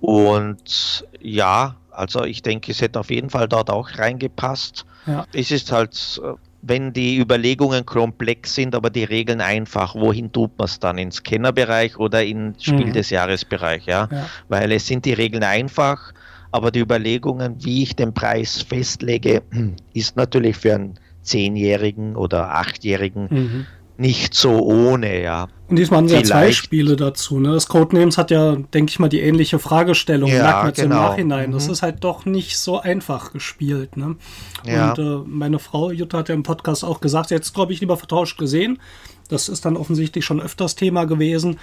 Und 0.00 1.06
ja, 1.20 1.76
also 1.90 2.24
ich 2.24 2.42
denke, 2.42 2.72
es 2.72 2.80
hätte 2.80 3.00
auf 3.00 3.10
jeden 3.10 3.30
Fall 3.30 3.48
dort 3.48 3.70
auch 3.70 3.98
reingepasst. 3.98 4.86
Ja. 5.06 5.26
Es 5.32 5.50
ist 5.50 5.72
halt, 5.72 6.20
wenn 6.62 6.92
die 6.92 7.18
Überlegungen 7.18 7.84
komplex 7.84 8.54
sind, 8.54 8.74
aber 8.74 8.90
die 8.90 9.04
Regeln 9.04 9.40
einfach, 9.40 9.94
wohin 9.94 10.32
tut 10.32 10.56
man 10.58 10.66
es 10.66 10.78
dann? 10.78 10.98
Ins 10.98 11.22
Kennerbereich 11.22 11.98
oder 11.98 12.24
in 12.24 12.54
Spiel 12.58 12.86
mhm. 12.86 12.92
des 12.92 13.10
Jahresbereich, 13.10 13.86
ja? 13.86 14.08
ja? 14.10 14.26
Weil 14.48 14.72
es 14.72 14.86
sind 14.86 15.04
die 15.04 15.12
Regeln 15.12 15.44
einfach, 15.44 16.12
aber 16.50 16.70
die 16.70 16.80
Überlegungen, 16.80 17.56
wie 17.64 17.82
ich 17.82 17.96
den 17.96 18.14
Preis 18.14 18.62
festlege, 18.62 19.42
ist 19.94 20.16
natürlich 20.16 20.56
für 20.56 20.74
einen 20.74 20.98
Zehnjährigen 21.22 22.16
oder 22.16 22.54
Achtjährigen 22.54 23.28
mhm 23.30 23.66
nicht 24.00 24.34
so 24.34 24.58
ohne, 24.60 25.22
ja. 25.22 25.48
Und 25.68 25.76
diesmal 25.76 25.98
haben 25.98 26.08
sie 26.08 26.16
ja 26.16 26.22
zwei 26.22 26.50
Spiele 26.52 26.96
dazu. 26.96 27.38
Ne? 27.38 27.52
Das 27.52 27.68
Codenames 27.68 28.18
hat 28.18 28.30
ja, 28.30 28.56
denke 28.56 28.90
ich 28.90 28.98
mal, 28.98 29.08
die 29.08 29.20
ähnliche 29.20 29.58
Fragestellung. 29.58 30.30
Ja, 30.30 30.68
genau. 30.70 30.82
im 30.82 30.88
Nachhinein. 30.88 31.50
Mhm. 31.50 31.54
Das 31.54 31.68
ist 31.68 31.82
halt 31.82 32.02
doch 32.02 32.24
nicht 32.24 32.58
so 32.58 32.80
einfach 32.80 33.32
gespielt. 33.32 33.96
Ne? 33.96 34.16
Ja. 34.64 34.90
Und 34.90 34.98
äh, 34.98 35.28
meine 35.28 35.58
Frau 35.58 35.90
Jutta 35.90 36.18
hat 36.18 36.28
ja 36.28 36.34
im 36.34 36.42
Podcast 36.42 36.82
auch 36.82 37.00
gesagt, 37.00 37.30
jetzt 37.30 37.54
glaube 37.54 37.72
ich 37.72 37.80
lieber 37.80 37.96
vertauscht 37.96 38.38
gesehen. 38.38 38.80
Das 39.28 39.48
ist 39.48 39.64
dann 39.64 39.76
offensichtlich 39.76 40.24
schon 40.24 40.40
öfters 40.40 40.74
Thema 40.74 41.04
gewesen. 41.04 41.60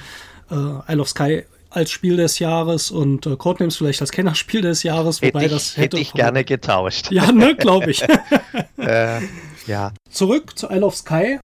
Äh, 0.49 0.93
Isle 0.93 1.01
of 1.01 1.09
Sky 1.09 1.43
als 1.69 1.91
Spiel 1.91 2.15
des 2.15 2.39
Jahres 2.39 2.91
und 2.91 3.25
äh, 3.25 3.35
Codenames 3.35 3.75
vielleicht 3.75 3.99
als 3.99 4.11
Kennerspiel 4.11 4.61
des 4.61 4.83
Jahres, 4.83 5.21
wobei 5.21 5.41
hätte 5.41 5.45
ich, 5.45 5.51
das 5.51 5.71
hätte, 5.71 5.81
hätte 5.81 5.99
ich 5.99 6.13
gerne 6.13 6.45
getauscht. 6.45 7.11
Ja, 7.11 7.31
ne, 7.31 7.55
glaube 7.55 7.91
ich. 7.91 8.03
äh, 8.77 9.19
ja. 9.65 9.91
Zurück 10.09 10.57
zu 10.57 10.69
Isle 10.69 10.85
of 10.85 10.95
Sky 10.95 11.39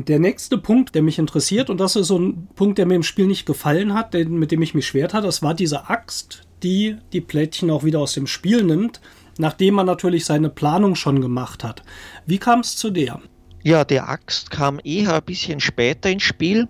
der 0.00 0.18
nächste 0.18 0.58
Punkt, 0.58 0.94
der 0.94 1.02
mich 1.02 1.18
interessiert, 1.18 1.68
und 1.68 1.78
das 1.78 1.96
ist 1.96 2.08
so 2.08 2.18
ein 2.18 2.48
Punkt, 2.54 2.78
der 2.78 2.86
mir 2.86 2.94
im 2.94 3.02
Spiel 3.02 3.26
nicht 3.26 3.46
gefallen 3.46 3.94
hat, 3.94 4.14
den, 4.14 4.38
mit 4.38 4.50
dem 4.50 4.62
ich 4.62 4.74
mich 4.74 4.86
schwer 4.86 5.08
hat, 5.12 5.24
das 5.24 5.42
war 5.42 5.54
diese 5.54 5.88
Axt, 5.88 6.42
die 6.62 6.96
die 7.12 7.20
Plättchen 7.20 7.70
auch 7.70 7.84
wieder 7.84 8.00
aus 8.00 8.14
dem 8.14 8.26
Spiel 8.26 8.62
nimmt, 8.62 9.00
nachdem 9.38 9.74
man 9.74 9.86
natürlich 9.86 10.24
seine 10.24 10.48
Planung 10.48 10.94
schon 10.94 11.20
gemacht 11.20 11.64
hat. 11.64 11.82
Wie 12.26 12.38
kam 12.38 12.60
es 12.60 12.76
zu 12.76 12.90
der? 12.90 13.20
Ja, 13.62 13.84
die 13.84 14.00
Axt 14.00 14.50
kam 14.50 14.80
eher 14.82 15.14
ein 15.14 15.22
bisschen 15.22 15.60
später 15.60 16.10
ins 16.10 16.22
Spiel 16.22 16.68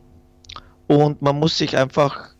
und 0.88 1.22
man 1.22 1.38
muss 1.38 1.56
sich 1.56 1.76
einfach 1.76 2.34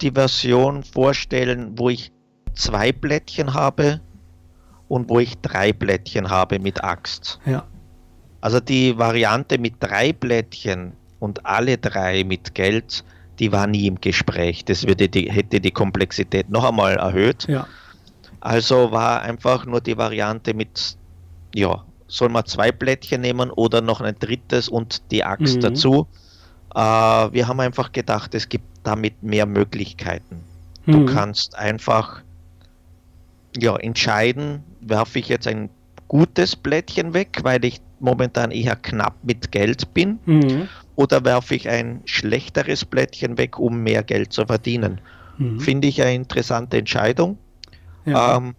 die 0.00 0.10
Version 0.10 0.82
vorstellen, 0.82 1.72
wo 1.76 1.90
ich 1.90 2.12
zwei 2.54 2.92
Plättchen 2.92 3.54
habe 3.54 4.00
und 4.88 5.08
wo 5.08 5.20
ich 5.20 5.38
drei 5.38 5.72
Plättchen 5.72 6.28
habe 6.30 6.58
mit 6.58 6.82
Axt. 6.82 7.38
Ja. 7.46 7.66
Also 8.40 8.60
die 8.60 8.96
Variante 8.98 9.58
mit 9.58 9.74
drei 9.80 10.12
Blättchen 10.12 10.92
und 11.18 11.44
alle 11.44 11.78
drei 11.78 12.24
mit 12.24 12.54
Geld, 12.54 13.04
die 13.38 13.52
war 13.52 13.66
nie 13.66 13.86
im 13.86 14.00
Gespräch. 14.00 14.64
Das 14.64 14.86
würde 14.86 15.08
die, 15.08 15.30
hätte 15.30 15.60
die 15.60 15.70
Komplexität 15.70 16.48
noch 16.50 16.64
einmal 16.64 16.96
erhöht. 16.96 17.46
Ja. 17.48 17.66
Also 18.40 18.90
war 18.90 19.22
einfach 19.22 19.66
nur 19.66 19.80
die 19.80 19.96
Variante 19.96 20.54
mit, 20.54 20.96
ja, 21.54 21.84
soll 22.06 22.30
man 22.30 22.46
zwei 22.46 22.72
Blättchen 22.72 23.20
nehmen 23.20 23.50
oder 23.50 23.82
noch 23.82 24.00
ein 24.00 24.16
drittes 24.18 24.68
und 24.68 25.02
die 25.10 25.22
Axt 25.24 25.56
mhm. 25.56 25.60
dazu. 25.60 26.06
Äh, 26.74 26.78
wir 26.78 27.46
haben 27.46 27.60
einfach 27.60 27.92
gedacht, 27.92 28.34
es 28.34 28.48
gibt 28.48 28.64
damit 28.82 29.22
mehr 29.22 29.46
Möglichkeiten. 29.46 30.40
Mhm. 30.86 30.92
Du 30.92 31.06
kannst 31.06 31.56
einfach 31.56 32.22
ja, 33.58 33.76
entscheiden, 33.76 34.62
werfe 34.80 35.18
ich 35.18 35.28
jetzt 35.28 35.46
ein 35.46 35.68
gutes 36.08 36.56
Blättchen 36.56 37.14
weg, 37.14 37.40
weil 37.42 37.64
ich 37.64 37.80
momentan 38.00 38.50
eher 38.50 38.76
knapp 38.76 39.16
mit 39.22 39.52
Geld 39.52 39.94
bin? 39.94 40.18
Mhm. 40.26 40.68
Oder 40.96 41.24
werfe 41.24 41.54
ich 41.54 41.68
ein 41.68 42.02
schlechteres 42.04 42.84
Blättchen 42.84 43.38
weg, 43.38 43.58
um 43.58 43.82
mehr 43.82 44.02
Geld 44.02 44.32
zu 44.32 44.46
verdienen? 44.46 45.00
Mhm. 45.38 45.60
Finde 45.60 45.88
ich 45.88 46.02
eine 46.02 46.14
interessante 46.14 46.78
Entscheidung. 46.78 47.38
Ja. 48.04 48.36
Ähm, 48.36 48.54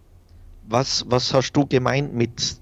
was, 0.68 1.06
was 1.08 1.34
hast 1.34 1.54
du 1.54 1.66
gemeint 1.66 2.14
mit, 2.14 2.58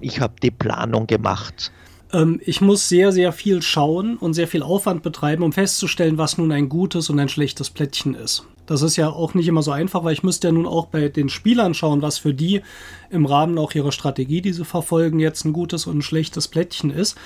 ich 0.00 0.20
habe 0.20 0.34
die 0.42 0.50
Planung 0.50 1.06
gemacht? 1.06 1.72
Ähm, 2.12 2.40
ich 2.44 2.60
muss 2.60 2.88
sehr, 2.88 3.12
sehr 3.12 3.32
viel 3.32 3.62
schauen 3.62 4.16
und 4.16 4.34
sehr 4.34 4.48
viel 4.48 4.62
Aufwand 4.62 5.02
betreiben, 5.02 5.42
um 5.42 5.52
festzustellen, 5.52 6.18
was 6.18 6.38
nun 6.38 6.52
ein 6.52 6.68
gutes 6.68 7.10
und 7.10 7.18
ein 7.18 7.28
schlechtes 7.28 7.70
Plättchen 7.70 8.14
ist. 8.14 8.44
Das 8.70 8.82
ist 8.82 8.94
ja 8.94 9.10
auch 9.10 9.34
nicht 9.34 9.48
immer 9.48 9.64
so 9.64 9.72
einfach, 9.72 10.04
weil 10.04 10.12
ich 10.12 10.22
müsste 10.22 10.46
ja 10.46 10.52
nun 10.52 10.64
auch 10.64 10.86
bei 10.86 11.08
den 11.08 11.28
Spielern 11.28 11.74
schauen, 11.74 12.02
was 12.02 12.18
für 12.18 12.32
die 12.32 12.62
im 13.10 13.26
Rahmen 13.26 13.58
auch 13.58 13.74
ihrer 13.74 13.90
Strategie, 13.90 14.42
die 14.42 14.52
sie 14.52 14.64
verfolgen, 14.64 15.18
jetzt 15.18 15.44
ein 15.44 15.52
gutes 15.52 15.88
und 15.88 15.98
ein 15.98 16.02
schlechtes 16.02 16.46
Plättchen 16.46 16.92
ist. 16.92 17.18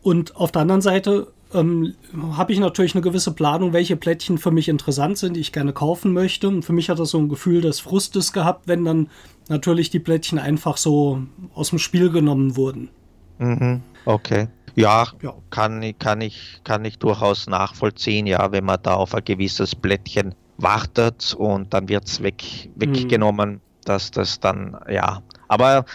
Und 0.00 0.36
auf 0.36 0.50
der 0.50 0.62
anderen 0.62 0.80
Seite 0.80 1.30
ähm, 1.52 1.92
habe 2.32 2.54
ich 2.54 2.58
natürlich 2.58 2.94
eine 2.94 3.02
gewisse 3.02 3.32
Planung, 3.32 3.74
welche 3.74 3.96
Plättchen 3.96 4.38
für 4.38 4.50
mich 4.50 4.66
interessant 4.66 5.18
sind, 5.18 5.36
die 5.36 5.40
ich 5.40 5.52
gerne 5.52 5.74
kaufen 5.74 6.14
möchte. 6.14 6.48
Und 6.48 6.64
für 6.64 6.72
mich 6.72 6.88
hat 6.88 6.98
das 6.98 7.10
so 7.10 7.18
ein 7.18 7.28
Gefühl 7.28 7.60
des 7.60 7.80
Frustes 7.80 8.32
gehabt, 8.32 8.66
wenn 8.66 8.86
dann 8.86 9.10
natürlich 9.50 9.90
die 9.90 10.00
Plättchen 10.00 10.38
einfach 10.38 10.78
so 10.78 11.20
aus 11.52 11.68
dem 11.68 11.80
Spiel 11.80 12.08
genommen 12.08 12.56
wurden. 12.56 12.88
Mhm, 13.36 13.82
okay. 14.06 14.48
Ja, 14.74 15.06
ja, 15.20 15.34
Kann, 15.50 15.84
kann, 15.98 16.22
ich, 16.22 16.60
kann 16.64 16.86
ich 16.86 16.98
durchaus 16.98 17.46
nachvollziehen, 17.46 18.26
ja, 18.26 18.52
wenn 18.52 18.64
man 18.64 18.78
da 18.82 18.94
auf 18.94 19.14
ein 19.14 19.22
gewisses 19.22 19.74
Plättchen 19.74 20.34
wartet 20.58 21.34
und 21.34 21.72
dann 21.72 21.88
wird 21.88 22.06
es 22.06 22.22
weg, 22.22 22.68
weggenommen, 22.74 23.50
mhm. 23.50 23.60
dass 23.84 24.10
das 24.10 24.40
dann, 24.40 24.76
ja. 24.90 25.22
Aber 25.46 25.86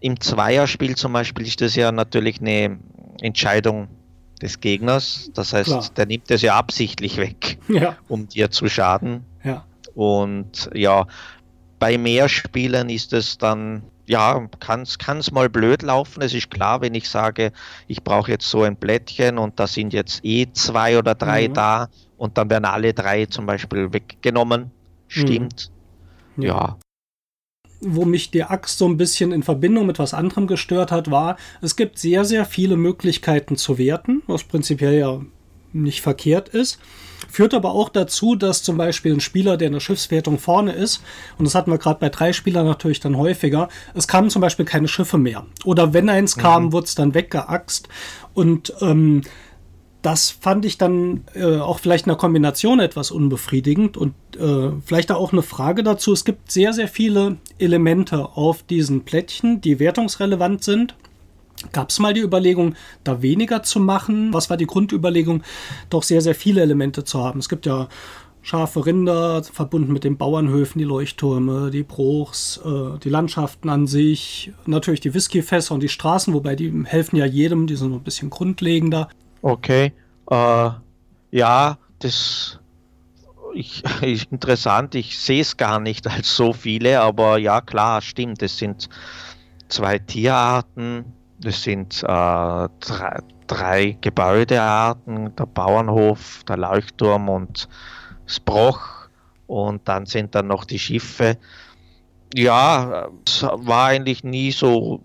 im 0.00 0.18
Zweierspiel 0.18 0.96
zum 0.96 1.12
Beispiel 1.12 1.46
ist 1.46 1.60
das 1.60 1.76
ja 1.76 1.92
natürlich 1.92 2.40
eine 2.40 2.78
Entscheidung 3.20 3.88
des 4.40 4.60
Gegners. 4.60 5.30
Das 5.34 5.52
heißt, 5.52 5.68
Klar. 5.68 5.84
der 5.96 6.06
nimmt 6.06 6.30
das 6.30 6.42
ja 6.42 6.56
absichtlich 6.56 7.18
weg, 7.18 7.58
ja. 7.68 7.96
um 8.08 8.26
dir 8.26 8.50
zu 8.50 8.68
schaden. 8.68 9.24
Ja. 9.44 9.64
Und 9.94 10.70
ja, 10.74 11.06
bei 11.78 11.98
mehr 11.98 12.28
Spielern 12.28 12.88
ist 12.88 13.12
es 13.12 13.36
dann, 13.36 13.82
ja, 14.06 14.48
kann 14.58 14.82
es 14.82 15.30
mal 15.30 15.50
blöd 15.50 15.82
laufen. 15.82 16.22
Es 16.22 16.32
ist 16.32 16.50
klar, 16.50 16.80
wenn 16.80 16.94
ich 16.94 17.08
sage, 17.08 17.52
ich 17.86 18.02
brauche 18.02 18.30
jetzt 18.30 18.48
so 18.48 18.62
ein 18.62 18.76
Blättchen 18.76 19.36
und 19.38 19.60
da 19.60 19.66
sind 19.66 19.92
jetzt 19.92 20.24
eh 20.24 20.50
zwei 20.52 20.98
oder 20.98 21.14
drei 21.14 21.48
mhm. 21.48 21.54
da 21.54 21.88
und 22.20 22.36
dann 22.36 22.50
werden 22.50 22.66
alle 22.66 22.92
drei 22.92 23.24
zum 23.24 23.46
Beispiel 23.46 23.94
weggenommen. 23.94 24.70
Stimmt. 25.08 25.70
Mhm. 26.36 26.42
Ja. 26.42 26.78
Wo 27.80 28.04
mich 28.04 28.30
die 28.30 28.44
Axt 28.44 28.76
so 28.76 28.86
ein 28.86 28.98
bisschen 28.98 29.32
in 29.32 29.42
Verbindung 29.42 29.86
mit 29.86 29.98
was 29.98 30.12
anderem 30.12 30.46
gestört 30.46 30.92
hat, 30.92 31.10
war, 31.10 31.38
es 31.62 31.76
gibt 31.76 31.98
sehr, 31.98 32.26
sehr 32.26 32.44
viele 32.44 32.76
Möglichkeiten 32.76 33.56
zu 33.56 33.78
werten, 33.78 34.22
was 34.26 34.44
prinzipiell 34.44 34.98
ja 34.98 35.20
nicht 35.72 36.02
verkehrt 36.02 36.50
ist. 36.50 36.78
Führt 37.30 37.54
aber 37.54 37.70
auch 37.70 37.88
dazu, 37.88 38.34
dass 38.34 38.62
zum 38.62 38.76
Beispiel 38.76 39.14
ein 39.14 39.20
Spieler, 39.20 39.56
der 39.56 39.68
in 39.68 39.72
der 39.72 39.80
Schiffswertung 39.80 40.38
vorne 40.38 40.72
ist, 40.72 41.02
und 41.38 41.46
das 41.46 41.54
hatten 41.54 41.70
wir 41.70 41.78
gerade 41.78 42.00
bei 42.00 42.10
drei 42.10 42.34
Spielern 42.34 42.66
natürlich 42.66 43.00
dann 43.00 43.16
häufiger, 43.16 43.70
es 43.94 44.08
kamen 44.08 44.28
zum 44.28 44.42
Beispiel 44.42 44.66
keine 44.66 44.88
Schiffe 44.88 45.16
mehr. 45.16 45.46
Oder 45.64 45.94
wenn 45.94 46.10
eins 46.10 46.36
kam, 46.36 46.66
mhm. 46.66 46.72
wurde 46.72 46.84
es 46.84 46.94
dann 46.94 47.14
weggeaxt. 47.14 47.88
Und 48.34 48.74
ähm, 48.82 49.22
das 50.02 50.30
fand 50.30 50.64
ich 50.64 50.78
dann 50.78 51.24
äh, 51.34 51.58
auch 51.58 51.78
vielleicht 51.78 52.06
in 52.06 52.10
der 52.10 52.16
Kombination 52.16 52.80
etwas 52.80 53.10
unbefriedigend 53.10 53.96
und 53.96 54.14
äh, 54.38 54.70
vielleicht 54.84 55.12
auch 55.12 55.32
eine 55.32 55.42
Frage 55.42 55.82
dazu. 55.82 56.12
Es 56.12 56.24
gibt 56.24 56.50
sehr, 56.50 56.72
sehr 56.72 56.88
viele 56.88 57.36
Elemente 57.58 58.30
auf 58.36 58.62
diesen 58.62 59.04
Plättchen, 59.04 59.60
die 59.60 59.78
wertungsrelevant 59.78 60.64
sind. 60.64 60.94
Gab 61.72 61.90
es 61.90 61.98
mal 61.98 62.14
die 62.14 62.22
Überlegung, 62.22 62.74
da 63.04 63.20
weniger 63.20 63.62
zu 63.62 63.80
machen? 63.80 64.32
Was 64.32 64.48
war 64.48 64.56
die 64.56 64.66
Grundüberlegung, 64.66 65.42
doch 65.90 66.02
sehr, 66.02 66.22
sehr 66.22 66.34
viele 66.34 66.62
Elemente 66.62 67.04
zu 67.04 67.22
haben? 67.22 67.38
Es 67.38 67.50
gibt 67.50 67.66
ja 67.66 67.88
Schafe, 68.42 68.86
Rinder, 68.86 69.42
verbunden 69.44 69.92
mit 69.92 70.04
den 70.04 70.16
Bauernhöfen, 70.16 70.78
die 70.78 70.86
Leuchttürme, 70.86 71.70
die 71.70 71.82
Bruchs, 71.82 72.58
äh, 72.64 72.98
die 72.98 73.10
Landschaften 73.10 73.68
an 73.68 73.86
sich, 73.86 74.52
natürlich 74.64 75.00
die 75.00 75.12
Whiskyfässer 75.12 75.74
und 75.74 75.82
die 75.82 75.90
Straßen, 75.90 76.32
wobei 76.32 76.56
die 76.56 76.72
helfen 76.86 77.16
ja 77.16 77.26
jedem, 77.26 77.66
die 77.66 77.76
sind 77.76 77.92
ein 77.92 78.02
bisschen 78.02 78.30
grundlegender. 78.30 79.10
Okay, 79.42 79.92
äh, 80.30 80.70
ja, 81.30 81.78
das 81.98 82.58
ich, 83.54 83.82
ist 84.02 84.30
interessant. 84.30 84.94
Ich 84.94 85.18
sehe 85.18 85.40
es 85.40 85.56
gar 85.56 85.80
nicht 85.80 86.06
als 86.06 86.36
so 86.36 86.52
viele, 86.52 87.00
aber 87.00 87.38
ja, 87.38 87.60
klar, 87.60 88.00
stimmt. 88.02 88.42
Es 88.42 88.58
sind 88.58 88.88
zwei 89.68 89.98
Tierarten, 89.98 91.04
es 91.44 91.62
sind 91.62 92.02
äh, 92.02 92.06
drei, 92.06 93.20
drei 93.46 93.96
Gebäudearten, 94.00 95.34
der 95.36 95.46
Bauernhof, 95.46 96.44
der 96.48 96.58
Leuchtturm 96.58 97.28
und 97.28 97.68
das 98.26 98.40
Broch 98.40 99.08
und 99.46 99.88
dann 99.88 100.06
sind 100.06 100.34
dann 100.34 100.46
noch 100.48 100.64
die 100.64 100.78
Schiffe. 100.78 101.36
Ja, 102.34 103.08
es 103.26 103.42
war 103.42 103.86
eigentlich 103.88 104.22
nie 104.22 104.52
so, 104.52 105.00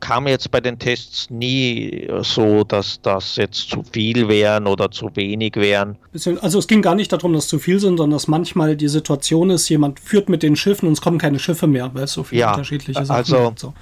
kam 0.00 0.26
jetzt 0.26 0.50
bei 0.50 0.60
den 0.62 0.78
Tests 0.78 1.28
nie 1.28 2.08
so, 2.22 2.64
dass 2.64 3.02
das 3.02 3.36
jetzt 3.36 3.68
zu 3.68 3.82
viel 3.92 4.28
wären 4.28 4.66
oder 4.66 4.90
zu 4.90 5.10
wenig 5.14 5.56
wären. 5.56 5.98
Also 6.40 6.58
es 6.58 6.66
ging 6.66 6.80
gar 6.80 6.94
nicht 6.94 7.12
darum, 7.12 7.34
dass 7.34 7.48
zu 7.48 7.58
viel 7.58 7.78
sind, 7.80 7.98
sondern 7.98 8.12
dass 8.16 8.28
manchmal 8.28 8.76
die 8.76 8.88
Situation 8.88 9.50
ist, 9.50 9.68
jemand 9.68 10.00
führt 10.00 10.30
mit 10.30 10.42
den 10.42 10.56
Schiffen 10.56 10.86
und 10.86 10.94
es 10.94 11.02
kommen 11.02 11.18
keine 11.18 11.38
Schiffe 11.38 11.66
mehr, 11.66 11.90
weil 11.92 12.04
es 12.04 12.14
so 12.14 12.22
viele 12.24 12.40
Ja, 12.40 12.50
unterschiedliche 12.52 13.04
Sachen 13.04 13.16
also- 13.16 13.46
gibt. 13.48 13.58
So. 13.58 13.74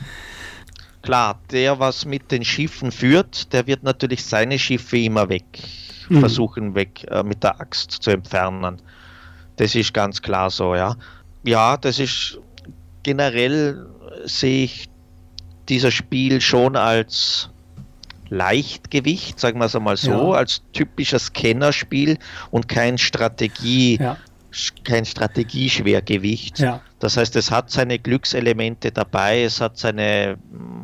Klar, 1.02 1.38
der, 1.52 1.78
was 1.78 2.04
mit 2.04 2.32
den 2.32 2.44
Schiffen 2.44 2.90
führt, 2.90 3.52
der 3.52 3.66
wird 3.68 3.84
natürlich 3.84 4.24
seine 4.24 4.58
Schiffe 4.58 4.98
immer 4.98 5.28
weg, 5.28 5.44
Mhm. 6.08 6.18
versuchen 6.20 6.74
weg 6.74 7.06
äh, 7.10 7.22
mit 7.22 7.44
der 7.44 7.60
Axt 7.60 7.92
zu 7.92 8.10
entfernen. 8.10 8.82
Das 9.56 9.74
ist 9.76 9.94
ganz 9.94 10.20
klar 10.20 10.50
so, 10.50 10.74
ja. 10.74 10.96
Ja, 11.44 11.76
das 11.76 11.98
ist 12.00 12.40
generell 13.08 13.86
sehe 14.26 14.64
ich 14.64 14.90
dieser 15.70 15.90
Spiel 15.90 16.42
schon 16.42 16.76
als 16.76 17.48
Leichtgewicht, 18.28 19.40
sagen 19.40 19.58
wir 19.60 19.64
es 19.64 19.74
einmal 19.74 19.96
so, 19.96 20.10
Ja. 20.10 20.38
als 20.40 20.60
typisches 20.74 21.32
Kennerspiel 21.32 22.18
und 22.50 22.68
kein 22.68 22.98
Strategie, 22.98 23.96
Ja, 23.98 24.18
kein 24.84 25.06
Strategieschwergewicht. 25.06 26.58
ja, 26.58 26.82
Das 26.98 27.16
heißt, 27.16 27.34
es 27.36 27.50
hat 27.50 27.70
seine 27.70 27.98
Glückselemente 27.98 28.92
dabei, 28.92 29.42
es 29.44 29.62
hat 29.62 29.78
seine 29.78 30.36
mm, 30.50 30.82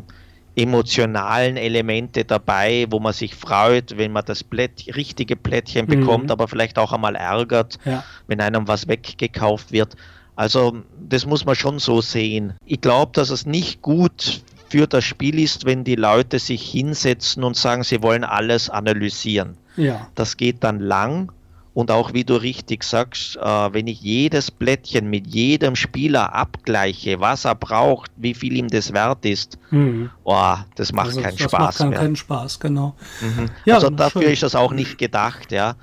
emotionalen 0.56 1.56
Elemente 1.58 2.24
dabei, 2.24 2.86
wo 2.88 3.00
man 3.00 3.12
sich 3.12 3.34
freut, 3.34 3.98
wenn 3.98 4.12
man 4.12 4.24
das 4.24 4.42
Plätt, 4.44 4.84
richtige 4.96 5.36
Plättchen 5.36 5.84
Mhm. 5.86 5.90
bekommt, 6.00 6.30
aber 6.30 6.48
vielleicht 6.48 6.78
auch 6.78 6.92
einmal 6.92 7.16
ärgert, 7.16 7.78
ja. 7.84 8.02
wenn 8.28 8.40
einem 8.40 8.66
was 8.68 8.88
weggekauft 8.88 9.72
wird. 9.72 9.96
Also 10.36 10.76
das 11.08 11.26
muss 11.26 11.44
man 11.44 11.54
schon 11.54 11.78
so 11.78 12.00
sehen. 12.00 12.54
Ich 12.66 12.80
glaube, 12.80 13.12
dass 13.14 13.30
es 13.30 13.46
nicht 13.46 13.82
gut 13.82 14.42
für 14.68 14.86
das 14.86 15.04
Spiel 15.04 15.38
ist, 15.38 15.64
wenn 15.64 15.84
die 15.84 15.94
Leute 15.94 16.38
sich 16.38 16.62
hinsetzen 16.68 17.44
und 17.44 17.56
sagen, 17.56 17.84
sie 17.84 18.02
wollen 18.02 18.24
alles 18.24 18.68
analysieren. 18.70 19.56
ja. 19.76 20.08
Das 20.14 20.36
geht 20.36 20.64
dann 20.64 20.80
lang. 20.80 21.30
Und 21.74 21.90
auch 21.90 22.12
wie 22.14 22.22
du 22.22 22.34
richtig 22.36 22.84
sagst, 22.84 23.36
äh, 23.36 23.40
wenn 23.72 23.88
ich 23.88 24.00
jedes 24.00 24.52
Blättchen 24.52 25.10
mit 25.10 25.26
jedem 25.26 25.74
Spieler 25.74 26.32
abgleiche, 26.32 27.18
was 27.18 27.44
er 27.44 27.56
braucht, 27.56 28.12
wie 28.16 28.32
viel 28.34 28.56
ihm 28.56 28.68
das 28.68 28.92
wert 28.92 29.24
ist, 29.24 29.58
Mhm. 29.70 30.10
oh, 30.22 30.54
das 30.76 30.92
macht 30.92 31.06
Also, 31.08 31.20
keinen 31.22 31.36
das 31.36 31.40
Spaß 31.50 31.78
macht 31.80 31.94
keinen, 31.96 32.14
Spaß, 32.14 32.60
genau. 32.60 32.94
Mhm. 33.20 33.50
Ja, 33.64 33.74
also 33.74 33.88
schön. 33.88 33.96
dafür 33.96 34.22
ist 34.30 34.44
das 34.44 34.54
auch 34.54 34.72
nicht 34.72 34.98
gedacht, 34.98 35.50
ja. 35.50 35.74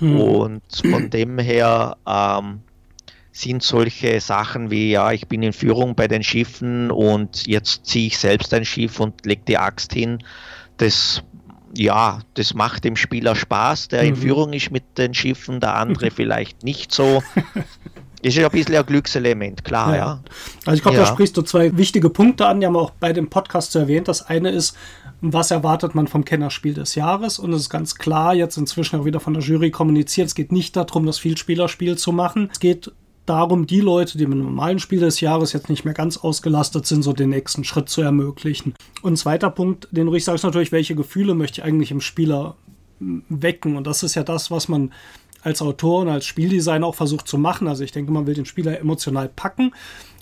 Mhm. 0.00 0.20
Und 0.20 0.62
von 0.90 1.10
dem 1.10 1.38
her 1.38 1.96
ähm, 2.06 2.60
sind 3.40 3.62
solche 3.62 4.20
Sachen 4.20 4.70
wie, 4.70 4.90
ja, 4.92 5.12
ich 5.12 5.28
bin 5.28 5.42
in 5.42 5.52
Führung 5.52 5.94
bei 5.94 6.08
den 6.08 6.22
Schiffen 6.22 6.90
und 6.90 7.46
jetzt 7.46 7.86
ziehe 7.86 8.06
ich 8.08 8.18
selbst 8.18 8.52
ein 8.54 8.64
Schiff 8.64 8.98
und 9.00 9.26
lege 9.26 9.42
die 9.46 9.58
Axt 9.58 9.92
hin, 9.92 10.18
das 10.78 11.22
ja, 11.76 12.20
das 12.34 12.54
macht 12.54 12.84
dem 12.84 12.96
Spieler 12.96 13.34
Spaß, 13.36 13.88
der 13.88 14.02
in 14.02 14.14
Mhm. 14.14 14.16
Führung 14.16 14.52
ist 14.54 14.70
mit 14.70 14.84
den 14.96 15.12
Schiffen, 15.12 15.60
der 15.60 15.74
andere 15.74 16.10
vielleicht 16.10 16.62
nicht 16.64 16.90
so. 16.92 17.22
Ist 18.22 18.36
ja 18.38 18.46
ein 18.46 18.52
bisschen 18.52 18.76
ein 18.76 18.86
Glückselement, 18.86 19.62
klar, 19.62 19.90
Ja. 19.90 19.96
ja. 19.96 20.20
Also 20.64 20.76
ich 20.78 20.82
glaube, 20.82 20.96
Ja. 20.96 21.04
da 21.04 21.08
sprichst 21.12 21.36
du 21.36 21.42
zwei 21.42 21.76
wichtige 21.76 22.08
Punkte 22.08 22.46
an, 22.46 22.60
die 22.60 22.66
haben 22.66 22.72
wir 22.72 22.80
auch 22.80 22.92
bei 22.92 23.12
dem 23.12 23.28
Podcast 23.28 23.72
so 23.72 23.78
erwähnt. 23.80 24.08
Das 24.08 24.22
eine 24.26 24.50
ist, 24.50 24.74
was 25.20 25.50
erwartet 25.50 25.94
man 25.94 26.06
vom 26.06 26.24
Kennerspiel 26.24 26.72
des 26.72 26.94
Jahres? 26.94 27.38
Und 27.38 27.52
es 27.52 27.62
ist 27.62 27.70
ganz 27.70 27.96
klar, 27.96 28.34
jetzt 28.34 28.56
inzwischen 28.56 28.98
auch 28.98 29.04
wieder 29.04 29.20
von 29.20 29.34
der 29.34 29.42
Jury 29.42 29.70
kommuniziert, 29.70 30.28
es 30.28 30.34
geht 30.34 30.52
nicht 30.52 30.76
darum, 30.76 31.04
das 31.04 31.18
Vielspielerspiel 31.18 31.98
zu 31.98 32.12
machen. 32.12 32.48
Es 32.50 32.58
geht 32.60 32.90
darum, 33.26 33.66
die 33.66 33.80
Leute, 33.80 34.18
die 34.18 34.26
mit 34.26 34.34
einem 34.34 34.46
normalen 34.46 34.78
Spiel 34.78 35.00
des 35.00 35.20
Jahres 35.20 35.52
jetzt 35.52 35.68
nicht 35.68 35.84
mehr 35.84 35.94
ganz 35.94 36.16
ausgelastet 36.16 36.86
sind, 36.86 37.02
so 37.02 37.12
den 37.12 37.30
nächsten 37.30 37.64
Schritt 37.64 37.88
zu 37.88 38.02
ermöglichen. 38.02 38.74
Und 39.02 39.16
zweiter 39.18 39.50
Punkt, 39.50 39.88
den 39.90 40.08
richtig 40.08 40.24
sagst, 40.24 40.44
natürlich, 40.44 40.72
welche 40.72 40.94
Gefühle 40.94 41.34
möchte 41.34 41.60
ich 41.60 41.64
eigentlich 41.64 41.90
im 41.90 42.00
Spieler 42.00 42.56
wecken? 43.00 43.76
Und 43.76 43.86
das 43.86 44.02
ist 44.02 44.14
ja 44.14 44.22
das, 44.22 44.50
was 44.50 44.68
man 44.68 44.92
als 45.46 45.62
Autor 45.62 46.00
und 46.00 46.08
als 46.08 46.26
Spieldesigner 46.26 46.84
auch 46.84 46.96
versucht 46.96 47.28
zu 47.28 47.38
machen. 47.38 47.68
Also 47.68 47.84
ich 47.84 47.92
denke, 47.92 48.10
man 48.10 48.26
will 48.26 48.34
den 48.34 48.46
Spieler 48.46 48.80
emotional 48.80 49.28
packen. 49.28 49.72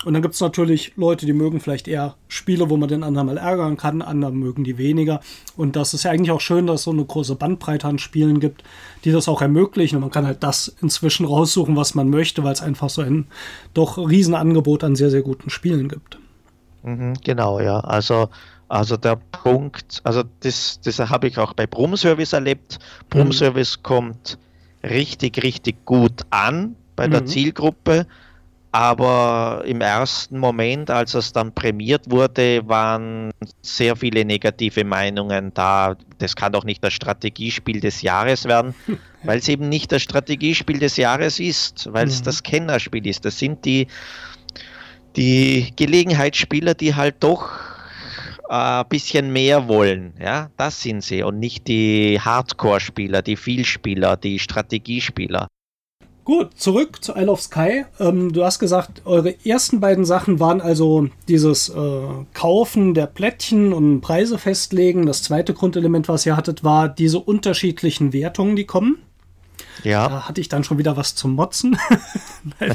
Und 0.05 0.13
dann 0.13 0.21
gibt 0.21 0.35
es 0.35 0.41
natürlich 0.43 0.93
Leute, 0.97 1.25
die 1.25 1.33
mögen 1.33 1.61
vielleicht 1.61 1.89
eher 1.89 2.17
Spiele, 2.29 2.69
wo 2.69 2.77
man 2.77 2.91
den 2.91 3.03
anderen 3.03 3.29
mal 3.29 3.39
ärgern 3.39 3.79
kann, 3.79 4.03
andere 4.03 4.33
mögen 4.33 4.65
die 4.65 4.77
weniger. 4.77 5.21
Und 5.57 5.77
das 5.77 5.95
ist 5.95 6.03
ja 6.03 6.11
eigentlich 6.11 6.31
auch 6.31 6.43
schön, 6.43 6.67
dass 6.67 6.81
es 6.81 6.85
so 6.85 6.91
eine 6.91 7.07
große 7.07 7.37
Bandbreite 7.37 7.89
an 7.89 7.99
Spielen 7.99 8.39
gibt, 8.39 8.65
die 9.07 9.13
das 9.13 9.27
auch 9.27 9.41
ermöglichen. 9.41 9.97
Und 9.97 10.03
man 10.03 10.11
kann 10.11 10.27
halt 10.27 10.43
das 10.43 10.77
inzwischen 10.83 11.25
raussuchen, 11.25 11.75
was 11.75 11.95
man 11.95 12.11
möchte, 12.11 12.45
weil 12.45 12.53
es 12.53 12.61
einfach 12.61 12.91
so 12.91 13.01
ein 13.01 13.27
doch 13.73 13.97
Riesenangebot 13.97 14.85
an 14.85 14.95
sehr, 14.95 15.11
sehr 15.11 15.23
guten 15.23 15.49
Spielen 15.49 15.89
gibt. 15.89 16.19
Mhm, 16.83 17.15
genau, 17.25 17.61
ja. 17.61 17.81
Also, 17.81 18.29
also 18.69 18.99
der 18.99 19.17
Punkt, 19.17 20.03
also 20.05 20.23
das, 20.41 20.81
das 20.85 20.99
habe 20.99 21.29
ich 21.29 21.39
auch 21.39 21.55
bei 21.55 21.67
Brumm 21.67 21.97
Service 21.97 22.35
erlebt. 22.35 22.79
Brumm 23.09 23.29
Mhm. 23.29 23.33
Service 23.33 23.83
kommt 23.83 24.37
richtig, 24.91 25.43
richtig 25.43 25.85
gut 25.85 26.23
an 26.31 26.77
bei 26.97 27.09
der 27.09 27.23
Mhm. 27.23 27.27
Zielgruppe. 27.27 28.07
Aber 28.73 29.63
im 29.67 29.81
ersten 29.81 30.37
Moment, 30.37 30.91
als 30.91 31.15
es 31.15 31.33
dann 31.33 31.53
prämiert 31.55 32.11
wurde, 32.11 32.67
waren 32.69 33.31
sehr 33.63 33.95
viele 33.95 34.25
negative 34.25 34.83
Meinungen 34.85 35.55
da. 35.55 35.95
Das 36.19 36.35
kann 36.35 36.51
doch 36.53 36.65
nicht 36.65 36.83
das 36.83 36.93
Strategiespiel 36.93 37.79
des 37.79 38.03
Jahres 38.03 38.47
werden, 38.47 38.75
weil 39.23 39.39
es 39.39 39.47
eben 39.49 39.69
nicht 39.69 39.93
das 39.93 40.03
Strategiespiel 40.03 40.81
des 40.81 40.97
Jahres 40.97 41.39
ist, 41.39 41.93
weil 41.93 42.09
es 42.09 42.21
Mhm. 42.21 42.25
das 42.25 42.43
Kennerspiel 42.43 43.07
ist. 43.07 43.25
Das 43.25 43.39
sind 43.39 43.65
die, 43.65 43.87
die 45.17 45.73
Gelegenheitsspieler, 45.77 46.75
die 46.75 46.97
halt 46.97 47.17
doch 47.21 47.51
äh, 48.49 48.55
ein 48.55 48.89
bisschen 48.89 49.33
mehr 49.33 49.69
wollen. 49.69 50.15
Ja, 50.21 50.51
das 50.57 50.83
sind 50.83 51.03
sie 51.03 51.23
und 51.23 51.39
nicht 51.39 51.69
die 51.69 52.21
Hardcore-Spieler, 52.21 53.23
die 53.23 53.37
Vielspieler, 53.37 54.17
die 54.17 54.39
Strategiespieler. 54.39 55.49
Gut, 56.25 56.59
zurück 56.59 57.05
zu 57.05 57.13
Isle 57.15 57.31
of 57.31 57.43
Sky. 57.43 57.85
Ähm, 58.01 58.33
du 58.33 58.45
hast 58.45 58.59
gesagt, 58.59 59.03
eure 59.05 59.35
ersten 59.45 59.81
beiden 59.81 60.07
Sachen 60.07 60.41
waren 60.41 60.63
also 60.63 61.09
dieses 61.29 61.69
äh, 61.69 62.01
Kaufen 62.33 62.95
der 62.95 63.07
Plättchen 63.07 63.75
und 63.75 64.01
Preise 64.01 64.39
festlegen. 64.39 65.05
Das 65.05 65.23
zweite 65.23 65.53
Grundelement, 65.53 66.09
was 66.09 66.25
ihr 66.25 66.35
hattet, 66.35 66.65
war 66.65 66.89
diese 66.89 67.19
unterschiedlichen 67.19 68.15
Wertungen, 68.15 68.57
die 68.57 68.65
kommen. 68.65 68.97
Ja, 69.83 70.09
Da 70.09 70.29
hatte 70.29 70.41
ich 70.41 70.49
dann 70.49 70.65
schon 70.65 70.79
wieder 70.79 70.97
was 70.97 71.15
zum 71.15 71.35
Motzen. 71.35 71.79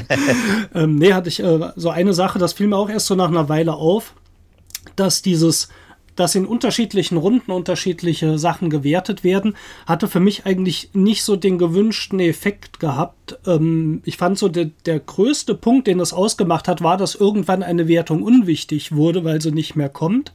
Ähm, 0.72 0.96
nee, 0.96 1.12
hatte 1.12 1.28
ich 1.28 1.42
äh, 1.42 1.72
so 1.74 1.90
eine 1.90 2.12
Sache, 2.12 2.38
das 2.38 2.52
fiel 2.52 2.68
mir 2.68 2.76
auch 2.76 2.88
erst 2.88 3.06
so 3.06 3.16
nach 3.16 3.28
einer 3.28 3.48
Weile 3.48 3.74
auf, 3.74 4.14
dass 4.96 5.22
dieses, 5.22 5.68
dass 6.16 6.34
in 6.34 6.46
unterschiedlichen 6.46 7.16
Runden 7.16 7.50
unterschiedliche 7.50 8.38
Sachen 8.38 8.70
gewertet 8.70 9.24
werden, 9.24 9.56
hatte 9.86 10.08
für 10.08 10.20
mich 10.20 10.46
eigentlich 10.46 10.90
nicht 10.92 11.22
so 11.22 11.36
den 11.36 11.58
gewünschten 11.58 12.20
Effekt 12.20 12.80
gehabt. 12.80 13.38
Ähm, 13.46 14.02
ich 14.04 14.16
fand 14.16 14.38
so, 14.38 14.48
der, 14.48 14.70
der 14.86 15.00
größte 15.00 15.54
Punkt, 15.54 15.86
den 15.86 15.98
das 15.98 16.12
ausgemacht 16.12 16.68
hat, 16.68 16.82
war, 16.82 16.96
dass 16.96 17.14
irgendwann 17.14 17.62
eine 17.62 17.88
Wertung 17.88 18.22
unwichtig 18.22 18.92
wurde, 18.92 19.24
weil 19.24 19.40
sie 19.40 19.52
nicht 19.52 19.76
mehr 19.76 19.88
kommt. 19.88 20.32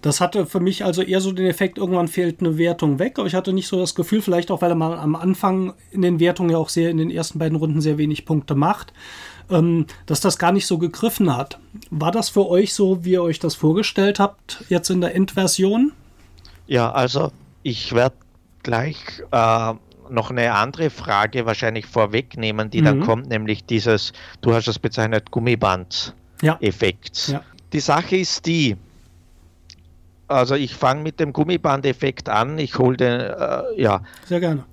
Das 0.00 0.22
hatte 0.22 0.46
für 0.46 0.60
mich 0.60 0.84
also 0.86 1.02
eher 1.02 1.20
so 1.20 1.32
den 1.32 1.46
Effekt, 1.46 1.76
irgendwann 1.76 2.08
fehlt 2.08 2.40
eine 2.40 2.56
Wertung 2.56 2.98
weg, 2.98 3.18
aber 3.18 3.26
ich 3.26 3.34
hatte 3.34 3.52
nicht 3.52 3.68
so 3.68 3.78
das 3.78 3.94
Gefühl, 3.94 4.22
vielleicht 4.22 4.50
auch, 4.50 4.62
weil 4.62 4.74
man 4.74 4.94
am 4.94 5.14
Anfang 5.14 5.74
in 5.90 6.00
den 6.00 6.18
Wertungen 6.18 6.50
ja 6.50 6.56
auch 6.56 6.70
sehr 6.70 6.90
in 6.90 6.96
den 6.96 7.10
ersten 7.10 7.38
beiden 7.38 7.58
Runden 7.58 7.82
sehr 7.82 7.98
wenig 7.98 8.24
Punkte 8.24 8.54
macht, 8.54 8.94
ähm, 9.50 9.86
dass 10.06 10.20
das 10.20 10.38
gar 10.38 10.52
nicht 10.52 10.66
so 10.66 10.78
gegriffen 10.78 11.36
hat. 11.36 11.58
War 11.90 12.10
das 12.12 12.28
für 12.28 12.48
euch 12.48 12.72
so, 12.74 13.04
wie 13.04 13.12
ihr 13.12 13.22
euch 13.22 13.38
das 13.38 13.54
vorgestellt 13.54 14.18
habt, 14.20 14.64
jetzt 14.68 14.90
in 14.90 15.00
der 15.00 15.14
Endversion? 15.14 15.92
ja, 16.66 16.90
also 16.92 17.32
ich 17.64 17.92
werde 17.94 18.14
gleich 18.62 18.96
äh, 19.32 19.72
noch 20.08 20.30
eine 20.30 20.52
andere 20.54 20.88
Frage 20.90 21.44
wahrscheinlich 21.46 21.86
vorwegnehmen, 21.86 22.70
die 22.70 22.80
dann 22.82 22.98
Mhm. 23.00 23.04
kommt, 23.04 23.28
nämlich 23.28 23.64
dieses, 23.64 24.12
du 24.40 24.54
hast 24.54 24.68
es 24.68 24.78
bezeichnet, 24.78 25.30
Gummiband-Effekt. 25.30 27.28
Ja. 27.28 27.34
Ja. 27.34 27.42
Die 27.72 27.80
Sache 27.80 28.16
ist 28.16 28.46
die, 28.46 28.76
Also 30.28 30.54
ich 30.54 30.74
fange 30.76 31.02
mit 31.02 31.18
dem 31.18 31.32
Gummibandeffekt 31.32 32.28
an. 32.28 32.56
Ich 32.58 32.78
hole 32.78 32.96
den, 32.96 33.20
äh, 33.20 33.62
ja. 33.76 34.02
Sehr 34.26 34.38
gerne. 34.38 34.64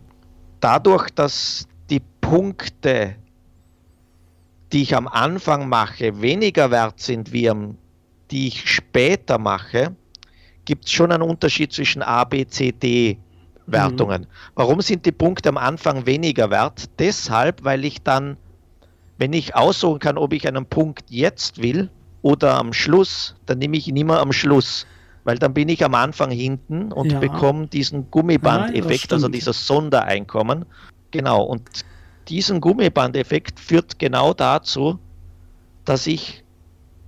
Dadurch, 0.60 1.10
dass 1.10 1.68
die 1.90 2.02
Punkte, 2.22 3.16
die 4.73 4.81
ich 4.81 4.95
am 4.95 5.07
Anfang 5.07 5.69
mache, 5.69 6.22
weniger 6.22 6.72
wert 6.72 6.99
sind, 6.99 7.31
wie 7.31 7.49
am, 7.49 7.77
die 8.31 8.48
ich 8.48 8.69
später 8.69 9.38
mache, 9.38 9.95
gibt 10.65 10.85
es 10.85 10.91
schon 10.91 11.11
einen 11.11 11.23
Unterschied 11.23 11.72
zwischen 11.72 12.02
A, 12.02 12.23
B, 12.26 12.45
C, 12.45 12.72
D 12.72 13.18
Wertungen. 13.68 14.22
Mhm. 14.22 14.27
Warum 14.56 14.81
sind 14.81 15.06
die 15.06 15.11
Punkte 15.11 15.49
am 15.49 15.57
Anfang 15.57 16.06
weniger 16.06 16.49
wert? 16.49 16.85
Deshalb, 16.99 17.64
weil 17.64 17.85
ich 17.85 18.02
dann, 18.02 18.38
wenn 19.18 19.34
ich 19.34 19.56
aussuchen 19.56 19.99
kann, 19.99 20.18
ob 20.18 20.34
ich 20.34 20.48
einen 20.48 20.65
Punkt 20.65 21.03
jetzt 21.10 21.61
will 21.61 21.89
oder 22.22 22.56
am 22.56 22.73
Schluss, 22.73 23.35
dann 23.45 23.60
nehme 23.60 23.77
ich 23.77 23.88
ihn 23.88 23.98
immer 23.98 24.19
am 24.19 24.34
Schluss. 24.34 24.85
Weil 25.23 25.38
dann 25.38 25.53
bin 25.53 25.68
ich 25.68 25.84
am 25.84 25.94
Anfang 25.94 26.31
hinten 26.31 26.91
und 26.94 27.11
ja. 27.11 27.19
bekomme 27.19 27.68
diesen 27.68 28.10
Gummibandeffekt, 28.10 29.11
also 29.11 29.27
dieses 29.27 29.68
Sondereinkommen. 29.68 30.65
Genau, 31.11 31.44
und 31.44 31.64
diesen 32.30 32.62
Gummibandeffekt 32.62 33.60
führt 33.60 33.99
genau 33.99 34.34
dazu, 34.34 34.99
dass 35.86 36.08
ich 36.08 36.44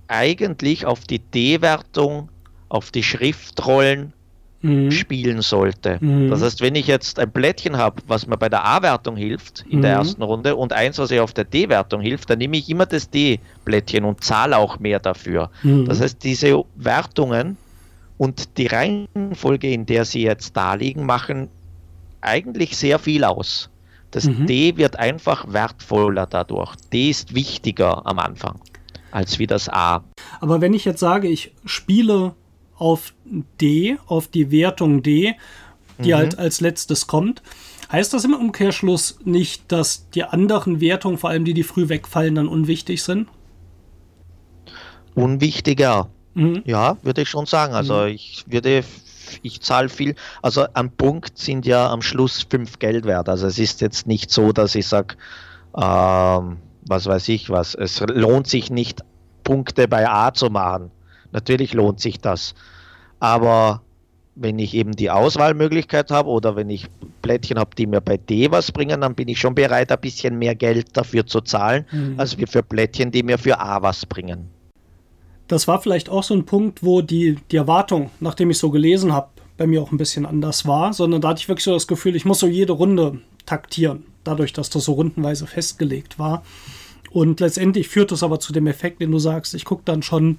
eigentlich 0.08 0.86
auf 0.86 1.04
die 1.04 1.18
D-Wertung, 1.18 2.30
auf 2.68 2.90
die 2.90 3.02
Schriftrollen 3.02 4.12
mhm. 4.62 4.90
spielen 4.90 5.42
sollte. 5.42 5.98
Mhm. 6.00 6.30
Das 6.30 6.42
heißt, 6.42 6.60
wenn 6.60 6.74
ich 6.74 6.86
jetzt 6.86 7.18
ein 7.18 7.30
Blättchen 7.30 7.76
habe, 7.76 8.02
was 8.06 8.26
mir 8.26 8.36
bei 8.36 8.48
der 8.48 8.64
A-Wertung 8.64 9.16
hilft 9.16 9.64
in 9.68 9.78
mhm. 9.78 9.82
der 9.82 9.92
ersten 9.92 10.22
Runde 10.22 10.56
und 10.56 10.72
eins, 10.72 10.98
was 10.98 11.10
mir 11.10 11.22
auf 11.22 11.32
der 11.32 11.44
D-Wertung 11.44 12.00
hilft, 12.00 12.30
dann 12.30 12.38
nehme 12.38 12.56
ich 12.56 12.68
immer 12.68 12.86
das 12.86 13.10
D-Blättchen 13.10 14.04
und 14.04 14.24
zahle 14.24 14.58
auch 14.58 14.78
mehr 14.78 14.98
dafür. 14.98 15.50
Mhm. 15.62 15.86
Das 15.86 16.00
heißt, 16.00 16.22
diese 16.24 16.64
Wertungen 16.76 17.56
und 18.18 18.58
die 18.58 18.66
Reihenfolge, 18.66 19.70
in 19.70 19.86
der 19.86 20.04
sie 20.04 20.22
jetzt 20.22 20.56
da 20.56 20.74
liegen, 20.74 21.06
machen 21.06 21.48
eigentlich 22.20 22.76
sehr 22.76 22.98
viel 22.98 23.24
aus. 23.24 23.70
Das 24.10 24.24
mhm. 24.24 24.46
D 24.46 24.76
wird 24.76 24.96
einfach 24.96 25.52
wertvoller 25.52 26.26
dadurch. 26.26 26.74
D 26.92 27.10
ist 27.10 27.34
wichtiger 27.34 28.06
am 28.06 28.18
Anfang 28.18 28.60
als 29.10 29.38
wie 29.38 29.46
das 29.46 29.68
A. 29.68 30.04
Aber 30.40 30.60
wenn 30.60 30.74
ich 30.74 30.84
jetzt 30.84 31.00
sage, 31.00 31.28
ich 31.28 31.52
spiele 31.64 32.34
auf 32.76 33.12
D, 33.60 33.98
auf 34.06 34.28
die 34.28 34.50
Wertung 34.50 35.02
D, 35.02 35.34
die 35.98 36.12
mhm. 36.12 36.16
halt 36.16 36.38
als 36.38 36.60
letztes 36.60 37.06
kommt. 37.06 37.42
Heißt 37.92 38.14
das 38.14 38.24
im 38.24 38.34
Umkehrschluss 38.34 39.18
nicht, 39.24 39.70
dass 39.72 40.08
die 40.10 40.24
anderen 40.24 40.80
Wertungen, 40.80 41.18
vor 41.18 41.30
allem 41.30 41.44
die, 41.44 41.54
die 41.54 41.64
früh 41.64 41.88
wegfallen, 41.88 42.36
dann 42.36 42.48
unwichtig 42.48 43.02
sind? 43.02 43.28
Unwichtiger. 45.14 46.08
Mhm. 46.34 46.62
Ja, 46.64 46.96
würde 47.02 47.22
ich 47.22 47.28
schon 47.28 47.46
sagen. 47.46 47.74
Also 47.74 47.94
mhm. 47.94 48.08
ich 48.08 48.44
würde, 48.46 48.84
ich 49.42 49.60
zahle 49.60 49.88
viel. 49.88 50.14
Also 50.42 50.66
am 50.74 50.90
Punkt 50.90 51.38
sind 51.38 51.66
ja 51.66 51.90
am 51.90 52.02
Schluss 52.02 52.46
fünf 52.48 52.78
Geld 52.78 53.04
wert. 53.04 53.28
Also 53.28 53.46
es 53.46 53.58
ist 53.58 53.80
jetzt 53.80 54.06
nicht 54.06 54.30
so, 54.30 54.52
dass 54.52 54.74
ich 54.74 54.86
sage, 54.86 55.16
ähm, 55.76 56.58
was 56.86 57.06
weiß 57.06 57.28
ich 57.28 57.50
was, 57.50 57.74
es 57.74 58.00
lohnt 58.00 58.46
sich 58.46 58.70
nicht, 58.70 59.04
Punkte 59.44 59.88
bei 59.88 60.08
A 60.08 60.32
zu 60.32 60.50
machen. 60.50 60.90
Natürlich 61.32 61.74
lohnt 61.74 62.00
sich 62.00 62.20
das. 62.20 62.54
Aber 63.18 63.82
wenn 64.34 64.58
ich 64.58 64.74
eben 64.74 64.92
die 64.92 65.10
Auswahlmöglichkeit 65.10 66.10
habe 66.10 66.28
oder 66.28 66.56
wenn 66.56 66.70
ich 66.70 66.88
Plättchen 67.22 67.58
habe, 67.58 67.74
die 67.76 67.86
mir 67.86 68.00
bei 68.00 68.16
D 68.16 68.50
was 68.50 68.72
bringen, 68.72 69.00
dann 69.00 69.14
bin 69.14 69.28
ich 69.28 69.38
schon 69.38 69.54
bereit, 69.54 69.92
ein 69.92 70.00
bisschen 70.00 70.38
mehr 70.38 70.54
Geld 70.54 70.96
dafür 70.96 71.26
zu 71.26 71.40
zahlen, 71.40 71.84
mhm. 71.90 72.14
als 72.18 72.34
für 72.34 72.62
Plättchen, 72.62 73.10
die 73.10 73.22
mir 73.22 73.38
für 73.38 73.58
A 73.60 73.82
was 73.82 74.06
bringen. 74.06 74.48
Das 75.50 75.66
war 75.66 75.82
vielleicht 75.82 76.08
auch 76.08 76.22
so 76.22 76.32
ein 76.32 76.46
Punkt, 76.46 76.84
wo 76.84 77.02
die, 77.02 77.36
die 77.50 77.56
Erwartung, 77.56 78.10
nachdem 78.20 78.50
ich 78.50 78.58
so 78.58 78.70
gelesen 78.70 79.12
habe, 79.12 79.30
bei 79.56 79.66
mir 79.66 79.82
auch 79.82 79.90
ein 79.90 79.98
bisschen 79.98 80.24
anders 80.24 80.64
war, 80.64 80.92
sondern 80.92 81.20
da 81.20 81.30
hatte 81.30 81.40
ich 81.40 81.48
wirklich 81.48 81.64
so 81.64 81.72
das 81.72 81.88
Gefühl, 81.88 82.14
ich 82.14 82.24
muss 82.24 82.38
so 82.38 82.46
jede 82.46 82.72
Runde 82.72 83.18
taktieren, 83.46 84.04
dadurch, 84.22 84.52
dass 84.52 84.70
das 84.70 84.84
so 84.84 84.92
rundenweise 84.92 85.48
festgelegt 85.48 86.20
war. 86.20 86.44
Und 87.10 87.40
letztendlich 87.40 87.88
führt 87.88 88.12
das 88.12 88.22
aber 88.22 88.38
zu 88.38 88.52
dem 88.52 88.68
Effekt, 88.68 89.00
den 89.00 89.10
du 89.10 89.18
sagst, 89.18 89.54
ich 89.54 89.64
gucke 89.64 89.82
dann 89.84 90.04
schon, 90.04 90.38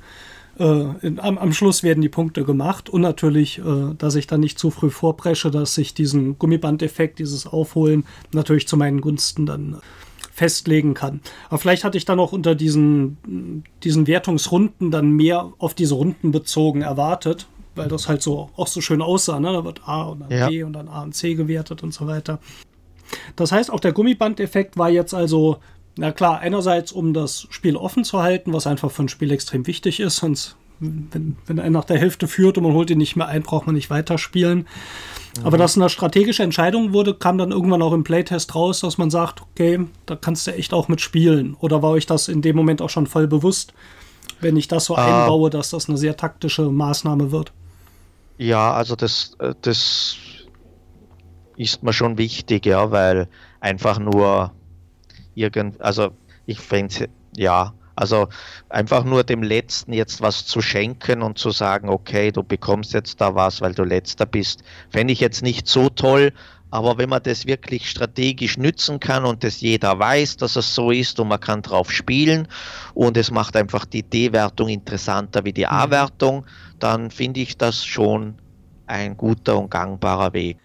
äh, 0.57 0.85
in, 1.05 1.19
am, 1.19 1.37
am, 1.37 1.51
Schluss 1.51 1.83
werden 1.83 2.01
die 2.01 2.07
Punkte 2.07 2.45
gemacht 2.45 2.89
und 2.89 3.01
natürlich, 3.01 3.59
äh, 3.59 3.93
dass 3.97 4.15
ich 4.15 4.27
dann 4.27 4.39
nicht 4.39 4.59
zu 4.59 4.71
früh 4.71 4.89
vorpresche, 4.89 5.51
dass 5.51 5.77
ich 5.77 5.93
diesen 5.93 6.39
Gummibandeffekt, 6.39 7.19
dieses 7.19 7.47
Aufholen 7.47 8.05
natürlich 8.31 8.65
zu 8.65 8.77
meinen 8.77 9.01
Gunsten 9.01 9.45
dann 9.45 9.81
festlegen 10.41 10.95
kann. 10.95 11.21
Aber 11.49 11.59
vielleicht 11.59 11.83
hatte 11.83 11.99
ich 11.99 12.05
dann 12.05 12.19
auch 12.19 12.31
unter 12.31 12.55
diesen, 12.55 13.63
diesen 13.83 14.07
Wertungsrunden 14.07 14.89
dann 14.89 15.11
mehr 15.11 15.53
auf 15.59 15.75
diese 15.75 15.93
Runden 15.93 16.31
bezogen 16.31 16.81
erwartet, 16.81 17.47
weil 17.75 17.87
das 17.87 18.09
halt 18.09 18.23
so 18.23 18.49
auch 18.55 18.65
so 18.65 18.81
schön 18.81 19.03
aussah. 19.03 19.39
Ne? 19.39 19.53
Da 19.53 19.63
wird 19.63 19.87
A 19.87 20.01
und 20.01 20.21
dann 20.21 20.31
ja. 20.31 20.49
B 20.49 20.63
und 20.63 20.73
dann 20.73 20.87
A 20.87 21.03
und 21.03 21.13
C 21.13 21.35
gewertet 21.35 21.83
und 21.83 21.93
so 21.93 22.07
weiter. 22.07 22.39
Das 23.35 23.51
heißt, 23.51 23.69
auch 23.69 23.79
der 23.79 23.91
Gummibandeffekt 23.93 24.79
war 24.79 24.89
jetzt 24.89 25.13
also 25.13 25.59
na 25.95 26.11
klar, 26.11 26.39
einerseits, 26.39 26.91
um 26.91 27.13
das 27.13 27.45
Spiel 27.51 27.75
offen 27.75 28.03
zu 28.03 28.23
halten, 28.23 28.51
was 28.51 28.65
einfach 28.65 28.89
für 28.89 29.03
ein 29.03 29.09
Spiel 29.09 29.29
extrem 29.29 29.67
wichtig 29.67 29.99
ist, 29.99 30.15
sonst, 30.15 30.55
wenn, 30.81 31.37
wenn 31.45 31.59
einer 31.59 31.69
nach 31.69 31.85
der 31.85 31.99
Hälfte 31.99 32.27
führt 32.27 32.57
und 32.57 32.63
man 32.63 32.73
holt 32.73 32.89
ihn 32.89 32.97
nicht 32.97 33.15
mehr 33.15 33.27
ein, 33.27 33.43
braucht 33.43 33.67
man 33.67 33.75
nicht 33.75 33.89
weiterspielen. 33.89 34.59
Mhm. 35.37 35.45
Aber 35.45 35.57
dass 35.57 35.77
eine 35.77 35.89
strategische 35.89 36.43
Entscheidung 36.43 36.91
wurde, 36.91 37.13
kam 37.13 37.37
dann 37.37 37.51
irgendwann 37.51 37.81
auch 37.81 37.93
im 37.93 38.03
Playtest 38.03 38.55
raus, 38.55 38.81
dass 38.81 38.97
man 38.97 39.09
sagt, 39.09 39.41
okay, 39.41 39.87
da 40.05 40.15
kannst 40.15 40.47
du 40.47 40.53
echt 40.53 40.73
auch 40.73 40.87
mitspielen. 40.87 41.55
Oder 41.59 41.81
war 41.81 41.91
euch 41.91 42.07
das 42.07 42.27
in 42.27 42.41
dem 42.41 42.55
Moment 42.55 42.81
auch 42.81 42.89
schon 42.89 43.07
voll 43.07 43.27
bewusst, 43.27 43.73
wenn 44.39 44.57
ich 44.57 44.67
das 44.67 44.85
so 44.85 44.95
ah. 44.95 45.21
einbaue, 45.21 45.49
dass 45.49 45.69
das 45.69 45.87
eine 45.87 45.97
sehr 45.97 46.17
taktische 46.17 46.63
Maßnahme 46.63 47.31
wird? 47.31 47.53
Ja, 48.37 48.73
also 48.73 48.95
das, 48.95 49.35
äh, 49.39 49.53
das 49.61 50.17
ist 51.57 51.83
mir 51.83 51.93
schon 51.93 52.17
wichtig, 52.17 52.65
ja, 52.65 52.89
weil 52.89 53.27
einfach 53.59 53.99
nur 53.99 54.51
irgend, 55.35 55.79
also 55.79 56.09
ich 56.47 56.59
fände 56.59 57.07
ja, 57.37 57.73
also 57.95 58.29
einfach 58.69 59.03
nur 59.03 59.23
dem 59.23 59.43
Letzten 59.43 59.93
jetzt 59.93 60.21
was 60.21 60.45
zu 60.45 60.61
schenken 60.61 61.21
und 61.21 61.37
zu 61.37 61.51
sagen, 61.51 61.89
okay, 61.89 62.31
du 62.31 62.43
bekommst 62.43 62.93
jetzt 62.93 63.19
da 63.21 63.35
was, 63.35 63.61
weil 63.61 63.73
du 63.73 63.83
letzter 63.83 64.25
bist, 64.25 64.63
fände 64.89 65.13
ich 65.13 65.19
jetzt 65.19 65.41
nicht 65.41 65.67
so 65.67 65.89
toll. 65.89 66.33
Aber 66.73 66.97
wenn 66.97 67.09
man 67.09 67.21
das 67.21 67.45
wirklich 67.45 67.89
strategisch 67.89 68.57
nützen 68.57 69.01
kann 69.01 69.25
und 69.25 69.43
das 69.43 69.59
jeder 69.59 69.99
weiß, 69.99 70.37
dass 70.37 70.55
es 70.55 70.73
so 70.73 70.89
ist 70.89 71.19
und 71.19 71.27
man 71.27 71.41
kann 71.41 71.61
drauf 71.61 71.91
spielen 71.91 72.47
und 72.93 73.17
es 73.17 73.29
macht 73.29 73.57
einfach 73.57 73.83
die 73.83 74.03
D-Wertung 74.03 74.69
interessanter 74.69 75.43
wie 75.43 75.51
die 75.51 75.65
mhm. 75.65 75.71
A-Wertung, 75.71 76.45
dann 76.79 77.11
finde 77.11 77.41
ich 77.41 77.57
das 77.57 77.85
schon 77.85 78.35
ein 78.87 79.17
guter 79.17 79.59
und 79.59 79.69
gangbarer 79.69 80.31
Weg. 80.31 80.59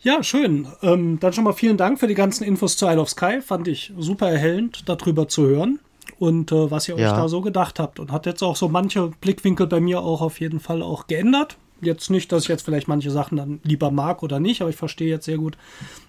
Ja, 0.00 0.22
schön. 0.22 0.68
Ähm, 0.80 1.18
dann 1.20 1.34
schon 1.34 1.44
mal 1.44 1.52
vielen 1.52 1.76
Dank 1.76 2.00
für 2.00 2.06
die 2.06 2.14
ganzen 2.14 2.44
Infos 2.44 2.78
zu 2.78 2.86
Isle 2.86 3.00
of 3.00 3.10
Sky. 3.10 3.42
Fand 3.42 3.68
ich 3.68 3.92
super 3.98 4.30
erhellend, 4.30 4.88
darüber 4.88 5.28
zu 5.28 5.46
hören 5.46 5.80
und 6.18 6.52
äh, 6.52 6.70
was 6.70 6.88
ihr 6.88 6.98
ja. 6.98 7.10
euch 7.10 7.16
da 7.16 7.28
so 7.28 7.40
gedacht 7.40 7.78
habt. 7.78 8.00
Und 8.00 8.12
hat 8.12 8.26
jetzt 8.26 8.42
auch 8.42 8.56
so 8.56 8.68
manche 8.68 9.08
Blickwinkel 9.20 9.66
bei 9.66 9.80
mir 9.80 10.00
auch 10.00 10.20
auf 10.20 10.40
jeden 10.40 10.60
Fall 10.60 10.82
auch 10.82 11.06
geändert. 11.06 11.56
Jetzt 11.80 12.10
nicht, 12.10 12.32
dass 12.32 12.42
ich 12.44 12.48
jetzt 12.48 12.62
vielleicht 12.62 12.88
manche 12.88 13.10
Sachen 13.10 13.36
dann 13.36 13.60
lieber 13.62 13.90
mag 13.90 14.22
oder 14.22 14.40
nicht, 14.40 14.60
aber 14.60 14.70
ich 14.70 14.76
verstehe 14.76 15.08
jetzt 15.08 15.26
sehr 15.26 15.38
gut, 15.38 15.56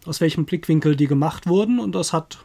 aus 0.06 0.20
welchem 0.20 0.46
Blickwinkel 0.46 0.96
die 0.96 1.08
gemacht 1.08 1.48
wurden. 1.48 1.80
Und 1.80 1.94
das 1.94 2.12
hat 2.12 2.40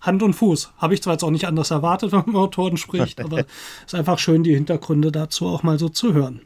Hand 0.00 0.22
und 0.22 0.34
Fuß. 0.34 0.72
Habe 0.78 0.94
ich 0.94 1.02
zwar 1.02 1.14
jetzt 1.14 1.24
auch 1.24 1.30
nicht 1.30 1.46
anders 1.46 1.70
erwartet, 1.70 2.12
wenn 2.12 2.20
man 2.20 2.28
mit 2.28 2.36
Autoren 2.36 2.76
spricht, 2.76 3.20
aber 3.24 3.40
es 3.40 3.46
ist 3.88 3.94
einfach 3.94 4.18
schön, 4.18 4.42
die 4.42 4.54
Hintergründe 4.54 5.12
dazu 5.12 5.46
auch 5.46 5.62
mal 5.62 5.78
so 5.78 5.88
zu 5.88 6.14
hören. 6.14 6.40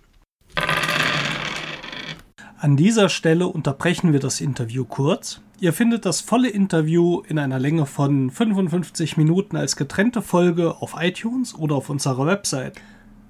An 2.62 2.76
dieser 2.76 3.08
Stelle 3.08 3.48
unterbrechen 3.48 4.12
wir 4.12 4.20
das 4.20 4.40
Interview 4.40 4.84
kurz. 4.84 5.40
Ihr 5.58 5.72
findet 5.72 6.06
das 6.06 6.20
volle 6.20 6.48
Interview 6.48 7.20
in 7.26 7.40
einer 7.40 7.58
Länge 7.58 7.86
von 7.86 8.30
55 8.30 9.16
Minuten 9.16 9.56
als 9.56 9.74
getrennte 9.74 10.22
Folge 10.22 10.76
auf 10.76 10.94
iTunes 10.96 11.56
oder 11.56 11.74
auf 11.74 11.90
unserer 11.90 12.24
Website. 12.24 12.74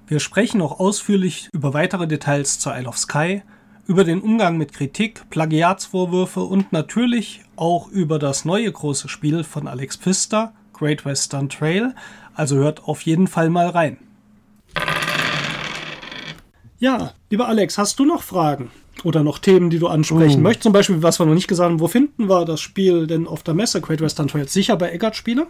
Wir 0.05 0.19
sprechen 0.19 0.61
auch 0.61 0.79
ausführlich 0.79 1.49
über 1.51 1.73
weitere 1.73 2.05
Details 2.05 2.59
zur 2.59 2.77
Isle 2.77 2.87
of 2.87 2.99
Sky, 2.99 3.41
über 3.87 4.03
den 4.03 4.21
Umgang 4.21 4.57
mit 4.57 4.71
Kritik, 4.71 5.27
Plagiatsvorwürfe 5.31 6.41
und 6.41 6.71
natürlich 6.71 7.41
auch 7.55 7.87
über 7.87 8.19
das 8.19 8.45
neue 8.45 8.71
große 8.71 9.09
Spiel 9.09 9.43
von 9.43 9.67
Alex 9.67 9.95
Pfister, 9.95 10.53
Great 10.73 11.05
Western 11.05 11.49
Trail. 11.49 11.95
Also 12.35 12.57
hört 12.57 12.83
auf 12.83 13.01
jeden 13.01 13.25
Fall 13.25 13.49
mal 13.49 13.69
rein. 13.69 13.97
Ja, 16.77 17.13
lieber 17.31 17.47
Alex, 17.47 17.79
hast 17.79 17.97
du 17.97 18.05
noch 18.05 18.21
Fragen? 18.21 18.69
Oder 19.03 19.23
noch 19.23 19.39
Themen, 19.39 19.69
die 19.69 19.79
du 19.79 19.87
ansprechen 19.87 20.41
mm. 20.41 20.43
möchtest. 20.43 20.63
Zum 20.63 20.73
Beispiel, 20.73 21.01
was 21.01 21.19
wir 21.19 21.25
noch 21.25 21.33
nicht 21.33 21.47
gesagt 21.47 21.69
haben, 21.69 21.79
wo 21.79 21.87
finden 21.87 22.29
wir 22.29 22.45
das 22.45 22.61
Spiel 22.61 23.07
denn 23.07 23.27
auf 23.27 23.43
der 23.43 23.53
Messe 23.53 23.81
Great 23.81 24.01
Western 24.01 24.27
Trail? 24.27 24.47
Sicher 24.47 24.77
bei 24.77 24.91
Eggert 24.91 25.15
Spiele? 25.15 25.47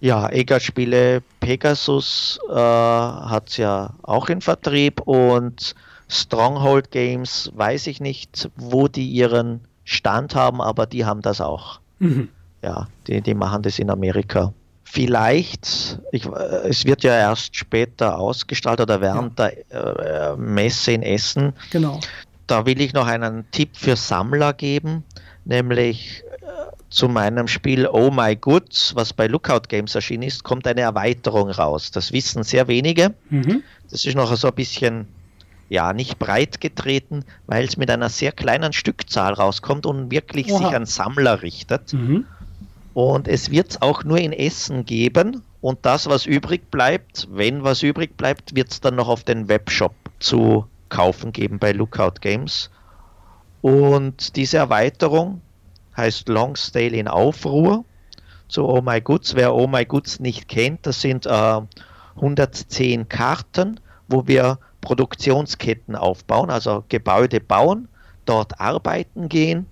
Ja, 0.00 0.28
Eggert 0.28 0.62
Spiele, 0.62 1.22
Pegasus 1.40 2.40
äh, 2.48 2.54
hat 2.54 3.48
es 3.48 3.56
ja 3.58 3.94
auch 4.02 4.28
in 4.28 4.40
Vertrieb 4.40 5.00
und 5.02 5.74
Stronghold 6.08 6.90
Games, 6.90 7.52
weiß 7.54 7.86
ich 7.86 8.00
nicht, 8.00 8.50
wo 8.56 8.88
die 8.88 9.08
ihren 9.08 9.60
Stand 9.84 10.34
haben, 10.34 10.60
aber 10.60 10.86
die 10.86 11.04
haben 11.04 11.22
das 11.22 11.40
auch. 11.40 11.80
Mhm. 12.00 12.28
Ja, 12.62 12.88
die, 13.06 13.20
die 13.20 13.34
machen 13.34 13.62
das 13.62 13.78
in 13.78 13.90
Amerika 13.90 14.52
vielleicht, 14.90 16.00
ich, 16.10 16.26
äh, 16.26 16.68
es 16.68 16.84
wird 16.84 17.02
ja 17.02 17.12
erst 17.16 17.56
später 17.56 18.18
ausgestaltet 18.18 18.84
oder 18.84 19.00
während 19.00 19.38
ja. 19.38 19.48
der 19.48 20.32
äh, 20.32 20.36
Messe 20.36 20.92
in 20.92 21.02
Essen. 21.02 21.52
Genau. 21.70 22.00
Da 22.50 22.66
will 22.66 22.80
ich 22.80 22.94
noch 22.94 23.06
einen 23.06 23.48
Tipp 23.52 23.76
für 23.76 23.94
Sammler 23.94 24.52
geben, 24.52 25.04
nämlich 25.44 26.24
äh, 26.40 26.46
zu 26.88 27.08
meinem 27.08 27.46
Spiel 27.46 27.86
Oh 27.86 28.10
My 28.10 28.34
Goods, 28.34 28.96
was 28.96 29.12
bei 29.12 29.28
Lookout 29.28 29.68
Games 29.68 29.94
erschienen 29.94 30.24
ist, 30.24 30.42
kommt 30.42 30.66
eine 30.66 30.80
Erweiterung 30.80 31.50
raus. 31.50 31.92
Das 31.92 32.10
wissen 32.10 32.42
sehr 32.42 32.66
wenige. 32.66 33.14
Mhm. 33.28 33.62
Das 33.88 34.04
ist 34.04 34.16
noch 34.16 34.34
so 34.34 34.48
ein 34.48 34.54
bisschen, 34.54 35.06
ja, 35.68 35.92
nicht 35.92 36.18
breit 36.18 36.60
getreten, 36.60 37.24
weil 37.46 37.66
es 37.66 37.76
mit 37.76 37.88
einer 37.88 38.08
sehr 38.08 38.32
kleinen 38.32 38.72
Stückzahl 38.72 39.34
rauskommt 39.34 39.86
und 39.86 40.10
wirklich 40.10 40.50
Oha. 40.50 40.58
sich 40.58 40.76
an 40.76 40.86
Sammler 40.86 41.42
richtet. 41.42 41.92
Mhm. 41.92 42.26
Und 42.94 43.28
es 43.28 43.52
wird 43.52 43.70
es 43.70 43.82
auch 43.82 44.02
nur 44.02 44.18
in 44.18 44.32
Essen 44.32 44.84
geben. 44.84 45.42
Und 45.60 45.78
das, 45.82 46.08
was 46.08 46.26
übrig 46.26 46.68
bleibt, 46.72 47.28
wenn 47.30 47.62
was 47.62 47.84
übrig 47.84 48.16
bleibt, 48.16 48.56
wird 48.56 48.72
es 48.72 48.80
dann 48.80 48.96
noch 48.96 49.06
auf 49.06 49.22
den 49.22 49.48
Webshop 49.48 49.94
zu 50.18 50.66
kaufen 50.90 51.32
geben 51.32 51.58
bei 51.58 51.72
Lookout 51.72 52.20
Games. 52.20 52.70
Und 53.62 54.36
diese 54.36 54.58
Erweiterung 54.58 55.40
heißt 55.96 56.28
Longstale 56.28 56.96
in 56.96 57.08
Aufruhr 57.08 57.84
zu 58.48 58.66
Oh 58.66 58.82
My 58.82 59.00
Goods. 59.00 59.34
Wer 59.34 59.54
Oh 59.54 59.66
My 59.66 59.84
Goods 59.84 60.20
nicht 60.20 60.48
kennt, 60.48 60.86
das 60.86 61.00
sind 61.00 61.26
äh, 61.26 61.60
110 62.16 63.08
Karten, 63.08 63.80
wo 64.08 64.26
wir 64.26 64.58
Produktionsketten 64.80 65.94
aufbauen, 65.94 66.50
also 66.50 66.84
Gebäude 66.88 67.40
bauen, 67.40 67.88
dort 68.24 68.60
arbeiten 68.60 69.28
gehen 69.28 69.66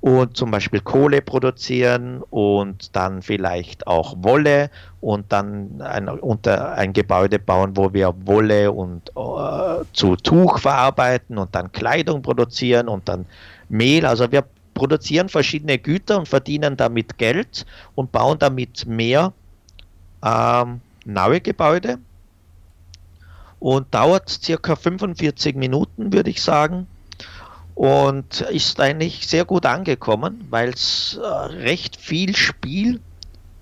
und 0.00 0.36
zum 0.36 0.50
Beispiel 0.50 0.80
Kohle 0.80 1.22
produzieren 1.22 2.22
und 2.28 2.96
dann 2.96 3.22
vielleicht 3.22 3.86
auch 3.86 4.16
Wolle 4.18 4.70
und 5.02 5.32
dann 5.32 5.82
ein, 5.82 6.08
unter 6.08 6.74
ein 6.74 6.92
Gebäude 6.92 7.40
bauen, 7.40 7.76
wo 7.76 7.92
wir 7.92 8.14
Wolle 8.24 8.70
und 8.70 9.10
äh, 9.10 9.84
zu 9.92 10.14
Tuch 10.14 10.60
verarbeiten 10.60 11.38
und 11.38 11.54
dann 11.56 11.72
Kleidung 11.72 12.22
produzieren 12.22 12.88
und 12.88 13.08
dann 13.08 13.26
Mehl. 13.68 14.06
Also 14.06 14.30
wir 14.30 14.44
produzieren 14.74 15.28
verschiedene 15.28 15.78
Güter 15.78 16.18
und 16.18 16.28
verdienen 16.28 16.76
damit 16.76 17.18
Geld 17.18 17.66
und 17.96 18.12
bauen 18.12 18.38
damit 18.38 18.86
mehr 18.86 19.32
ähm, 20.24 20.80
neue 21.04 21.40
Gebäude. 21.40 21.98
Und 23.58 23.92
dauert 23.92 24.28
circa 24.28 24.76
45 24.76 25.56
Minuten, 25.56 26.12
würde 26.12 26.30
ich 26.30 26.42
sagen 26.42 26.86
und 27.74 28.40
ist 28.42 28.80
eigentlich 28.80 29.26
sehr 29.26 29.44
gut 29.44 29.66
angekommen, 29.66 30.46
weil 30.50 30.70
es 30.70 31.18
äh, 31.20 31.26
recht 31.26 31.96
viel 31.96 32.36
Spiel 32.36 33.00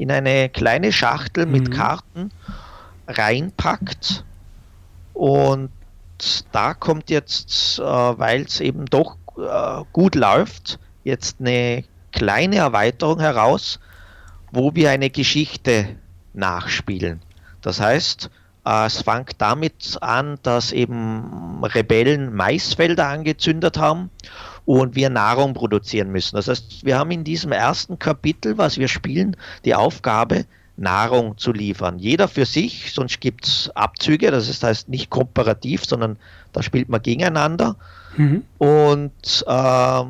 in 0.01 0.11
eine 0.11 0.49
kleine 0.49 0.93
Schachtel 0.93 1.45
mhm. 1.45 1.53
mit 1.53 1.71
Karten 1.71 2.31
reinpackt 3.07 4.25
und 5.13 5.71
da 6.53 6.73
kommt 6.73 7.11
jetzt, 7.11 7.79
äh, 7.79 7.83
weil 7.83 8.43
es 8.43 8.61
eben 8.61 8.87
doch 8.87 9.17
äh, 9.37 9.85
gut 9.93 10.15
läuft, 10.15 10.79
jetzt 11.05 11.37
eine 11.41 11.85
kleine 12.13 12.57
Erweiterung 12.57 13.21
heraus, 13.21 13.79
wo 14.51 14.75
wir 14.75 14.91
eine 14.91 15.11
Geschichte 15.11 15.97
nachspielen. 16.33 17.21
Das 17.61 17.79
heißt, 17.79 18.31
äh, 18.65 18.87
es 18.87 19.03
fängt 19.03 19.35
damit 19.39 19.99
an, 20.01 20.39
dass 20.43 20.73
eben 20.73 21.63
Rebellen 21.63 22.35
Maisfelder 22.35 23.09
angezündet 23.09 23.77
haben 23.77 24.11
und 24.65 24.95
wir 24.95 25.11
Nahrung 25.11 25.55
produzieren 25.55 26.11
müssen. 26.11 26.37
Das 26.37 26.49
heißt, 26.49 26.85
wir 26.85 26.99
haben 26.99 27.11
in 27.11 27.25
diesem 27.25 27.53
ersten 27.53 27.99
Kapitel, 27.99 28.59
was 28.59 28.79
wir 28.79 28.89
spielen, 28.89 29.37
die 29.65 29.75
Aufgabe, 29.75 30.45
Nahrung 30.77 31.37
zu 31.37 31.53
liefern. 31.53 31.99
Jeder 31.99 32.27
für 32.27 32.47
sich, 32.47 32.93
sonst 32.93 33.21
gibt 33.21 33.47
es 33.47 33.71
Abzüge, 33.75 34.31
das 34.31 34.63
heißt 34.63 34.89
nicht 34.89 35.11
komparativ, 35.11 35.85
sondern 35.85 36.17
da 36.53 36.63
spielt 36.63 36.89
man 36.89 37.03
gegeneinander. 37.03 37.77
Mhm. 38.17 38.45
Und 38.59 39.45
äh, 39.47 40.05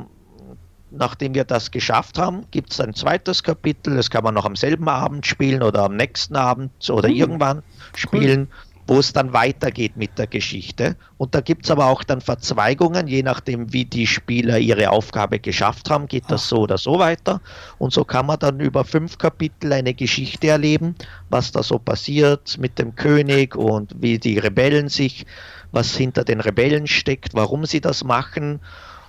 nachdem 0.90 1.34
wir 1.34 1.44
das 1.44 1.70
geschafft 1.70 2.18
haben, 2.18 2.44
gibt 2.50 2.72
es 2.72 2.80
ein 2.80 2.94
zweites 2.94 3.42
Kapitel, 3.42 3.96
das 3.96 4.10
kann 4.10 4.24
man 4.24 4.34
noch 4.34 4.44
am 4.44 4.56
selben 4.56 4.88
Abend 4.88 5.26
spielen 5.26 5.62
oder 5.62 5.84
am 5.84 5.96
nächsten 5.96 6.36
Abend 6.36 6.72
oder 6.88 7.08
mhm. 7.08 7.16
irgendwann 7.16 7.62
spielen, 7.94 8.48
cool. 8.50 8.69
Wo 8.90 8.98
es 8.98 9.12
dann 9.12 9.32
weitergeht 9.32 9.96
mit 9.96 10.18
der 10.18 10.26
Geschichte. 10.26 10.96
Und 11.16 11.36
da 11.36 11.40
gibt 11.40 11.64
es 11.64 11.70
aber 11.70 11.86
auch 11.86 12.02
dann 12.02 12.20
Verzweigungen, 12.20 13.06
je 13.06 13.22
nachdem, 13.22 13.72
wie 13.72 13.84
die 13.84 14.04
Spieler 14.04 14.58
ihre 14.58 14.90
Aufgabe 14.90 15.38
geschafft 15.38 15.88
haben, 15.90 16.08
geht 16.08 16.24
das 16.26 16.48
so 16.48 16.62
oder 16.62 16.76
so 16.76 16.98
weiter. 16.98 17.40
Und 17.78 17.92
so 17.92 18.04
kann 18.04 18.26
man 18.26 18.40
dann 18.40 18.58
über 18.58 18.84
fünf 18.84 19.16
Kapitel 19.16 19.72
eine 19.72 19.94
Geschichte 19.94 20.48
erleben, 20.48 20.96
was 21.28 21.52
da 21.52 21.62
so 21.62 21.78
passiert 21.78 22.58
mit 22.58 22.80
dem 22.80 22.96
König 22.96 23.54
und 23.54 23.94
wie 24.00 24.18
die 24.18 24.38
Rebellen 24.38 24.88
sich, 24.88 25.24
was 25.70 25.96
hinter 25.96 26.24
den 26.24 26.40
Rebellen 26.40 26.88
steckt, 26.88 27.34
warum 27.34 27.66
sie 27.66 27.80
das 27.80 28.02
machen. 28.02 28.58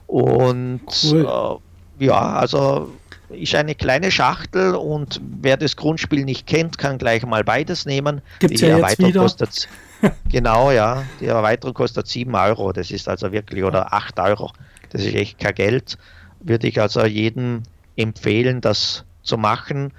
Und 0.06 0.82
cool. 1.06 1.60
äh, 2.00 2.06
ja, 2.06 2.34
also 2.34 2.92
ist 3.34 3.56
eine 3.56 3.76
kleine 3.76 4.12
Schachtel 4.12 4.76
und 4.76 5.22
wer 5.42 5.58
das 5.58 5.76
Grundspiel 5.76 6.26
nicht 6.26 6.48
kennt, 6.48 6.78
kann 6.78 6.98
gleich 6.98 7.26
mal 7.26 7.44
beides 7.44 7.86
nehmen. 7.86 8.22
Gibt 8.40 8.56
es 8.56 8.62
ja 8.62 8.78
jetzt 8.78 9.00
wieder. 9.00 9.22
Kostet, 9.22 9.68
genau, 10.32 10.72
ja. 10.72 11.04
Die 11.20 11.26
Erweiterung 11.26 11.74
kostet 11.74 12.08
7 12.08 12.34
Euro. 12.36 12.72
Das 12.72 12.92
ist 12.92 13.08
also 13.08 13.32
wirklich, 13.32 13.64
oder 13.64 13.94
8 13.94 14.20
Euro. 14.20 14.52
Das 14.90 15.04
ist 15.04 15.16
echt 15.16 15.40
kein 15.40 15.56
Geld. 15.56 15.98
Würde 16.40 16.68
ich 16.68 16.80
also 16.82 17.06
jedem 17.06 17.64
empfehlen, 17.96 18.62
das 18.62 19.06
zu 19.24 19.38
machen. 19.38 19.94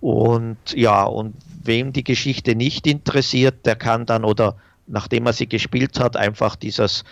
Und 0.00 0.58
ja, 0.74 1.04
und 1.04 1.34
wem 1.62 1.92
die 1.92 2.04
Geschichte 2.04 2.54
nicht 2.54 2.86
interessiert, 2.86 3.66
der 3.66 3.76
kann 3.76 4.06
dann 4.06 4.24
oder 4.24 4.56
nachdem 4.86 5.26
er 5.26 5.32
sie 5.32 5.48
gespielt 5.48 6.00
hat, 6.00 6.16
einfach 6.16 6.56
dieses, 6.56 7.04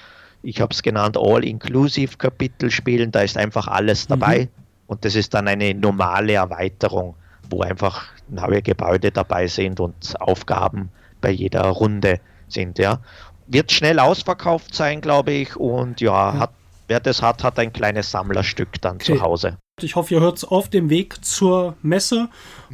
ich 0.42 0.60
habe 0.60 0.72
es 0.72 0.82
genannt, 0.82 1.16
All-Inclusive-Kapitel 1.16 2.70
spielen. 2.70 3.12
Da 3.12 3.20
ist 3.20 3.36
einfach 3.36 3.68
alles 3.68 4.06
dabei. 4.06 4.44
Mhm 4.46 4.67
und 4.88 5.04
das 5.04 5.14
ist 5.14 5.34
dann 5.34 5.46
eine 5.46 5.74
normale 5.74 6.32
Erweiterung, 6.32 7.14
wo 7.48 7.60
einfach 7.60 8.08
neue 8.28 8.62
Gebäude 8.62 9.12
dabei 9.12 9.46
sind 9.46 9.80
und 9.80 10.20
Aufgaben 10.20 10.90
bei 11.20 11.30
jeder 11.30 11.62
Runde 11.66 12.20
sind. 12.48 12.78
Ja. 12.78 13.00
Wird 13.46 13.70
schnell 13.70 13.98
ausverkauft 14.00 14.74
sein, 14.74 15.00
glaube 15.00 15.32
ich. 15.32 15.56
Und 15.56 16.00
ja. 16.00 16.38
Hat, 16.38 16.50
wer 16.88 17.00
das 17.00 17.22
hat, 17.22 17.44
hat 17.44 17.58
ein 17.58 17.72
kleines 17.72 18.10
Sammlerstück 18.10 18.80
dann 18.80 18.96
okay. 18.96 19.16
zu 19.16 19.20
Hause. 19.20 19.58
Ich 19.82 19.96
hoffe, 19.96 20.14
ihr 20.14 20.20
hört 20.20 20.38
es 20.38 20.44
auf 20.44 20.68
dem 20.68 20.90
Weg 20.90 21.24
zur 21.24 21.76
Messe 21.82 22.28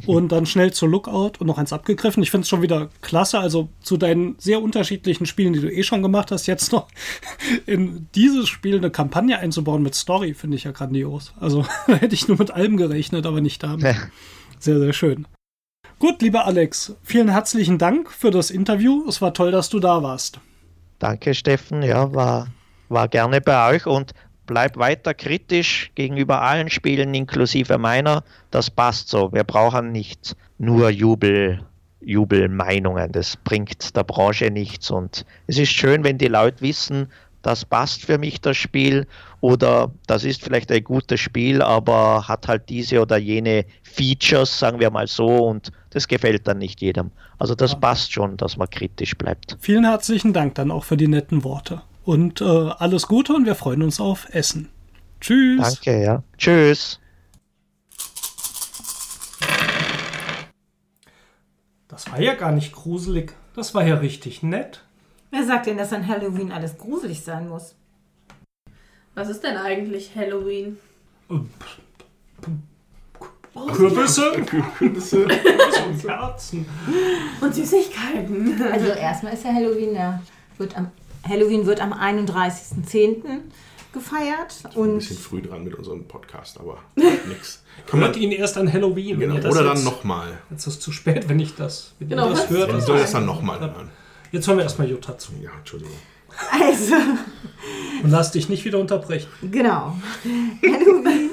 und 0.05 0.31
dann 0.31 0.45
schnell 0.45 0.73
zur 0.73 0.89
Lookout 0.89 1.33
und 1.39 1.47
noch 1.47 1.57
eins 1.57 1.73
abgegriffen. 1.73 2.23
Ich 2.23 2.31
finde 2.31 2.43
es 2.43 2.49
schon 2.49 2.61
wieder 2.61 2.89
klasse. 3.01 3.39
Also 3.39 3.69
zu 3.81 3.97
deinen 3.97 4.35
sehr 4.37 4.61
unterschiedlichen 4.61 5.25
Spielen, 5.25 5.53
die 5.53 5.61
du 5.61 5.71
eh 5.71 5.83
schon 5.83 6.01
gemacht 6.01 6.31
hast, 6.31 6.47
jetzt 6.47 6.71
noch 6.71 6.87
in 7.65 8.07
dieses 8.15 8.47
Spiel 8.47 8.77
eine 8.77 8.91
Kampagne 8.91 9.39
einzubauen 9.39 9.83
mit 9.83 9.95
Story, 9.95 10.33
finde 10.33 10.57
ich 10.57 10.63
ja 10.63 10.71
grandios. 10.71 11.33
Also 11.39 11.65
hätte 11.85 12.15
ich 12.15 12.27
nur 12.27 12.37
mit 12.37 12.51
allem 12.51 12.77
gerechnet, 12.77 13.25
aber 13.25 13.41
nicht 13.41 13.63
damit. 13.63 13.95
Sehr, 14.59 14.79
sehr 14.79 14.93
schön. 14.93 15.27
Gut, 15.99 16.21
lieber 16.21 16.45
Alex, 16.45 16.95
vielen 17.03 17.29
herzlichen 17.29 17.77
Dank 17.77 18.11
für 18.11 18.31
das 18.31 18.51
Interview. 18.51 19.05
Es 19.07 19.21
war 19.21 19.33
toll, 19.33 19.51
dass 19.51 19.69
du 19.69 19.79
da 19.79 20.03
warst. 20.03 20.39
Danke, 20.99 21.33
Steffen. 21.33 21.83
Ja, 21.83 22.13
war, 22.13 22.47
war 22.89 23.07
gerne 23.07 23.41
bei 23.41 23.73
euch 23.73 23.85
und 23.85 24.13
bleib 24.45 24.77
weiter 24.77 25.13
kritisch 25.13 25.91
gegenüber 25.95 26.41
allen 26.41 26.69
Spielen, 26.69 27.13
inklusive 27.13 27.77
meiner. 27.77 28.23
Das 28.51 28.69
passt 28.69 29.09
so. 29.09 29.31
Wir 29.33 29.43
brauchen 29.43 29.91
nicht 29.91 30.35
nur 30.57 30.89
Jubel, 30.89 31.61
Jubelmeinungen. 32.01 33.11
Das 33.11 33.37
bringt 33.37 33.95
der 33.95 34.03
Branche 34.03 34.51
nichts. 34.51 34.91
Und 34.91 35.25
es 35.47 35.57
ist 35.57 35.71
schön, 35.71 36.03
wenn 36.03 36.17
die 36.17 36.27
Leute 36.27 36.61
wissen, 36.61 37.07
das 37.45 37.63
passt 37.63 38.03
für 38.03 38.17
mich 38.17 38.41
das 38.41 38.57
Spiel 38.57 39.05
oder 39.39 39.91
das 40.07 40.23
ist 40.23 40.41
vielleicht 40.41 40.71
ein 40.71 40.83
gutes 40.83 41.19
Spiel, 41.19 41.61
aber 41.61 42.27
hat 42.27 42.47
halt 42.47 42.69
diese 42.69 42.99
oder 42.99 43.17
jene 43.17 43.65
Features, 43.83 44.57
sagen 44.57 44.79
wir 44.79 44.89
mal 44.89 45.05
so, 45.05 45.27
und 45.27 45.71
das 45.91 46.07
gefällt 46.07 46.47
dann 46.47 46.57
nicht 46.57 46.81
jedem. 46.81 47.11
Also 47.37 47.53
das 47.53 47.79
passt 47.79 48.11
schon, 48.11 48.35
dass 48.37 48.57
man 48.57 48.67
kritisch 48.67 49.15
bleibt. 49.15 49.57
Vielen 49.59 49.85
herzlichen 49.85 50.33
Dank 50.33 50.55
dann 50.55 50.71
auch 50.71 50.85
für 50.85 50.97
die 50.97 51.07
netten 51.07 51.43
Worte. 51.43 51.83
Und 52.05 52.39
äh, 52.39 52.45
alles 52.45 53.07
Gute 53.07 53.33
und 53.33 53.45
wir 53.45 53.55
freuen 53.55 53.81
uns 53.81 53.99
auf 53.99 54.27
Essen. 54.29 54.69
Tschüss. 55.19 55.59
Danke, 55.61 56.03
ja. 56.03 56.23
Tschüss. 56.37 56.99
Das 61.87 62.11
war 62.11 62.21
ja 62.21 62.35
gar 62.35 62.51
nicht 62.51 62.73
gruselig. 62.73 63.33
Das 63.55 63.73
war 63.73 63.87
ja 63.87 63.95
richtig 63.95 64.43
nett. 64.43 64.83
Wer 65.31 65.45
sagt 65.45 65.65
denn, 65.65 65.77
dass 65.77 65.93
an 65.93 66.07
Halloween 66.07 66.51
alles 66.51 66.77
gruselig 66.77 67.21
sein 67.21 67.49
muss? 67.49 67.73
Was 69.15 69.29
ist 69.29 69.43
denn 69.43 69.57
eigentlich 69.57 70.15
Halloween? 70.15 70.77
Kürbisse, 73.73 74.31
Kürbisse 74.77 75.23
und 75.23 76.01
Kerzen. 76.01 76.67
Und 77.41 77.55
Süßigkeiten. 77.55 78.61
Also 78.61 78.87
erstmal 78.89 79.33
ist 79.33 79.43
ja 79.43 79.53
Halloween, 79.53 79.95
ja, 79.95 80.21
wird 80.57 80.77
am 80.77 80.91
Halloween 81.27 81.65
wird 81.65 81.81
am 81.81 81.93
31.10. 81.93 83.23
gefeiert. 83.93 84.55
Ein 84.63 84.71
Und 84.75 84.97
bisschen 84.99 85.17
früh 85.17 85.41
dran 85.41 85.63
mit 85.63 85.73
unserem 85.75 86.05
Podcast, 86.05 86.59
aber 86.59 86.77
nix. 86.95 87.63
Kann 87.87 87.99
man, 87.99 88.13
ihn 88.13 88.31
erst 88.31 88.57
an 88.57 88.71
Halloween. 88.71 89.19
wenn 89.19 89.29
genau, 89.29 89.35
ihr 89.35 89.41
das 89.41 89.55
oder 89.55 89.63
dann 89.73 89.83
nochmal. 89.83 90.37
Jetzt 90.49 90.67
ist 90.67 90.73
es 90.75 90.79
zu 90.79 90.91
spät, 90.91 91.27
wenn 91.29 91.39
ich 91.39 91.55
das, 91.55 91.93
wenn 91.99 92.09
Genau, 92.09 92.25
ihr 92.29 92.35
das 92.35 92.49
hört. 92.49 92.71
Das 92.71 92.85
soll 92.85 92.97
ist- 92.97 93.03
das 93.05 93.11
dann 93.13 93.25
nochmal 93.25 93.59
hören. 93.59 93.89
Jetzt 94.31 94.47
hören 94.47 94.57
wir 94.57 94.63
erstmal 94.63 94.89
Jutta 94.89 95.17
zu. 95.17 95.31
Ja, 95.41 95.51
Entschuldigung. 95.57 95.95
also, 96.51 96.95
Und 98.03 98.11
lass 98.11 98.31
dich 98.31 98.49
nicht 98.49 98.65
wieder 98.65 98.79
unterbrechen. 98.79 99.29
genau. 99.51 99.95
Halloween 100.61 101.29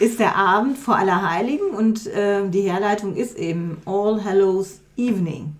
ist 0.00 0.18
der 0.18 0.36
Abend 0.36 0.76
vor 0.76 0.96
Allerheiligen 0.96 1.70
und 1.70 2.06
äh, 2.08 2.48
die 2.48 2.62
Herleitung 2.62 3.14
ist 3.16 3.36
eben 3.38 3.78
All 3.86 4.22
Hallows 4.24 4.80
Evening 4.96 5.54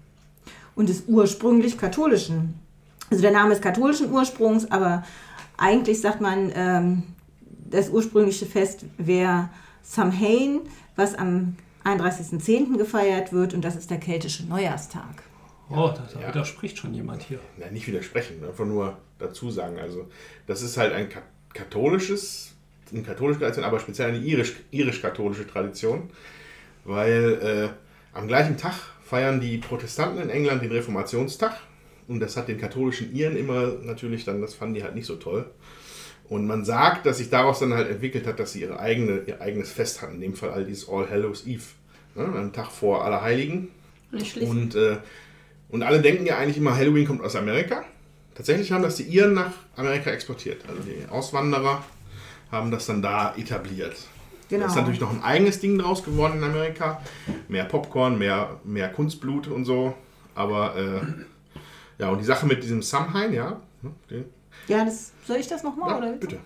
und 0.75 0.89
ist 0.91 1.05
ursprünglich 1.09 1.77
katholischen. 1.79 2.55
Also 3.11 3.23
der 3.23 3.33
Name 3.33 3.53
ist 3.53 3.63
katholischen 3.63 4.11
Ursprungs, 4.13 4.71
aber 4.71 5.05
eigentlich 5.57 6.01
sagt 6.01 6.21
man, 6.21 6.53
ähm, 6.55 7.03
das 7.69 7.89
ursprüngliche 7.91 8.47
Fest 8.47 8.85
wäre 8.99 9.49
Samhain, 9.83 10.61
was 10.97 11.15
am 11.15 11.57
31.10. 11.85 12.77
gefeiert 12.77 13.33
wird 13.33 13.55
und 13.55 13.65
das 13.65 13.77
ist 13.77 13.91
der 13.91 13.99
keltische 13.99 14.45
Neujahrstag. 14.47 15.23
Oh, 15.71 15.89
da, 15.95 16.07
da 16.13 16.21
Ja. 16.21 16.29
widerspricht 16.29 16.79
schon 16.79 16.93
jemand 16.95 17.23
hier. 17.23 17.39
Na, 17.59 17.71
nicht 17.71 17.87
widersprechen, 17.87 18.45
einfach 18.45 18.65
nur 18.65 18.99
dazu 19.19 19.51
sagen. 19.51 19.79
Also, 19.79 20.09
das 20.47 20.63
ist 20.63 20.77
halt 20.77 20.93
ein 20.93 21.09
ka- 21.09 21.23
katholisches, 21.55 22.53
eine 22.93 23.03
katholische 23.03 23.39
Tradition, 23.41 23.65
aber 23.65 23.79
speziell 23.81 24.09
eine 24.09 24.19
irisch- 24.19 24.57
irisch-katholische 24.73 25.47
Tradition, 25.47 26.11
weil 26.85 27.73
äh, 27.75 28.17
am 28.19 28.27
gleichen 28.27 28.57
Tag 28.57 28.75
feiern 29.11 29.41
die 29.41 29.59
Protestanten 29.59 30.23
in 30.23 30.31
England 30.31 30.63
den 30.63 30.71
Reformationstag 30.71 31.53
und 32.07 32.21
das 32.21 32.37
hat 32.37 32.47
den 32.47 32.59
katholischen 32.59 33.13
Iren 33.13 33.37
immer 33.37 33.73
natürlich 33.83 34.25
dann, 34.25 34.41
das 34.41 34.55
fanden 34.55 34.75
die 34.75 34.85
halt 34.85 34.95
nicht 34.95 35.07
so 35.07 35.17
toll. 35.17 35.51
Und 36.29 36.47
man 36.47 36.65
sagt, 36.65 37.07
dass 37.07 37.19
sich 37.19 37.29
daraus 37.29 37.59
dann 37.59 37.75
halt 37.75 37.91
entwickelt 37.91 38.25
hat, 38.25 38.39
dass 38.39 38.53
sie 38.53 38.61
ihre 38.61 38.79
eigene, 38.79 39.23
ihr 39.27 39.41
eigenes 39.41 39.73
Fest 39.73 40.01
hatten, 40.01 40.15
in 40.15 40.21
dem 40.21 40.35
Fall 40.37 40.51
all 40.51 40.65
dieses 40.65 40.89
All 40.89 41.11
Hallows 41.11 41.45
Eve, 41.45 41.65
ne, 42.15 42.25
einen 42.25 42.53
Tag 42.53 42.71
vor 42.71 43.05
Allerheiligen. 43.05 43.71
Und, 44.49 44.77
äh, 44.77 44.99
und 45.71 45.83
alle 45.83 46.01
denken 46.01 46.25
ja 46.25 46.39
eigentlich 46.39 46.59
immer, 46.59 46.77
Halloween 46.77 47.05
kommt 47.05 47.23
aus 47.25 47.35
Amerika. 47.35 47.85
Tatsächlich 48.37 48.71
haben 48.71 48.85
das 48.85 48.95
die 48.95 49.03
Iren 49.03 49.35
nach 49.35 49.55
Amerika 49.75 50.11
exportiert. 50.13 50.63
Also 50.69 50.83
die 50.83 51.11
Auswanderer 51.11 51.85
haben 52.53 52.71
das 52.71 52.87
dann 52.87 53.03
da 53.03 53.35
etabliert. 53.37 53.97
Genau. 54.51 54.65
Da 54.65 54.71
ist 54.71 54.77
natürlich 54.77 55.01
noch 55.01 55.13
ein 55.13 55.23
eigenes 55.23 55.61
Ding 55.61 55.79
draus 55.79 56.03
geworden 56.05 56.39
in 56.39 56.45
Amerika. 56.45 57.01
Mehr 57.49 57.65
Popcorn, 57.65 58.19
mehr, 58.19 58.61
mehr 58.65 58.89
Kunstblut 58.93 59.47
und 59.49 59.65
so. 59.65 59.95
Aber 60.35 60.77
äh, 60.77 61.01
ja, 62.03 62.11
und 62.11 62.19
die 62.19 62.25
Sache 62.25 62.47
mit 62.47 62.63
diesem 62.63 62.83
Samhain, 62.83 63.33
ja. 63.33 63.61
ne, 63.83 63.91
den- 64.11 64.25
Ja, 64.69 64.85
das, 64.85 65.13
soll 65.27 65.37
ich 65.37 65.47
das 65.49 65.63
nochmal? 65.63 65.91
ja 65.91 65.99
oder? 65.99 66.13
bitte. 66.13 66.39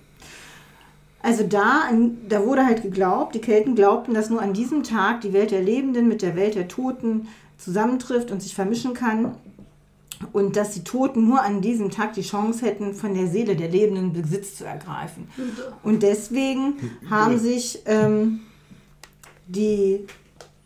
Also 1.23 1.43
da, 1.47 1.89
da 2.29 2.45
wurde 2.45 2.67
halt 2.67 2.83
geglaubt, 2.83 3.35
die 3.35 3.41
Kelten 3.41 3.75
glaubten, 3.75 4.13
dass 4.13 4.29
nur 4.29 4.43
an 4.43 4.53
diesem 4.53 4.83
Tag 4.83 5.23
die 5.23 5.33
Welt 5.33 5.51
der 5.53 5.63
Lebenden 5.63 6.07
mit 6.07 6.21
der 6.21 6.37
Welt 6.37 6.55
der 6.55 6.69
Toten 6.69 7.29
zusammentrifft 7.57 8.31
und 8.31 8.43
sich 8.43 8.55
vermischen 8.55 8.93
kann. 8.93 9.35
Und 10.33 10.57
dass 10.57 10.73
die 10.73 10.85
Toten 10.85 11.27
nur 11.27 11.43
an 11.43 11.61
diesem 11.61 11.91
Tag 11.91 12.15
die 12.15 12.23
Chance 12.23 12.65
hätten, 12.67 12.95
von 12.95 13.15
der 13.15 13.27
Seele 13.27 13.57
der 13.57 13.69
Lebenden 13.69 14.13
Besitz 14.13 14.57
zu 14.57 14.65
ergreifen. 14.65 15.29
Und 15.83 16.03
deswegen 16.03 16.75
haben 17.11 17.39
sich 17.39 17.81
ähm, 17.87 18.41
die 19.47 20.07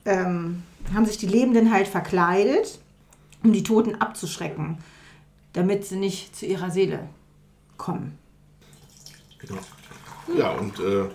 ähm, 0.04 0.62
haben 0.94 1.06
sich 1.06 1.18
die 1.18 1.26
Lebenden 1.26 1.72
halt 1.72 1.86
verkleidet, 1.86 2.78
um 3.42 3.52
die 3.52 3.62
Toten 3.62 3.96
abzuschrecken, 3.96 4.78
damit 5.52 5.84
sie 5.84 5.96
nicht 5.96 6.34
zu 6.34 6.46
ihrer 6.46 6.70
Seele 6.70 7.08
kommen. 7.76 8.18
Genau. 9.38 9.60
Ja, 10.36 10.52
und 10.52 10.78
äh, 10.78 11.08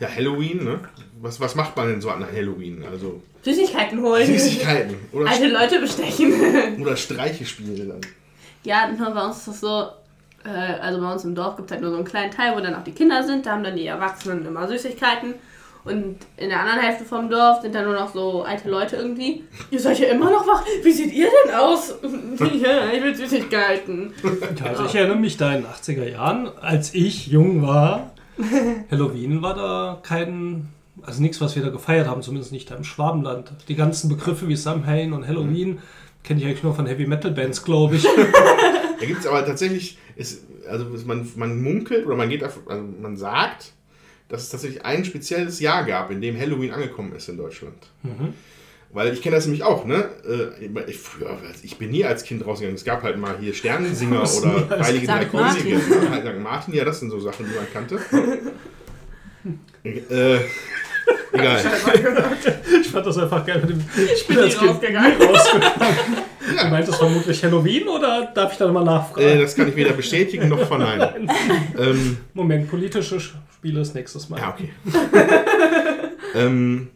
ja, 0.00 0.08
Halloween, 0.08 0.64
ne? 0.64 0.80
Was, 1.20 1.40
was 1.40 1.54
macht 1.54 1.76
man 1.76 1.88
denn 1.88 2.00
so 2.00 2.10
an 2.10 2.24
Halloween? 2.24 2.84
Also 2.84 3.22
Süßigkeiten 3.46 4.02
holen. 4.02 4.26
Süßigkeiten 4.26 4.96
oder, 5.12 5.30
Alte 5.30 5.46
Leute 5.46 5.78
bestechen. 5.78 6.32
oder 6.80 6.96
Streiche 6.96 7.46
spielen 7.46 7.88
dann. 7.88 8.00
ja, 8.64 8.88
nur 8.88 9.10
bei 9.10 9.24
uns 9.24 9.38
ist 9.38 9.48
das 9.48 9.60
so, 9.60 9.86
äh, 10.44 10.80
also 10.80 11.00
bei 11.00 11.12
uns 11.12 11.24
im 11.24 11.34
Dorf 11.34 11.54
gibt 11.56 11.68
es 11.68 11.72
halt 11.72 11.80
nur 11.82 11.90
so 11.90 11.96
einen 11.96 12.04
kleinen 12.04 12.32
Teil, 12.32 12.56
wo 12.56 12.60
dann 12.60 12.74
auch 12.74 12.82
die 12.82 12.92
Kinder 12.92 13.22
sind. 13.22 13.46
Da 13.46 13.52
haben 13.52 13.62
dann 13.62 13.76
die 13.76 13.86
Erwachsenen 13.86 14.44
immer 14.44 14.66
Süßigkeiten. 14.66 15.34
Und 15.84 16.16
in 16.36 16.48
der 16.48 16.58
anderen 16.58 16.80
Hälfte 16.80 17.04
vom 17.04 17.30
Dorf 17.30 17.62
sind 17.62 17.72
dann 17.72 17.84
nur 17.84 17.94
noch 17.94 18.12
so 18.12 18.42
alte 18.42 18.68
Leute 18.68 18.96
irgendwie. 18.96 19.44
Ihr 19.70 19.78
seid 19.78 20.00
ja 20.00 20.08
immer 20.08 20.32
noch 20.32 20.44
wach. 20.44 20.64
Wie 20.82 20.90
seht 20.90 21.12
ihr 21.12 21.28
denn 21.44 21.54
aus? 21.54 21.94
ja, 22.60 22.90
ich 22.92 23.00
will 23.00 23.14
Süßigkeiten. 23.14 24.12
Ja, 24.58 24.66
also 24.66 24.86
ich 24.86 24.96
erinnere 24.96 25.18
mich 25.18 25.36
da 25.36 25.54
in 25.54 25.62
den 25.62 25.70
80er 25.70 26.10
Jahren, 26.10 26.50
als 26.60 26.92
ich 26.92 27.28
jung 27.28 27.62
war. 27.62 28.10
Halloween 28.90 29.40
war 29.42 29.54
da 29.54 29.98
kein, 30.02 30.68
also 31.06 31.22
nichts, 31.22 31.40
was 31.40 31.56
wir 31.56 31.62
da 31.62 31.70
gefeiert 31.70 32.06
haben, 32.08 32.22
zumindest 32.22 32.52
nicht 32.52 32.70
da 32.70 32.74
im 32.74 32.84
Schwabenland. 32.84 33.52
Die 33.68 33.76
ganzen 33.76 34.08
Begriffe 34.08 34.48
wie 34.48 34.56
Samhain 34.56 35.12
und 35.12 35.26
Halloween 35.26 35.78
kenne 36.24 36.40
ich 36.40 36.46
eigentlich 36.46 36.62
nur 36.62 36.74
von 36.74 36.86
Heavy 36.86 37.06
Metal 37.06 37.30
Bands, 37.30 37.64
glaube 37.64 37.96
ich. 37.96 38.06
Da 38.98 39.04
gibt 39.04 39.20
es 39.20 39.26
aber 39.26 39.44
tatsächlich, 39.44 39.98
ist, 40.16 40.44
also 40.66 40.86
man, 41.04 41.30
man 41.36 41.62
munkelt 41.62 42.06
oder 42.06 42.16
man 42.16 42.30
geht 42.30 42.42
auf, 42.42 42.60
also 42.66 42.82
man 42.82 43.18
sagt, 43.18 43.72
dass 44.28 44.42
es 44.44 44.48
tatsächlich 44.48 44.86
ein 44.86 45.04
spezielles 45.04 45.60
Jahr 45.60 45.84
gab, 45.84 46.10
in 46.10 46.22
dem 46.22 46.34
Halloween 46.38 46.70
angekommen 46.70 47.12
ist 47.14 47.28
in 47.28 47.36
Deutschland. 47.36 47.76
Weil 48.92 49.12
ich 49.12 49.20
kenne 49.20 49.36
das 49.36 49.44
nämlich 49.44 49.62
auch, 49.62 49.84
ne? 49.84 50.08
Äh, 50.26 50.90
Ich, 50.90 50.96
früher, 50.96 51.36
ich 51.62 51.76
bin 51.76 51.90
nie 51.90 52.06
als 52.06 52.24
Kind 52.24 52.46
rausgegangen. 52.46 52.76
Es 52.76 52.84
gab 52.86 53.02
halt 53.02 53.18
mal 53.18 53.36
hier 53.38 53.52
Sternensinger 53.52 54.22
oder 54.22 54.80
Heilige 54.82 55.04
Sankt 55.04 55.34
Martin. 55.34 55.62
Könige. 55.62 56.32
Ne? 56.32 56.40
Martin, 56.40 56.72
ja, 56.72 56.84
das 56.86 57.00
sind 57.00 57.10
so 57.10 57.20
Sachen, 57.20 57.44
die 57.46 57.54
man 57.54 57.66
kannte. 57.70 58.00
äh, 59.84 60.38
egal. 61.32 61.64
Ich 62.80 62.88
fand 62.88 63.06
das 63.06 63.18
einfach 63.18 63.44
geil 63.46 63.60
mit 63.60 63.70
dem 63.70 63.84
Ich 64.14 64.26
bin 64.26 64.36
nie 64.36 64.42
als 64.42 64.58
Kind 64.58 64.70
rausgegangen. 64.70 65.18
nie 65.18 65.24
rausgegangen. 65.24 65.96
Du 66.60 66.66
meintest 66.68 66.98
vermutlich 66.98 67.42
Halloween 67.44 67.88
oder 67.88 68.30
darf 68.34 68.52
ich 68.52 68.58
da 68.58 68.66
nochmal 68.66 68.84
nachfragen? 68.84 69.26
Äh, 69.26 69.40
das 69.40 69.54
kann 69.56 69.68
ich 69.68 69.76
weder 69.76 69.92
bestätigen 69.92 70.48
noch 70.48 70.66
verneinen. 70.66 71.30
ähm, 71.78 72.18
Moment, 72.34 72.70
politische 72.70 73.18
Spiele 73.20 73.80
ist 73.80 73.94
nächstes 73.94 74.28
Mal. 74.28 74.38
Ja, 74.38 74.50
okay. 74.50 74.70
ähm, 76.34 76.88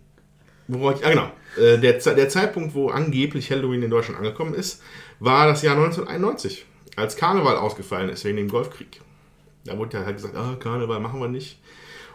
wo 0.69 0.81
wollte 0.81 1.01
ich? 1.01 1.07
Ah, 1.07 1.11
genau. 1.11 1.31
Äh, 1.59 1.79
der, 1.79 1.95
der 1.95 2.29
Zeitpunkt, 2.29 2.75
wo 2.75 2.91
angeblich 2.91 3.51
Halloween 3.51 3.83
in 3.83 3.91
Deutschland 3.91 4.19
angekommen 4.19 4.55
ist, 4.55 4.83
war 5.19 5.47
das 5.47 5.63
Jahr 5.63 5.77
1991, 5.77 6.65
als 6.97 7.17
Karneval 7.17 7.57
ausgefallen 7.57 8.09
ist 8.09 8.25
wegen 8.25 8.37
dem 8.37 8.49
Golfkrieg. 8.49 9.01
Da 9.65 9.77
wurde 9.77 9.99
ja 9.99 10.05
halt 10.05 10.17
gesagt, 10.17 10.37
ah, 10.37 10.57
Karneval 10.59 11.01
machen 11.01 11.21
wir 11.21 11.29
nicht. 11.29 11.59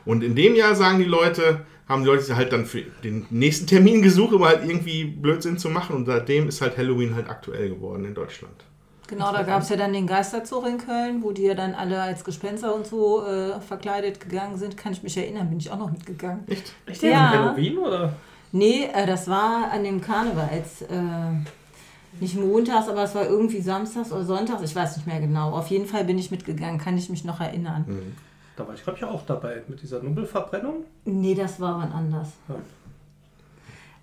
Und 0.06 0.24
in 0.24 0.36
dem 0.36 0.56
Jahr 0.56 0.76
sagen 0.76 1.00
die 1.00 1.06
Leute, 1.06 1.66
haben 1.88 2.02
die 2.04 2.08
Leute 2.08 2.24
sich 2.24 2.36
halt 2.36 2.52
dann 2.52 2.66
für 2.66 2.82
den 3.04 3.26
nächsten 3.30 3.68
Termin 3.68 4.02
gesucht, 4.02 4.34
um 4.34 4.44
halt 4.44 4.64
irgendwie 4.68 5.06
Blödsinn 5.06 5.58
zu 5.58 5.70
machen. 5.70 5.96
Und 5.96 6.06
seitdem 6.06 6.48
ist 6.48 6.62
halt 6.62 6.78
Halloween 6.78 7.16
halt 7.16 7.30
aktuell 7.30 7.70
geworden 7.70 8.06
in 8.06 8.14
Deutschland. 8.16 8.54
Genau, 9.08 9.32
da 9.32 9.44
gab 9.44 9.62
es 9.62 9.70
ja 9.70 9.76
dann 9.78 9.94
den 9.94 10.08
Geisterzug 10.08 10.66
in 10.68 10.80
Köln, 10.80 11.22
wo 11.22 11.32
die 11.32 11.44
ja 11.44 11.54
dann 11.54 11.76
alle 11.76 12.02
als 12.02 12.24
Gespenster 12.24 12.74
und 12.74 12.88
so 12.88 13.24
äh, 13.24 13.62
verkleidet 13.62 14.20
gegangen 14.20 14.58
sind. 14.58 14.78
Kann 14.78 14.94
ich 14.94 15.04
mich 15.04 15.16
erinnern, 15.16 15.48
bin 15.50 15.60
ich 15.60 15.70
auch 15.70 15.78
noch 15.78 15.92
mitgegangen. 15.92 16.44
Echt? 16.48 16.74
Echt 16.88 17.04
Ja. 17.04 17.10
jetzt? 17.10 17.20
Halloween 17.40 17.78
oder? 17.78 18.14
Nee, 18.52 18.90
äh, 18.92 19.06
das 19.06 19.28
war 19.28 19.70
an 19.72 19.84
dem 19.84 20.02
Karnevals. 20.02 20.82
Äh, 20.84 20.96
nicht 22.20 22.36
montags, 22.36 22.88
aber 22.88 23.04
es 23.04 23.14
war 23.14 23.28
irgendwie 23.28 23.62
samstags 23.62 24.12
oder 24.12 24.24
sonntags, 24.24 24.62
ich 24.64 24.76
weiß 24.76 24.98
nicht 24.98 25.06
mehr 25.06 25.20
genau. 25.20 25.52
Auf 25.52 25.68
jeden 25.68 25.86
Fall 25.86 26.06
bin 26.06 26.18
ich 26.18 26.32
mitgegangen, 26.32 26.80
kann 26.80 26.98
ich 26.98 27.10
mich 27.10 27.26
noch 27.26 27.42
erinnern. 27.42 27.86
Da 28.56 28.66
war 28.66 28.74
ich, 28.74 28.84
glaube 28.84 28.98
ich, 28.98 29.04
auch 29.04 29.26
dabei 29.26 29.64
mit 29.68 29.82
dieser 29.82 30.02
Nubbelverbrennung. 30.02 30.86
Nee, 31.04 31.36
das 31.36 31.60
war 31.60 31.78
wann 31.80 31.92
anders. 31.92 32.30
Ja. 32.48 32.56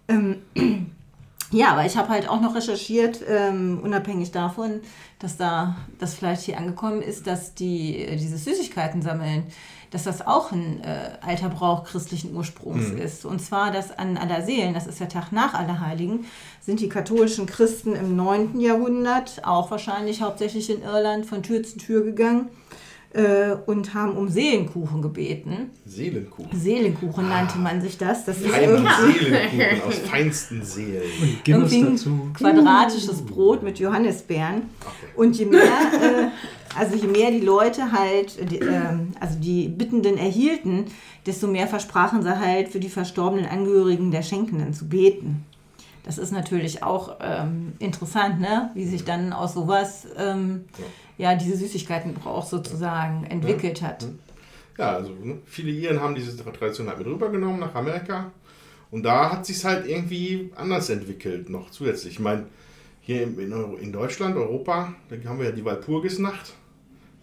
Ähm, 0.09 0.43
ja, 1.51 1.73
aber 1.73 1.87
ich 1.87 1.97
habe 1.97 2.11
halt 2.11 2.29
auch 2.29 2.41
noch 2.41 2.55
recherchiert, 2.55 3.20
ähm, 3.27 3.81
unabhängig 3.83 4.31
davon, 4.31 4.81
dass 5.19 5.39
da 5.39 5.77
das 5.99 6.15
vielleicht 6.15 6.43
hier 6.43 6.59
angekommen 6.59 7.01
ist, 7.01 7.27
dass 7.27 7.55
die 7.55 7.99
äh, 7.99 8.16
diese 8.16 8.37
Süßigkeiten 8.37 9.01
sammeln, 9.01 9.45
dass 9.91 10.05
das 10.05 10.27
auch 10.27 10.53
ein 10.53 10.83
äh, 10.85 11.16
alter 11.23 11.49
Brauch 11.49 11.85
christlichen 11.85 12.35
Ursprungs 12.35 12.91
ist. 12.91 13.24
Und 13.24 13.41
zwar, 13.41 13.70
dass 13.70 13.97
an 13.99 14.19
Allerseelen, 14.19 14.74
das 14.74 14.87
ist 14.87 15.01
der 15.01 15.09
Tag 15.09 15.33
nach 15.33 15.55
Allerheiligen, 15.55 16.27
sind 16.61 16.81
die 16.81 16.89
katholischen 16.89 17.47
Christen 17.47 17.95
im 17.95 18.16
9. 18.16 18.61
Jahrhundert, 18.61 19.45
auch 19.45 19.70
wahrscheinlich 19.70 20.20
hauptsächlich 20.20 20.69
in 20.70 20.83
Irland, 20.83 21.24
von 21.24 21.43
Tür 21.43 21.62
zu 21.62 21.79
Tür 21.79 22.05
gegangen 22.05 22.49
äh, 23.14 23.55
und 23.66 23.93
haben 23.94 24.16
um 24.16 24.28
Seelenkuchen 24.28 25.02
gebeten. 25.02 25.70
Seelenkuchen. 25.84 26.59
Seelenkuchen 26.59 27.28
nannte 27.28 27.59
man 27.59 27.80
sich 27.80 27.98
das. 27.98 28.24
Das 28.24 28.39
ist 28.39 28.47
irgendwie 28.47 29.12
Seelenkuchen 29.12 29.82
aus 29.86 29.98
feinsten 29.98 30.62
Seelen. 30.62 31.02
Guinness 31.44 31.72
irgendwie 31.72 31.89
ein 31.89 31.97
dazu. 31.97 32.30
quadratisches 32.34 33.22
Brot 33.22 33.62
mit 33.62 33.78
Johannisbeeren. 33.78 34.62
Und 35.14 35.39
je 35.39 35.44
mehr, 35.44 35.62
äh, 35.62 36.78
also 36.78 36.97
je 36.97 37.06
mehr 37.06 37.30
die 37.30 37.40
Leute 37.40 37.93
halt, 37.93 38.39
äh, 38.39 38.47
die, 38.47 38.59
ähm, 38.59 39.12
also 39.20 39.39
die 39.39 39.68
Bittenden 39.68 40.16
erhielten, 40.16 40.86
desto 41.26 41.47
mehr 41.47 41.66
versprachen 41.68 42.22
sie 42.22 42.39
halt 42.39 42.68
für 42.68 42.80
die 42.80 42.89
verstorbenen 42.89 43.47
Angehörigen 43.47 44.10
der 44.10 44.22
Schenkenden 44.22 44.72
zu 44.72 44.89
beten. 44.89 45.44
Das 46.05 46.19
ist 46.19 46.33
natürlich 46.33 46.83
auch 46.83 47.19
ähm, 47.20 47.74
interessant, 47.79 48.41
ne? 48.41 48.70
wie 48.74 48.87
sich 48.87 49.05
dann 49.05 49.33
aus 49.33 49.55
sowas 49.55 50.07
ähm, 50.16 50.65
ja. 51.16 51.37
diese 51.37 51.57
Süßigkeitenbrauch 51.57 52.45
sozusagen 52.45 53.24
entwickelt 53.24 53.81
ja. 53.81 53.89
hat. 53.89 54.07
Ja, 54.79 54.97
also 54.97 55.11
ne? 55.11 55.39
viele 55.47 55.70
Iren 55.70 56.01
haben 56.01 56.15
diese 56.15 56.37
Tradition 56.37 56.89
halt 56.89 56.99
mit 56.99 57.07
rübergenommen 57.07 57.61
nach 57.61 57.74
Amerika. 57.74 58.33
Und 58.91 59.05
da 59.05 59.33
hat 59.33 59.47
sich 59.47 59.65
halt 59.65 59.87
irgendwie 59.87 60.51
anders 60.57 60.91
entwickelt, 60.91 61.49
noch 61.49 61.70
zusätzlich. 61.70 62.15
Ich 62.15 62.20
meine, 62.20 62.47
hier 63.01 63.23
in, 63.23 63.39
in 63.81 63.93
Deutschland, 63.93 64.37
Europa, 64.37 64.95
da 65.09 65.16
haben 65.29 65.39
wir 65.39 65.47
ja 65.47 65.53
die 65.53 65.65
Walpurgisnacht. 65.65 66.53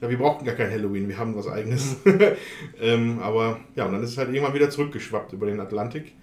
Ja, 0.02 0.10
wir 0.10 0.18
brauchten 0.18 0.46
gar 0.46 0.56
kein 0.56 0.72
Halloween, 0.72 1.10
wir 1.10 1.18
haben 1.18 1.36
was 1.36 1.48
eigenes. 1.48 1.98
ähm, 2.82 3.20
aber 3.20 3.60
ja, 3.76 3.86
und 3.86 3.92
dann 3.92 4.04
ist 4.04 4.12
es 4.12 4.18
halt 4.18 4.30
irgendwann 4.30 4.54
wieder 4.54 4.70
zurückgeschwappt 4.70 5.34
über 5.34 5.46
den 5.46 5.60
Atlantik. 5.60 6.14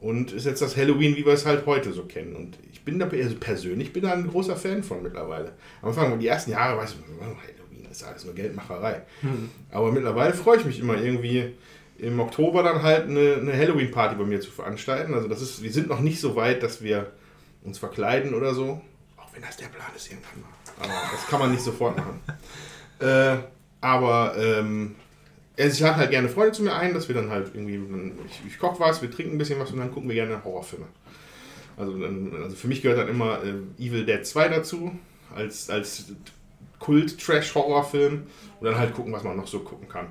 Und 0.00 0.32
ist 0.32 0.46
jetzt 0.46 0.62
das 0.62 0.76
Halloween, 0.76 1.16
wie 1.16 1.26
wir 1.26 1.34
es 1.34 1.44
halt 1.44 1.66
heute 1.66 1.92
so 1.92 2.04
kennen. 2.04 2.34
Und 2.34 2.58
ich 2.72 2.82
bin 2.82 2.98
da 2.98 3.06
also 3.06 3.36
persönlich 3.36 3.92
bin 3.92 4.02
da 4.02 4.12
ein 4.12 4.28
großer 4.28 4.56
Fan 4.56 4.82
von 4.82 5.02
mittlerweile. 5.02 5.52
Am 5.82 5.90
Anfang, 5.90 6.18
die 6.18 6.26
ersten 6.26 6.52
Jahre, 6.52 6.78
weiß 6.78 6.92
ich, 6.92 6.98
oh, 7.20 7.22
Halloween, 7.22 7.84
das 7.86 7.98
ist 7.98 8.04
alles 8.04 8.24
nur 8.24 8.34
Geldmacherei. 8.34 9.02
Mhm. 9.20 9.50
Aber 9.70 9.92
mittlerweile 9.92 10.32
freue 10.32 10.58
ich 10.58 10.64
mich 10.64 10.80
immer 10.80 11.00
irgendwie 11.00 11.52
im 11.98 12.18
Oktober 12.18 12.62
dann 12.62 12.82
halt 12.82 13.08
eine, 13.08 13.34
eine 13.34 13.52
Halloween-Party 13.52 14.16
bei 14.16 14.24
mir 14.24 14.40
zu 14.40 14.50
veranstalten. 14.50 15.12
Also 15.12 15.28
das 15.28 15.42
ist, 15.42 15.62
wir 15.62 15.70
sind 15.70 15.88
noch 15.88 16.00
nicht 16.00 16.18
so 16.18 16.34
weit, 16.34 16.62
dass 16.62 16.82
wir 16.82 17.12
uns 17.62 17.78
verkleiden 17.78 18.32
oder 18.32 18.54
so. 18.54 18.80
Auch 19.18 19.28
wenn 19.34 19.42
das 19.42 19.58
der 19.58 19.66
Plan 19.66 19.88
ist 19.94 20.10
irgendwann 20.10 20.40
mal. 20.40 20.48
Aber 20.82 21.10
das 21.12 21.26
kann 21.26 21.40
man 21.40 21.50
nicht 21.50 21.62
sofort 21.62 21.96
machen. 21.96 22.20
Äh, 23.00 23.38
aber 23.80 24.34
ähm, 24.36 24.94
also 25.60 25.74
ich 25.74 25.80
lade 25.80 25.96
halt 25.96 26.10
gerne 26.10 26.28
Freunde 26.28 26.52
zu 26.52 26.62
mir 26.62 26.74
ein, 26.74 26.94
dass 26.94 27.08
wir 27.08 27.14
dann 27.14 27.30
halt 27.30 27.50
irgendwie, 27.54 27.80
ich, 28.28 28.52
ich 28.52 28.58
koche 28.58 28.80
was, 28.80 29.02
wir 29.02 29.10
trinken 29.10 29.34
ein 29.34 29.38
bisschen 29.38 29.58
was 29.60 29.70
und 29.70 29.78
dann 29.78 29.92
gucken 29.92 30.08
wir 30.08 30.14
gerne 30.14 30.42
Horrorfilme. 30.42 30.86
Also, 31.76 31.92
also 32.42 32.56
für 32.56 32.68
mich 32.68 32.82
gehört 32.82 32.98
dann 32.98 33.08
immer 33.08 33.42
äh, 33.42 33.82
Evil 33.82 34.04
Dead 34.04 34.24
2 34.24 34.48
dazu, 34.48 34.92
als, 35.34 35.70
als 35.70 36.12
Kult-Trash-Horrorfilm 36.78 38.22
und 38.60 38.66
dann 38.66 38.78
halt 38.78 38.94
gucken, 38.94 39.12
was 39.12 39.22
man 39.22 39.36
noch 39.36 39.46
so 39.46 39.60
gucken 39.60 39.88
kann. 39.88 40.08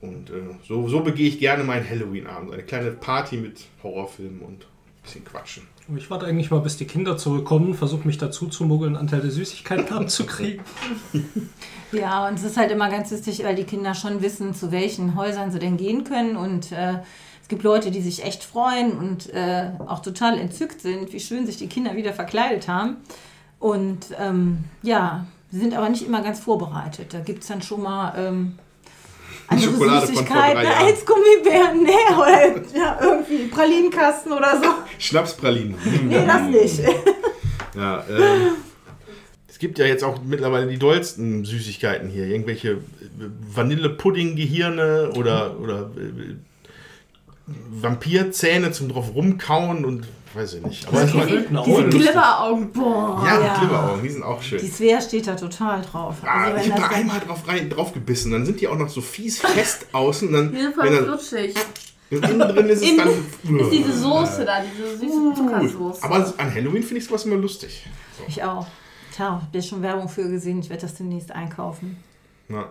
Und 0.00 0.30
äh, 0.30 0.42
so, 0.66 0.88
so 0.88 1.00
begehe 1.00 1.28
ich 1.28 1.38
gerne 1.38 1.64
meinen 1.64 1.88
Halloween-Abend. 1.88 2.52
Eine 2.52 2.62
kleine 2.62 2.90
Party 2.92 3.36
mit 3.36 3.66
Horrorfilmen 3.82 4.40
und 4.40 4.62
ein 4.64 5.02
bisschen 5.02 5.24
quatschen. 5.24 5.66
Ich 5.96 6.10
warte 6.10 6.26
eigentlich 6.26 6.50
mal, 6.50 6.60
bis 6.60 6.76
die 6.76 6.84
Kinder 6.84 7.16
zurückkommen, 7.16 7.74
versuche 7.74 8.06
mich 8.06 8.18
dazu 8.18 8.46
zu 8.46 8.64
muggeln, 8.64 8.94
einen 8.94 9.06
Anteil 9.06 9.20
der 9.20 9.30
Süßigkeiten 9.30 9.92
abzukriegen. 9.96 10.62
Ja, 11.92 12.28
und 12.28 12.34
es 12.34 12.44
ist 12.44 12.56
halt 12.56 12.70
immer 12.70 12.88
ganz 12.88 13.10
wichtig, 13.10 13.42
weil 13.44 13.56
die 13.56 13.64
Kinder 13.64 13.94
schon 13.94 14.22
wissen, 14.22 14.54
zu 14.54 14.70
welchen 14.70 15.16
Häusern 15.16 15.50
sie 15.50 15.58
denn 15.58 15.76
gehen 15.76 16.04
können. 16.04 16.36
Und 16.36 16.70
äh, 16.72 17.00
es 17.42 17.48
gibt 17.48 17.62
Leute, 17.62 17.90
die 17.90 18.00
sich 18.00 18.24
echt 18.24 18.44
freuen 18.44 18.92
und 18.92 19.32
äh, 19.34 19.70
auch 19.86 20.00
total 20.00 20.38
entzückt 20.38 20.80
sind, 20.80 21.12
wie 21.12 21.20
schön 21.20 21.46
sich 21.46 21.56
die 21.56 21.66
Kinder 21.66 21.96
wieder 21.96 22.12
verkleidet 22.12 22.68
haben. 22.68 22.98
Und 23.58 24.06
ähm, 24.18 24.64
ja, 24.82 25.26
sie 25.50 25.58
sind 25.58 25.74
aber 25.74 25.88
nicht 25.88 26.06
immer 26.06 26.22
ganz 26.22 26.40
vorbereitet. 26.40 27.12
Da 27.12 27.20
gibt 27.20 27.42
es 27.42 27.48
dann 27.48 27.62
schon 27.62 27.82
mal 27.82 28.14
ähm, 28.16 28.58
andere 29.48 29.70
Schokolade 29.70 30.06
Süßigkeiten, 30.06 30.66
als 30.66 31.04
Gummibären, 31.04 31.82
nee, 31.82 32.14
oder 32.16 32.62
ja, 32.76 32.98
irgendwie 33.00 33.46
Pralinenkasten 33.48 34.32
oder 34.32 34.60
so. 34.62 34.68
Schnapspralinen. 34.98 35.76
nee, 36.06 36.26
das 36.26 36.42
nicht. 36.42 36.80
ja, 37.76 38.04
ähm 38.08 38.52
gibt 39.60 39.78
ja 39.78 39.86
jetzt 39.86 40.02
auch 40.02 40.20
mittlerweile 40.24 40.66
die 40.66 40.78
dollsten 40.78 41.44
Süßigkeiten 41.44 42.08
hier. 42.08 42.26
Irgendwelche 42.26 42.78
Vanillepudding-Gehirne 43.54 45.12
oder, 45.16 45.60
oder 45.60 45.90
äh, 45.96 46.34
Vampirzähne 47.46 48.72
zum 48.72 48.88
drauf 48.88 49.14
rumkauen 49.14 49.84
und 49.84 50.08
weiß 50.34 50.54
ich 50.54 50.62
nicht. 50.62 50.88
Aber 50.88 51.04
die, 51.04 51.44
diese 51.64 51.88
Glibberaugen, 51.88 52.72
boah. 52.72 53.22
Ja, 53.24 53.40
ja. 53.40 53.58
Glibberaugen, 53.58 54.02
die 54.02 54.08
sind 54.10 54.22
auch 54.22 54.42
schön. 54.42 54.60
Die 54.60 54.68
Svea 54.68 55.00
steht 55.00 55.26
da 55.26 55.34
total 55.34 55.82
drauf. 55.82 56.16
Also 56.22 56.56
ich 56.66 56.72
habe 56.72 56.82
da 56.82 56.88
einmal 56.88 57.20
drauf, 57.20 57.46
rein, 57.46 57.70
drauf 57.70 57.92
gebissen, 57.92 58.32
dann 58.32 58.46
sind 58.46 58.60
die 58.60 58.68
auch 58.68 58.76
noch 58.78 58.88
so 58.88 59.00
fies 59.00 59.40
fest 59.40 59.86
außen. 59.92 60.32
Dann, 60.32 60.52
die 60.52 60.60
sind 60.60 60.74
voll 60.74 61.04
flutschig. 61.04 61.54
Innen 62.10 62.40
drin 62.40 62.68
ist 62.68 62.82
es 62.82 62.96
dann. 62.96 63.08
Ist 63.60 63.72
diese 63.72 63.96
Soße 63.96 64.44
da, 64.44 64.62
diese 64.62 64.98
süße 64.98 65.34
Zuckersoße. 65.36 66.02
Aber 66.02 66.34
an 66.38 66.54
Halloween 66.54 66.82
finde 66.82 66.98
ich 66.98 67.04
sowas 67.04 67.24
immer 67.24 67.36
lustig. 67.36 67.86
So. 68.18 68.24
Ich 68.26 68.42
auch. 68.42 68.66
Klar, 69.14 69.42
habe 69.42 69.62
schon 69.62 69.82
Werbung 69.82 70.08
für 70.08 70.28
gesehen. 70.28 70.60
Ich 70.60 70.70
werde 70.70 70.82
das 70.82 70.94
demnächst 70.94 71.30
einkaufen. 71.30 72.02
Na. 72.48 72.68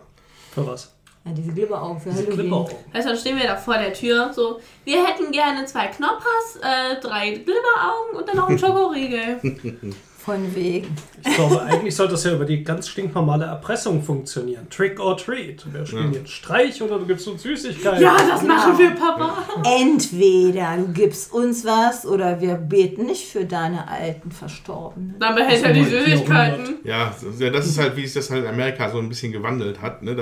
Für 0.53 0.65
was? 0.67 0.93
Ja, 1.25 1.31
diese 1.33 1.51
Glibberaugen 1.51 1.99
für 1.99 2.13
Halloween. 2.13 2.51
Weißt 2.51 3.05
du, 3.05 3.09
dann 3.09 3.17
stehen 3.17 3.37
wir 3.37 3.45
da 3.45 3.55
vor 3.55 3.77
der 3.77 3.93
Tür 3.93 4.31
so, 4.33 4.59
wir 4.85 5.05
hätten 5.05 5.31
gerne 5.31 5.65
zwei 5.65 5.87
Knoppers, 5.87 6.59
äh, 6.61 6.99
drei 7.01 7.31
Glibberaugen 7.31 8.17
und 8.17 8.27
dann 8.27 8.37
noch 8.37 8.47
einen 8.49 8.59
Schokoriegel. 8.59 9.39
Von 10.29 10.55
wegen. 10.55 10.95
Ich 11.25 11.33
glaube, 11.33 11.59
eigentlich 11.63 11.95
sollte 11.95 12.11
das 12.11 12.23
ja 12.23 12.33
über 12.33 12.45
die 12.45 12.63
ganz 12.63 12.87
stinknormale 12.87 13.45
Erpressung 13.45 14.03
funktionieren. 14.03 14.69
Trick 14.69 14.99
or 14.99 15.17
treat. 15.17 15.65
Wir 15.73 15.83
spielen 15.87 16.13
ja. 16.13 16.19
jetzt 16.19 16.29
Streich 16.29 16.83
oder 16.83 16.99
du 16.99 17.07
gibst 17.07 17.27
uns 17.27 17.41
Süßigkeiten. 17.41 18.03
Ja, 18.03 18.15
das 18.15 18.43
machen 18.43 18.77
wir, 18.77 18.91
Papa. 18.91 19.43
Entweder 19.63 20.77
du 20.77 20.93
gibst 20.93 21.33
uns 21.33 21.65
was 21.65 22.05
oder 22.05 22.39
wir 22.41 22.53
beten 22.55 23.07
nicht 23.07 23.25
für 23.25 23.45
deine 23.45 23.87
alten 23.87 24.29
Verstorbenen. 24.29 25.15
Dann 25.19 25.33
behält 25.33 25.63
er 25.63 25.73
die 25.73 25.83
Süßigkeiten. 25.83 26.75
Ja, 26.83 27.11
das 27.51 27.65
ist 27.65 27.79
halt, 27.79 27.95
wie 27.95 28.05
sich 28.05 28.13
das 28.13 28.29
halt 28.29 28.43
in 28.43 28.49
Amerika 28.49 28.91
so 28.91 28.99
ein 28.99 29.09
bisschen 29.09 29.31
gewandelt 29.31 29.81
hat. 29.81 30.03
Ne? 30.03 30.15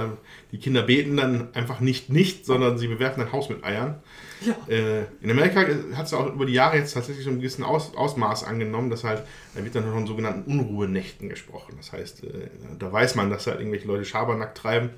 Die 0.53 0.57
Kinder 0.57 0.83
beten 0.83 1.17
dann 1.17 1.49
einfach 1.53 1.81
nicht 1.81 2.09
nicht, 2.09 2.45
sondern 2.45 2.77
sie 2.77 2.87
bewerfen 2.87 3.23
ein 3.23 3.33
Haus 3.33 3.49
mit 3.49 3.65
Eiern. 3.65 3.95
Ja. 4.41 4.55
Äh, 4.67 5.05
in 5.21 5.31
Amerika 5.31 5.65
hat 5.95 6.05
es 6.05 6.13
auch 6.13 6.27
über 6.33 6.45
die 6.45 6.53
Jahre 6.53 6.77
jetzt 6.77 6.93
tatsächlich 6.93 7.25
so 7.25 7.31
ein 7.31 7.37
gewissen 7.37 7.63
Aus, 7.63 7.95
Ausmaß 7.95 8.43
angenommen, 8.43 8.89
dass 8.89 9.03
halt, 9.03 9.23
da 9.55 9.63
wird 9.63 9.75
dann 9.75 9.91
von 9.91 10.05
sogenannten 10.05 10.49
Unruhenächten 10.51 11.29
gesprochen. 11.29 11.73
Das 11.77 11.91
heißt, 11.91 12.23
äh, 12.23 12.49
da 12.77 12.91
weiß 12.91 13.15
man, 13.15 13.29
dass 13.29 13.47
halt 13.47 13.59
irgendwelche 13.59 13.87
Leute 13.87 14.05
Schabernack 14.05 14.53
treiben. 14.53 14.91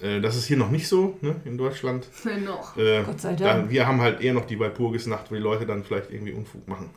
Äh, 0.00 0.20
das 0.20 0.36
ist 0.36 0.46
hier 0.46 0.56
noch 0.56 0.70
nicht 0.70 0.88
so, 0.88 1.18
ne, 1.20 1.36
in 1.44 1.58
Deutschland. 1.58 2.06
noch. 2.44 2.76
Äh, 2.76 3.02
Gott 3.04 3.20
sei 3.20 3.34
Dank. 3.34 3.66
Da, 3.66 3.70
wir 3.70 3.86
haben 3.86 4.00
halt 4.00 4.20
eher 4.20 4.34
noch 4.34 4.46
die 4.46 4.58
Walpurgisnacht, 4.58 5.30
wo 5.30 5.34
die 5.34 5.40
Leute 5.40 5.66
dann 5.66 5.84
vielleicht 5.84 6.10
irgendwie 6.10 6.32
Unfug 6.32 6.66
machen. 6.66 6.90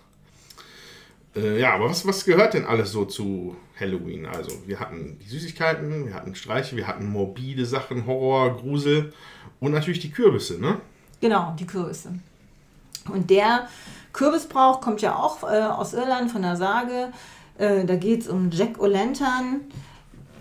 Äh, 1.35 1.59
ja, 1.59 1.73
aber 1.73 1.89
was, 1.89 2.07
was 2.07 2.23
gehört 2.23 2.53
denn 2.53 2.65
alles 2.65 2.91
so 2.91 3.05
zu 3.05 3.57
Halloween? 3.79 4.25
Also, 4.25 4.51
wir 4.65 4.79
hatten 4.79 5.19
die 5.19 5.27
Süßigkeiten, 5.27 6.07
wir 6.07 6.13
hatten 6.13 6.33
Streiche, 6.35 6.77
wir 6.77 6.87
hatten 6.87 7.05
morbide 7.07 7.65
Sachen, 7.65 8.05
Horror, 8.05 8.57
Grusel 8.57 9.13
und 9.59 9.73
natürlich 9.73 9.99
die 9.99 10.11
Kürbisse, 10.11 10.59
ne? 10.59 10.79
Genau, 11.25 11.55
die 11.57 11.65
Kürbisse. 11.65 12.09
Und 13.11 13.31
der 13.31 13.67
Kürbisbrauch 14.13 14.79
kommt 14.79 15.01
ja 15.01 15.15
auch 15.15 15.41
äh, 15.41 15.63
aus 15.63 15.95
Irland 15.95 16.29
von 16.29 16.43
der 16.43 16.55
Sage. 16.55 17.11
Äh, 17.57 17.83
da 17.85 17.95
geht 17.95 18.21
es 18.21 18.27
um 18.27 18.51
Jack 18.51 18.77
O'Lantern. 18.77 19.61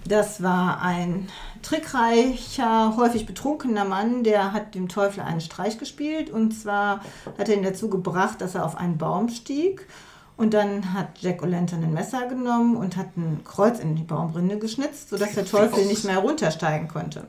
Das 0.07 0.43
war 0.43 0.83
ein 0.83 1.31
trickreicher, 1.63 2.99
häufig 2.99 3.25
betrunkener 3.25 3.87
Mann, 3.87 4.25
der 4.25 4.53
hat 4.53 4.75
dem 4.75 4.91
Teufel 4.91 5.23
einen 5.23 5.41
Streich 5.41 5.79
gespielt. 5.79 6.29
Und 6.29 6.51
zwar 6.51 7.01
hat 7.39 7.49
er 7.49 7.57
ihn 7.57 7.63
dazu 7.63 7.89
gebracht, 7.89 8.43
dass 8.43 8.55
er 8.55 8.67
auf 8.67 8.77
einen 8.77 8.99
Baum 8.99 9.31
stieg. 9.31 9.89
Und 10.37 10.53
dann 10.53 10.93
hat 10.93 11.19
Jack 11.21 11.43
O'Lantern 11.43 11.83
ein 11.83 11.95
Messer 11.95 12.27
genommen 12.27 12.77
und 12.77 12.99
hat 12.99 13.17
ein 13.17 13.41
Kreuz 13.43 13.79
in 13.79 13.97
die 13.97 14.03
Baumrinde 14.03 14.59
geschnitzt, 14.59 15.09
sodass 15.09 15.33
der 15.33 15.47
Teufel 15.47 15.87
nicht 15.87 16.05
mehr 16.05 16.19
runtersteigen 16.19 16.89
konnte. 16.89 17.27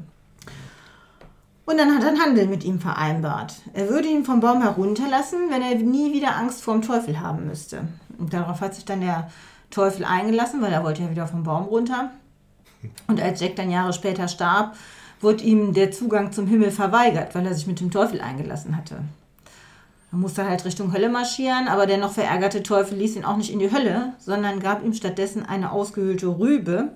Und 1.66 1.78
dann 1.78 1.96
hat 1.96 2.04
er 2.04 2.10
einen 2.10 2.22
Handel 2.22 2.48
mit 2.48 2.64
ihm 2.64 2.80
vereinbart. 2.80 3.56
Er 3.74 3.90
würde 3.90 4.08
ihn 4.08 4.24
vom 4.24 4.40
Baum 4.40 4.62
herunterlassen, 4.62 5.50
wenn 5.50 5.64
er 5.64 5.76
nie 5.76 6.14
wieder 6.14 6.36
Angst 6.36 6.64
vor 6.64 6.76
dem 6.76 6.84
Teufel 6.84 7.20
haben 7.20 7.48
müsste. 7.48 7.88
Und 8.20 8.34
darauf 8.34 8.62
hat 8.62 8.76
sich 8.76 8.86
dann 8.86 9.02
der 9.02 9.30
Teufel 9.72 10.06
eingelassen, 10.06 10.62
weil 10.62 10.72
er 10.72 10.84
wollte 10.84 11.02
ja 11.02 11.10
wieder 11.10 11.28
vom 11.28 11.44
Baum 11.44 11.66
runter. 11.66 12.12
Und 13.08 13.20
als 13.20 13.42
Jack 13.42 13.56
dann 13.56 13.72
Jahre 13.72 13.94
später 13.94 14.28
starb, 14.28 14.76
wurde 15.22 15.44
ihm 15.44 15.74
der 15.74 15.92
Zugang 15.92 16.32
zum 16.32 16.46
Himmel 16.46 16.70
verweigert, 16.70 17.34
weil 17.34 17.48
er 17.48 17.56
sich 17.56 17.66
mit 17.66 17.80
dem 17.80 17.90
Teufel 17.90 18.22
eingelassen 18.22 18.78
hatte. 18.78 18.98
Er 20.12 20.18
musste 20.18 20.48
halt 20.48 20.64
Richtung 20.66 20.94
Hölle 20.94 21.10
marschieren, 21.10 21.68
aber 21.68 21.88
der 21.88 21.98
noch 21.98 22.12
verärgerte 22.12 22.62
Teufel 22.64 22.98
ließ 22.98 23.16
ihn 23.16 23.26
auch 23.26 23.38
nicht 23.38 23.52
in 23.52 23.60
die 23.60 23.72
Hölle, 23.72 24.14
sondern 24.20 24.60
gab 24.60 24.84
ihm 24.84 24.94
stattdessen 24.94 25.46
eine 25.46 25.72
ausgehöhlte 25.72 26.28
Rübe, 26.28 26.92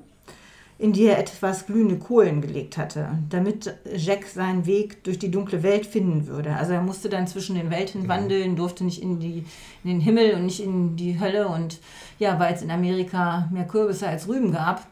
in 0.79 0.93
die 0.93 1.07
er 1.07 1.19
etwas 1.19 1.65
glühende 1.65 1.97
Kohlen 1.97 2.41
gelegt 2.41 2.77
hatte, 2.77 3.09
damit 3.29 3.75
Jack 3.93 4.25
seinen 4.25 4.65
Weg 4.65 5.03
durch 5.03 5.19
die 5.19 5.29
dunkle 5.29 5.61
Welt 5.61 5.85
finden 5.85 6.25
würde. 6.27 6.55
Also 6.55 6.71
er 6.71 6.81
musste 6.81 7.09
dann 7.09 7.27
zwischen 7.27 7.55
den 7.55 7.69
Welten 7.69 8.07
wandeln, 8.07 8.55
durfte 8.55 8.85
nicht 8.85 9.01
in, 9.01 9.19
die, 9.19 9.45
in 9.83 9.89
den 9.89 9.99
Himmel 9.99 10.35
und 10.35 10.45
nicht 10.45 10.61
in 10.61 10.95
die 10.95 11.19
Hölle. 11.19 11.49
Und 11.49 11.81
ja, 12.17 12.39
weil 12.39 12.53
es 12.53 12.61
in 12.61 12.71
Amerika 12.71 13.49
mehr 13.51 13.67
Kürbisse 13.67 14.07
als 14.07 14.29
Rüben 14.29 14.53
gab, 14.53 14.87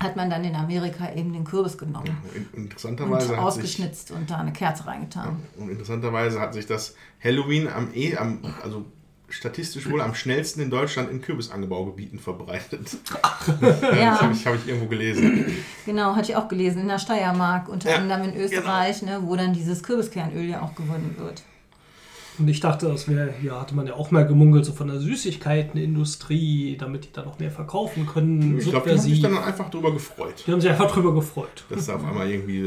hat 0.00 0.16
man 0.16 0.30
dann 0.30 0.42
in 0.42 0.56
Amerika 0.56 1.12
eben 1.14 1.32
den 1.32 1.44
Kürbis 1.44 1.78
genommen. 1.78 2.16
Interessanterweise 2.52 3.34
und 3.34 3.38
ausgeschnitzt 3.38 4.08
sich, 4.08 4.16
und 4.16 4.28
da 4.30 4.38
eine 4.38 4.52
Kerze 4.52 4.84
reingetan. 4.86 5.38
Ja, 5.56 5.62
und 5.62 5.70
interessanterweise 5.70 6.40
hat 6.40 6.54
sich 6.54 6.66
das 6.66 6.96
Halloween 7.22 7.68
am, 7.68 7.90
e, 7.94 8.16
am 8.16 8.40
also 8.64 8.84
statistisch 9.30 9.88
wohl 9.90 10.00
am 10.00 10.14
schnellsten 10.14 10.60
in 10.60 10.70
Deutschland 10.70 11.10
in 11.10 11.20
Kürbisangebaugebieten 11.20 12.18
verbreitet. 12.18 12.96
ja. 13.60 14.10
Das 14.10 14.20
habe 14.22 14.32
ich, 14.32 14.46
hab 14.46 14.54
ich 14.54 14.66
irgendwo 14.68 14.86
gelesen. 14.86 15.46
Genau, 15.86 16.14
hatte 16.16 16.32
ich 16.32 16.36
auch 16.36 16.48
gelesen. 16.48 16.82
In 16.82 16.88
der 16.88 16.98
Steiermark, 16.98 17.68
unter 17.68 17.90
ja. 17.90 17.96
anderem 17.96 18.24
in 18.24 18.36
Österreich, 18.36 19.00
genau. 19.00 19.20
ne, 19.20 19.26
wo 19.26 19.36
dann 19.36 19.52
dieses 19.52 19.82
Kürbiskernöl 19.82 20.44
ja 20.44 20.62
auch 20.62 20.74
gewonnen 20.74 21.14
wird. 21.18 21.42
Und 22.38 22.48
ich 22.48 22.60
dachte, 22.60 22.88
das 22.88 23.06
wäre, 23.06 23.34
ja, 23.42 23.60
hatte 23.60 23.74
man 23.74 23.86
ja 23.86 23.94
auch 23.94 24.10
mal 24.10 24.26
gemunkelt, 24.26 24.64
so 24.64 24.72
von 24.72 24.88
der 24.88 24.98
Süßigkeitenindustrie, 24.98 26.76
damit 26.78 27.04
die 27.04 27.12
da 27.12 27.22
noch 27.22 27.38
mehr 27.38 27.50
verkaufen 27.50 28.06
können. 28.06 28.58
Ich 28.58 28.70
glaube, 28.70 28.88
die 28.88 28.96
haben 28.96 29.00
sich 29.00 29.20
dann 29.20 29.36
einfach 29.36 29.68
drüber 29.68 29.92
gefreut. 29.92 30.44
Die 30.46 30.52
haben 30.52 30.60
sich 30.60 30.70
einfach 30.70 30.90
drüber 30.90 31.12
gefreut. 31.12 31.64
Dass 31.68 31.86
da 31.86 31.96
auf 31.96 32.04
einmal 32.04 32.30
irgendwie 32.30 32.60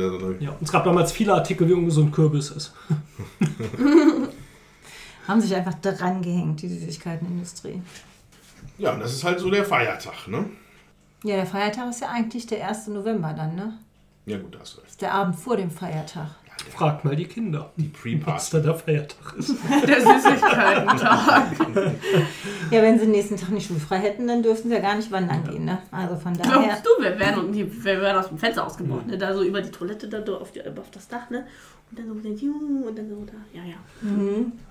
Ja, 0.44 0.52
und 0.52 0.62
es 0.62 0.72
gab 0.72 0.84
damals 0.84 1.12
viele 1.12 1.34
Artikel, 1.34 1.68
wie 1.68 1.74
ungesund 1.74 2.12
Kürbis 2.12 2.52
ist. 2.52 2.74
Haben 5.28 5.42
sich 5.42 5.56
einfach 5.56 5.74
dran 5.76 6.22
gehängt, 6.22 6.62
die 6.62 6.68
Süßigkeitenindustrie. 6.70 7.82
Ja, 8.78 8.94
und 8.94 9.00
das 9.00 9.14
ist 9.14 9.24
halt 9.24 9.40
so 9.40 9.50
der 9.50 9.64
Feiertag, 9.66 10.28
ne? 10.28 10.46
Ja, 11.24 11.36
der 11.38 11.46
Feiertag 11.46 11.90
ist 11.90 12.02
ja 12.02 12.10
eigentlich 12.10 12.46
der 12.48 12.68
1. 12.68 12.88
November 12.88 13.34
dann, 13.34 13.56
ne? 13.56 13.78
Ja, 14.26 14.38
gut, 14.38 14.56
da 14.56 14.60
hast 14.60 14.74
du 14.74 14.78
recht. 14.78 14.86
Das 14.88 14.92
ist 14.94 15.02
der 15.02 15.14
Abend 15.14 15.36
vor 15.36 15.56
dem 15.58 15.72
Feiertag. 15.72 16.28
Fragt 16.72 17.04
mal 17.04 17.16
die 17.16 17.26
Kinder, 17.26 17.72
was 17.76 17.88
Pre-Party. 18.02 18.52
da 18.52 18.60
der 18.60 18.76
Feiertag 18.76 19.34
ist. 19.38 19.50
Der 19.88 20.00
Süßigkeiten-Tag. 20.02 21.46
Ja, 22.72 22.82
wenn 22.82 22.98
sie 23.00 23.06
den 23.06 23.12
nächsten 23.12 23.36
Tag 23.38 23.50
nicht 23.50 23.68
schulfrei 23.68 23.98
hätten, 23.98 24.28
dann 24.28 24.42
dürften 24.44 24.70
sie 24.70 24.76
ja 24.76 24.82
gar 24.82 24.96
nicht 24.96 25.12
wandern 25.12 25.44
gehen, 25.44 25.66
ne? 25.66 25.80
Also 25.92 26.16
von 26.16 26.34
daher. 26.38 26.52
Glaubst 26.64 26.86
du, 26.86 27.04
wir 27.04 27.20
werden, 27.20 27.46
und 27.46 27.52
die, 27.54 27.84
wir 27.84 28.00
werden 28.02 28.18
aus 28.18 28.30
dem 28.30 28.38
Fenster 28.38 28.66
ausgebrochen, 28.66 29.08
ne? 29.08 29.18
Da 29.18 29.34
so 29.34 29.44
über 29.44 29.62
die 29.62 29.72
Toilette, 29.72 30.08
da 30.08 30.20
do- 30.20 30.38
auf, 30.38 30.52
die, 30.52 30.62
auf 30.66 30.90
das 30.92 31.08
Dach, 31.08 31.30
ne? 31.30 31.46
Und 31.94 32.00
dann 32.00 32.08
so 32.08 32.14
mit 32.16 32.26
den 32.26 32.84
und 32.88 32.98
dann 32.98 33.08
so 33.08 33.24
da. 33.24 33.34
Ja, 33.54 33.64
ja. 33.64 33.76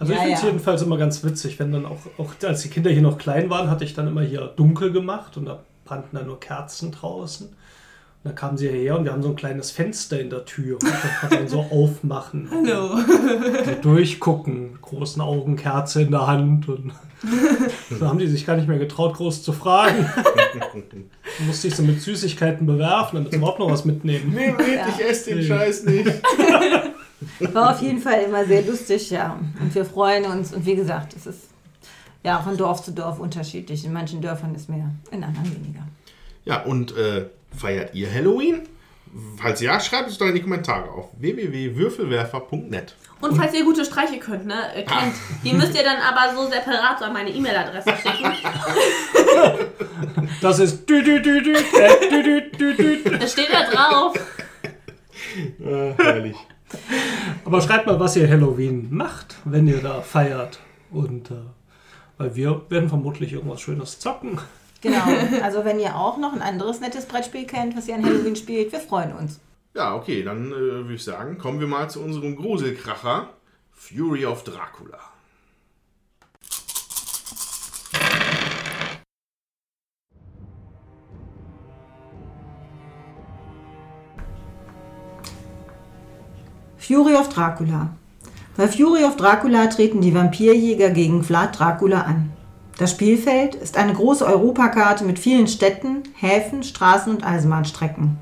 Also 0.00 0.12
ich 0.12 0.18
Ja, 0.18 0.22
finde 0.24 0.34
es 0.34 0.42
ja. 0.42 0.48
jedenfalls 0.48 0.82
immer 0.82 0.98
ganz 0.98 1.22
witzig, 1.22 1.56
wenn 1.60 1.70
dann 1.70 1.86
auch, 1.86 1.98
auch, 2.18 2.32
als 2.42 2.62
die 2.62 2.68
Kinder 2.68 2.90
hier 2.90 3.02
noch 3.02 3.16
klein 3.16 3.48
waren, 3.48 3.70
hatte 3.70 3.84
ich 3.84 3.94
dann 3.94 4.08
immer 4.08 4.22
hier 4.22 4.52
dunkel 4.56 4.90
gemacht 4.90 5.36
und 5.36 5.44
da 5.44 5.60
brannten 5.84 6.16
dann 6.16 6.26
nur 6.26 6.40
Kerzen 6.40 6.90
draußen. 6.90 7.46
Und 7.46 7.54
dann 8.24 8.34
kamen 8.34 8.56
sie 8.56 8.68
hierher 8.68 8.98
und 8.98 9.04
wir 9.04 9.12
haben 9.12 9.22
so 9.22 9.28
ein 9.28 9.36
kleines 9.36 9.70
Fenster 9.70 10.20
in 10.20 10.30
der 10.30 10.44
Tür. 10.44 10.74
Und 10.74 10.82
das 10.82 11.00
kann 11.20 11.30
man 11.30 11.38
dann 11.38 11.48
so 11.48 11.60
aufmachen. 11.70 12.48
Hallo. 12.50 12.96
So 13.66 13.72
durchgucken, 13.82 14.78
großen 14.82 15.22
Augen, 15.22 15.54
Kerze 15.54 16.02
in 16.02 16.10
der 16.10 16.26
Hand. 16.26 16.68
Und 16.68 16.92
so 18.00 18.08
haben 18.08 18.18
die 18.18 18.26
sich 18.26 18.44
gar 18.46 18.56
nicht 18.56 18.66
mehr 18.66 18.78
getraut, 18.80 19.14
groß 19.14 19.44
zu 19.44 19.52
fragen. 19.52 20.10
Dann 20.56 21.04
musste 21.46 21.68
ich 21.68 21.76
sie 21.76 21.82
mit 21.82 22.00
Süßigkeiten 22.02 22.66
bewerfen, 22.66 23.14
damit 23.16 23.30
sie 23.30 23.38
überhaupt 23.38 23.60
noch 23.60 23.70
was 23.70 23.84
mitnehmen. 23.84 24.32
Nee, 24.34 24.52
nee, 24.58 24.78
ich 24.98 25.04
esse 25.04 25.30
den 25.30 25.38
Nee. 25.38 25.44
Scheiß 25.46 25.84
nicht. 25.84 26.10
War 27.52 27.72
auf 27.72 27.82
jeden 27.82 28.00
Fall 28.00 28.22
immer 28.22 28.44
sehr 28.44 28.62
lustig, 28.62 29.10
ja. 29.10 29.38
Und 29.60 29.74
wir 29.74 29.84
freuen 29.84 30.24
uns. 30.24 30.52
Und 30.52 30.66
wie 30.66 30.76
gesagt, 30.76 31.14
es 31.16 31.26
ist 31.26 31.48
ja 32.22 32.40
von 32.40 32.56
Dorf 32.56 32.82
zu 32.82 32.92
Dorf 32.92 33.18
unterschiedlich. 33.18 33.84
In 33.84 33.92
manchen 33.92 34.20
Dörfern 34.20 34.54
ist 34.54 34.68
mehr, 34.68 34.90
in 35.10 35.24
anderen 35.24 35.54
weniger. 35.54 35.82
Ja, 36.44 36.62
und 36.62 36.96
äh, 36.96 37.26
feiert 37.56 37.94
ihr 37.94 38.12
Halloween? 38.12 38.62
Falls 39.36 39.60
ja, 39.60 39.78
schreibt 39.78 40.08
es 40.08 40.16
doch 40.16 40.26
in 40.26 40.34
die 40.34 40.40
Kommentare 40.40 40.90
auf 40.90 41.10
www.würfelwerfer.net. 41.18 42.94
Und 43.20 43.36
falls 43.36 43.54
ihr 43.54 43.64
gute 43.64 43.84
Streiche 43.84 44.18
könnt, 44.18 44.46
ne, 44.46 44.74
äh, 44.74 44.82
kennt, 44.84 45.14
die 45.44 45.52
müsst 45.52 45.76
ihr 45.76 45.84
dann 45.84 45.98
aber 45.98 46.34
so 46.34 46.48
separat 46.50 46.98
so 46.98 47.04
an 47.04 47.12
meine 47.12 47.30
E-Mail-Adresse 47.30 47.92
schicken. 48.02 48.32
Das 50.40 50.58
ist 50.58 50.88
dü 50.88 51.04
dü 51.04 51.22
dü 51.22 51.44
dü, 51.44 51.54
dü 52.10 52.22
dü 52.24 52.58
dü 52.58 52.76
dü. 53.04 53.18
Das 53.18 53.32
steht 53.32 53.48
da 53.52 53.70
drauf. 53.70 54.16
Äh, 55.60 55.94
herrlich. 56.02 56.36
Aber 57.44 57.60
schreibt 57.60 57.86
mal, 57.86 58.00
was 58.00 58.16
ihr 58.16 58.28
Halloween 58.28 58.88
macht, 58.90 59.36
wenn 59.44 59.66
ihr 59.66 59.80
da 59.80 60.00
feiert. 60.00 60.60
Und 60.90 61.30
äh, 61.30 61.34
weil 62.18 62.36
wir 62.36 62.62
werden 62.68 62.88
vermutlich 62.88 63.32
irgendwas 63.32 63.60
Schönes 63.60 63.98
zocken. 63.98 64.38
Genau. 64.80 65.04
Also 65.42 65.64
wenn 65.64 65.78
ihr 65.78 65.96
auch 65.96 66.18
noch 66.18 66.32
ein 66.32 66.42
anderes 66.42 66.80
nettes 66.80 67.06
Brettspiel 67.06 67.46
kennt, 67.46 67.76
was 67.76 67.88
ihr 67.88 67.94
an 67.94 68.04
Halloween 68.04 68.36
spielt, 68.36 68.72
wir 68.72 68.80
freuen 68.80 69.12
uns. 69.12 69.40
Ja, 69.74 69.94
okay, 69.94 70.22
dann 70.22 70.52
äh, 70.52 70.54
würde 70.54 70.94
ich 70.94 71.04
sagen, 71.04 71.38
kommen 71.38 71.60
wir 71.60 71.66
mal 71.66 71.88
zu 71.88 72.00
unserem 72.00 72.36
Gruselkracher 72.36 73.30
Fury 73.72 74.26
of 74.26 74.44
Dracula. 74.44 74.98
Fury 86.92 87.14
of 87.14 87.30
Dracula. 87.30 87.88
Bei 88.54 88.68
Fury 88.68 89.04
of 89.04 89.16
Dracula 89.16 89.66
treten 89.68 90.02
die 90.02 90.14
Vampirjäger 90.14 90.90
gegen 90.90 91.24
Vlad 91.24 91.58
Dracula 91.58 92.02
an. 92.02 92.30
Das 92.76 92.90
Spielfeld 92.90 93.54
ist 93.54 93.78
eine 93.78 93.94
große 93.94 94.26
Europakarte 94.26 95.04
mit 95.04 95.18
vielen 95.18 95.46
Städten, 95.46 96.02
Häfen, 96.12 96.62
Straßen 96.62 97.10
und 97.10 97.24
Eisenbahnstrecken. 97.24 98.18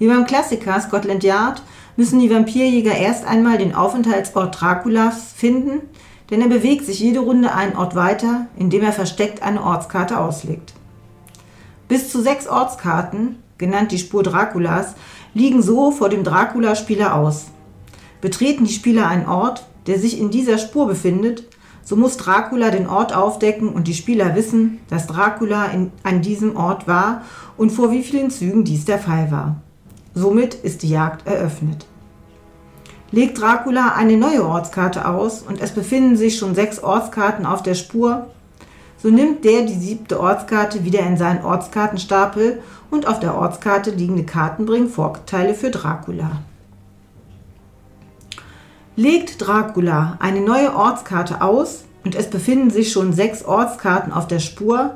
Wie 0.00 0.08
beim 0.08 0.26
Klassiker 0.26 0.80
Scotland 0.80 1.22
Yard 1.22 1.62
müssen 1.96 2.18
die 2.18 2.28
Vampirjäger 2.28 2.96
erst 2.96 3.24
einmal 3.24 3.56
den 3.56 3.72
Aufenthaltsort 3.72 4.60
Draculas 4.60 5.32
finden, 5.36 5.82
denn 6.32 6.40
er 6.40 6.48
bewegt 6.48 6.86
sich 6.86 6.98
jede 6.98 7.20
Runde 7.20 7.54
einen 7.54 7.76
Ort 7.76 7.94
weiter, 7.94 8.48
indem 8.56 8.82
er 8.82 8.92
versteckt 8.92 9.44
eine 9.44 9.62
Ortskarte 9.62 10.18
auslegt. 10.18 10.74
Bis 11.86 12.10
zu 12.10 12.20
sechs 12.20 12.48
Ortskarten, 12.48 13.36
genannt 13.58 13.92
die 13.92 13.98
Spur 13.98 14.24
Draculas, 14.24 14.96
liegen 15.34 15.62
so 15.62 15.92
vor 15.92 16.08
dem 16.08 16.24
Dracula-Spieler 16.24 17.14
aus. 17.14 17.46
Betreten 18.26 18.64
die 18.64 18.72
Spieler 18.72 19.06
einen 19.06 19.28
Ort, 19.28 19.64
der 19.86 20.00
sich 20.00 20.18
in 20.18 20.32
dieser 20.32 20.58
Spur 20.58 20.88
befindet, 20.88 21.44
so 21.84 21.94
muss 21.94 22.16
Dracula 22.16 22.70
den 22.72 22.88
Ort 22.88 23.14
aufdecken 23.14 23.68
und 23.68 23.86
die 23.86 23.94
Spieler 23.94 24.34
wissen, 24.34 24.80
dass 24.90 25.06
Dracula 25.06 25.66
in, 25.66 25.92
an 26.02 26.22
diesem 26.22 26.56
Ort 26.56 26.88
war 26.88 27.22
und 27.56 27.70
vor 27.70 27.92
wie 27.92 28.02
vielen 28.02 28.32
Zügen 28.32 28.64
dies 28.64 28.84
der 28.84 28.98
Fall 28.98 29.30
war. 29.30 29.60
Somit 30.12 30.54
ist 30.54 30.82
die 30.82 30.88
Jagd 30.88 31.24
eröffnet. 31.28 31.86
Legt 33.12 33.40
Dracula 33.40 33.92
eine 33.94 34.16
neue 34.16 34.44
Ortskarte 34.44 35.06
aus 35.06 35.42
und 35.42 35.60
es 35.60 35.70
befinden 35.70 36.16
sich 36.16 36.36
schon 36.36 36.56
sechs 36.56 36.82
Ortskarten 36.82 37.46
auf 37.46 37.62
der 37.62 37.74
Spur, 37.74 38.26
so 39.00 39.08
nimmt 39.08 39.44
der 39.44 39.62
die 39.62 39.78
siebte 39.78 40.18
Ortskarte 40.18 40.84
wieder 40.84 41.06
in 41.06 41.16
seinen 41.16 41.44
Ortskartenstapel 41.44 42.60
und 42.90 43.06
auf 43.06 43.20
der 43.20 43.36
Ortskarte 43.36 43.92
liegende 43.92 44.24
Karten 44.24 44.66
bringen 44.66 44.88
Vorteile 44.88 45.54
für 45.54 45.70
Dracula. 45.70 46.42
Legt 48.98 49.46
Dracula 49.46 50.16
eine 50.20 50.40
neue 50.40 50.74
Ortskarte 50.74 51.42
aus 51.42 51.84
und 52.02 52.14
es 52.14 52.30
befinden 52.30 52.70
sich 52.70 52.92
schon 52.92 53.12
sechs 53.12 53.44
Ortskarten 53.44 54.10
auf 54.10 54.26
der 54.26 54.38
Spur, 54.38 54.94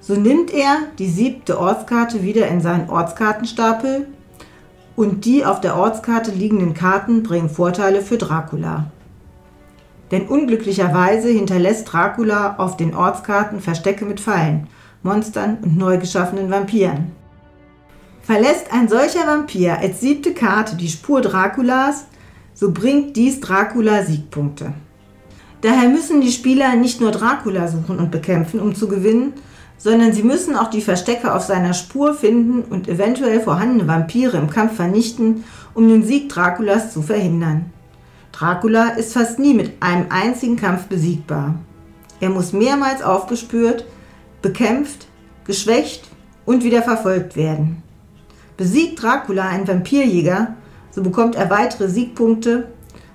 so 0.00 0.16
nimmt 0.16 0.52
er 0.52 0.78
die 0.98 1.08
siebte 1.08 1.60
Ortskarte 1.60 2.24
wieder 2.24 2.48
in 2.48 2.60
seinen 2.60 2.90
Ortskartenstapel 2.90 4.08
und 4.96 5.24
die 5.24 5.44
auf 5.44 5.60
der 5.60 5.76
Ortskarte 5.76 6.32
liegenden 6.32 6.74
Karten 6.74 7.22
bringen 7.22 7.48
Vorteile 7.48 8.02
für 8.02 8.18
Dracula. 8.18 8.90
Denn 10.10 10.26
unglücklicherweise 10.26 11.28
hinterlässt 11.28 11.92
Dracula 11.92 12.56
auf 12.58 12.76
den 12.76 12.96
Ortskarten 12.96 13.60
Verstecke 13.60 14.04
mit 14.06 14.18
Fallen, 14.18 14.66
Monstern 15.04 15.58
und 15.62 15.76
neu 15.76 15.98
geschaffenen 15.98 16.50
Vampiren. 16.50 17.12
Verlässt 18.22 18.72
ein 18.72 18.88
solcher 18.88 19.24
Vampir 19.24 19.78
als 19.78 20.00
siebte 20.00 20.34
Karte 20.34 20.74
die 20.74 20.88
Spur 20.88 21.20
Draculas, 21.20 22.06
so 22.56 22.72
bringt 22.72 23.16
dies 23.16 23.40
Dracula 23.40 24.02
Siegpunkte. 24.02 24.72
Daher 25.60 25.88
müssen 25.88 26.20
die 26.20 26.32
Spieler 26.32 26.74
nicht 26.74 27.00
nur 27.00 27.12
Dracula 27.12 27.68
suchen 27.68 27.98
und 27.98 28.10
bekämpfen, 28.10 28.60
um 28.60 28.74
zu 28.74 28.88
gewinnen, 28.88 29.34
sondern 29.78 30.12
sie 30.12 30.22
müssen 30.22 30.56
auch 30.56 30.70
die 30.70 30.80
Verstecke 30.80 31.34
auf 31.34 31.42
seiner 31.42 31.74
Spur 31.74 32.14
finden 32.14 32.62
und 32.62 32.88
eventuell 32.88 33.40
vorhandene 33.40 33.86
Vampire 33.86 34.38
im 34.38 34.48
Kampf 34.48 34.76
vernichten, 34.76 35.44
um 35.74 35.86
den 35.88 36.02
Sieg 36.02 36.30
Draculas 36.30 36.92
zu 36.92 37.02
verhindern. 37.02 37.66
Dracula 38.32 38.90
ist 38.90 39.12
fast 39.12 39.38
nie 39.38 39.54
mit 39.54 39.82
einem 39.82 40.06
einzigen 40.08 40.56
Kampf 40.56 40.86
besiegbar. 40.86 41.56
Er 42.20 42.30
muss 42.30 42.52
mehrmals 42.54 43.02
aufgespürt, 43.02 43.84
bekämpft, 44.40 45.06
geschwächt 45.44 46.04
und 46.46 46.64
wieder 46.64 46.82
verfolgt 46.82 47.36
werden. 47.36 47.82
Besiegt 48.56 49.02
Dracula 49.02 49.48
einen 49.48 49.68
Vampirjäger, 49.68 50.54
so 50.96 51.02
bekommt 51.02 51.34
er 51.34 51.50
weitere 51.50 51.90
Siegpunkte 51.90 52.68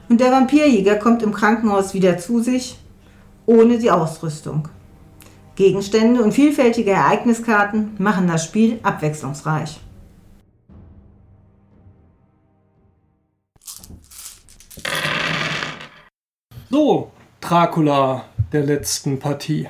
und 0.07 0.21
der 0.21 0.31
Vampirjäger 0.31 0.97
kommt 0.97 1.23
im 1.23 1.33
Krankenhaus 1.33 1.95
wieder 1.95 2.19
zu 2.19 2.39
sich, 2.39 2.77
ohne 3.47 3.79
die 3.79 3.89
Ausrüstung. 3.89 4.67
Gegenstände 5.55 6.21
und 6.21 6.31
vielfältige 6.31 6.91
Ereigniskarten 6.91 7.95
machen 7.97 8.27
das 8.27 8.45
Spiel 8.45 8.79
abwechslungsreich. 8.83 9.79
So, 16.69 17.09
Dracula 17.41 18.25
der 18.53 18.63
letzten 18.63 19.17
Partie. 19.17 19.67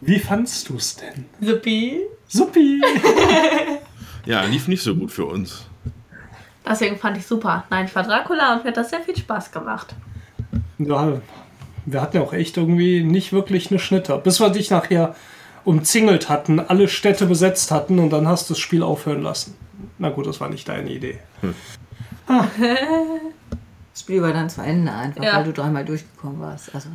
Wie 0.00 0.18
fandst 0.18 0.70
du 0.70 0.76
es 0.76 0.96
denn? 0.96 1.26
Supi. 1.42 2.00
Suppi! 2.26 2.80
Ja, 4.24 4.44
lief 4.44 4.68
nicht 4.68 4.82
so 4.82 4.94
gut 4.94 5.10
für 5.10 5.26
uns. 5.26 5.66
Deswegen 6.68 6.96
fand 6.96 7.16
ich 7.16 7.26
super. 7.26 7.64
Nein, 7.70 7.86
ich 7.86 7.94
war 7.94 8.02
Dracula 8.04 8.54
und 8.54 8.64
mir 8.64 8.68
hat 8.70 8.76
das 8.76 8.90
sehr 8.90 9.00
viel 9.00 9.16
Spaß 9.16 9.50
gemacht. 9.50 9.94
Ja, 10.78 11.14
wir 11.86 12.00
hatten 12.00 12.16
ja 12.16 12.22
auch 12.22 12.32
echt 12.32 12.56
irgendwie 12.56 13.02
nicht 13.02 13.32
wirklich 13.32 13.70
eine 13.70 13.78
Schnitter. 13.80 14.18
Bis 14.18 14.40
wir 14.40 14.50
dich 14.50 14.70
nachher 14.70 15.14
umzingelt 15.64 16.28
hatten, 16.28 16.60
alle 16.60 16.88
Städte 16.88 17.26
besetzt 17.26 17.70
hatten 17.70 17.98
und 17.98 18.10
dann 18.10 18.26
hast 18.28 18.48
du 18.48 18.54
das 18.54 18.58
Spiel 18.60 18.82
aufhören 18.82 19.22
lassen. 19.22 19.56
Na 19.98 20.10
gut, 20.10 20.26
das 20.26 20.40
war 20.40 20.48
nicht 20.48 20.68
deine 20.68 20.90
Idee. 20.90 21.18
Das 23.92 24.00
Spiel 24.00 24.22
war 24.22 24.32
dann 24.32 24.48
zu 24.48 24.62
Ende 24.62 24.92
einfach, 24.92 25.22
Ja. 25.22 25.36
weil 25.36 25.44
du 25.44 25.52
dreimal 25.52 25.84
durchgekommen 25.84 26.40
warst. 26.40 26.74
Also, 26.74 26.88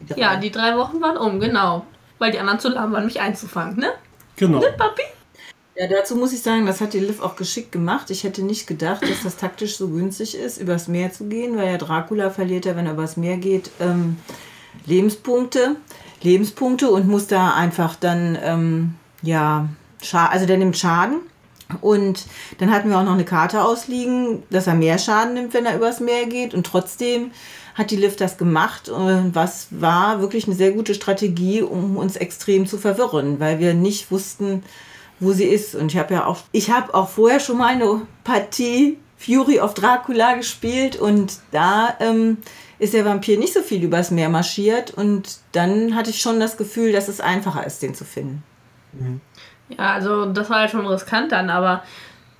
die. 0.00 0.18
Ja, 0.20 0.36
die 0.36 0.50
drei 0.50 0.76
Wochen 0.76 1.00
waren 1.00 1.16
um, 1.16 1.40
genau. 1.40 1.84
Weil 2.18 2.30
die 2.32 2.38
anderen 2.38 2.60
zu 2.60 2.68
lahm 2.68 2.92
waren, 2.92 3.04
mich 3.04 3.20
einzufangen, 3.20 3.76
ne? 3.78 3.88
Genau. 4.36 4.60
Papi? 4.60 5.02
Ja, 5.78 5.86
dazu 5.88 6.16
muss 6.16 6.32
ich 6.32 6.40
sagen, 6.40 6.64
das 6.64 6.80
hat 6.80 6.94
die 6.94 7.00
Liv 7.00 7.20
auch 7.20 7.36
geschickt 7.36 7.70
gemacht. 7.70 8.10
Ich 8.10 8.24
hätte 8.24 8.42
nicht 8.42 8.66
gedacht, 8.66 9.02
dass 9.02 9.24
das 9.24 9.36
taktisch 9.36 9.76
so 9.76 9.88
günstig 9.88 10.34
ist, 10.34 10.56
übers 10.56 10.88
Meer 10.88 11.12
zu 11.12 11.24
gehen, 11.24 11.58
weil 11.58 11.70
ja 11.70 11.76
Dracula 11.76 12.30
verliert 12.30 12.64
ja, 12.64 12.76
wenn 12.76 12.86
er 12.86 12.94
übers 12.94 13.18
Meer 13.18 13.36
geht, 13.36 13.70
ähm, 13.78 14.16
Lebenspunkte, 14.86 15.76
Lebenspunkte 16.22 16.90
und 16.90 17.06
muss 17.06 17.26
da 17.26 17.52
einfach 17.52 17.94
dann, 17.94 18.38
ähm, 18.42 18.94
ja, 19.20 19.68
also 20.12 20.46
der 20.46 20.56
nimmt 20.56 20.78
Schaden. 20.78 21.18
Und 21.82 22.24
dann 22.58 22.70
hatten 22.70 22.88
wir 22.88 22.98
auch 22.98 23.04
noch 23.04 23.12
eine 23.12 23.24
Karte 23.24 23.62
ausliegen, 23.62 24.44
dass 24.50 24.68
er 24.68 24.74
mehr 24.74 24.98
Schaden 24.98 25.34
nimmt, 25.34 25.52
wenn 25.52 25.66
er 25.66 25.76
übers 25.76 26.00
Meer 26.00 26.24
geht. 26.26 26.54
Und 26.54 26.64
trotzdem 26.64 27.32
hat 27.74 27.90
die 27.90 27.96
Liv 27.96 28.16
das 28.16 28.38
gemacht, 28.38 28.90
was 28.90 29.66
war 29.70 30.20
wirklich 30.20 30.46
eine 30.46 30.56
sehr 30.56 30.72
gute 30.72 30.94
Strategie, 30.94 31.60
um 31.60 31.98
uns 31.98 32.16
extrem 32.16 32.66
zu 32.66 32.78
verwirren, 32.78 33.40
weil 33.40 33.58
wir 33.58 33.74
nicht 33.74 34.10
wussten, 34.10 34.62
wo 35.20 35.32
sie 35.32 35.44
ist. 35.44 35.74
Und 35.74 35.92
ich 35.92 35.98
habe 35.98 36.14
ja 36.14 36.26
auch, 36.26 36.38
ich 36.52 36.70
habe 36.70 36.94
auch 36.94 37.08
vorher 37.08 37.40
schon 37.40 37.58
mal 37.58 37.68
eine 37.68 38.02
Partie 38.24 38.98
Fury 39.18 39.60
of 39.60 39.74
Dracula 39.74 40.34
gespielt 40.34 40.96
und 40.96 41.38
da 41.50 41.96
ähm, 42.00 42.38
ist 42.78 42.92
der 42.92 43.04
Vampir 43.04 43.38
nicht 43.38 43.54
so 43.54 43.62
viel 43.62 43.82
übers 43.82 44.10
Meer 44.10 44.28
marschiert 44.28 44.92
und 44.92 45.38
dann 45.52 45.94
hatte 45.94 46.10
ich 46.10 46.20
schon 46.20 46.38
das 46.38 46.56
Gefühl, 46.56 46.92
dass 46.92 47.08
es 47.08 47.20
einfacher 47.20 47.66
ist, 47.66 47.82
den 47.82 47.94
zu 47.94 48.04
finden. 48.04 48.42
Ja, 49.70 49.94
also 49.94 50.26
das 50.26 50.50
war 50.50 50.60
halt 50.60 50.70
schon 50.70 50.86
riskant 50.86 51.32
dann, 51.32 51.48
aber 51.48 51.82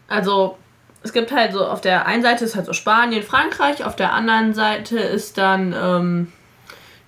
also 0.07 0.59
es 1.03 1.13
gibt 1.13 1.33
halt 1.33 1.53
so, 1.53 1.65
auf 1.65 1.81
der 1.81 2.07
einen 2.07 2.23
Seite 2.23 2.45
ist 2.45 2.57
halt 2.57 2.67
so 2.67 2.73
Spanien, 2.73 3.23
Frankreich, 3.23 3.85
auf 3.85 3.97
der 3.97 4.13
anderen 4.13 4.55
Seite 4.55 4.99
ist 4.99 5.39
dann 5.39 5.75
ähm, 5.81 6.33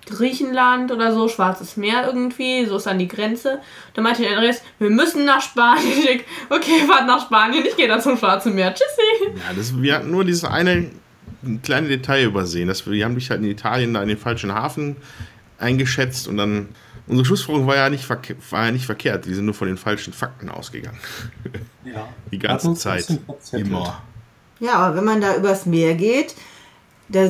Griechenland 0.09 0.91
oder 0.91 1.13
so, 1.13 1.27
Schwarzes 1.27 1.77
Meer 1.77 2.05
irgendwie, 2.07 2.65
so 2.65 2.77
ist 2.77 2.85
dann 2.85 2.99
die 2.99 3.07
Grenze. 3.07 3.59
Da 3.93 4.01
meinte 4.01 4.21
der 4.21 4.31
Andreas, 4.31 4.61
wir 4.79 4.89
müssen 4.89 5.25
nach 5.25 5.41
Spanien. 5.41 5.85
Ich 6.09 6.23
okay, 6.49 6.85
fahrt 6.87 7.07
nach 7.07 7.25
Spanien, 7.25 7.63
ich 7.65 7.75
gehe 7.75 7.87
dann 7.87 8.01
zum 8.01 8.17
Schwarzen 8.17 8.55
Meer. 8.55 8.73
Tschüssi. 8.73 9.35
Ja, 9.35 9.53
das, 9.55 9.81
wir 9.81 9.95
hatten 9.95 10.11
nur 10.11 10.25
dieses 10.25 10.43
eine 10.43 10.89
kleine 11.63 11.87
Detail 11.87 12.25
übersehen. 12.25 12.67
Dass 12.67 12.85
wir, 12.85 12.93
wir 12.93 13.05
haben 13.05 13.15
dich 13.15 13.29
halt 13.29 13.41
in 13.41 13.49
Italien 13.49 13.93
da 13.93 14.01
in 14.01 14.09
den 14.09 14.17
falschen 14.17 14.53
Hafen 14.53 14.97
eingeschätzt 15.57 16.27
und 16.27 16.37
dann. 16.37 16.69
Unsere 17.07 17.25
Schlussfolgerung 17.25 17.67
war 17.67 17.75
ja, 17.75 17.89
nicht 17.89 18.07
war 18.07 18.65
ja 18.65 18.71
nicht 18.71 18.85
verkehrt. 18.85 19.27
Wir 19.27 19.33
sind 19.33 19.45
nur 19.45 19.55
von 19.55 19.67
den 19.67 19.77
falschen 19.77 20.13
Fakten 20.13 20.47
ausgegangen. 20.47 20.99
Ja. 21.83 22.07
Die 22.31 22.37
ganze 22.37 22.75
Zeit. 22.75 23.07
Immer. 23.51 24.03
Ja, 24.59 24.73
aber 24.73 24.97
wenn 24.97 25.05
man 25.05 25.19
da 25.19 25.35
übers 25.35 25.65
Meer 25.65 25.95
geht, 25.95 26.35
da 27.09 27.21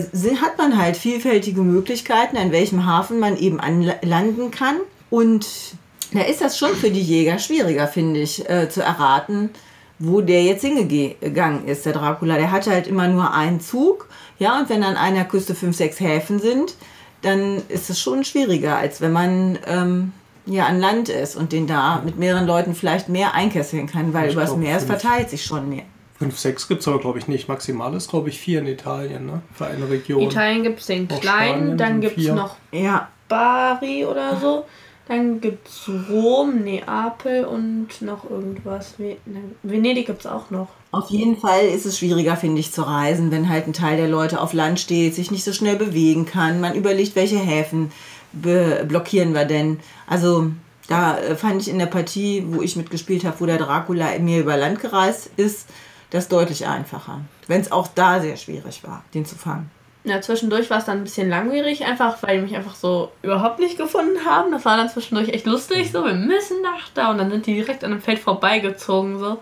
hat 0.41 0.57
man 0.57 0.77
halt 0.77 0.97
vielfältige 0.97 1.61
Möglichkeiten, 1.61 2.37
an 2.37 2.51
welchem 2.51 2.85
Hafen 2.85 3.19
man 3.19 3.37
eben 3.37 3.59
anlanden 3.59 4.51
kann. 4.51 4.75
Und 5.09 5.47
da 6.13 6.21
ist 6.21 6.41
das 6.41 6.57
schon 6.57 6.75
für 6.75 6.91
die 6.91 7.01
Jäger 7.01 7.39
schwieriger, 7.39 7.87
finde 7.87 8.21
ich, 8.21 8.47
äh, 8.49 8.69
zu 8.69 8.81
erraten, 8.81 9.49
wo 9.97 10.21
der 10.21 10.43
jetzt 10.43 10.63
hingegangen 10.63 11.65
ist, 11.65 11.85
der 11.85 11.93
Dracula. 11.93 12.35
Der 12.35 12.51
hat 12.51 12.67
halt 12.67 12.87
immer 12.87 13.07
nur 13.07 13.33
einen 13.33 13.61
Zug. 13.61 14.07
Ja, 14.37 14.59
und 14.59 14.69
wenn 14.69 14.83
an 14.83 14.95
einer 14.95 15.25
Küste 15.25 15.55
fünf, 15.55 15.75
sechs 15.75 15.99
Häfen 15.99 16.39
sind, 16.39 16.75
dann 17.21 17.61
ist 17.67 17.89
es 17.89 17.99
schon 17.99 18.23
schwieriger, 18.23 18.77
als 18.77 19.01
wenn 19.01 19.11
man 19.11 19.59
ähm, 19.67 20.13
ja 20.45 20.65
an 20.65 20.79
Land 20.79 21.09
ist 21.09 21.35
und 21.35 21.51
den 21.51 21.67
da 21.67 22.01
mit 22.03 22.17
mehreren 22.17 22.47
Leuten 22.47 22.75
vielleicht 22.75 23.09
mehr 23.09 23.33
einkesseln 23.33 23.87
kann, 23.87 24.13
weil 24.13 24.29
Ich 24.29 24.33
übers 24.33 24.55
Meer 24.55 24.77
es 24.77 24.85
verteilt 24.85 25.29
sich 25.29 25.43
schon 25.43 25.69
mehr. 25.69 25.83
5, 26.19 26.37
6 26.37 26.67
gibt 26.67 26.81
es 26.81 26.87
aber, 26.87 26.99
glaube 26.99 27.17
ich, 27.17 27.27
nicht. 27.27 27.47
Maximal 27.47 27.93
ist, 27.93 28.09
glaube 28.09 28.29
ich, 28.29 28.39
4 28.39 28.59
in 28.59 28.67
Italien, 28.67 29.25
ne? 29.25 29.41
Für 29.53 29.67
eine 29.67 29.89
Region. 29.89 30.21
Italien 30.21 30.63
gibt 30.63 30.81
es 30.81 30.87
den 30.87 31.09
Auch 31.09 31.21
kleinen, 31.21 31.77
Spanien 31.77 31.77
dann 31.77 32.01
gibt 32.01 32.17
es 32.17 32.27
noch 32.27 32.55
Ja, 32.71 33.07
Bari 33.29 34.05
oder 34.05 34.37
so. 34.37 34.65
Dann 35.07 35.41
gibt 35.41 35.67
es 35.67 35.89
Rom, 36.09 36.63
Neapel 36.63 37.45
und 37.45 37.87
noch 38.01 38.29
irgendwas. 38.29 38.99
Ne, 38.99 39.17
Venedig 39.63 40.05
gibt 40.05 40.19
es 40.19 40.27
auch 40.27 40.51
noch. 40.51 40.67
Auf 40.91 41.09
jeden 41.09 41.37
Fall 41.37 41.65
ist 41.65 41.85
es 41.85 41.97
schwieriger, 41.97 42.35
finde 42.35 42.59
ich, 42.59 42.71
zu 42.71 42.83
reisen, 42.83 43.31
wenn 43.31 43.49
halt 43.49 43.65
ein 43.65 43.73
Teil 43.73 43.97
der 43.97 44.07
Leute 44.07 44.39
auf 44.39 44.53
Land 44.53 44.79
steht, 44.79 45.15
sich 45.15 45.31
nicht 45.31 45.43
so 45.43 45.53
schnell 45.53 45.77
bewegen 45.77 46.25
kann. 46.25 46.61
Man 46.61 46.75
überlegt, 46.75 47.15
welche 47.15 47.39
Häfen 47.39 47.91
blockieren 48.33 49.33
wir 49.33 49.45
denn. 49.45 49.79
Also 50.05 50.51
da 50.87 51.17
äh, 51.17 51.35
fand 51.35 51.61
ich 51.61 51.69
in 51.69 51.79
der 51.79 51.85
Partie, 51.85 52.43
wo 52.47 52.61
ich 52.61 52.75
mitgespielt 52.75 53.23
habe, 53.23 53.39
wo 53.39 53.45
der 53.45 53.57
Dracula 53.57 54.17
mir 54.19 54.39
über 54.39 54.57
Land 54.57 54.79
gereist 54.79 55.29
ist, 55.37 55.67
das 56.09 56.27
deutlich 56.27 56.67
einfacher. 56.67 57.21
Wenn 57.47 57.61
es 57.61 57.71
auch 57.71 57.87
da 57.87 58.19
sehr 58.19 58.37
schwierig 58.37 58.83
war, 58.83 59.03
den 59.13 59.25
zu 59.25 59.35
fangen. 59.35 59.69
Ja, 60.05 60.21
zwischendurch 60.21 60.69
war 60.69 60.77
es 60.77 60.85
dann 60.85 60.99
ein 60.99 61.03
bisschen 61.03 61.29
langwierig, 61.29 61.85
einfach 61.85 62.23
weil 62.23 62.37
die 62.37 62.43
mich 62.43 62.55
einfach 62.55 62.75
so 62.75 63.11
überhaupt 63.21 63.59
nicht 63.59 63.77
gefunden 63.77 64.25
haben. 64.25 64.51
Das 64.51 64.65
war 64.65 64.77
dann 64.77 64.89
zwischendurch 64.89 65.29
echt 65.29 65.45
lustig, 65.45 65.91
so, 65.91 66.05
wir 66.05 66.13
müssen 66.13 66.61
nach 66.61 66.89
da. 66.93 67.11
Und 67.11 67.17
dann 67.17 67.29
sind 67.29 67.45
die 67.45 67.53
direkt 67.53 67.83
an 67.83 67.91
dem 67.91 68.01
Feld 68.01 68.19
vorbeigezogen, 68.19 69.19
so. 69.19 69.39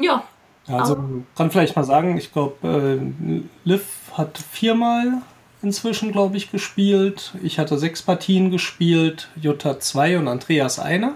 Ja, 0.00 0.24
also 0.68 0.94
man 0.94 1.26
kann 1.36 1.50
vielleicht 1.50 1.74
mal 1.74 1.84
sagen, 1.84 2.16
ich 2.16 2.32
glaube, 2.32 2.68
äh, 2.68 3.68
Liv 3.68 3.84
hat 4.16 4.38
viermal 4.38 5.22
inzwischen, 5.62 6.12
glaube 6.12 6.36
ich, 6.36 6.52
gespielt. 6.52 7.32
Ich 7.42 7.58
hatte 7.58 7.76
sechs 7.76 8.02
Partien 8.02 8.50
gespielt, 8.50 9.28
Jutta 9.34 9.80
zwei 9.80 10.16
und 10.18 10.28
Andreas 10.28 10.78
eine. 10.78 11.14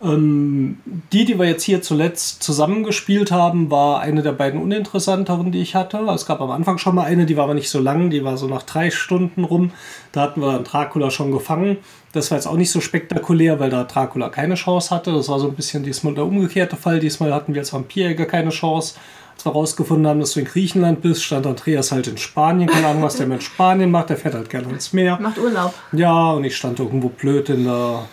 Ähm, 0.00 0.78
die, 1.12 1.24
die 1.24 1.38
wir 1.38 1.46
jetzt 1.46 1.64
hier 1.64 1.82
zuletzt 1.82 2.42
zusammengespielt 2.42 3.32
haben, 3.32 3.70
war 3.70 4.00
eine 4.00 4.22
der 4.22 4.32
beiden 4.32 4.60
uninteressanteren, 4.60 5.50
die 5.50 5.60
ich 5.60 5.74
hatte. 5.74 5.98
Es 6.14 6.24
gab 6.24 6.40
am 6.40 6.52
Anfang 6.52 6.78
schon 6.78 6.94
mal 6.94 7.04
eine, 7.04 7.26
die 7.26 7.36
war 7.36 7.44
aber 7.44 7.54
nicht 7.54 7.68
so 7.68 7.80
lang, 7.80 8.10
die 8.10 8.22
war 8.22 8.36
so 8.36 8.46
nach 8.46 8.62
drei 8.62 8.90
Stunden 8.90 9.42
rum. 9.42 9.72
Da 10.12 10.22
hatten 10.22 10.40
wir 10.40 10.52
dann 10.52 10.64
Dracula 10.64 11.10
schon 11.10 11.32
gefangen. 11.32 11.78
Das 12.12 12.30
war 12.30 12.38
jetzt 12.38 12.46
auch 12.46 12.56
nicht 12.56 12.70
so 12.70 12.80
spektakulär, 12.80 13.58
weil 13.58 13.70
da 13.70 13.84
Dracula 13.84 14.28
keine 14.28 14.54
Chance 14.54 14.94
hatte. 14.94 15.12
Das 15.12 15.28
war 15.28 15.40
so 15.40 15.48
ein 15.48 15.54
bisschen 15.54 15.82
diesmal 15.82 16.14
der 16.14 16.24
umgekehrte 16.24 16.76
Fall. 16.76 17.00
Diesmal 17.00 17.34
hatten 17.34 17.54
wir 17.54 17.62
als 17.62 17.72
Vampirjäger 17.72 18.26
keine 18.26 18.50
Chance. 18.50 18.94
Als 19.34 19.44
wir 19.44 19.52
rausgefunden 19.52 20.06
haben, 20.06 20.18
dass 20.18 20.32
du 20.32 20.40
in 20.40 20.46
Griechenland 20.46 21.00
bist, 21.00 21.22
stand 21.22 21.46
Andreas 21.46 21.92
halt 21.92 22.08
in 22.08 22.18
Spanien. 22.18 22.68
Keine 22.68 22.88
Ahnung, 22.88 23.02
was 23.02 23.16
der 23.16 23.26
mit 23.26 23.42
Spanien 23.42 23.90
macht. 23.90 24.10
Der 24.10 24.16
fährt 24.16 24.34
halt 24.34 24.50
gerne 24.50 24.68
ins 24.70 24.92
Meer. 24.92 25.18
macht 25.20 25.38
Urlaub. 25.38 25.74
Ja, 25.92 26.32
und 26.32 26.44
ich 26.44 26.56
stand 26.56 26.80
irgendwo 26.80 27.08
blöd 27.08 27.48
in 27.50 27.64
der, 27.64 28.06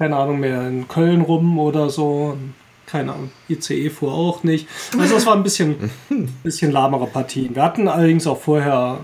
keine 0.00 0.16
Ahnung 0.16 0.40
mehr, 0.40 0.66
in 0.66 0.88
Köln 0.88 1.20
rum 1.20 1.58
oder 1.58 1.90
so. 1.90 2.34
Keine 2.86 3.12
Ahnung, 3.12 3.30
ICE 3.50 3.90
fuhr 3.90 4.14
auch 4.14 4.42
nicht. 4.44 4.66
Also 4.98 5.16
es 5.16 5.26
war 5.26 5.34
ein 5.34 5.42
bisschen, 5.42 5.90
bisschen 6.42 6.72
lahmere 6.72 7.06
Partien. 7.06 7.54
Wir 7.54 7.62
hatten 7.62 7.86
allerdings 7.86 8.26
auch 8.26 8.40
vorher 8.40 9.00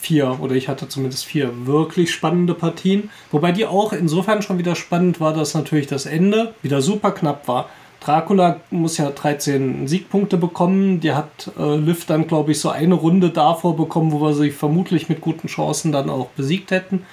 vier, 0.00 0.38
oder 0.40 0.56
ich 0.56 0.66
hatte 0.66 0.88
zumindest 0.88 1.24
vier 1.24 1.66
wirklich 1.66 2.10
spannende 2.10 2.54
Partien. 2.54 3.10
Wobei 3.30 3.52
die 3.52 3.64
auch 3.64 3.92
insofern 3.92 4.42
schon 4.42 4.58
wieder 4.58 4.74
spannend 4.74 5.20
war, 5.20 5.32
dass 5.32 5.54
natürlich 5.54 5.86
das 5.86 6.04
Ende 6.04 6.52
wieder 6.62 6.82
super 6.82 7.12
knapp 7.12 7.46
war. 7.46 7.68
Dracula 8.00 8.58
muss 8.70 8.96
ja 8.96 9.10
13 9.10 9.86
Siegpunkte 9.86 10.36
bekommen. 10.36 10.98
Die 10.98 11.12
hat 11.12 11.52
äh, 11.60 11.76
Liv 11.76 12.06
dann, 12.06 12.26
glaube 12.26 12.50
ich, 12.50 12.58
so 12.58 12.70
eine 12.70 12.94
Runde 12.94 13.30
davor 13.30 13.76
bekommen, 13.76 14.10
wo 14.10 14.20
wir 14.20 14.34
sie 14.34 14.50
vermutlich 14.50 15.08
mit 15.08 15.20
guten 15.20 15.46
Chancen 15.46 15.92
dann 15.92 16.10
auch 16.10 16.26
besiegt 16.30 16.72
hätten. 16.72 17.04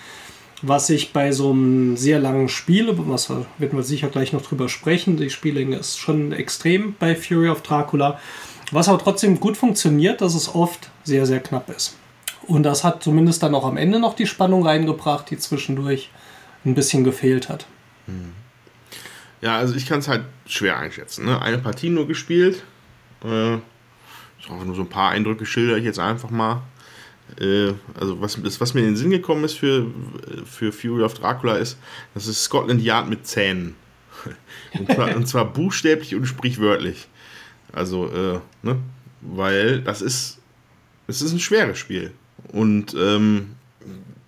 Was 0.61 0.89
ich 0.89 1.13
bei 1.13 1.31
so 1.31 1.51
einem 1.51 1.97
sehr 1.97 2.19
langen 2.19 2.49
Spiel, 2.49 2.91
was 2.91 3.29
werden 3.29 3.47
wir 3.57 3.83
sicher 3.83 4.07
gleich 4.07 4.33
noch 4.33 4.41
drüber 4.41 4.69
sprechen, 4.69 5.17
die 5.17 5.29
Spiellänge 5.29 5.75
ist 5.77 5.99
schon 5.99 6.31
extrem 6.31 6.95
bei 6.97 7.15
Fury 7.15 7.49
of 7.49 7.61
Dracula. 7.61 8.19
Was 8.71 8.89
aber 8.89 8.97
trotzdem 8.97 9.39
gut 9.39 9.55
funktioniert, 9.55 10.19
dass 10.21 10.33
es 10.33 10.53
oft 10.53 10.89
sehr, 11.03 11.25
sehr 11.25 11.39
knapp 11.39 11.69
ist. 11.69 11.95
Und 12.47 12.63
das 12.63 12.83
hat 12.83 13.03
zumindest 13.03 13.43
dann 13.43 13.55
auch 13.55 13.65
am 13.65 13.77
Ende 13.77 13.99
noch 13.99 14.15
die 14.15 14.25
Spannung 14.25 14.65
reingebracht, 14.65 15.29
die 15.29 15.37
zwischendurch 15.37 16.09
ein 16.65 16.75
bisschen 16.75 17.03
gefehlt 17.03 17.49
hat. 17.49 17.67
Ja, 19.41 19.57
also 19.57 19.75
ich 19.75 19.85
kann 19.85 19.99
es 19.99 20.07
halt 20.07 20.23
schwer 20.45 20.77
einschätzen. 20.77 21.25
Ne? 21.25 21.41
Eine 21.41 21.59
Partie 21.59 21.89
nur 21.89 22.07
gespielt. 22.07 22.63
Äh, 23.23 23.57
nur 24.49 24.75
so 24.75 24.81
ein 24.81 24.89
paar 24.89 25.11
Eindrücke 25.11 25.45
schilder 25.45 25.77
ich 25.77 25.83
jetzt 25.83 25.99
einfach 25.99 26.29
mal. 26.29 26.61
Äh, 27.39 27.73
also 27.99 28.19
was, 28.21 28.41
was 28.59 28.73
mir 28.73 28.81
in 28.81 28.87
den 28.87 28.95
Sinn 28.95 29.11
gekommen 29.11 29.43
ist 29.43 29.57
für, 29.57 29.87
für 30.45 30.71
Fury 30.71 31.03
of 31.03 31.13
Dracula 31.13 31.57
ist, 31.57 31.77
das 32.13 32.27
ist 32.27 32.43
Scotland 32.43 32.81
Yard 32.81 33.09
mit 33.09 33.27
Zähnen. 33.27 33.75
Und 34.73 34.91
zwar, 34.91 35.15
und 35.15 35.27
zwar 35.27 35.45
buchstäblich 35.45 36.15
und 36.15 36.25
sprichwörtlich. 36.25 37.07
Also, 37.71 38.07
äh, 38.11 38.39
ne? 38.63 38.77
Weil 39.21 39.81
das 39.81 40.01
ist, 40.01 40.39
es 41.07 41.21
ist 41.21 41.31
ein 41.31 41.39
schweres 41.39 41.77
Spiel. 41.77 42.11
Und 42.51 42.95
ähm, 42.95 43.51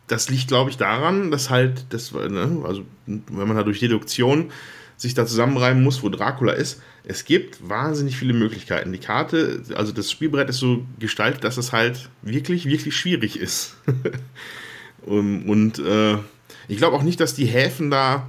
das 0.07 0.29
liegt, 0.29 0.47
glaube 0.47 0.69
ich, 0.69 0.77
daran, 0.77 1.31
dass 1.31 1.49
halt, 1.49 1.85
das, 1.89 2.11
ne, 2.13 2.61
also 2.63 2.83
wenn 3.05 3.47
man 3.47 3.57
da 3.57 3.63
durch 3.63 3.79
Deduktion 3.79 4.51
sich 4.97 5.13
da 5.13 5.25
zusammenreimen 5.25 5.83
muss, 5.83 6.03
wo 6.03 6.09
Dracula 6.09 6.53
ist, 6.53 6.81
es 7.03 7.25
gibt 7.25 7.67
wahnsinnig 7.67 8.17
viele 8.17 8.33
Möglichkeiten. 8.33 8.91
Die 8.91 8.99
Karte, 8.99 9.63
also 9.75 9.91
das 9.91 10.11
Spielbrett 10.11 10.49
ist 10.49 10.59
so 10.59 10.85
gestaltet, 10.99 11.43
dass 11.43 11.57
es 11.57 11.71
halt 11.71 12.09
wirklich, 12.21 12.65
wirklich 12.65 12.95
schwierig 12.95 13.39
ist. 13.39 13.77
und 15.05 15.43
und 15.47 15.79
äh, 15.79 16.17
ich 16.67 16.77
glaube 16.77 16.95
auch 16.95 17.03
nicht, 17.03 17.19
dass 17.19 17.33
die 17.33 17.45
Häfen 17.45 17.89
da, 17.89 18.27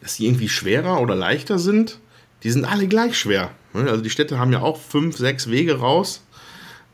dass 0.00 0.16
die 0.16 0.26
irgendwie 0.26 0.48
schwerer 0.48 1.00
oder 1.00 1.14
leichter 1.14 1.58
sind. 1.58 1.98
Die 2.42 2.50
sind 2.50 2.64
alle 2.64 2.86
gleich 2.86 3.16
schwer. 3.16 3.50
ne? 3.72 3.90
Also 3.90 4.02
die 4.02 4.10
Städte 4.10 4.38
haben 4.38 4.52
ja 4.52 4.60
auch 4.60 4.80
fünf, 4.80 5.16
sechs 5.16 5.50
Wege 5.50 5.78
raus. 5.78 6.22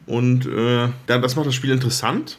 Und 0.07 0.47
äh, 0.47 0.89
das 1.07 1.37
macht 1.37 1.47
das 1.47 1.55
Spiel 1.55 1.71
interessant. 1.71 2.39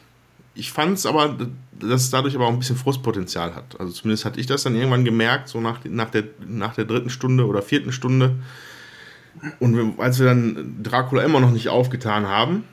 Ich 0.56 0.72
fand 0.72 0.98
es 0.98 1.06
aber, 1.06 1.36
dass 1.80 2.02
es 2.02 2.10
dadurch 2.10 2.36
aber 2.36 2.48
auch 2.48 2.52
ein 2.52 2.60
bisschen 2.60 2.76
Frustpotenzial 2.76 3.56
hat. 3.56 3.80
Also 3.80 3.94
zumindest 3.94 4.26
hatte 4.26 4.40
ich 4.40 4.46
das 4.46 4.64
dann 4.64 4.76
irgendwann 4.76 5.06
gemerkt, 5.06 5.50
so 5.50 5.62
nach, 5.62 5.80
nach, 5.86 6.10
der, 6.10 6.24
nach 6.46 6.76
der 6.76 6.86
dritten 6.86 7.10
Stunde 7.10 7.46
oder 7.46 7.62
vierten 7.62 7.92
Stunde. 7.92 8.36
Und 9.60 10.00
als 10.00 10.20
wir 10.20 10.26
dann 10.26 10.78
Dracula 10.84 11.24
immer 11.24 11.40
noch 11.40 11.52
nicht 11.52 11.70
aufgetan 11.70 12.28
haben, 12.28 12.64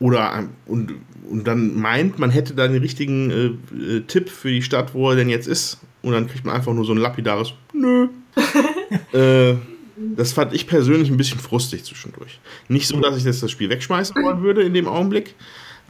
oder 0.00 0.48
und, 0.66 0.94
und 1.28 1.46
dann 1.46 1.74
meint, 1.74 2.18
man 2.18 2.30
hätte 2.30 2.54
da 2.54 2.68
den 2.68 2.80
richtigen 2.80 3.30
äh, 3.30 3.96
äh, 3.96 4.00
Tipp 4.02 4.28
für 4.28 4.50
die 4.50 4.62
Stadt, 4.62 4.94
wo 4.94 5.10
er 5.10 5.16
denn 5.16 5.28
jetzt 5.28 5.48
ist, 5.48 5.78
und 6.02 6.12
dann 6.12 6.28
kriegt 6.28 6.44
man 6.44 6.54
einfach 6.54 6.72
nur 6.72 6.84
so 6.84 6.92
ein 6.92 6.98
lapidares 6.98 7.52
Nö. 7.72 8.08
äh, 9.12 9.54
das 10.16 10.32
fand 10.32 10.54
ich 10.54 10.68
persönlich 10.68 11.10
ein 11.10 11.16
bisschen 11.16 11.40
frustig 11.40 11.84
zwischendurch. 11.84 12.38
Nicht 12.68 12.86
so, 12.86 13.00
dass 13.00 13.16
ich 13.16 13.24
das, 13.24 13.40
das 13.40 13.50
Spiel 13.50 13.68
wegschmeißen 13.68 14.22
wollen 14.22 14.42
würde 14.42 14.62
in 14.62 14.74
dem 14.74 14.86
Augenblick, 14.86 15.34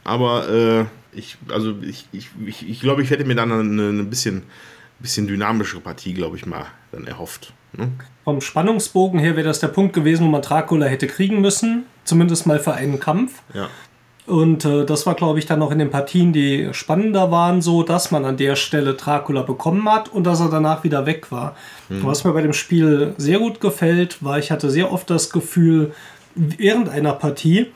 aber 0.03 0.49
äh, 0.49 0.85
ich, 1.13 1.37
also 1.49 1.75
ich, 1.81 2.07
ich, 2.11 2.29
ich, 2.45 2.69
ich 2.69 2.79
glaube, 2.81 3.01
ich 3.01 3.09
hätte 3.09 3.25
mir 3.25 3.35
dann 3.35 3.51
eine, 3.51 3.89
eine 3.89 4.03
bisschen, 4.03 4.43
bisschen 4.99 5.27
dynamischere 5.27 5.81
Partie, 5.81 6.13
glaube 6.13 6.37
ich, 6.37 6.45
mal 6.45 6.65
dann 6.91 7.07
erhofft. 7.07 7.53
Ne? 7.73 7.91
Vom 8.23 8.41
Spannungsbogen 8.41 9.19
her 9.19 9.35
wäre 9.35 9.47
das 9.47 9.59
der 9.59 9.67
Punkt 9.69 9.93
gewesen, 9.93 10.25
wo 10.25 10.29
man 10.29 10.41
Dracula 10.41 10.85
hätte 10.85 11.07
kriegen 11.07 11.41
müssen, 11.41 11.85
zumindest 12.03 12.45
mal 12.45 12.59
für 12.59 12.73
einen 12.73 12.99
Kampf. 12.99 13.41
Ja. 13.53 13.69
Und 14.29 14.63
äh, 14.63 14.85
das 14.85 15.07
war, 15.07 15.15
glaube 15.15 15.39
ich, 15.39 15.47
dann 15.47 15.61
auch 15.63 15.71
in 15.71 15.79
den 15.79 15.89
Partien, 15.89 16.31
die 16.33 16.69
spannender 16.71 17.31
waren, 17.31 17.63
so, 17.63 17.81
dass 17.81 18.11
man 18.11 18.25
an 18.25 18.37
der 18.37 18.55
Stelle 18.55 18.93
Dracula 18.93 19.41
bekommen 19.41 19.91
hat 19.91 20.07
und 20.09 20.23
dass 20.25 20.39
er 20.39 20.49
danach 20.49 20.83
wieder 20.83 21.07
weg 21.07 21.31
war. 21.31 21.55
Mhm. 21.89 22.05
Was 22.05 22.23
mir 22.23 22.33
bei 22.33 22.43
dem 22.43 22.53
Spiel 22.53 23.15
sehr 23.17 23.39
gut 23.39 23.59
gefällt, 23.59 24.23
war, 24.23 24.37
ich 24.37 24.51
hatte 24.51 24.69
sehr 24.69 24.91
oft 24.91 25.09
das 25.09 25.31
Gefühl, 25.31 25.93
während 26.35 26.89
einer 26.89 27.13
Partie, 27.13 27.71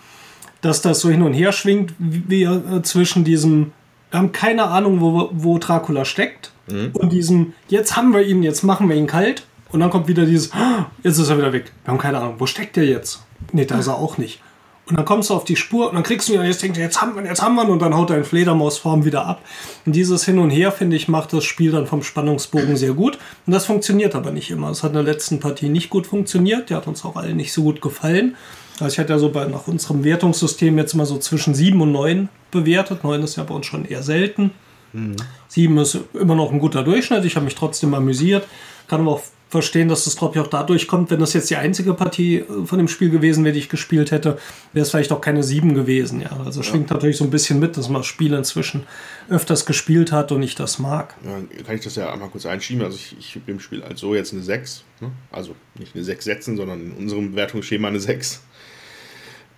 dass 0.63 0.81
das 0.81 1.01
so 1.01 1.09
hin 1.09 1.21
und 1.21 1.33
her 1.33 1.51
schwingt, 1.51 1.93
wie 1.99 2.43
äh, 2.43 2.81
zwischen 2.81 3.23
diesem, 3.23 3.73
wir 4.09 4.19
haben 4.19 4.31
keine 4.31 4.63
Ahnung, 4.65 5.01
wo, 5.01 5.29
wo 5.31 5.59
Dracula 5.59 6.05
steckt, 6.05 6.51
mhm. 6.67 6.91
und 6.93 7.11
diesem, 7.11 7.53
jetzt 7.67 7.95
haben 7.95 8.13
wir 8.13 8.23
ihn, 8.23 8.41
jetzt 8.41 8.63
machen 8.63 8.89
wir 8.89 8.95
ihn 8.95 9.05
kalt. 9.05 9.45
Und 9.71 9.79
dann 9.79 9.89
kommt 9.89 10.07
wieder 10.07 10.25
dieses, 10.25 10.51
oh, 10.53 10.85
jetzt 11.03 11.17
ist 11.17 11.29
er 11.29 11.37
wieder 11.37 11.51
weg. 11.51 11.71
Wir 11.83 11.91
haben 11.91 11.97
keine 11.97 12.19
Ahnung, 12.19 12.35
wo 12.37 12.45
steckt 12.45 12.75
der 12.77 12.85
jetzt? 12.85 13.23
Nee, 13.51 13.65
da 13.65 13.77
ist 13.77 13.87
er 13.87 13.95
auch 13.95 14.17
nicht. 14.17 14.39
Und 14.85 14.97
dann 14.97 15.05
kommst 15.05 15.29
du 15.29 15.33
auf 15.33 15.45
die 15.45 15.55
Spur 15.55 15.89
und 15.89 15.95
dann 15.95 16.03
kriegst 16.03 16.27
du 16.27 16.33
ihn, 16.33 16.43
jetzt 16.43 16.61
denkst 16.61 16.77
du, 16.77 16.83
jetzt 16.83 17.01
haben 17.01 17.15
wir 17.15 17.23
jetzt 17.23 17.41
haben 17.41 17.55
wir 17.55 17.63
ihn 17.63 17.69
und 17.69 17.81
dann 17.81 17.95
haut 17.95 18.09
er 18.09 18.17
in 18.17 18.25
Fledermausform 18.25 19.05
wieder 19.05 19.25
ab. 19.25 19.41
Und 19.85 19.95
dieses 19.95 20.25
Hin 20.25 20.39
und 20.39 20.49
Her, 20.49 20.71
finde 20.71 20.95
ich, 20.95 21.07
macht 21.07 21.31
das 21.33 21.45
Spiel 21.45 21.71
dann 21.71 21.87
vom 21.87 22.03
Spannungsbogen 22.03 22.75
sehr 22.75 22.93
gut. 22.93 23.17
Und 23.45 23.53
das 23.53 23.65
funktioniert 23.65 24.13
aber 24.13 24.31
nicht 24.31 24.51
immer. 24.51 24.69
Es 24.69 24.83
hat 24.83 24.91
in 24.91 24.95
der 24.95 25.03
letzten 25.03 25.39
Partie 25.39 25.69
nicht 25.69 25.89
gut 25.89 26.05
funktioniert. 26.05 26.69
Der 26.69 26.77
hat 26.77 26.87
uns 26.87 27.03
auch 27.05 27.15
allen 27.15 27.37
nicht 27.37 27.53
so 27.53 27.63
gut 27.63 27.81
gefallen. 27.81 28.35
Also 28.79 28.93
ich 28.93 28.99
hatte 28.99 29.13
ja 29.13 29.19
so 29.19 29.29
bei, 29.29 29.45
nach 29.45 29.67
unserem 29.67 30.03
Wertungssystem 30.03 30.77
jetzt 30.77 30.93
mal 30.93 31.05
so 31.05 31.17
zwischen 31.17 31.53
7 31.53 31.79
und 31.81 31.91
9 31.91 32.29
bewertet. 32.51 33.03
9 33.03 33.21
ist 33.23 33.35
ja 33.35 33.43
bei 33.43 33.53
uns 33.53 33.65
schon 33.65 33.85
eher 33.85 34.03
selten. 34.03 34.51
Mhm. 34.93 35.15
7 35.47 35.77
ist 35.77 35.99
immer 36.13 36.35
noch 36.35 36.51
ein 36.51 36.59
guter 36.59 36.83
Durchschnitt. 36.83 37.25
Ich 37.25 37.35
habe 37.35 37.45
mich 37.45 37.55
trotzdem 37.55 37.93
amüsiert. 37.93 38.47
Kann 38.87 39.01
aber 39.01 39.11
auch 39.11 39.21
verstehen, 39.53 39.87
dass 39.87 40.05
das, 40.05 40.15
glaube 40.15 40.35
ich, 40.35 40.41
auch 40.41 40.47
dadurch 40.47 40.87
kommt, 40.87 41.11
wenn 41.11 41.19
das 41.19 41.33
jetzt 41.33 41.49
die 41.51 41.55
einzige 41.55 41.93
Partie 41.93 42.37
äh, 42.37 42.65
von 42.65 42.79
dem 42.79 42.87
Spiel 42.87 43.11
gewesen 43.11 43.43
wäre, 43.45 43.53
die 43.53 43.59
ich 43.59 43.69
gespielt 43.69 44.09
hätte, 44.09 44.39
wäre 44.73 44.83
es 44.83 44.89
vielleicht 44.89 45.11
auch 45.11 45.21
keine 45.21 45.43
sieben 45.43 45.75
gewesen. 45.75 46.21
Ja, 46.21 46.39
also 46.43 46.61
ja. 46.61 46.65
schwingt 46.65 46.89
natürlich 46.89 47.17
so 47.17 47.23
ein 47.23 47.29
bisschen 47.29 47.59
mit, 47.59 47.77
dass 47.77 47.87
man 47.87 48.01
das 48.01 48.07
Spiel 48.07 48.33
inzwischen 48.33 48.83
öfters 49.29 49.67
gespielt 49.67 50.11
hat 50.11 50.31
und 50.31 50.41
ich 50.41 50.55
das 50.55 50.79
mag. 50.79 51.15
Ja, 51.23 51.63
kann 51.63 51.75
ich 51.75 51.81
das 51.81 51.95
ja 51.95 52.11
einmal 52.11 52.29
kurz 52.29 52.47
einschieben? 52.47 52.83
Also 52.83 52.97
ich, 52.97 53.15
ich 53.19 53.35
habe 53.35 53.45
dem 53.45 53.59
Spiel 53.59 53.83
als 53.83 53.99
so 53.99 54.15
jetzt 54.15 54.33
eine 54.33 54.41
6. 54.41 54.83
Ne? 55.01 55.11
Also 55.31 55.55
nicht 55.77 55.93
eine 55.93 56.03
6 56.03 56.25
setzen, 56.25 56.57
sondern 56.57 56.81
in 56.81 56.91
unserem 56.93 57.31
Bewertungsschema 57.31 57.89
eine 57.89 57.99
6. 57.99 58.41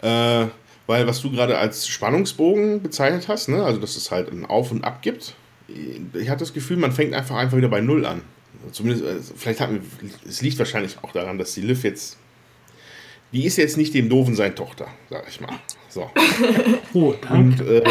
Äh, 0.01 0.47
weil 0.88 1.07
was 1.07 1.22
du 1.22 1.31
gerade 1.31 1.57
als 1.57 1.88
Spannungsbogen 1.88 2.81
bezeichnet 2.81 3.27
hast, 3.27 3.49
ne? 3.49 3.63
also 3.63 3.80
dass 3.80 3.95
es 3.95 4.11
halt 4.11 4.31
ein 4.31 4.45
Auf 4.45 4.72
und 4.72 4.84
Ab 4.84 5.01
gibt, 5.01 5.35
ich 5.67 6.30
hatte 6.30 6.39
das 6.41 6.53
Gefühl, 6.53 6.77
man 6.77 6.91
fängt 6.91 7.13
einfach 7.13 7.35
einfach 7.35 7.57
wieder 7.57 7.69
bei 7.69 7.81
Null 7.81 8.05
an. 8.05 8.22
Zumindest, 8.72 9.03
äh, 9.03 9.34
vielleicht 9.35 9.59
hat 9.59 9.69
es 10.27 10.41
liegt 10.41 10.59
wahrscheinlich 10.59 10.97
auch 11.01 11.11
daran, 11.11 11.38
dass 11.38 11.53
die 11.53 11.61
Liv 11.61 11.84
jetzt. 11.84 12.17
Die 13.31 13.45
ist 13.45 13.57
jetzt 13.57 13.76
nicht 13.77 13.93
dem 13.93 14.07
Doofen 14.07 14.35
sein 14.35 14.55
Tochter, 14.55 14.88
sag 15.09 15.27
ich 15.27 15.41
mal. 15.41 15.53
So. 15.89 16.09
oh, 16.93 17.13
danke. 17.22 17.63
Und, 17.63 17.67
äh, 17.67 17.84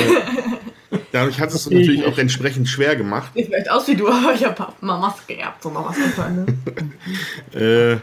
dadurch 1.12 1.38
hat 1.40 1.52
es 1.52 1.66
okay. 1.66 1.80
natürlich 1.80 2.04
auch 2.06 2.16
entsprechend 2.16 2.68
schwer 2.68 2.96
gemacht. 2.96 3.32
Sieht 3.34 3.46
vielleicht 3.46 3.70
aus 3.70 3.86
wie 3.88 3.96
du, 3.96 4.08
aber 4.08 4.34
ich 4.34 4.44
habe 4.44 4.72
Mamas 4.80 5.26
geerbt, 5.26 5.62
so 5.62 5.70
Mamas 5.70 5.96
ne? 6.16 6.46
äh, 7.52 7.98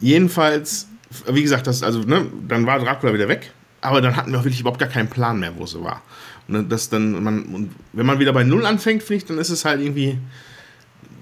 Jedenfalls, 0.00 0.88
wie 1.26 1.42
gesagt, 1.42 1.66
das, 1.66 1.82
also, 1.82 2.00
ne, 2.00 2.26
dann 2.48 2.66
war 2.66 2.78
Dracula 2.78 3.14
wieder 3.14 3.28
weg, 3.28 3.52
aber 3.80 4.00
dann 4.00 4.16
hatten 4.16 4.32
wir 4.32 4.38
auch 4.38 4.44
wirklich 4.44 4.60
überhaupt 4.60 4.80
gar 4.80 4.88
keinen 4.88 5.08
Plan 5.08 5.38
mehr, 5.40 5.56
wo 5.56 5.66
sie 5.66 5.82
war. 5.82 6.02
Und 6.48 6.70
das 6.70 6.88
dann, 6.88 7.22
man, 7.22 7.42
und 7.44 7.74
wenn 7.92 8.06
man 8.06 8.18
wieder 8.18 8.32
bei 8.32 8.44
Null 8.44 8.66
anfängt, 8.66 9.02
finde 9.02 9.16
ich, 9.18 9.24
dann 9.26 9.38
ist 9.38 9.50
es 9.50 9.64
halt 9.64 9.80
irgendwie 9.80 10.18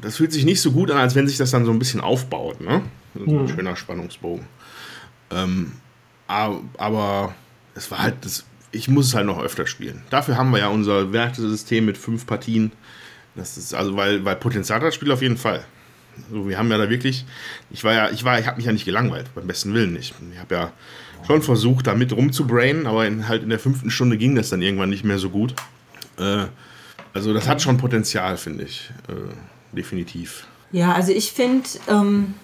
das 0.00 0.16
fühlt 0.16 0.32
sich 0.32 0.44
nicht 0.44 0.60
so 0.60 0.72
gut 0.72 0.90
an, 0.90 0.98
als 0.98 1.14
wenn 1.14 1.28
sich 1.28 1.36
das 1.36 1.50
dann 1.50 1.64
so 1.64 1.72
ein 1.72 1.78
bisschen 1.78 2.00
aufbaut. 2.00 2.60
Ne? 2.60 2.82
So 3.14 3.24
ein 3.24 3.42
mhm. 3.42 3.48
schöner 3.48 3.76
Spannungsbogen. 3.76 4.46
Ähm, 5.30 5.72
aber 6.26 7.34
es 7.74 7.90
war 7.90 7.98
halt, 7.98 8.16
das, 8.22 8.44
ich 8.72 8.88
muss 8.88 9.08
es 9.08 9.14
halt 9.14 9.26
noch 9.26 9.42
öfter 9.42 9.66
spielen. 9.66 10.02
Dafür 10.10 10.36
haben 10.36 10.50
wir 10.50 10.58
ja 10.58 10.68
unser 10.68 11.12
Wertesystem 11.12 11.84
mit 11.84 11.98
fünf 11.98 12.26
Partien. 12.26 12.72
Das 13.34 13.56
ist 13.56 13.74
also, 13.74 13.96
weil, 13.96 14.24
weil 14.24 14.36
Potenzial 14.36 14.80
hat 14.80 14.86
das 14.86 14.94
Spiel 14.94 15.12
auf 15.12 15.22
jeden 15.22 15.36
Fall. 15.36 15.64
Also 16.28 16.48
wir 16.48 16.58
haben 16.58 16.70
ja 16.70 16.78
da 16.78 16.90
wirklich, 16.90 17.24
ich 17.70 17.84
war 17.84 17.92
ja, 17.92 18.10
ich 18.10 18.24
war, 18.24 18.38
ich 18.38 18.46
habe 18.46 18.56
mich 18.56 18.66
ja 18.66 18.72
nicht 18.72 18.84
gelangweilt, 18.84 19.26
beim 19.34 19.46
besten 19.46 19.74
Willen 19.74 19.92
nicht. 19.92 20.14
Ich 20.32 20.38
habe 20.38 20.54
ja 20.54 20.72
schon 21.26 21.42
versucht, 21.42 21.86
da 21.86 21.94
mit 21.94 22.12
rumzubrainen, 22.12 22.86
aber 22.86 23.06
in, 23.06 23.28
halt 23.28 23.42
in 23.42 23.50
der 23.50 23.58
fünften 23.58 23.90
Stunde 23.90 24.16
ging 24.16 24.34
das 24.34 24.50
dann 24.50 24.62
irgendwann 24.62 24.90
nicht 24.90 25.04
mehr 25.04 25.18
so 25.18 25.30
gut. 25.30 25.54
Äh, 26.18 26.46
also 27.12 27.34
das 27.34 27.48
hat 27.48 27.60
schon 27.60 27.76
Potenzial, 27.76 28.36
finde 28.36 28.64
ich. 28.64 28.90
Äh, 29.08 29.76
definitiv. 29.76 30.46
Ja, 30.72 30.92
also 30.92 31.12
ich 31.12 31.32
finde, 31.32 31.68
ähm, 31.88 32.34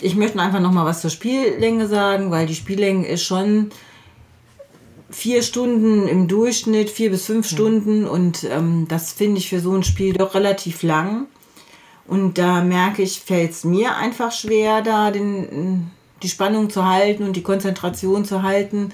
ich 0.00 0.14
möchte 0.14 0.40
einfach 0.40 0.60
noch 0.60 0.72
mal 0.72 0.84
was 0.84 1.00
zur 1.00 1.10
Spiellänge 1.10 1.88
sagen, 1.88 2.30
weil 2.30 2.46
die 2.46 2.54
Spiellänge 2.54 3.06
ist 3.06 3.24
schon 3.24 3.70
vier 5.10 5.42
Stunden 5.42 6.08
im 6.08 6.28
Durchschnitt, 6.28 6.90
vier 6.90 7.10
bis 7.10 7.26
fünf 7.26 7.50
mhm. 7.50 7.54
Stunden 7.54 8.04
und 8.06 8.44
ähm, 8.44 8.86
das 8.88 9.12
finde 9.12 9.38
ich 9.38 9.48
für 9.48 9.60
so 9.60 9.74
ein 9.74 9.82
Spiel 9.82 10.14
doch 10.14 10.34
relativ 10.34 10.82
lang. 10.82 11.26
Und 12.06 12.38
da 12.38 12.62
merke 12.62 13.02
ich, 13.02 13.20
fällt 13.20 13.52
es 13.52 13.64
mir 13.64 13.96
einfach 13.96 14.32
schwer, 14.32 14.82
da 14.82 15.10
den, 15.10 15.90
die 16.22 16.28
Spannung 16.28 16.70
zu 16.70 16.84
halten 16.84 17.24
und 17.24 17.36
die 17.36 17.42
Konzentration 17.42 18.24
zu 18.24 18.42
halten. 18.42 18.90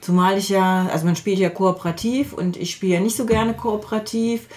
Zumal 0.00 0.38
ich 0.38 0.48
ja, 0.48 0.88
also 0.92 1.04
man 1.04 1.16
spielt 1.16 1.38
ja 1.38 1.50
kooperativ 1.50 2.32
und 2.32 2.56
ich 2.56 2.72
spiele 2.72 2.94
ja 2.94 3.00
nicht 3.00 3.16
so 3.16 3.26
gerne 3.26 3.54
kooperativ. 3.54 4.48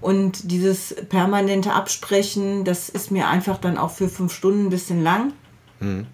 Und 0.00 0.50
dieses 0.50 0.94
permanente 1.08 1.72
Absprechen, 1.72 2.64
das 2.64 2.90
ist 2.90 3.10
mir 3.10 3.28
einfach 3.28 3.58
dann 3.58 3.78
auch 3.78 3.90
für 3.90 4.08
fünf 4.08 4.34
Stunden 4.34 4.66
ein 4.66 4.70
bisschen 4.70 5.02
lang. 5.02 5.32
Mhm. 5.80 6.06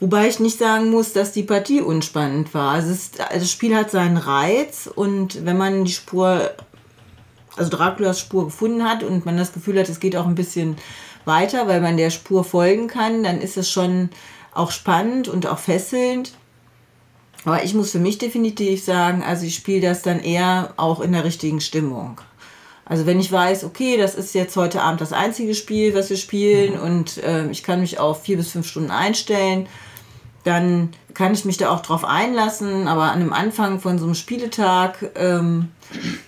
Wobei 0.00 0.28
ich 0.28 0.40
nicht 0.40 0.58
sagen 0.58 0.90
muss, 0.90 1.12
dass 1.12 1.30
die 1.30 1.42
Partie 1.42 1.82
unspannend 1.82 2.54
war. 2.54 2.72
Also, 2.72 2.90
es, 2.90 3.10
das 3.12 3.50
Spiel 3.50 3.76
hat 3.76 3.90
seinen 3.90 4.16
Reiz 4.16 4.88
und 4.92 5.44
wenn 5.44 5.58
man 5.58 5.84
die 5.84 5.92
Spur, 5.92 6.50
also 7.60 7.76
Draculas 7.76 8.18
Spur 8.18 8.46
gefunden 8.46 8.84
hat 8.84 9.02
und 9.04 9.26
man 9.26 9.36
das 9.36 9.52
Gefühl 9.52 9.78
hat, 9.78 9.88
es 9.88 10.00
geht 10.00 10.16
auch 10.16 10.26
ein 10.26 10.34
bisschen 10.34 10.76
weiter, 11.24 11.68
weil 11.68 11.80
man 11.80 11.96
der 11.96 12.10
Spur 12.10 12.42
folgen 12.42 12.88
kann, 12.88 13.22
dann 13.22 13.40
ist 13.40 13.56
es 13.56 13.70
schon 13.70 14.08
auch 14.52 14.70
spannend 14.70 15.28
und 15.28 15.46
auch 15.46 15.58
fesselnd. 15.58 16.32
Aber 17.44 17.62
ich 17.62 17.74
muss 17.74 17.92
für 17.92 17.98
mich 17.98 18.18
definitiv 18.18 18.84
sagen, 18.84 19.22
also 19.22 19.46
ich 19.46 19.54
spiele 19.54 19.80
das 19.80 20.02
dann 20.02 20.20
eher 20.20 20.74
auch 20.76 21.00
in 21.00 21.12
der 21.12 21.24
richtigen 21.24 21.60
Stimmung. 21.60 22.20
Also 22.84 23.06
wenn 23.06 23.20
ich 23.20 23.30
weiß, 23.30 23.64
okay, 23.64 23.96
das 23.96 24.14
ist 24.14 24.34
jetzt 24.34 24.56
heute 24.56 24.82
Abend 24.82 25.00
das 25.00 25.12
einzige 25.12 25.54
Spiel, 25.54 25.94
was 25.94 26.10
wir 26.10 26.16
spielen 26.16 26.74
mhm. 26.74 26.80
und 26.80 27.18
äh, 27.18 27.48
ich 27.50 27.62
kann 27.62 27.80
mich 27.80 28.00
auf 28.00 28.22
vier 28.22 28.36
bis 28.36 28.50
fünf 28.50 28.66
Stunden 28.66 28.90
einstellen, 28.90 29.68
dann 30.44 30.90
kann 31.14 31.34
ich 31.34 31.44
mich 31.44 31.56
da 31.56 31.70
auch 31.70 31.80
drauf 31.80 32.04
einlassen. 32.04 32.88
Aber 32.88 33.12
an 33.12 33.20
dem 33.20 33.32
Anfang 33.32 33.78
von 33.78 33.98
so 33.98 34.06
einem 34.06 34.14
Spieletag, 34.14 35.10
ähm, 35.14 35.68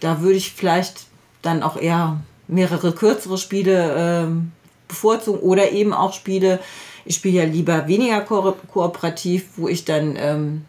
da 0.00 0.20
würde 0.20 0.36
ich 0.36 0.52
vielleicht 0.52 1.06
dann 1.42 1.62
auch 1.62 1.76
eher 1.76 2.20
mehrere 2.48 2.92
kürzere 2.92 3.38
Spiele 3.38 3.94
ähm, 3.96 4.52
bevorzugen 4.88 5.40
oder 5.40 5.72
eben 5.72 5.92
auch 5.92 6.12
Spiele. 6.12 6.60
Ich 7.04 7.16
spiele 7.16 7.38
ja 7.38 7.44
lieber 7.44 7.88
weniger 7.88 8.20
ko 8.20 8.56
kooperativ, 8.72 9.48
wo 9.56 9.68
ich 9.68 9.84
dann 9.84 10.14
ähm, 10.16 10.64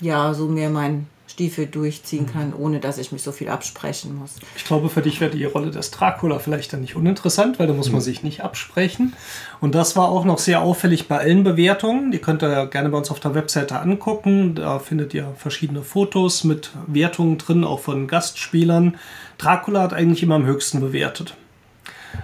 ja 0.00 0.34
so 0.34 0.46
mehr 0.46 0.70
mein 0.70 1.06
Stiefel 1.30 1.66
durchziehen 1.66 2.24
mhm. 2.24 2.32
kann, 2.32 2.54
ohne 2.54 2.80
dass 2.80 2.98
ich 2.98 3.12
mich 3.12 3.22
so 3.22 3.32
viel 3.32 3.48
absprechen 3.48 4.16
muss. 4.16 4.36
Ich 4.56 4.64
glaube, 4.64 4.88
für 4.88 5.02
dich 5.02 5.20
wäre 5.20 5.30
die 5.30 5.44
Rolle 5.44 5.70
des 5.70 5.90
Dracula 5.90 6.38
vielleicht 6.38 6.72
dann 6.72 6.80
nicht 6.80 6.96
uninteressant, 6.96 7.58
weil 7.58 7.66
da 7.66 7.72
muss 7.72 7.90
man 7.90 8.00
mhm. 8.00 8.04
sich 8.04 8.22
nicht 8.22 8.42
absprechen. 8.42 9.14
Und 9.60 9.74
das 9.74 9.96
war 9.96 10.08
auch 10.08 10.24
noch 10.24 10.38
sehr 10.38 10.62
auffällig 10.62 11.08
bei 11.08 11.18
allen 11.18 11.44
Bewertungen. 11.44 12.10
Die 12.10 12.18
könnt 12.18 12.42
ihr 12.42 12.66
gerne 12.66 12.88
bei 12.88 12.98
uns 12.98 13.10
auf 13.10 13.20
der 13.20 13.34
Webseite 13.34 13.78
angucken. 13.78 14.54
Da 14.54 14.78
findet 14.78 15.14
ihr 15.14 15.32
verschiedene 15.36 15.82
Fotos 15.82 16.44
mit 16.44 16.70
Wertungen 16.86 17.38
drin, 17.38 17.64
auch 17.64 17.80
von 17.80 18.06
Gastspielern. 18.06 18.96
Dracula 19.38 19.82
hat 19.82 19.92
eigentlich 19.92 20.22
immer 20.22 20.34
am 20.34 20.46
höchsten 20.46 20.80
bewertet. 20.80 21.34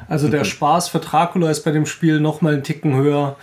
Also 0.09 0.29
der 0.29 0.41
mhm. 0.41 0.47
Spaß 0.47 0.89
für 0.89 0.99
Dracula 0.99 1.51
ist 1.51 1.65
bei 1.65 1.71
dem 1.71 1.87
Spiel 1.87 2.21
noch 2.21 2.41
mal 2.41 2.55
einen 2.55 2.65
Ticken 2.65 2.95
höher 2.95 3.37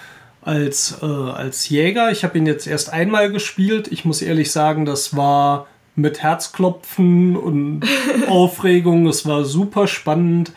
als, 0.46 0.98
äh, 1.02 1.06
als 1.06 1.70
Jäger. 1.70 2.12
Ich 2.12 2.24
habe 2.24 2.38
ihn 2.38 2.46
jetzt 2.46 2.68
erst 2.68 2.92
einmal 2.92 3.32
gespielt. 3.32 3.88
Ich 3.92 4.06
muss 4.06 4.22
ehrlich 4.22 4.52
sagen, 4.52 4.86
das 4.86 5.16
war 5.16 5.68
mit 5.96 6.22
Herzklopfen 6.22 7.36
und 7.36 7.82
Aufregung. 8.28 9.08
Es 9.08 9.26
war 9.26 9.46
super 9.46 9.88
spannend. 9.88 10.52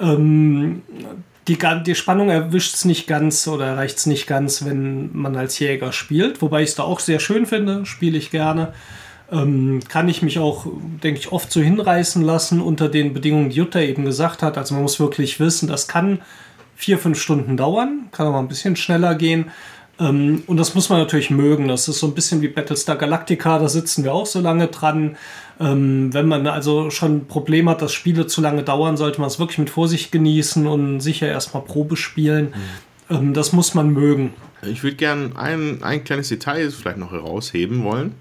Ähm, 0.00 0.82
die, 1.48 1.58
die 1.86 1.94
Spannung 1.94 2.28
erwischt 2.28 2.74
es 2.74 2.84
nicht 2.84 3.06
ganz 3.06 3.48
oder 3.48 3.66
erreicht 3.66 3.96
es 3.96 4.06
nicht 4.06 4.26
ganz, 4.26 4.64
wenn 4.64 5.16
man 5.16 5.34
als 5.36 5.58
Jäger 5.58 5.92
spielt. 5.92 6.42
Wobei 6.42 6.62
ich 6.62 6.70
es 6.70 6.74
da 6.74 6.82
auch 6.82 7.00
sehr 7.00 7.20
schön 7.20 7.46
finde, 7.46 7.86
spiele 7.86 8.18
ich 8.18 8.30
gerne. 8.30 8.74
Ähm, 9.32 9.80
kann 9.88 10.08
ich 10.08 10.22
mich 10.22 10.38
auch, 10.38 10.66
denke 11.02 11.20
ich, 11.20 11.32
oft 11.32 11.50
so 11.50 11.60
hinreißen 11.60 12.22
lassen 12.22 12.60
unter 12.60 12.88
den 12.88 13.14
Bedingungen, 13.14 13.50
die 13.50 13.56
Jutta 13.56 13.80
eben 13.80 14.04
gesagt 14.04 14.42
hat. 14.42 14.58
Also 14.58 14.74
man 14.74 14.82
muss 14.82 15.00
wirklich 15.00 15.40
wissen, 15.40 15.68
das 15.68 15.88
kann 15.88 16.20
vier, 16.78 16.96
fünf 16.96 17.20
Stunden 17.20 17.56
dauern, 17.56 18.08
kann 18.12 18.28
auch 18.28 18.38
ein 18.38 18.46
bisschen 18.46 18.76
schneller 18.76 19.16
gehen. 19.16 19.46
Ähm, 19.98 20.44
und 20.46 20.58
das 20.58 20.76
muss 20.76 20.88
man 20.88 21.00
natürlich 21.00 21.28
mögen. 21.28 21.66
Das 21.66 21.88
ist 21.88 21.98
so 21.98 22.06
ein 22.06 22.14
bisschen 22.14 22.40
wie 22.40 22.46
Battlestar 22.46 22.94
Galactica, 22.94 23.58
da 23.58 23.68
sitzen 23.68 24.04
wir 24.04 24.14
auch 24.14 24.26
so 24.26 24.40
lange 24.40 24.68
dran. 24.68 25.16
Ähm, 25.58 26.14
wenn 26.14 26.28
man 26.28 26.46
also 26.46 26.90
schon 26.90 27.16
ein 27.16 27.26
Problem 27.26 27.68
hat, 27.68 27.82
dass 27.82 27.92
Spiele 27.92 28.28
zu 28.28 28.40
lange 28.40 28.62
dauern, 28.62 28.96
sollte 28.96 29.20
man 29.20 29.26
es 29.26 29.40
wirklich 29.40 29.58
mit 29.58 29.70
Vorsicht 29.70 30.12
genießen 30.12 30.68
und 30.68 31.00
sicher 31.00 31.26
erstmal 31.26 31.64
Probe 31.64 31.96
spielen. 31.96 32.54
Mhm. 33.08 33.16
Ähm, 33.16 33.34
das 33.34 33.52
muss 33.52 33.74
man 33.74 33.90
mögen. 33.90 34.34
Ich 34.62 34.84
würde 34.84 34.96
gerne 34.96 35.32
ein, 35.34 35.82
ein 35.82 36.04
kleines 36.04 36.28
Detail 36.28 36.70
vielleicht 36.70 36.98
noch 36.98 37.10
herausheben 37.10 37.82
wollen. 37.82 38.14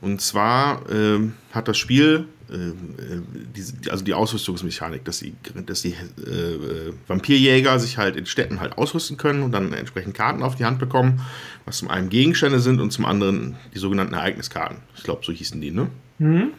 Und 0.00 0.20
zwar 0.20 0.88
äh, 0.88 1.18
hat 1.52 1.66
das 1.66 1.78
Spiel, 1.78 2.26
die, 2.52 3.90
also 3.90 4.04
die 4.04 4.14
Ausrüstungsmechanik, 4.14 5.04
dass 5.04 5.20
die, 5.20 5.34
dass 5.66 5.82
die 5.82 5.92
äh, 5.92 6.92
Vampirjäger 7.06 7.78
sich 7.78 7.98
halt 7.98 8.16
in 8.16 8.26
Städten 8.26 8.60
halt 8.60 8.76
ausrüsten 8.76 9.16
können 9.16 9.42
und 9.42 9.52
dann 9.52 9.72
entsprechend 9.72 10.14
Karten 10.14 10.42
auf 10.42 10.56
die 10.56 10.64
Hand 10.64 10.78
bekommen, 10.78 11.20
was 11.64 11.78
zum 11.78 11.88
einen 11.88 12.08
Gegenstände 12.10 12.60
sind 12.60 12.80
und 12.80 12.90
zum 12.90 13.06
anderen 13.06 13.56
die 13.74 13.78
sogenannten 13.78 14.14
Ereigniskarten. 14.14 14.78
Ich 14.96 15.02
glaube, 15.02 15.22
so 15.24 15.32
hießen 15.32 15.60
die, 15.60 15.70
ne? 15.70 15.88
Mhm. 16.18 16.50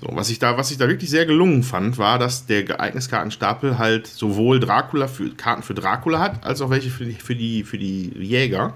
So, 0.00 0.08
was 0.12 0.30
ich 0.30 0.38
da, 0.38 0.56
was 0.56 0.70
ich 0.70 0.78
da 0.78 0.88
wirklich 0.88 1.10
sehr 1.10 1.26
gelungen 1.26 1.62
fand, 1.62 1.96
war, 1.98 2.18
dass 2.18 2.46
der 2.46 2.68
Ereigniskartenstapel 2.68 3.78
halt 3.78 4.06
sowohl 4.06 4.58
Dracula 4.58 5.06
für 5.06 5.30
Karten 5.30 5.62
für 5.62 5.74
Dracula 5.74 6.18
hat, 6.18 6.44
als 6.44 6.60
auch 6.60 6.70
welche 6.70 6.90
für 6.90 7.04
die, 7.04 7.14
für 7.14 7.36
die, 7.36 7.62
für 7.62 7.78
die 7.78 8.08
Jäger. 8.18 8.74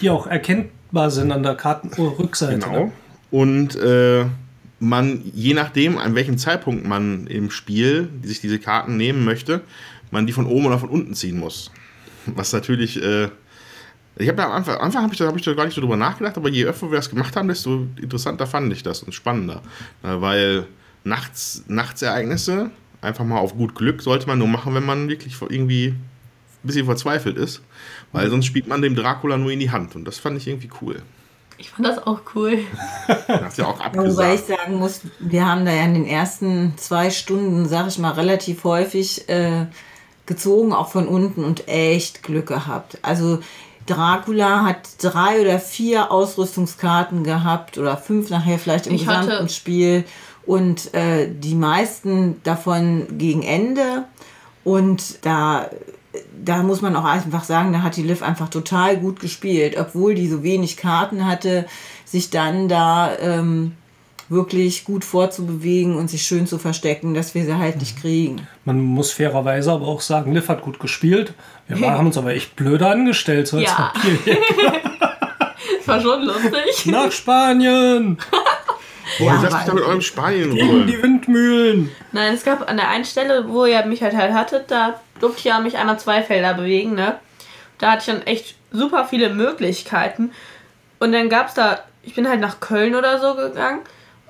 Die 0.00 0.10
auch 0.10 0.26
erkennbar 0.26 1.10
sind 1.10 1.32
an 1.32 1.42
der 1.42 1.54
Kartenrückseite. 1.54 2.58
Genau. 2.58 2.86
Ne? 2.86 2.92
Und 3.30 3.76
äh, 3.76 4.26
man, 4.84 5.22
je 5.34 5.54
nachdem, 5.54 5.98
an 5.98 6.14
welchem 6.14 6.38
Zeitpunkt 6.38 6.86
man 6.86 7.26
im 7.26 7.50
Spiel 7.50 8.08
sich 8.22 8.40
diese 8.40 8.58
Karten 8.58 8.96
nehmen 8.96 9.24
möchte, 9.24 9.62
man 10.10 10.26
die 10.26 10.32
von 10.32 10.46
oben 10.46 10.66
oder 10.66 10.78
von 10.78 10.88
unten 10.88 11.14
ziehen 11.14 11.38
muss. 11.38 11.70
Was 12.26 12.52
natürlich 12.52 13.02
äh, 13.02 13.28
ich 14.16 14.28
habe 14.28 14.44
am 14.44 14.52
Anfang, 14.52 14.76
Anfang 14.76 15.02
habe 15.02 15.12
ich, 15.12 15.18
da, 15.18 15.26
hab 15.26 15.36
ich 15.36 15.42
da 15.42 15.54
gar 15.54 15.64
nicht 15.64 15.74
so 15.74 15.80
drüber 15.80 15.96
nachgedacht, 15.96 16.36
aber 16.36 16.48
je 16.48 16.64
öfter 16.66 16.90
wir 16.90 16.96
das 16.96 17.10
gemacht 17.10 17.34
haben, 17.34 17.48
desto 17.48 17.86
interessanter 18.00 18.46
fand 18.46 18.72
ich 18.72 18.82
das 18.82 19.02
und 19.02 19.12
spannender. 19.12 19.60
Weil 20.02 20.66
nachts, 21.02 21.64
Nachtsereignisse, 21.66 22.70
einfach 23.00 23.24
mal 23.24 23.38
auf 23.38 23.56
gut 23.56 23.74
Glück, 23.74 24.02
sollte 24.02 24.26
man 24.26 24.38
nur 24.38 24.48
machen, 24.48 24.74
wenn 24.74 24.86
man 24.86 25.08
wirklich 25.08 25.36
irgendwie 25.40 25.88
ein 25.88 25.96
bisschen 26.62 26.86
verzweifelt 26.86 27.36
ist. 27.36 27.60
Weil 28.12 28.30
sonst 28.30 28.46
spielt 28.46 28.68
man 28.68 28.82
dem 28.82 28.94
Dracula 28.94 29.36
nur 29.36 29.50
in 29.50 29.58
die 29.58 29.70
Hand. 29.70 29.96
Und 29.96 30.04
das 30.04 30.18
fand 30.18 30.36
ich 30.36 30.46
irgendwie 30.46 30.70
cool. 30.80 31.02
Ich 31.56 31.70
fand 31.70 31.86
das 31.86 32.04
auch 32.04 32.20
cool. 32.34 32.58
Hast 33.28 33.58
ja 33.58 33.66
auch 33.66 33.80
abgesagt. 33.80 34.16
Wobei 34.16 34.34
ich 34.34 34.40
sagen 34.40 34.76
muss, 34.76 35.02
wir 35.20 35.46
haben 35.46 35.64
da 35.64 35.72
ja 35.72 35.84
in 35.84 35.94
den 35.94 36.06
ersten 36.06 36.74
zwei 36.76 37.10
Stunden, 37.10 37.68
sag 37.68 37.86
ich 37.88 37.98
mal, 37.98 38.12
relativ 38.12 38.64
häufig 38.64 39.28
äh, 39.28 39.66
gezogen, 40.26 40.72
auch 40.72 40.88
von 40.88 41.06
unten 41.06 41.44
und 41.44 41.68
echt 41.68 42.22
Glück 42.22 42.46
gehabt. 42.46 42.98
Also 43.02 43.40
Dracula 43.86 44.64
hat 44.64 45.02
drei 45.02 45.40
oder 45.40 45.58
vier 45.58 46.10
Ausrüstungskarten 46.10 47.22
gehabt 47.22 47.78
oder 47.78 47.96
fünf 47.96 48.30
nachher 48.30 48.58
vielleicht 48.58 48.86
im 48.86 48.94
ich 48.94 49.06
gesamten 49.06 49.32
hatte. 49.32 49.48
Spiel 49.48 50.04
und 50.46 50.92
äh, 50.94 51.28
die 51.30 51.54
meisten 51.54 52.42
davon 52.42 53.18
gegen 53.18 53.42
Ende. 53.42 54.04
Und 54.62 55.24
da, 55.24 55.68
da 56.44 56.62
muss 56.62 56.80
man 56.80 56.96
auch 56.96 57.04
einfach 57.04 57.44
sagen, 57.44 57.72
da 57.72 57.82
hat 57.82 57.96
die 57.96 58.02
Liv 58.02 58.22
einfach 58.22 58.48
total 58.48 58.96
gut 58.96 59.20
gespielt, 59.20 59.76
obwohl 59.78 60.14
die 60.14 60.28
so 60.28 60.42
wenig 60.42 60.76
Karten 60.76 61.26
hatte, 61.26 61.66
sich 62.04 62.30
dann 62.30 62.68
da 62.68 63.16
ähm, 63.18 63.72
wirklich 64.28 64.84
gut 64.84 65.04
vorzubewegen 65.04 65.96
und 65.96 66.08
sich 66.08 66.22
schön 66.22 66.46
zu 66.46 66.58
verstecken, 66.58 67.14
dass 67.14 67.34
wir 67.34 67.44
sie 67.44 67.56
halt 67.56 67.78
nicht 67.78 68.00
kriegen. 68.00 68.46
Man 68.64 68.80
muss 68.80 69.12
fairerweise 69.12 69.72
aber 69.72 69.86
auch 69.86 70.00
sagen, 70.00 70.32
Liv 70.32 70.48
hat 70.48 70.62
gut 70.62 70.78
gespielt. 70.78 71.34
Wir 71.68 71.90
haben 71.90 72.06
uns 72.06 72.18
aber 72.18 72.34
echt 72.34 72.56
blöde 72.56 72.86
angestellt, 72.86 73.48
so 73.48 73.58
als 73.58 73.70
ja. 73.70 73.92
das 75.78 75.86
war 75.86 76.00
schon 76.00 76.22
lustig. 76.22 76.86
Nach 76.86 77.10
Spanien! 77.10 78.18
Boah, 79.18 79.34
ja, 79.34 79.40
mich 79.40 79.64
da 79.66 79.74
mit 79.74 79.84
eurem 79.84 80.00
Spanien 80.00 80.54
Gegen 80.54 80.86
die 80.86 81.02
Windmühlen. 81.02 81.90
Nein, 82.12 82.34
es 82.34 82.44
gab 82.44 82.68
an 82.68 82.76
der 82.76 82.88
einen 82.88 83.04
Stelle, 83.04 83.48
wo 83.48 83.66
ihr 83.66 83.84
mich 83.86 84.02
halt 84.02 84.14
halt 84.14 84.32
hattet, 84.32 84.70
da 84.70 85.00
durfte 85.20 85.38
ich 85.38 85.44
ja 85.44 85.60
mich 85.60 85.76
einmal 85.76 85.98
zwei 85.98 86.22
Felder 86.22 86.54
bewegen, 86.54 86.94
ne? 86.94 87.18
Da 87.78 87.92
hatte 87.92 88.00
ich 88.00 88.06
dann 88.06 88.26
echt 88.26 88.56
super 88.70 89.04
viele 89.04 89.30
Möglichkeiten. 89.30 90.32
Und 90.98 91.12
dann 91.12 91.28
gab 91.28 91.48
es 91.48 91.54
da, 91.54 91.80
ich 92.02 92.14
bin 92.14 92.28
halt 92.28 92.40
nach 92.40 92.60
Köln 92.60 92.94
oder 92.94 93.20
so 93.20 93.34
gegangen 93.34 93.80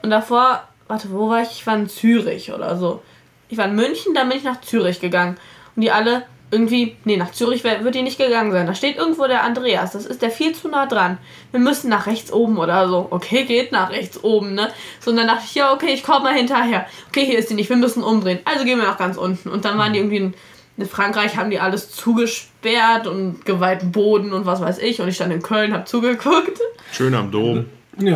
und 0.03 0.11
davor, 0.11 0.67
warte, 0.89 1.11
wo 1.11 1.29
war 1.29 1.43
ich? 1.43 1.51
Ich 1.53 1.67
war 1.67 1.77
in 1.77 1.89
Zürich 1.89 2.53
oder 2.53 2.77
so. 2.77 3.03
Ich 3.49 3.59
war 3.59 3.67
in 3.67 3.75
München, 3.75 4.15
dann 4.15 4.29
bin 4.29 4.39
ich 4.39 4.45
nach 4.45 4.61
Zürich 4.61 5.01
gegangen. 5.01 5.37
Und 5.77 5.83
die 5.83 5.91
alle 5.91 6.25
irgendwie, 6.55 6.97
nee, 7.05 7.17
nach 7.17 7.33
Zürich 7.33 7.65
wird 7.65 7.95
die 7.95 8.03
nicht 8.03 8.19
gegangen 8.19 8.53
sein. 8.53 8.67
Da 8.67 8.75
steht 8.75 8.97
irgendwo 8.97 9.27
der 9.27 9.43
Andreas. 9.43 9.93
Das 9.93 10.07
ist 10.07 10.23
der 10.23 10.31
viel 10.31 10.55
zu 10.55 10.69
nah 10.69 10.87
dran. 10.87 11.19
Wir 11.51 11.59
müssen 11.61 11.91
nach 11.91 12.07
rechts 12.07 12.33
oben 12.33 12.59
oder 12.59 12.89
so. 12.89 13.09
Okay, 13.11 13.45
geht 13.45 13.73
nach 13.73 13.91
rechts 13.91 14.23
oben, 14.23 14.55
ne? 14.55 14.71
So, 15.01 15.11
und 15.11 15.17
dann 15.17 15.27
dachte 15.27 15.43
ich, 15.47 15.55
ja, 15.55 15.73
okay, 15.73 15.93
ich 15.93 16.05
komme 16.05 16.27
mal 16.27 16.35
hinterher. 16.35 16.87
Okay, 17.09 17.27
hier 17.27 17.39
ist 17.39 17.51
die 17.51 17.55
nicht. 17.55 17.69
Wir 17.69 17.77
müssen 17.77 18.03
umdrehen. 18.05 18.39
Also 18.45 18.65
gehen 18.65 18.79
wir 18.79 18.87
nach 18.87 18.99
ganz 18.99 19.17
unten. 19.17 19.49
Und 19.49 19.65
dann 19.65 19.77
waren 19.77 19.93
die 19.93 19.99
irgendwie 19.99 20.19
in, 20.19 20.35
in 20.77 20.87
Frankreich, 20.87 21.37
haben 21.37 21.51
die 21.51 21.59
alles 21.59 21.91
zugesperrt 21.91 23.07
und 23.07 23.45
geweihten 23.45 23.91
Boden 23.93 24.33
und 24.33 24.47
was 24.47 24.61
weiß 24.61 24.79
ich. 24.79 25.01
Und 25.01 25.09
ich 25.09 25.17
stand 25.17 25.33
in 25.33 25.43
Köln, 25.43 25.75
hab 25.75 25.89
zugeguckt. 25.89 26.61
Schön 26.93 27.15
am 27.15 27.31
Dom. 27.31 27.67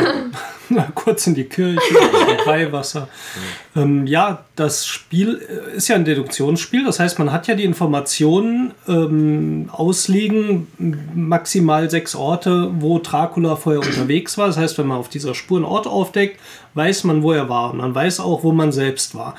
Ja, 0.71 0.87
kurz 0.95 1.27
in 1.27 1.35
die 1.35 1.45
Kirche, 1.45 1.81
Weihwasser. 2.45 3.09
Ähm, 3.75 4.07
ja, 4.07 4.45
das 4.55 4.87
Spiel 4.87 5.41
äh, 5.41 5.77
ist 5.79 5.89
ja 5.89 5.97
ein 5.97 6.05
Deduktionsspiel, 6.05 6.85
das 6.85 7.01
heißt, 7.01 7.19
man 7.19 7.33
hat 7.33 7.47
ja 7.47 7.55
die 7.55 7.65
Informationen 7.65 8.75
ähm, 8.87 9.71
ausliegen, 9.73 10.67
maximal 11.15 11.89
sechs 11.89 12.15
Orte, 12.15 12.71
wo 12.81 12.99
Dracula 12.99 13.57
vorher 13.57 13.81
unterwegs 13.81 14.37
war. 14.37 14.49
Das 14.49 14.59
heißt, 14.59 14.77
wenn 14.77 14.89
man 14.89 14.99
auf 14.99 15.09
dieser 15.09 15.35
Spur 15.35 15.57
einen 15.57 15.65
Ort 15.65 15.87
aufdeckt, 15.87 16.39
weiß 16.75 17.05
man, 17.05 17.23
wo 17.23 17.33
er 17.33 17.49
war. 17.49 17.71
Und 17.71 17.79
man 17.79 17.95
weiß 17.95 18.21
auch, 18.21 18.43
wo 18.43 18.53
man 18.53 18.71
selbst 18.71 19.15
war. 19.15 19.37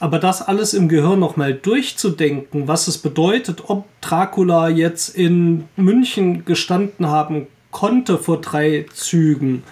Aber 0.00 0.18
das 0.18 0.42
alles 0.42 0.74
im 0.74 0.88
Gehirn 0.88 1.20
nochmal 1.20 1.54
durchzudenken, 1.54 2.66
was 2.66 2.88
es 2.88 2.98
bedeutet, 2.98 3.68
ob 3.68 3.84
Dracula 4.00 4.68
jetzt 4.68 5.14
in 5.14 5.68
München 5.76 6.44
gestanden 6.44 7.06
haben 7.06 7.46
konnte 7.72 8.18
vor 8.18 8.40
drei 8.40 8.86
Zügen. 8.92 9.64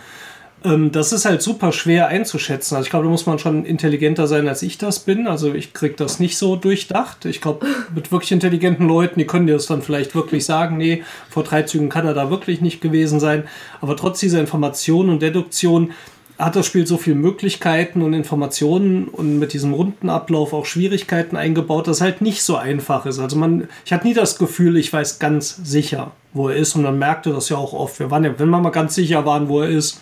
Ähm, 0.65 0.93
das 0.93 1.13
ist 1.13 1.25
halt 1.25 1.43
super 1.43 1.73
schwer 1.73 2.09
einzuschätzen. 2.09 2.77
Also 2.77 2.87
ich 2.87 2.91
glaube, 2.91 3.05
da 3.05 3.11
muss 3.11 3.27
man 3.27 3.39
schon 3.39 3.65
intelligenter 3.65 4.27
sein, 4.27 4.47
als 4.49 4.63
ich 4.63 4.79
das 4.79 5.01
bin. 5.01 5.27
Also 5.27 5.55
ich 5.55 5.73
kriege 5.73 5.95
das 5.95 6.21
nicht 6.21 6.37
so 6.37 6.57
durchdacht. 6.57 7.25
Ich 7.25 7.41
glaube, 7.41 7.67
mit 7.95 8.13
wirklich 8.13 8.33
intelligenten 8.33 8.87
Leuten, 8.87 9.19
die 9.19 9.27
können 9.27 9.47
dir 9.47 9.55
das 9.55 9.67
dann 9.67 9.83
vielleicht 9.83 10.15
wirklich 10.15 10.45
sagen, 10.45 10.77
nee, 10.77 11.03
vor 11.31 11.45
drei 11.45 11.63
Zügen 11.63 11.89
kann 11.89 12.07
er 12.07 12.15
da 12.15 12.31
wirklich 12.31 12.61
nicht 12.61 12.81
gewesen 12.81 13.21
sein. 13.21 13.45
Aber 13.81 13.97
trotz 13.97 14.21
dieser 14.21 14.41
Information 14.41 15.09
und 15.09 15.23
Deduktion 15.23 15.93
hat 16.37 16.57
das 16.57 16.67
Spiel 16.67 16.87
so 16.87 16.97
viele 16.97 17.17
Möglichkeiten 17.17 18.01
und 18.01 18.15
Informationen 18.15 19.09
und 19.09 19.39
mit 19.39 19.53
diesem 19.53 19.75
runden 19.75 20.09
Ablauf 20.09 20.55
auch 20.55 20.65
Schwierigkeiten 20.65 21.37
eingebaut, 21.37 21.87
dass 21.87 22.01
halt 22.01 22.23
nicht 22.23 22.43
so 22.43 22.57
einfach 22.57 23.05
ist. 23.05 23.19
Also 23.19 23.37
man, 23.37 23.69
ich 23.85 23.93
hatte 23.93 24.07
nie 24.07 24.15
das 24.15 24.39
Gefühl, 24.39 24.79
ich 24.79 24.91
weiß 24.91 25.19
ganz 25.19 25.61
sicher, 25.63 26.13
wo 26.33 26.49
er 26.49 26.57
ist 26.57 26.77
und 26.77 26.83
man 26.83 26.99
merkte 26.99 27.31
das 27.31 27.51
ja 27.51 27.59
auch 27.59 27.75
oft. 27.75 27.99
Wir 27.99 28.11
waren 28.11 28.25
ja, 28.25 28.39
wenn 28.39 28.49
wir 28.49 28.59
mal 28.59 28.71
ganz 28.71 28.95
sicher 28.95 29.27
waren, 29.27 29.49
wo 29.51 29.61
er 29.61 29.69
ist, 29.69 30.01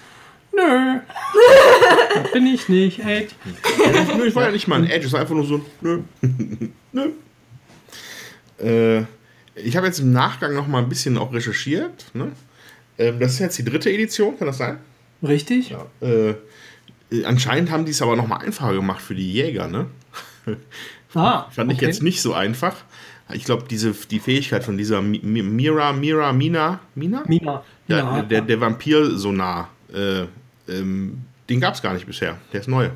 nö, 0.52 1.00
da 2.14 2.20
bin 2.32 2.46
ich 2.46 2.68
nicht, 2.68 3.00
Ed. 3.00 3.34
nö, 4.16 4.26
ich 4.26 4.34
war 4.34 4.44
ja 4.44 4.50
nicht 4.50 4.68
mal 4.68 4.76
ein 4.76 4.90
Edge, 4.90 5.06
es 5.06 5.12
war 5.12 5.20
einfach 5.20 5.34
nur 5.34 5.46
so, 5.46 5.64
nö, 5.80 6.00
nö. 6.92 7.10
Äh, 8.58 9.04
ich 9.54 9.76
habe 9.76 9.86
jetzt 9.86 10.00
im 10.00 10.12
Nachgang 10.12 10.54
noch 10.54 10.66
mal 10.66 10.82
ein 10.82 10.88
bisschen 10.88 11.18
auch 11.18 11.32
recherchiert. 11.32 12.06
Ne? 12.14 12.32
Ähm, 12.98 13.18
das 13.20 13.32
ist 13.32 13.38
jetzt 13.40 13.58
die 13.58 13.64
dritte 13.64 13.90
Edition, 13.90 14.38
kann 14.38 14.46
das 14.46 14.58
sein? 14.58 14.78
Richtig. 15.22 15.70
Ja, 15.70 15.86
äh, 16.00 16.34
anscheinend 17.24 17.70
haben 17.70 17.84
die 17.84 17.90
es 17.90 18.02
aber 18.02 18.16
noch 18.16 18.26
mal 18.26 18.36
einfacher 18.36 18.74
gemacht 18.74 19.02
für 19.02 19.14
die 19.14 19.32
Jäger, 19.32 19.68
ne? 19.68 19.86
Ah, 21.14 21.48
Fand 21.50 21.72
ich 21.72 21.78
okay. 21.78 21.86
jetzt 21.86 22.02
nicht 22.02 22.20
so 22.20 22.34
einfach. 22.34 22.76
Ich 23.32 23.44
glaube, 23.44 23.64
diese 23.68 23.92
die 23.92 24.20
Fähigkeit 24.20 24.62
von 24.62 24.76
dieser 24.76 25.00
Mira, 25.00 25.94
Mira, 25.94 26.32
Mina, 26.34 26.80
Mina? 26.94 27.24
Mina. 27.26 27.64
Ja, 27.88 27.98
ja. 27.98 28.22
Der, 28.22 28.42
der 28.42 28.60
Vampir-Sonar, 28.60 29.70
äh, 29.92 30.26
ähm, 30.68 31.22
den 31.48 31.60
gab 31.60 31.74
es 31.74 31.82
gar 31.82 31.94
nicht 31.94 32.06
bisher. 32.06 32.36
Der 32.52 32.60
ist 32.60 32.68
neu. 32.68 32.90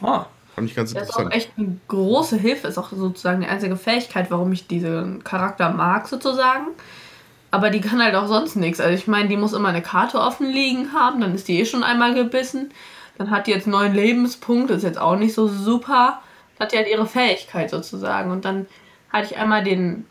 Ah. 0.00 0.26
Fand 0.54 0.68
ich 0.68 0.76
ganz 0.76 0.92
das 0.92 1.02
interessant. 1.02 1.28
ist 1.28 1.32
auch 1.32 1.36
echt 1.36 1.52
eine 1.56 1.78
große 1.88 2.36
Hilfe, 2.36 2.68
ist 2.68 2.78
auch 2.78 2.90
sozusagen 2.90 3.40
die 3.40 3.46
einzige 3.46 3.76
Fähigkeit, 3.76 4.30
warum 4.30 4.52
ich 4.52 4.66
diesen 4.66 5.24
Charakter 5.24 5.70
mag, 5.70 6.08
sozusagen. 6.08 6.66
aber 7.50 7.70
die 7.70 7.80
kann 7.80 8.02
halt 8.02 8.14
auch 8.14 8.26
sonst 8.26 8.56
nichts. 8.56 8.80
Also 8.80 8.94
ich 8.94 9.06
meine, 9.06 9.28
die 9.28 9.36
muss 9.36 9.52
immer 9.52 9.68
eine 9.68 9.82
Karte 9.82 10.18
offen 10.18 10.50
liegen 10.50 10.92
haben, 10.92 11.20
dann 11.20 11.34
ist 11.34 11.48
die 11.48 11.60
eh 11.60 11.64
schon 11.64 11.84
einmal 11.84 12.14
gebissen. 12.14 12.70
Dann 13.18 13.30
hat 13.30 13.46
die 13.46 13.50
jetzt 13.50 13.66
neun 13.66 13.94
Lebenspunkte, 13.94 14.72
ist 14.74 14.82
jetzt 14.82 14.98
auch 14.98 15.16
nicht 15.16 15.34
so 15.34 15.48
super. 15.48 16.20
Dann 16.56 16.66
hat 16.66 16.72
die 16.72 16.78
halt 16.78 16.88
ihre 16.88 17.06
Fähigkeit 17.06 17.70
sozusagen. 17.70 18.30
Und 18.30 18.44
dann 18.44 18.66
hatte 19.12 19.26
ich 19.26 19.36
einmal 19.36 19.62
den, 19.62 20.06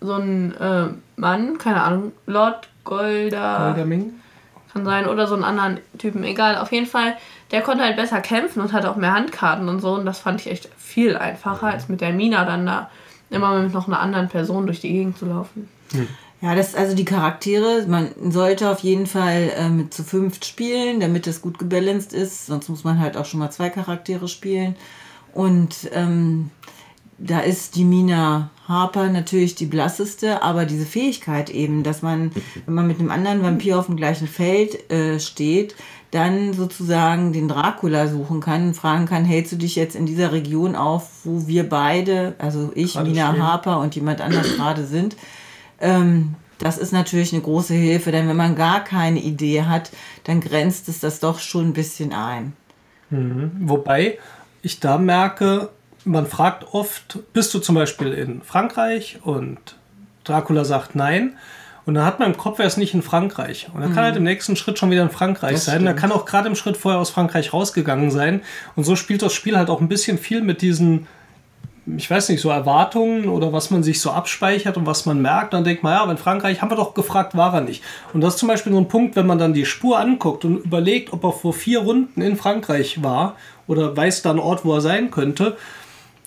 so 0.00 0.14
einen 0.14 0.52
äh, 0.54 0.88
Mann, 1.16 1.58
keine 1.58 1.82
Ahnung, 1.82 2.12
Lord 2.26 2.68
Golda. 2.84 3.68
Golderming. 3.68 4.14
Kann 4.72 4.84
sein, 4.84 5.06
oder 5.06 5.26
so 5.26 5.34
einen 5.34 5.44
anderen 5.44 5.80
Typen, 5.98 6.24
egal. 6.24 6.56
Auf 6.56 6.72
jeden 6.72 6.86
Fall, 6.86 7.16
der 7.50 7.60
konnte 7.60 7.84
halt 7.84 7.96
besser 7.96 8.20
kämpfen 8.20 8.60
und 8.60 8.72
hatte 8.72 8.90
auch 8.90 8.96
mehr 8.96 9.12
Handkarten 9.12 9.68
und 9.68 9.80
so. 9.80 9.94
Und 9.94 10.06
das 10.06 10.20
fand 10.20 10.40
ich 10.40 10.50
echt 10.50 10.68
viel 10.78 11.16
einfacher, 11.16 11.66
als 11.66 11.88
mit 11.88 12.00
der 12.00 12.12
Mina 12.12 12.44
dann 12.44 12.64
da 12.64 12.90
immer 13.28 13.58
mit 13.60 13.72
noch 13.72 13.86
einer 13.86 14.00
anderen 14.00 14.28
Person 14.28 14.66
durch 14.66 14.80
die 14.80 14.92
Gegend 14.92 15.18
zu 15.18 15.26
laufen. 15.26 15.68
Ja, 16.40 16.54
das 16.54 16.74
also 16.74 16.96
die 16.96 17.04
Charaktere. 17.04 17.84
Man 17.86 18.10
sollte 18.30 18.70
auf 18.70 18.80
jeden 18.80 19.06
Fall 19.06 19.52
äh, 19.56 19.68
mit 19.68 19.94
zu 19.94 20.02
fünft 20.02 20.44
spielen, 20.44 21.00
damit 21.00 21.26
es 21.26 21.40
gut 21.40 21.58
gebalanced 21.58 22.12
ist. 22.12 22.46
Sonst 22.46 22.68
muss 22.68 22.82
man 22.82 22.98
halt 22.98 23.16
auch 23.16 23.26
schon 23.26 23.40
mal 23.40 23.50
zwei 23.50 23.70
Charaktere 23.70 24.26
spielen. 24.26 24.74
Und 25.34 25.90
ähm, 25.92 26.50
da 27.22 27.40
ist 27.40 27.76
die 27.76 27.84
Mina 27.84 28.50
Harper 28.66 29.08
natürlich 29.08 29.54
die 29.54 29.66
blasseste, 29.66 30.42
aber 30.42 30.64
diese 30.64 30.86
Fähigkeit 30.86 31.50
eben, 31.50 31.82
dass 31.82 32.02
man, 32.02 32.32
wenn 32.66 32.74
man 32.74 32.86
mit 32.86 32.98
einem 32.98 33.10
anderen 33.10 33.42
Vampir 33.42 33.78
auf 33.78 33.86
dem 33.86 33.96
gleichen 33.96 34.26
Feld 34.26 34.90
äh, 34.90 35.20
steht, 35.20 35.74
dann 36.10 36.52
sozusagen 36.52 37.32
den 37.32 37.48
Dracula 37.48 38.08
suchen 38.08 38.40
kann 38.40 38.68
und 38.68 38.74
fragen 38.74 39.06
kann, 39.06 39.24
hältst 39.24 39.52
du 39.52 39.56
dich 39.56 39.76
jetzt 39.76 39.96
in 39.96 40.04
dieser 40.04 40.32
Region 40.32 40.74
auf, 40.74 41.24
wo 41.24 41.46
wir 41.46 41.68
beide, 41.68 42.34
also 42.38 42.72
ich, 42.74 42.94
Gerade 42.94 43.10
Mina 43.10 43.30
stehen. 43.30 43.42
Harper 43.42 43.80
und 43.80 43.94
jemand 43.94 44.20
anders 44.20 44.56
gerade 44.56 44.84
sind. 44.84 45.16
Ähm, 45.80 46.34
das 46.58 46.78
ist 46.78 46.92
natürlich 46.92 47.32
eine 47.32 47.42
große 47.42 47.74
Hilfe, 47.74 48.12
denn 48.12 48.28
wenn 48.28 48.36
man 48.36 48.56
gar 48.56 48.84
keine 48.84 49.20
Idee 49.20 49.62
hat, 49.62 49.90
dann 50.24 50.40
grenzt 50.40 50.88
es 50.88 51.00
das 51.00 51.18
doch 51.18 51.38
schon 51.38 51.68
ein 51.68 51.72
bisschen 51.72 52.12
ein. 52.12 52.52
Wobei 53.10 54.18
ich 54.62 54.80
da 54.80 54.96
merke, 54.96 55.70
man 56.04 56.26
fragt 56.26 56.72
oft, 56.72 57.18
bist 57.32 57.52
du 57.54 57.58
zum 57.58 57.74
Beispiel 57.74 58.12
in 58.12 58.42
Frankreich? 58.42 59.18
Und 59.22 59.58
Dracula 60.24 60.64
sagt 60.64 60.94
nein. 60.94 61.36
Und 61.84 61.94
dann 61.94 62.04
hat 62.04 62.20
man 62.20 62.30
im 62.30 62.36
Kopf, 62.36 62.60
er 62.60 62.66
ist 62.66 62.76
nicht 62.76 62.94
in 62.94 63.02
Frankreich. 63.02 63.68
Und 63.74 63.80
dann 63.80 63.92
kann 63.92 64.04
halt 64.04 64.16
im 64.16 64.22
nächsten 64.22 64.54
Schritt 64.54 64.78
schon 64.78 64.90
wieder 64.90 65.02
in 65.02 65.10
Frankreich 65.10 65.54
Das 65.54 65.64
sein. 65.64 65.80
Stimmt. 65.80 65.98
kann 65.98 66.12
auch 66.12 66.26
gerade 66.26 66.48
im 66.48 66.54
Schritt 66.54 66.76
vorher 66.76 67.00
aus 67.00 67.10
Frankreich 67.10 67.52
rausgegangen 67.52 68.10
sein. 68.12 68.42
Und 68.76 68.84
so 68.84 68.94
spielt 68.94 69.22
das 69.22 69.32
Spiel 69.32 69.56
halt 69.56 69.68
auch 69.68 69.80
ein 69.80 69.88
bisschen 69.88 70.16
viel 70.16 70.42
mit 70.42 70.62
diesen, 70.62 71.08
ich 71.96 72.08
weiß 72.08 72.28
nicht, 72.28 72.40
so 72.40 72.50
Erwartungen 72.50 73.28
oder 73.28 73.52
was 73.52 73.72
man 73.72 73.82
sich 73.82 74.00
so 74.00 74.12
abspeichert 74.12 74.76
und 74.76 74.86
was 74.86 75.06
man 75.06 75.20
merkt. 75.20 75.54
Dann 75.54 75.64
denkt 75.64 75.82
man, 75.82 75.94
ja, 75.94 76.02
aber 76.02 76.12
in 76.12 76.18
Frankreich 76.18 76.62
haben 76.62 76.70
wir 76.70 76.76
doch 76.76 76.94
gefragt, 76.94 77.36
war 77.36 77.52
er 77.52 77.62
nicht. 77.62 77.82
Und 78.12 78.20
das 78.20 78.34
ist 78.34 78.38
zum 78.38 78.48
Beispiel 78.48 78.72
so 78.72 78.78
ein 78.78 78.86
Punkt, 78.86 79.16
wenn 79.16 79.26
man 79.26 79.38
dann 79.38 79.52
die 79.52 79.66
Spur 79.66 79.98
anguckt 79.98 80.44
und 80.44 80.58
überlegt, 80.64 81.12
ob 81.12 81.24
er 81.24 81.32
vor 81.32 81.52
vier 81.52 81.80
Runden 81.80 82.22
in 82.22 82.36
Frankreich 82.36 83.02
war 83.02 83.34
oder 83.66 83.96
weiß 83.96 84.22
da 84.22 84.30
einen 84.30 84.38
Ort, 84.38 84.64
wo 84.64 84.74
er 84.74 84.80
sein 84.80 85.10
könnte. 85.10 85.56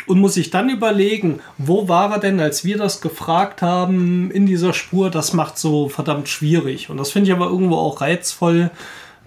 Und 0.07 0.19
muss 0.19 0.36
sich 0.36 0.52
dann 0.52 0.69
überlegen, 0.69 1.40
wo 1.57 1.88
war 1.88 2.11
er 2.11 2.19
denn, 2.19 2.40
als 2.40 2.64
wir 2.64 2.77
das 2.77 3.02
gefragt 3.02 3.61
haben 3.61 4.30
in 4.30 4.45
dieser 4.45 4.73
Spur, 4.73 5.10
das 5.10 5.34
macht 5.34 5.57
so 5.57 5.90
verdammt 5.90 6.30
schwierig. 6.30 6.90
Und 6.90 6.98
das 6.98 7.11
finde 7.11 7.30
ich 7.30 7.36
aber 7.36 7.48
irgendwo 7.48 7.76
auch 7.76 8.02
reizvoll, 8.02 8.69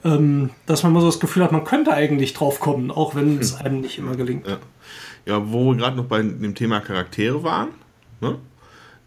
ähm, 0.04 0.50
dass 0.66 0.84
man 0.84 0.92
mal 0.92 1.00
so 1.00 1.06
das 1.06 1.18
Gefühl 1.18 1.42
hat, 1.42 1.50
man 1.50 1.64
könnte 1.64 1.92
eigentlich 1.92 2.32
drauf 2.32 2.60
kommen, 2.60 2.92
auch 2.92 3.16
wenn 3.16 3.38
es 3.38 3.56
einem 3.56 3.80
nicht 3.80 3.98
immer 3.98 4.14
gelingt. 4.14 4.46
Ja. 4.46 4.58
Ja, 5.26 5.52
wo 5.52 5.72
wir 5.72 5.76
gerade 5.76 5.96
noch 5.96 6.06
bei 6.06 6.22
dem 6.22 6.54
Thema 6.54 6.80
Charaktere 6.80 7.42
waren. 7.42 7.68
Ne? 8.22 8.38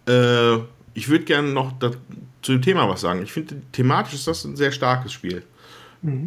Äh, 0.08 0.62
ich 0.94 1.10
würde 1.10 1.26
gerne 1.26 1.48
noch 1.48 1.72
da, 1.80 1.92
zu 2.44 2.52
dem 2.52 2.62
Thema 2.62 2.88
was 2.88 3.02
sagen. 3.02 3.24
Ich 3.24 3.32
finde, 3.32 3.56
thematisch 3.72 4.14
ist 4.14 4.28
das 4.28 4.46
ein 4.46 4.56
sehr 4.56 4.72
starkes 4.72 5.14
Spiel. 5.14 5.42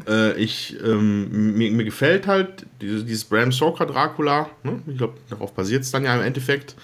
Äh, 0.09 0.41
ich, 0.41 0.77
ähm, 0.85 1.57
mir, 1.57 1.71
mir 1.73 1.85
gefällt 1.85 2.27
halt 2.27 2.67
dieses, 2.81 3.05
dieses 3.05 3.25
Bram 3.25 3.51
Stoker 3.51 3.87
Dracula. 3.87 4.51
Ne? 4.63 4.81
Ich 4.87 4.99
glaube, 4.99 5.15
darauf 5.29 5.53
basiert 5.53 5.83
es 5.83 5.91
dann 5.91 6.05
ja 6.05 6.15
im 6.15 6.23
Endeffekt. 6.23 6.77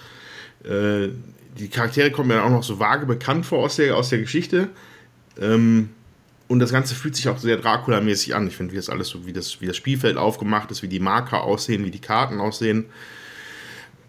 Äh, 0.63 1.09
die 1.57 1.69
Charaktere 1.69 2.11
kommen 2.11 2.29
mir 2.29 2.35
dann 2.35 2.43
auch 2.45 2.49
noch 2.49 2.63
so 2.63 2.79
vage 2.79 3.05
bekannt 3.05 3.45
vor 3.45 3.59
aus 3.59 3.77
der, 3.77 3.95
aus 3.95 4.09
der 4.09 4.19
Geschichte. 4.19 4.69
Ähm, 5.39 5.89
und 6.47 6.59
das 6.59 6.71
Ganze 6.73 6.95
fühlt 6.95 7.15
sich 7.15 7.29
auch 7.29 7.37
sehr 7.37 7.57
Dracula-mäßig 7.57 8.35
an. 8.35 8.47
Ich 8.47 8.57
finde, 8.57 8.73
wie 8.73 8.77
das 8.77 8.89
alles 8.89 9.07
so, 9.07 9.25
wie 9.25 9.31
das, 9.31 9.61
wie 9.61 9.67
das 9.67 9.77
Spielfeld 9.77 10.17
aufgemacht 10.17 10.69
ist, 10.69 10.83
wie 10.83 10.89
die 10.89 10.99
Marker 10.99 11.43
aussehen, 11.43 11.85
wie 11.85 11.91
die 11.91 11.99
Karten 11.99 12.41
aussehen. 12.41 12.85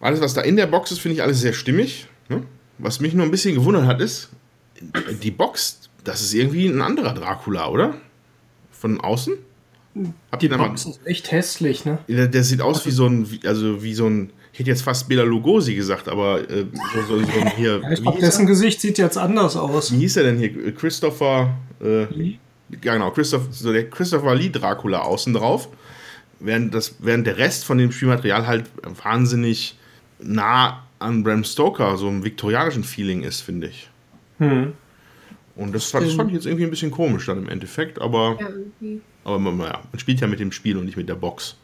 Alles, 0.01 0.21
was 0.21 0.35
da 0.35 0.41
in 0.41 0.57
der 0.57 0.67
Box 0.67 0.91
ist, 0.91 0.99
finde 0.99 1.15
ich 1.15 1.23
alles 1.23 1.41
sehr 1.41 1.53
stimmig. 1.53 2.09
Ne? 2.29 2.43
Was 2.79 2.99
mich 2.99 3.15
nur 3.15 3.25
ein 3.25 3.31
bisschen 3.31 3.55
gewundert 3.55 3.87
hat, 3.87 4.01
ist, 4.01 4.31
die 5.23 5.31
Box, 5.31 5.89
das 6.03 6.21
ist 6.21 6.35
irgendwie 6.35 6.67
ein 6.67 6.83
anderer 6.83 7.15
Dracula, 7.15 7.69
oder? 7.69 7.95
Von 8.83 9.01
außen? 9.01 9.35
Habt 10.33 10.43
ihr 10.43 10.49
da 10.49 10.57
mal- 10.57 10.75
ist 10.75 10.99
echt 11.05 11.31
hässlich, 11.31 11.85
ne? 11.85 11.99
der, 12.09 12.27
der 12.27 12.43
sieht 12.43 12.61
aus 12.61 12.85
wie 12.85 12.91
so 12.91 13.07
ein, 13.07 13.29
also 13.45 13.81
wie 13.81 13.95
so 13.95 14.09
ein, 14.09 14.31
ich 14.53 14.59
hätte 14.59 14.71
jetzt 14.71 14.83
fast 14.83 15.09
Bela 15.09 15.23
Lugosi 15.23 15.77
gesagt, 15.77 16.09
aber 16.09 16.41
äh, 16.51 16.67
so, 16.93 17.03
so, 17.03 17.19
so 17.21 17.41
ein 17.41 17.53
hier, 17.57 17.81
Ja, 17.83 17.93
ich 17.93 18.03
glaube, 18.03 18.19
dessen 18.19 18.41
er? 18.43 18.47
Gesicht 18.49 18.81
sieht 18.81 18.99
jetzt 18.99 19.17
anders 19.17 19.55
aus. 19.57 19.93
wie 19.93 19.99
hieß 19.99 20.17
er 20.17 20.25
denn 20.25 20.39
hier? 20.39 20.75
Christopher, 20.75 21.55
äh, 21.81 22.03
ja 22.83 22.95
genau, 22.95 23.13
Christopher, 23.13 23.47
so 23.53 23.73
der 23.73 23.89
Christopher 23.89 24.35
Lee 24.35 24.51
Dracula 24.51 25.03
außen 25.03 25.33
drauf, 25.33 25.69
während, 26.41 26.75
das, 26.75 26.97
während 26.99 27.29
der 27.29 27.37
Rest 27.37 27.65
von 27.65 27.79
dem 27.79 27.93
Spielmaterial 27.93 28.49
halt 28.49 28.65
wahnsinnig 29.05 29.79
nah 30.19 30.83
an 30.99 31.23
Bram 31.23 31.45
Stoker, 31.45 31.97
so 31.99 32.09
einem 32.09 32.25
viktorianischen 32.25 32.83
Feeling 32.83 33.23
ist, 33.23 33.43
finde 33.43 33.69
ich. 33.69 33.89
Hm. 34.39 34.73
Und 35.57 35.75
das, 35.75 35.91
fand- 35.91 36.07
das 36.07 36.15
fand 36.15 36.31
ich 36.31 36.35
jetzt 36.37 36.47
irgendwie 36.47 36.65
ein 36.65 36.71
bisschen 36.71 36.91
komisch 36.91 37.27
dann 37.27 37.39
im 37.39 37.49
Endeffekt, 37.49 38.01
aber, 38.01 38.39
Ja, 38.41 38.49
aber 39.25 39.39
man, 39.39 39.59
ja, 39.61 39.81
man 39.93 39.99
spielt 39.99 40.21
ja 40.21 40.27
mit 40.27 40.41
dem 40.41 40.53
Spiel 40.53 40.77
und 40.79 40.87
nicht 40.87 40.97
mit 40.97 41.09
der 41.09 41.15
Box. 41.15 41.57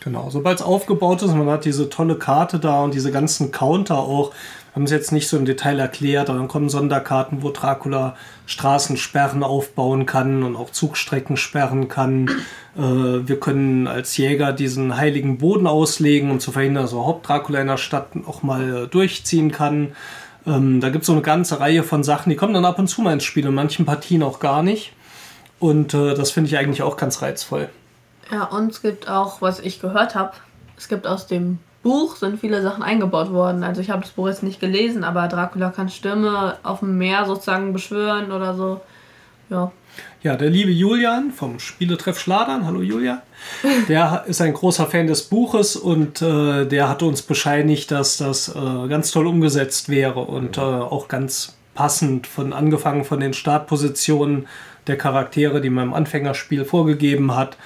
Genau, 0.00 0.28
sobald 0.28 0.58
es 0.58 0.64
aufgebaut 0.64 1.22
ist, 1.22 1.34
man 1.34 1.48
hat 1.48 1.64
diese 1.64 1.88
tolle 1.88 2.16
Karte 2.16 2.58
da 2.58 2.82
und 2.84 2.92
diese 2.92 3.10
ganzen 3.10 3.50
Counter 3.52 3.96
auch, 3.98 4.32
haben 4.74 4.86
sie 4.86 4.94
jetzt 4.94 5.12
nicht 5.12 5.28
so 5.28 5.38
im 5.38 5.46
Detail 5.46 5.78
erklärt, 5.78 6.28
aber 6.28 6.38
dann 6.38 6.48
kommen 6.48 6.68
Sonderkarten, 6.68 7.42
wo 7.42 7.50
Dracula 7.50 8.16
Straßensperren 8.44 9.42
aufbauen 9.42 10.04
kann 10.04 10.42
und 10.42 10.56
auch 10.56 10.70
Zugstrecken 10.70 11.36
sperren 11.38 11.88
kann. 11.88 12.28
Äh, 12.76 12.80
wir 12.80 13.38
können 13.40 13.86
als 13.86 14.16
Jäger 14.16 14.52
diesen 14.52 14.96
heiligen 14.96 15.38
Boden 15.38 15.66
auslegen, 15.66 16.30
um 16.30 16.40
zu 16.40 16.52
verhindern, 16.52 16.84
dass 16.84 16.90
so 16.90 17.06
Haupt-Dracula 17.06 17.60
in 17.60 17.68
der 17.68 17.76
Stadt 17.78 18.08
auch 18.26 18.42
mal 18.42 18.84
äh, 18.84 18.86
durchziehen 18.88 19.52
kann. 19.52 19.92
Ähm, 20.46 20.80
da 20.80 20.90
gibt 20.90 21.02
es 21.02 21.06
so 21.06 21.12
eine 21.12 21.22
ganze 21.22 21.60
Reihe 21.60 21.82
von 21.82 22.02
Sachen, 22.02 22.30
die 22.30 22.36
kommen 22.36 22.54
dann 22.54 22.64
ab 22.64 22.78
und 22.78 22.88
zu 22.88 23.02
mal 23.02 23.12
ins 23.12 23.24
Spiel, 23.24 23.46
in 23.46 23.54
manchen 23.54 23.86
Partien 23.86 24.22
auch 24.22 24.40
gar 24.40 24.62
nicht. 24.62 24.92
Und 25.58 25.94
äh, 25.94 26.14
das 26.14 26.30
finde 26.30 26.48
ich 26.48 26.58
eigentlich 26.58 26.82
auch 26.82 26.96
ganz 26.96 27.22
reizvoll. 27.22 27.68
Ja, 28.30 28.44
und 28.44 28.72
es 28.72 28.82
gibt 28.82 29.08
auch, 29.08 29.40
was 29.40 29.60
ich 29.60 29.80
gehört 29.80 30.14
habe, 30.14 30.32
es 30.76 30.88
gibt 30.88 31.06
aus 31.06 31.26
dem 31.26 31.58
Buch 31.84 32.16
sind 32.16 32.40
viele 32.40 32.62
Sachen 32.62 32.82
eingebaut 32.82 33.30
worden. 33.30 33.62
Also 33.62 33.82
ich 33.82 33.90
habe 33.90 34.00
das 34.00 34.12
Buch 34.12 34.26
jetzt 34.26 34.42
nicht 34.42 34.58
gelesen, 34.58 35.04
aber 35.04 35.28
Dracula 35.28 35.70
kann 35.70 35.90
Stürme 35.90 36.56
auf 36.62 36.80
dem 36.80 36.96
Meer 36.96 37.26
sozusagen 37.26 37.74
beschwören 37.74 38.32
oder 38.32 38.54
so. 38.54 38.80
Ja. 39.50 39.70
Ja, 40.24 40.36
der 40.36 40.48
liebe 40.48 40.70
Julian 40.70 41.32
vom 41.32 41.58
Spieletreff 41.58 42.18
Schladern, 42.18 42.64
hallo 42.64 42.80
Julian, 42.80 43.20
der 43.90 44.24
ist 44.26 44.40
ein 44.40 44.54
großer 44.54 44.86
Fan 44.86 45.06
des 45.06 45.24
Buches 45.24 45.76
und 45.76 46.22
äh, 46.22 46.64
der 46.64 46.88
hat 46.88 47.02
uns 47.02 47.20
bescheinigt, 47.20 47.90
dass 47.90 48.16
das 48.16 48.48
äh, 48.48 48.88
ganz 48.88 49.10
toll 49.10 49.26
umgesetzt 49.26 49.90
wäre 49.90 50.20
und 50.20 50.56
äh, 50.56 50.62
auch 50.62 51.08
ganz 51.08 51.58
passend 51.74 52.26
von 52.26 52.54
angefangen 52.54 53.04
von 53.04 53.20
den 53.20 53.34
Startpositionen 53.34 54.46
der 54.86 54.96
Charaktere, 54.96 55.60
die 55.60 55.68
man 55.68 55.88
im 55.88 55.92
Anfängerspiel 55.94 56.64
vorgegeben 56.64 57.36
hat, 57.36 57.58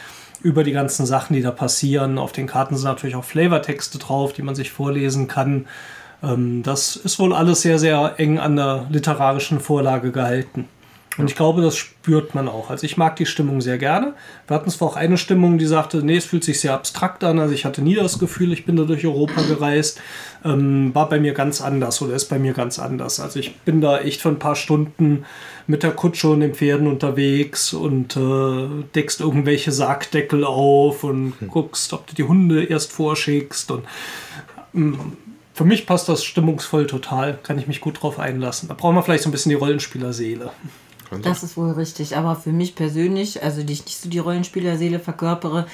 über 0.42 0.64
die 0.64 0.72
ganzen 0.72 1.06
Sachen, 1.06 1.34
die 1.34 1.42
da 1.42 1.52
passieren. 1.52 2.18
Auf 2.18 2.32
den 2.32 2.48
Karten 2.48 2.76
sind 2.76 2.88
natürlich 2.88 3.14
auch 3.14 3.22
Flavortexte 3.22 3.98
drauf, 3.98 4.32
die 4.32 4.42
man 4.42 4.56
sich 4.56 4.72
vorlesen 4.72 5.28
kann. 5.28 5.66
Ähm, 6.24 6.64
das 6.64 6.96
ist 6.96 7.20
wohl 7.20 7.34
alles 7.34 7.62
sehr, 7.62 7.78
sehr 7.78 8.14
eng 8.16 8.40
an 8.40 8.56
der 8.56 8.86
literarischen 8.90 9.60
Vorlage 9.60 10.10
gehalten. 10.10 10.66
Und 11.16 11.28
ich 11.28 11.36
glaube, 11.36 11.62
das 11.62 11.76
spürt 11.76 12.36
man 12.36 12.48
auch. 12.48 12.70
Also 12.70 12.84
ich 12.84 12.96
mag 12.96 13.16
die 13.16 13.26
Stimmung 13.26 13.60
sehr 13.60 13.76
gerne. 13.76 14.14
Wir 14.46 14.54
hatten 14.54 14.70
zwar 14.70 14.88
auch 14.88 14.96
eine 14.96 15.18
Stimmung, 15.18 15.58
die 15.58 15.66
sagte, 15.66 16.04
nee, 16.04 16.16
es 16.16 16.26
fühlt 16.26 16.44
sich 16.44 16.60
sehr 16.60 16.74
abstrakt 16.74 17.24
an. 17.24 17.40
Also 17.40 17.54
ich 17.54 17.64
hatte 17.64 17.82
nie 17.82 17.96
das 17.96 18.20
Gefühl, 18.20 18.52
ich 18.52 18.64
bin 18.64 18.76
da 18.76 18.84
durch 18.84 19.04
Europa 19.04 19.42
gereist. 19.42 20.00
Ähm, 20.44 20.94
war 20.94 21.08
bei 21.08 21.18
mir 21.18 21.34
ganz 21.34 21.60
anders 21.60 22.00
oder 22.02 22.14
ist 22.14 22.26
bei 22.26 22.38
mir 22.38 22.52
ganz 22.52 22.78
anders. 22.78 23.18
Also 23.18 23.40
ich 23.40 23.56
bin 23.60 23.80
da 23.80 23.98
echt 23.98 24.20
für 24.20 24.28
ein 24.28 24.38
paar 24.38 24.54
Stunden 24.54 25.24
mit 25.66 25.82
der 25.82 25.90
Kutsche 25.90 26.28
und 26.28 26.40
den 26.40 26.54
Pferden 26.54 26.86
unterwegs 26.86 27.72
und 27.72 28.16
äh, 28.16 28.84
deckst 28.94 29.20
irgendwelche 29.20 29.72
Sargdeckel 29.72 30.44
auf 30.44 31.02
und 31.02 31.34
guckst, 31.48 31.92
ob 31.94 32.06
du 32.06 32.14
die 32.14 32.24
Hunde 32.24 32.62
erst 32.62 32.92
vorschickst. 32.92 33.72
Und 33.72 33.84
ähm, 34.72 35.16
für 35.52 35.64
mich 35.64 35.84
passt 35.84 36.08
das 36.08 36.22
stimmungsvoll 36.22 36.86
total. 36.86 37.36
Kann 37.42 37.58
ich 37.58 37.66
mich 37.66 37.80
gut 37.80 38.00
drauf 38.00 38.20
einlassen. 38.20 38.68
Da 38.68 38.74
brauchen 38.74 38.94
wir 38.94 39.02
vielleicht 39.02 39.24
so 39.24 39.28
ein 39.28 39.32
bisschen 39.32 39.50
die 39.50 39.56
Rollenspielerseele. 39.56 40.52
Das 41.22 41.42
ist 41.42 41.56
wohl 41.56 41.70
richtig. 41.72 42.16
Aber 42.16 42.36
für 42.36 42.52
mich 42.52 42.74
persönlich, 42.74 43.42
also 43.42 43.62
die 43.62 43.72
ich 43.72 43.84
nicht 43.84 44.00
so 44.00 44.08
die 44.08 44.18
Rollenspielerseele 44.18 45.00
verkörpere, 45.00 45.66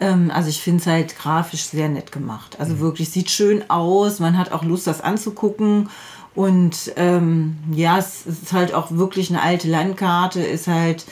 ähm, 0.00 0.30
also 0.32 0.48
ich 0.48 0.60
finde 0.60 0.80
es 0.80 0.86
halt 0.86 1.16
grafisch 1.16 1.64
sehr 1.64 1.88
nett 1.88 2.12
gemacht. 2.12 2.60
Also 2.60 2.78
wirklich, 2.80 3.10
sieht 3.10 3.30
schön 3.30 3.68
aus. 3.70 4.20
Man 4.20 4.38
hat 4.38 4.52
auch 4.52 4.62
Lust, 4.62 4.86
das 4.86 5.00
anzugucken. 5.00 5.88
Und 6.34 6.92
ähm, 6.96 7.56
ja, 7.72 7.98
es 7.98 8.26
ist 8.26 8.52
halt 8.52 8.74
auch 8.74 8.90
wirklich 8.90 9.30
eine 9.30 9.40
alte 9.40 9.68
Landkarte, 9.68 10.42
ist 10.42 10.66
halt 10.66 11.06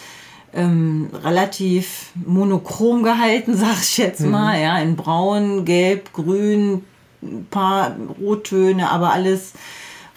ähm, 0.53 1.09
relativ 1.25 2.11
monochrom 2.15 3.03
gehalten, 3.03 3.57
sag 3.57 3.81
ich 3.81 3.97
jetzt 3.97 4.21
mal. 4.21 4.61
Ja, 4.61 4.79
in 4.79 4.97
braun, 4.97 5.65
gelb, 5.65 6.13
grün, 6.13 6.85
ein 7.23 7.47
paar 7.51 7.97
Rottöne, 8.21 8.91
aber 8.91 9.13
alles 9.13 9.53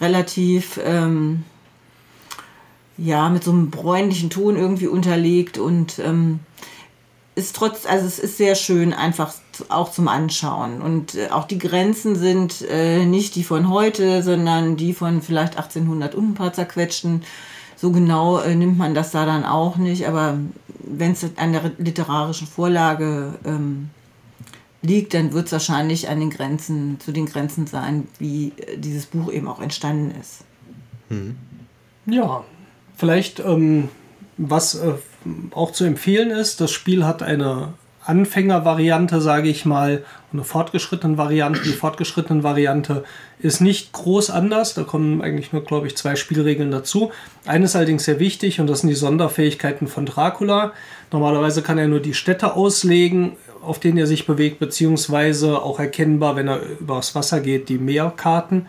relativ 0.01 0.79
ähm, 0.83 1.45
ja 2.97 3.29
mit 3.29 3.43
so 3.43 3.51
einem 3.51 3.69
bräunlichen 3.69 4.29
Ton 4.29 4.55
irgendwie 4.55 4.87
unterlegt 4.87 5.57
und 5.57 5.99
ähm, 5.99 6.39
ist 7.37 7.55
trotz, 7.55 7.85
also 7.85 8.07
es 8.07 8.17
ist 8.17 8.37
sehr 8.37 8.55
schön 8.55 8.93
einfach 8.93 9.31
auch 9.69 9.91
zum 9.91 10.07
Anschauen. 10.07 10.81
Und 10.81 11.13
äh, 11.13 11.29
auch 11.29 11.45
die 11.45 11.59
Grenzen 11.59 12.15
sind 12.15 12.63
äh, 12.67 13.05
nicht 13.05 13.35
die 13.35 13.43
von 13.43 13.69
heute, 13.69 14.23
sondern 14.23 14.75
die 14.75 14.93
von 14.93 15.21
vielleicht 15.21 15.55
1800 15.55 16.15
und 16.15 16.31
ein 16.31 16.33
paar 16.33 16.51
zerquetschten. 16.51 17.21
So 17.75 17.91
genau 17.91 18.39
äh, 18.39 18.55
nimmt 18.55 18.79
man 18.79 18.95
das 18.95 19.11
da 19.11 19.27
dann 19.27 19.45
auch 19.45 19.77
nicht. 19.77 20.07
Aber 20.07 20.39
wenn 20.83 21.11
es 21.11 21.25
an 21.35 21.53
der 21.53 21.71
literarischen 21.77 22.47
Vorlage 22.47 23.35
ähm, 23.45 23.91
liegt, 24.81 25.13
dann 25.13 25.31
wird 25.31 25.45
es 25.45 25.51
wahrscheinlich 25.51 26.09
an 26.09 26.19
den 26.19 26.31
Grenzen, 26.31 26.99
zu 26.99 27.11
den 27.11 27.27
Grenzen 27.27 27.67
sein, 27.67 28.07
wie 28.17 28.53
äh, 28.57 28.79
dieses 28.79 29.05
Buch 29.05 29.31
eben 29.31 29.47
auch 29.47 29.61
entstanden 29.61 30.11
ist. 30.19 30.43
Ja, 32.07 32.43
vielleicht 32.97 33.39
ähm, 33.39 33.89
was 34.37 34.75
äh, 34.75 34.93
auch 35.51 35.71
zu 35.71 35.83
empfehlen 35.85 36.31
ist, 36.31 36.61
das 36.61 36.71
Spiel 36.71 37.05
hat 37.05 37.23
eine 37.23 37.73
Anfängervariante, 38.05 39.19
sage 39.19 39.49
ich 39.49 39.65
mal, 39.65 40.05
und 40.31 40.39
eine 40.39 40.43
fortgeschrittene 40.45 41.17
Variante. 41.17 41.61
Die 41.63 41.73
fortgeschrittene 41.73 42.41
Variante 42.41 43.03
ist 43.39 43.59
nicht 43.59 43.91
groß 43.91 44.29
anders. 44.29 44.73
Da 44.73 44.83
kommen 44.83 45.21
eigentlich 45.21 45.51
nur, 45.51 45.63
glaube 45.65 45.87
ich, 45.87 45.97
zwei 45.97 46.15
Spielregeln 46.15 46.71
dazu. 46.71 47.11
Eine 47.45 47.65
ist 47.65 47.75
allerdings 47.75 48.05
sehr 48.05 48.19
wichtig 48.19 48.61
und 48.61 48.67
das 48.67 48.79
sind 48.79 48.89
die 48.89 48.95
Sonderfähigkeiten 48.95 49.87
von 49.87 50.05
Dracula. 50.05 50.71
Normalerweise 51.11 51.61
kann 51.61 51.77
er 51.77 51.89
nur 51.89 51.99
die 51.99 52.13
Städte 52.13 52.53
auslegen, 52.55 53.33
auf 53.61 53.79
denen 53.79 53.97
er 53.97 54.07
sich 54.07 54.25
bewegt, 54.25 54.59
beziehungsweise 54.59 55.61
auch 55.61 55.79
erkennbar, 55.79 56.37
wenn 56.37 56.47
er 56.47 56.61
übers 56.79 57.13
Wasser 57.13 57.41
geht, 57.41 57.67
die 57.67 57.77
Meerkarten. 57.77 58.67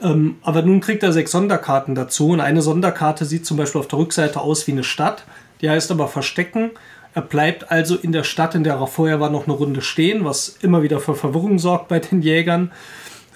Ähm, 0.00 0.36
aber 0.42 0.62
nun 0.62 0.80
kriegt 0.80 1.02
er 1.02 1.12
sechs 1.12 1.32
Sonderkarten 1.32 1.94
dazu 1.94 2.30
und 2.30 2.40
eine 2.40 2.62
Sonderkarte 2.62 3.24
sieht 3.24 3.46
zum 3.46 3.56
Beispiel 3.56 3.80
auf 3.80 3.88
der 3.88 3.98
Rückseite 3.98 4.40
aus 4.40 4.66
wie 4.66 4.72
eine 4.72 4.84
Stadt. 4.84 5.24
Die 5.60 5.68
heißt 5.68 5.90
aber 5.90 6.08
Verstecken. 6.08 6.70
Er 7.14 7.22
bleibt 7.22 7.70
also 7.70 7.96
in 7.96 8.12
der 8.12 8.22
Stadt, 8.22 8.54
in 8.54 8.64
der 8.64 8.74
er 8.74 8.86
vorher 8.86 9.18
war, 9.18 9.30
noch 9.30 9.46
eine 9.46 9.54
Runde 9.56 9.80
stehen, 9.80 10.24
was 10.24 10.56
immer 10.60 10.82
wieder 10.82 11.00
für 11.00 11.14
Verwirrung 11.14 11.58
sorgt 11.58 11.88
bei 11.88 11.98
den 11.98 12.22
Jägern. 12.22 12.70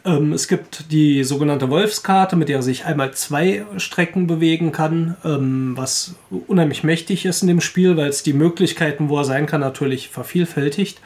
Ähm, 0.04 0.32
es 0.32 0.48
gibt 0.48 0.92
die 0.92 1.24
sogenannte 1.24 1.70
Wolfskarte, 1.70 2.36
mit 2.36 2.48
der 2.48 2.56
er 2.56 2.62
sich 2.62 2.84
einmal 2.84 3.12
zwei 3.12 3.64
Strecken 3.76 4.26
bewegen 4.26 4.72
kann, 4.72 5.16
ähm, 5.24 5.72
was 5.76 6.14
unheimlich 6.46 6.82
mächtig 6.84 7.24
ist 7.24 7.42
in 7.42 7.48
dem 7.48 7.60
Spiel, 7.60 7.96
weil 7.96 8.08
es 8.08 8.22
die 8.22 8.32
Möglichkeiten, 8.32 9.08
wo 9.08 9.18
er 9.18 9.24
sein 9.24 9.46
kann, 9.46 9.60
natürlich 9.60 10.08
vervielfältigt. 10.08 11.00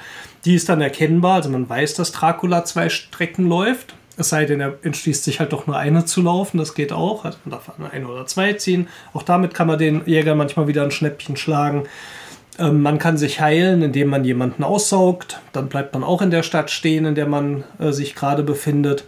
Die 0.45 0.55
ist 0.55 0.69
dann 0.69 0.81
erkennbar, 0.81 1.37
also 1.37 1.51
man 1.51 1.69
weiß, 1.69 1.95
dass 1.95 2.13
Dracula 2.13 2.65
zwei 2.65 2.89
Strecken 2.89 3.49
läuft. 3.49 3.95
Es 4.17 4.31
sei 4.31 4.47
denn, 4.47 4.61
er 4.61 4.75
entschließt 4.83 5.25
sich 5.25 5.41
halt 5.41 5.53
doch 5.53 5.67
nur 5.67 5.77
eine 5.77 6.07
zu 6.07 6.23
laufen, 6.23 6.59
das 6.59 6.75
geht 6.75 6.93
auch. 6.93 7.25
Also 7.25 7.39
man 7.45 7.53
darf 7.53 7.71
eine 7.93 8.09
oder 8.09 8.27
zwei 8.27 8.55
ziehen. 8.55 8.89
Auch 9.13 9.23
damit 9.23 9.53
kann 9.53 9.67
man 9.67 9.79
den 9.79 10.03
Jäger 10.07 10.35
manchmal 10.35 10.69
wieder 10.69 10.83
ein 10.83 10.91
Schnäppchen 10.91 11.37
schlagen. 11.37 11.87
Ähm, 12.59 12.81
man 12.81 12.99
kann 12.99 13.19
sich 13.19 13.41
heilen, 13.41 13.83
indem 13.83 14.09
man 14.09 14.25
jemanden 14.25 14.65
aussaugt. 14.65 15.41
Dann 15.53 15.69
bleibt 15.69 15.93
man 15.93 16.03
auch 16.03 16.23
in 16.23 16.31
der 16.31 16.43
Stadt 16.43 16.71
stehen, 16.71 17.05
in 17.05 17.15
der 17.15 17.27
man 17.27 17.65
äh, 17.79 17.93
sich 17.93 18.15
gerade 18.15 18.43
befindet. 18.43 19.05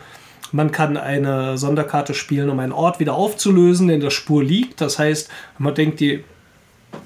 Man 0.52 0.72
kann 0.72 0.96
eine 0.96 1.58
Sonderkarte 1.58 2.14
spielen, 2.14 2.50
um 2.50 2.58
einen 2.58 2.72
Ort 2.72 3.00
wieder 3.00 3.14
aufzulösen, 3.14 3.88
der 3.88 3.96
in 3.96 4.02
der 4.02 4.10
Spur 4.10 4.42
liegt. 4.42 4.80
Das 4.80 4.98
heißt, 4.98 5.30
wenn 5.58 5.64
man 5.64 5.74
denkt, 5.74 6.00
die 6.00 6.24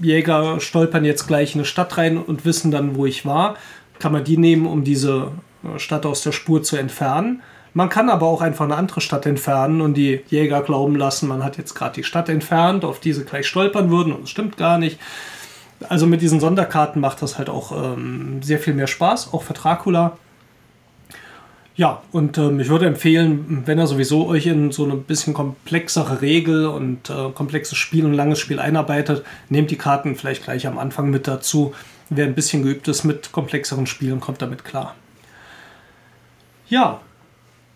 Jäger 0.01 0.61
stolpern 0.61 1.05
jetzt 1.05 1.27
gleich 1.27 1.55
in 1.55 1.61
eine 1.61 1.65
Stadt 1.67 1.97
rein 1.99 2.19
und 2.19 2.45
wissen 2.45 2.71
dann, 2.71 2.97
wo 2.97 3.07
ich 3.07 3.27
war, 3.27 3.57
kann 3.99 4.13
man 4.13 4.25
die 4.25 4.37
nehmen, 4.37 4.67
um 4.67 4.85
diese 4.85 5.33
äh, 5.65 5.79
Stadt 5.79 6.07
aus 6.07 6.23
der 6.23 6.33
Spur 6.33 6.63
zu 6.63 6.77
entfernen. 6.77 7.43
Man 7.75 7.89
kann 7.89 8.11
aber 8.11 8.27
auch 8.27 8.43
einfach 8.43 8.67
eine 8.67 8.77
andere 8.77 9.01
Stadt 9.01 9.25
entfernen 9.25 9.81
und 9.81 9.95
die 9.95 10.21
Jäger 10.29 10.61
glauben 10.63 10.95
lassen, 10.95 11.29
man 11.29 11.43
hat 11.43 11.57
jetzt 11.57 11.75
gerade 11.75 11.95
die 11.95 12.05
Stadt 12.05 12.29
entfernt, 12.29 12.85
auf 12.85 13.01
die 13.01 13.13
sie 13.13 13.25
gleich 13.25 13.47
stolpern 13.47 13.91
würden 13.91 14.13
und 14.13 14.25
es 14.25 14.31
stimmt 14.31 14.57
gar 14.57 14.79
nicht. 14.79 14.99
Also 15.89 16.07
mit 16.07 16.21
diesen 16.21 16.39
Sonderkarten 16.39 17.01
macht 17.01 17.23
das 17.23 17.39
halt 17.39 17.49
auch 17.49 17.73
ähm, 17.73 18.43
sehr 18.43 18.59
viel 18.59 18.75
mehr 18.75 18.87
Spaß, 18.87 19.33
auch 19.33 19.43
für 19.43 19.55
Dracula. 19.55 20.19
Ja, 21.75 22.03
und 22.13 22.37
ähm, 22.37 22.61
ich 22.61 22.69
würde 22.69 22.87
empfehlen, 22.87 23.63
wenn 23.65 23.79
ihr 23.79 23.87
sowieso 23.87 24.27
euch 24.27 24.47
in 24.47 24.73
so 24.73 24.85
eine 24.85 24.95
bisschen 24.95 25.33
komplexere 25.33 26.21
Regel 26.21 26.67
und 26.67 27.09
äh, 27.09 27.31
komplexes 27.35 27.79
Spiel 27.79 28.05
und 28.05 28.13
langes 28.13 28.39
Spiel 28.41 28.59
einarbeitet, 28.59 29.25
nehmt 29.49 29.71
die 29.71 29.79
Karten 29.79 30.15
vielleicht 30.15 30.45
gleich 30.45 30.67
am 30.67 30.79
Anfang 30.79 31.09
mit 31.09 31.27
dazu. 31.27 31.75
Wer 32.11 32.27
ein 32.27 32.35
bisschen 32.35 32.63
geübt 32.63 32.89
ist 32.89 33.05
mit 33.05 33.33
komplexeren 33.33 33.87
Spielen, 33.87 34.21
kommt 34.21 34.43
damit 34.43 34.65
klar. 34.65 34.95
Ja, 36.69 37.01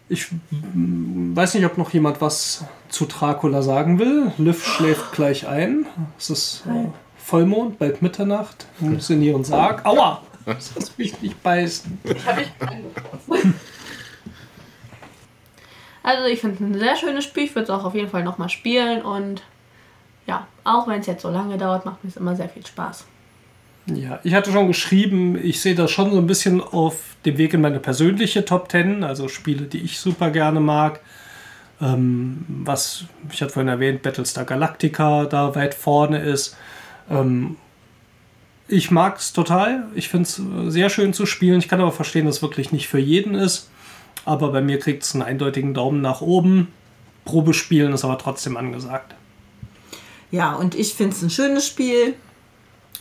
ich 0.09 0.29
weiß 0.55 1.55
nicht, 1.55 1.65
ob 1.65 1.79
noch 1.79 1.91
jemand 1.91 2.21
was 2.21 2.65
zu 2.89 3.07
Dracula 3.07 3.63
sagen 3.63 3.99
will. 3.99 4.33
Liv 4.39 4.65
schläft 4.65 5.13
gleich 5.13 5.49
ein. 5.49 5.87
Es 6.19 6.31
ist 6.31 6.65
äh, 6.67 6.89
Vollmond, 7.17 7.79
bald 7.79 8.03
Mitternacht. 8.03 8.67
Muss 8.79 9.11
in 9.11 9.23
ihren 9.23 9.45
Sarg. 9.45 9.85
Aua! 9.85 10.23
Lass 10.47 10.97
mich 10.97 11.21
nicht 11.23 11.43
beißen. 11.43 11.99
Also 16.05 16.25
ich 16.27 16.41
finde 16.41 16.55
es 16.55 16.61
ein 16.61 16.79
sehr 16.79 16.95
schönes 16.95 17.25
Spiel. 17.25 17.43
Ich 17.43 17.55
würde 17.57 17.65
es 17.65 17.71
auch 17.71 17.85
auf 17.85 17.97
jeden 17.97 18.09
Fall 18.09 18.23
nochmal 18.23 18.49
spielen. 18.49 19.03
Und 19.03 19.43
ja, 20.29 20.47
auch 20.63 20.87
wenn 20.87 21.01
es 21.01 21.07
jetzt 21.07 21.23
so 21.23 21.31
lange 21.31 21.59
dauert, 21.59 21.85
macht 21.85 22.05
mir 22.05 22.11
es 22.11 22.17
immer 22.17 22.37
sehr 22.37 22.49
viel 22.49 22.65
Spaß. 22.65 23.05
Ja, 23.87 24.19
ich 24.25 24.35
hatte 24.35 24.51
schon 24.51 24.67
geschrieben, 24.67 25.39
ich 25.41 25.61
sehe 25.61 25.77
das 25.77 25.91
schon 25.91 26.11
so 26.11 26.19
ein 26.19 26.27
bisschen 26.27 26.61
auf 26.61 27.01
dem 27.25 27.39
Weg 27.39 27.55
in 27.55 27.61
meine 27.61 27.79
persönliche 27.79 28.45
Top 28.45 28.71
10, 28.71 29.05
also 29.05 29.29
Spiele, 29.29 29.67
die 29.67 29.79
ich 29.79 30.01
super 30.01 30.31
gerne 30.31 30.59
mag. 30.61 31.01
Ähm, 31.81 32.45
was, 32.49 33.05
ich 33.31 33.43
hatte 33.43 33.53
vorhin 33.53 33.69
erwähnt, 33.69 34.03
Battlestar 34.03 34.45
Galactica 34.45 35.27
da 35.27 35.55
weit 35.55 35.75
vorne 35.75 36.21
ist. 36.21 36.57
Ähm, 37.09 37.57
ich 38.67 38.91
mag 38.91 39.19
es 39.19 39.33
total. 39.33 39.87
Ich 39.95 40.09
finde 40.09 40.25
es 40.25 40.41
sehr 40.73 40.91
schön 40.91 41.13
zu 41.13 41.25
spielen. 41.25 41.59
Ich 41.59 41.69
kann 41.69 41.81
aber 41.81 41.93
verstehen, 41.93 42.27
dass 42.27 42.37
es 42.37 42.43
wirklich 42.43 42.73
nicht 42.73 42.89
für 42.89 42.99
jeden 42.99 43.35
ist. 43.35 43.71
Aber 44.25 44.51
bei 44.51 44.61
mir 44.61 44.81
kriegt 44.81 45.05
es 45.05 45.15
einen 45.15 45.23
eindeutigen 45.23 45.75
Daumen 45.75 46.01
nach 46.01 46.21
oben. 46.21 46.69
Probespielen 47.25 47.93
ist 47.93 48.05
aber 48.05 48.19
trotzdem 48.19 48.57
angesagt. 48.57 49.15
Ja, 50.33 50.55
und 50.55 50.75
ich 50.75 50.95
finde 50.95 51.15
es 51.15 51.23
ein 51.23 51.31
schönes 51.31 51.67
Spiel, 51.67 52.15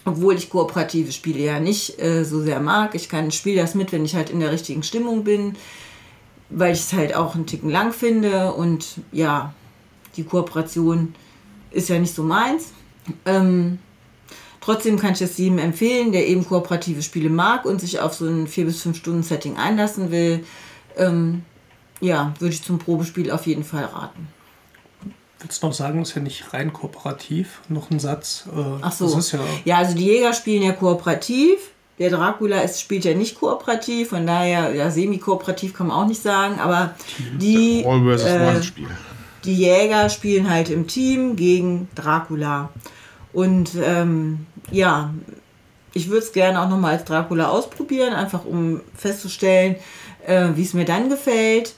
obwohl 0.05 0.35
ich 0.35 0.49
kooperative 0.49 1.11
Spiele 1.11 1.39
ja 1.39 1.59
nicht 1.59 1.99
äh, 1.99 2.23
so 2.23 2.41
sehr 2.41 2.59
mag. 2.59 2.95
Ich 2.95 3.09
kann 3.09 3.31
spiele 3.31 3.61
das 3.61 3.75
mit, 3.75 3.91
wenn 3.91 4.05
ich 4.05 4.15
halt 4.15 4.29
in 4.29 4.39
der 4.39 4.51
richtigen 4.51 4.83
Stimmung 4.83 5.23
bin, 5.23 5.55
weil 6.49 6.73
ich 6.73 6.81
es 6.81 6.93
halt 6.93 7.15
auch 7.15 7.35
einen 7.35 7.47
Ticken 7.47 7.71
lang 7.71 7.91
finde 7.91 8.53
und 8.53 8.99
ja, 9.11 9.53
die 10.15 10.23
Kooperation 10.23 11.15
ist 11.71 11.89
ja 11.89 11.99
nicht 11.99 12.13
so 12.13 12.23
meins. 12.23 12.71
Ähm, 13.25 13.79
trotzdem 14.61 14.97
kann 14.97 15.13
ich 15.13 15.21
es 15.21 15.37
jedem 15.37 15.57
empfehlen, 15.57 16.11
der 16.11 16.27
eben 16.27 16.47
kooperative 16.47 17.01
Spiele 17.01 17.29
mag 17.29 17.65
und 17.65 17.81
sich 17.81 17.99
auf 17.99 18.13
so 18.13 18.27
ein 18.27 18.47
4 18.47 18.65
bis 18.65 18.81
5 18.83 18.97
Stunden 18.97 19.23
Setting 19.23 19.57
einlassen 19.57 20.11
will. 20.11 20.45
Ähm, 20.97 21.43
ja, 21.99 22.33
würde 22.39 22.53
ich 22.53 22.63
zum 22.63 22.77
Probespiel 22.77 23.31
auf 23.31 23.47
jeden 23.47 23.63
Fall 23.63 23.85
raten. 23.85 24.27
Willst 25.39 25.61
du 25.61 25.67
noch 25.67 25.73
sagen, 25.73 26.01
ist 26.01 26.15
ja 26.15 26.21
nicht 26.21 26.53
rein 26.53 26.71
kooperativ? 26.73 27.59
Noch 27.69 27.91
ein 27.91 27.99
Satz. 27.99 28.45
Äh, 28.55 28.59
Ach 28.81 28.91
so. 28.91 29.05
Das 29.05 29.17
ist 29.25 29.31
ja, 29.33 29.39
Ja, 29.65 29.77
also 29.77 29.95
die 29.95 30.05
Jäger 30.05 30.33
spielen 30.33 30.63
ja 30.63 30.71
kooperativ. 30.71 31.57
Der 31.99 32.09
Dracula 32.09 32.59
ist, 32.61 32.81
spielt 32.81 33.05
ja 33.05 33.13
nicht 33.13 33.39
kooperativ, 33.39 34.09
von 34.09 34.27
daher, 34.27 34.75
ja, 34.75 34.91
semi-kooperativ 34.91 35.73
kann 35.73 35.87
man 35.87 35.95
auch 35.95 36.07
nicht 36.07 36.21
sagen, 36.21 36.59
aber 36.59 36.93
die, 37.39 37.85
All 37.87 38.03
versus 38.03 38.27
äh, 38.27 38.47
One 38.49 38.63
Spiel. 38.63 38.87
die 39.45 39.53
Jäger 39.55 40.09
spielen 40.09 40.49
halt 40.49 40.69
im 40.69 40.87
Team 40.87 41.37
gegen 41.37 41.87
Dracula. 41.95 42.69
Und 43.31 43.71
ähm, 43.81 44.45
ja, 44.71 45.13
ich 45.93 46.09
würde 46.09 46.25
es 46.25 46.33
gerne 46.33 46.61
auch 46.61 46.67
nochmal 46.67 46.95
als 46.95 47.05
Dracula 47.05 47.47
ausprobieren, 47.47 48.13
einfach 48.13 48.43
um 48.43 48.81
festzustellen, 48.97 49.77
äh, 50.27 50.49
wie 50.55 50.63
es 50.63 50.73
mir 50.73 50.83
dann 50.85 51.07
gefällt, 51.09 51.75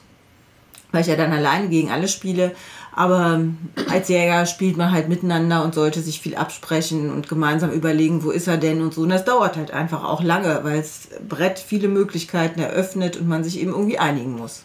weil 0.90 1.02
ich 1.02 1.06
ja 1.06 1.14
dann 1.14 1.32
alleine 1.32 1.68
gegen 1.68 1.90
alle 1.92 2.08
spiele. 2.08 2.56
Aber 2.98 3.34
ähm, 3.34 3.58
als 3.88 4.08
Jäger 4.08 4.44
spielt 4.44 4.76
man 4.76 4.90
halt 4.90 5.08
miteinander 5.08 5.62
und 5.62 5.72
sollte 5.72 6.00
sich 6.00 6.18
viel 6.20 6.34
absprechen 6.34 7.12
und 7.12 7.28
gemeinsam 7.28 7.70
überlegen, 7.70 8.24
wo 8.24 8.32
ist 8.32 8.48
er 8.48 8.56
denn 8.56 8.82
und 8.82 8.92
so. 8.92 9.02
Und 9.02 9.10
das 9.10 9.24
dauert 9.24 9.56
halt 9.56 9.70
einfach 9.70 10.02
auch 10.02 10.20
lange, 10.20 10.64
weil 10.64 10.78
das 10.78 11.08
Brett 11.28 11.60
viele 11.60 11.86
Möglichkeiten 11.86 12.58
eröffnet 12.58 13.16
und 13.16 13.28
man 13.28 13.44
sich 13.44 13.60
eben 13.60 13.70
irgendwie 13.70 14.00
einigen 14.00 14.32
muss. 14.32 14.64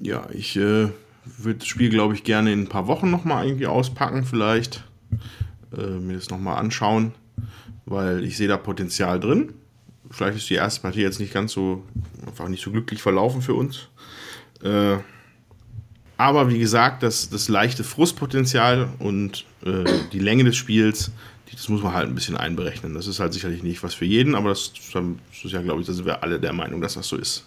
Ja, 0.00 0.26
ich 0.32 0.56
äh, 0.56 0.88
würde 1.36 1.58
das 1.58 1.66
Spiel, 1.66 1.90
glaube 1.90 2.14
ich, 2.14 2.24
gerne 2.24 2.50
in 2.50 2.62
ein 2.62 2.68
paar 2.70 2.86
Wochen 2.86 3.10
nochmal 3.10 3.44
irgendwie 3.44 3.66
auspacken, 3.66 4.24
vielleicht. 4.24 4.82
Äh, 5.76 5.98
mir 5.98 6.14
das 6.14 6.30
nochmal 6.30 6.56
anschauen, 6.56 7.12
weil 7.84 8.24
ich 8.24 8.38
sehe 8.38 8.48
da 8.48 8.56
Potenzial 8.56 9.20
drin. 9.20 9.52
Vielleicht 10.10 10.38
ist 10.38 10.48
die 10.48 10.54
erste 10.54 10.80
Partie 10.80 11.02
jetzt 11.02 11.20
nicht 11.20 11.34
ganz 11.34 11.52
so, 11.52 11.82
einfach 12.26 12.48
nicht 12.48 12.64
so 12.64 12.70
glücklich 12.70 13.02
verlaufen 13.02 13.42
für 13.42 13.52
uns. 13.52 13.88
Äh, 14.62 14.96
aber 16.20 16.50
wie 16.50 16.58
gesagt, 16.58 17.02
das, 17.02 17.30
das 17.30 17.48
leichte 17.48 17.82
Frustpotenzial 17.82 18.90
und 18.98 19.46
äh, 19.64 19.84
die 20.12 20.18
Länge 20.18 20.44
des 20.44 20.54
Spiels, 20.54 21.12
die, 21.50 21.56
das 21.56 21.70
muss 21.70 21.82
man 21.82 21.94
halt 21.94 22.08
ein 22.08 22.14
bisschen 22.14 22.36
einberechnen. 22.36 22.92
Das 22.92 23.06
ist 23.06 23.20
halt 23.20 23.32
sicherlich 23.32 23.62
nicht 23.62 23.82
was 23.82 23.94
für 23.94 24.04
jeden, 24.04 24.34
aber 24.34 24.50
das, 24.50 24.74
das 24.92 25.02
ist 25.42 25.52
ja, 25.52 25.62
glaube 25.62 25.80
ich, 25.80 25.86
da 25.86 25.94
sind 25.94 26.04
wir 26.04 26.22
alle 26.22 26.38
der 26.38 26.52
Meinung, 26.52 26.82
dass 26.82 26.92
das 26.92 27.08
so 27.08 27.16
ist. 27.16 27.46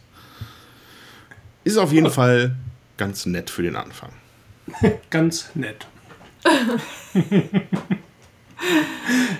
Ist 1.63 1.77
auf 1.77 1.91
jeden 1.91 2.09
Fall 2.09 2.55
ganz 2.97 3.27
nett 3.27 3.51
für 3.51 3.61
den 3.61 3.75
Anfang. 3.75 4.09
Ganz 5.11 5.51
nett. 5.53 5.85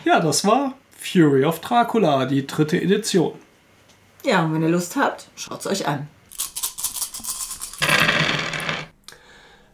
ja, 0.05 0.19
das 0.19 0.45
war 0.45 0.77
Fury 0.95 1.43
of 1.43 1.59
Dracula, 1.59 2.27
die 2.27 2.45
dritte 2.45 2.79
Edition. 2.79 3.33
Ja, 4.23 4.45
und 4.45 4.53
wenn 4.53 4.61
ihr 4.61 4.69
Lust 4.69 4.95
habt, 4.95 5.27
schaut 5.35 5.61
es 5.61 5.67
euch 5.67 5.87
an. 5.87 6.07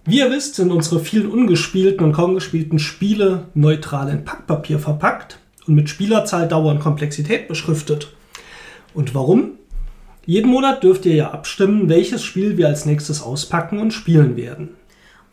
Wie 0.10 0.18
ihr 0.18 0.32
wisst, 0.32 0.56
sind 0.56 0.72
unsere 0.72 1.00
vielen 1.00 1.30
ungespielten 1.30 2.04
und 2.04 2.14
kaum 2.14 2.34
gespielten 2.34 2.80
Spiele 2.80 3.46
neutral 3.54 4.10
in 4.10 4.26
Packpapier 4.26 4.80
verpackt 4.80 5.38
und 5.68 5.76
mit 5.76 5.88
Spielerzahl, 5.88 6.48
Dauer 6.48 6.72
und 6.72 6.80
Komplexität 6.80 7.48
beschriftet. 7.48 8.12
Und 8.96 9.14
warum? 9.14 9.60
Jeden 10.26 10.50
Monat 10.50 10.82
dürft 10.82 11.06
ihr 11.06 11.14
ja 11.14 11.30
abstimmen, 11.30 11.90
welches 11.90 12.24
Spiel 12.24 12.58
wir 12.58 12.70
als 12.70 12.88
nächstes 12.88 13.22
auspacken 13.22 13.78
und 13.78 13.92
spielen 13.92 14.36
werden. 14.36 14.76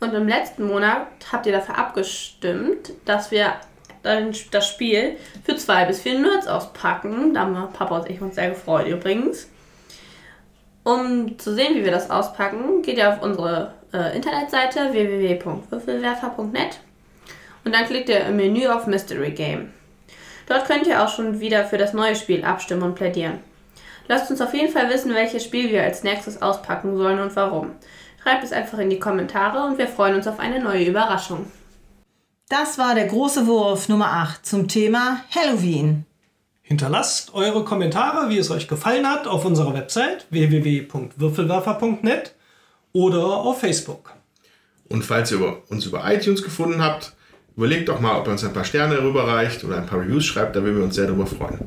Und 0.00 0.12
im 0.12 0.28
letzten 0.28 0.66
Monat 0.66 1.06
habt 1.32 1.46
ihr 1.46 1.52
dafür 1.52 1.78
abgestimmt, 1.78 2.92
dass 3.06 3.30
wir 3.30 3.54
das 4.02 4.68
Spiel 4.68 5.16
für 5.44 5.56
zwei 5.56 5.86
bis 5.86 6.00
vier 6.00 6.18
Nerds 6.20 6.48
auspacken. 6.48 7.32
Da 7.32 7.46
haben 7.46 7.72
Papa 7.72 8.00
und 8.00 8.10
ich 8.10 8.20
uns 8.20 8.34
sehr 8.34 8.50
gefreut 8.50 8.88
übrigens. 8.88 9.48
Um 10.84 11.38
zu 11.38 11.54
sehen, 11.54 11.76
wie 11.76 11.84
wir 11.84 11.92
das 11.92 12.10
auspacken, 12.10 12.82
geht 12.82 12.98
ihr 12.98 13.08
auf 13.08 13.22
unsere 13.22 13.72
äh, 13.92 14.16
Internetseite 14.16 14.92
www.würfelwerfer.net 14.92 16.80
und 17.64 17.74
dann 17.74 17.86
klickt 17.86 18.08
ihr 18.08 18.26
im 18.26 18.36
Menü 18.36 18.68
auf 18.68 18.86
Mystery 18.86 19.32
Game. 19.32 19.72
Dort 20.46 20.66
könnt 20.66 20.86
ihr 20.86 21.02
auch 21.02 21.08
schon 21.08 21.40
wieder 21.40 21.64
für 21.64 21.78
das 21.78 21.92
neue 21.92 22.14
Spiel 22.14 22.44
abstimmen 22.44 22.82
und 22.82 22.94
plädieren. 22.94 23.40
Lasst 24.08 24.30
uns 24.30 24.40
auf 24.40 24.54
jeden 24.54 24.72
Fall 24.72 24.88
wissen, 24.88 25.12
welches 25.14 25.42
Spiel 25.42 25.70
wir 25.70 25.82
als 25.82 26.04
nächstes 26.04 26.40
auspacken 26.40 26.96
sollen 26.96 27.18
und 27.18 27.34
warum. 27.34 27.72
Schreibt 28.22 28.44
es 28.44 28.52
einfach 28.52 28.78
in 28.78 28.90
die 28.90 29.00
Kommentare 29.00 29.66
und 29.66 29.78
wir 29.78 29.88
freuen 29.88 30.14
uns 30.14 30.28
auf 30.28 30.38
eine 30.38 30.62
neue 30.62 30.84
Überraschung. 30.84 31.46
Das 32.48 32.78
war 32.78 32.94
der 32.94 33.06
große 33.06 33.48
Wurf 33.48 33.88
Nummer 33.88 34.12
8 34.12 34.46
zum 34.46 34.68
Thema 34.68 35.24
Halloween. 35.34 36.06
Hinterlasst 36.62 37.34
eure 37.34 37.64
Kommentare, 37.64 38.28
wie 38.28 38.38
es 38.38 38.50
euch 38.50 38.68
gefallen 38.68 39.08
hat, 39.08 39.26
auf 39.26 39.44
unserer 39.44 39.74
Website 39.74 40.26
www.würfelwerfer.net 40.30 42.36
oder 42.96 43.26
auf 43.26 43.60
Facebook. 43.60 44.14
Und 44.88 45.04
falls 45.04 45.30
ihr 45.30 45.58
uns 45.68 45.84
über 45.84 46.10
iTunes 46.10 46.42
gefunden 46.42 46.82
habt, 46.82 47.12
überlegt 47.54 47.90
doch 47.90 48.00
mal, 48.00 48.18
ob 48.18 48.26
ihr 48.26 48.32
uns 48.32 48.42
ein 48.42 48.54
paar 48.54 48.64
Sterne 48.64 49.02
rüberreicht 49.02 49.64
oder 49.64 49.76
ein 49.76 49.86
paar 49.86 50.00
Reviews 50.00 50.24
schreibt, 50.24 50.56
da 50.56 50.62
würden 50.62 50.78
wir 50.78 50.84
uns 50.84 50.94
sehr 50.94 51.06
darüber 51.06 51.26
freuen. 51.26 51.58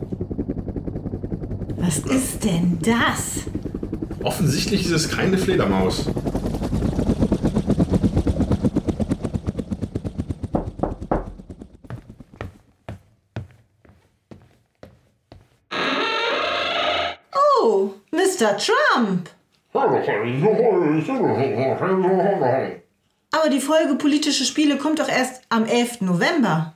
Was 1.78 2.00
ist 2.00 2.44
denn 2.44 2.80
das? 2.82 3.44
Offensichtlich 4.24 4.86
ist 4.86 4.92
es 4.92 5.10
keine 5.10 5.38
Fledermaus. 5.38 6.08
Oh, 17.62 17.92
Mr. 18.12 18.58
Trump. 18.58 19.30
Aber 23.32 23.50
die 23.50 23.60
Folge 23.60 23.96
politische 23.96 24.46
Spiele 24.46 24.78
kommt 24.78 25.00
doch 25.00 25.10
erst 25.10 25.44
am 25.50 25.66
11. 25.66 26.02
November. 26.02 26.76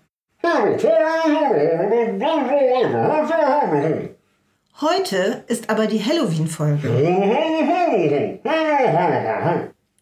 Heute 4.81 5.43
ist 5.47 5.69
aber 5.69 5.87
die 5.87 6.03
Halloween-Folge. 6.03 6.89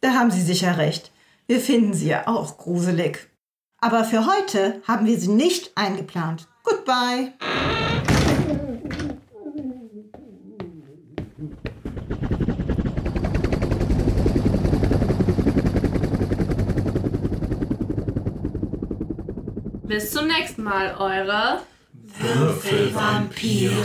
Da 0.01 0.13
haben 0.13 0.31
Sie 0.31 0.41
sicher 0.41 0.77
recht. 0.77 1.11
Wir 1.47 1.59
finden 1.59 1.93
sie 1.93 2.07
ja 2.07 2.27
auch 2.27 2.57
gruselig. 2.57 3.27
Aber 3.81 4.05
für 4.05 4.25
heute 4.25 4.81
haben 4.87 5.05
wir 5.05 5.19
sie 5.19 5.27
nicht 5.27 5.71
eingeplant. 5.75 6.47
Goodbye. 6.63 7.33
Bis 19.91 20.09
zum 20.09 20.25
nächsten 20.27 20.63
Mal, 20.63 20.95
eure 20.97 21.63
Würfelvampire. 22.17 23.81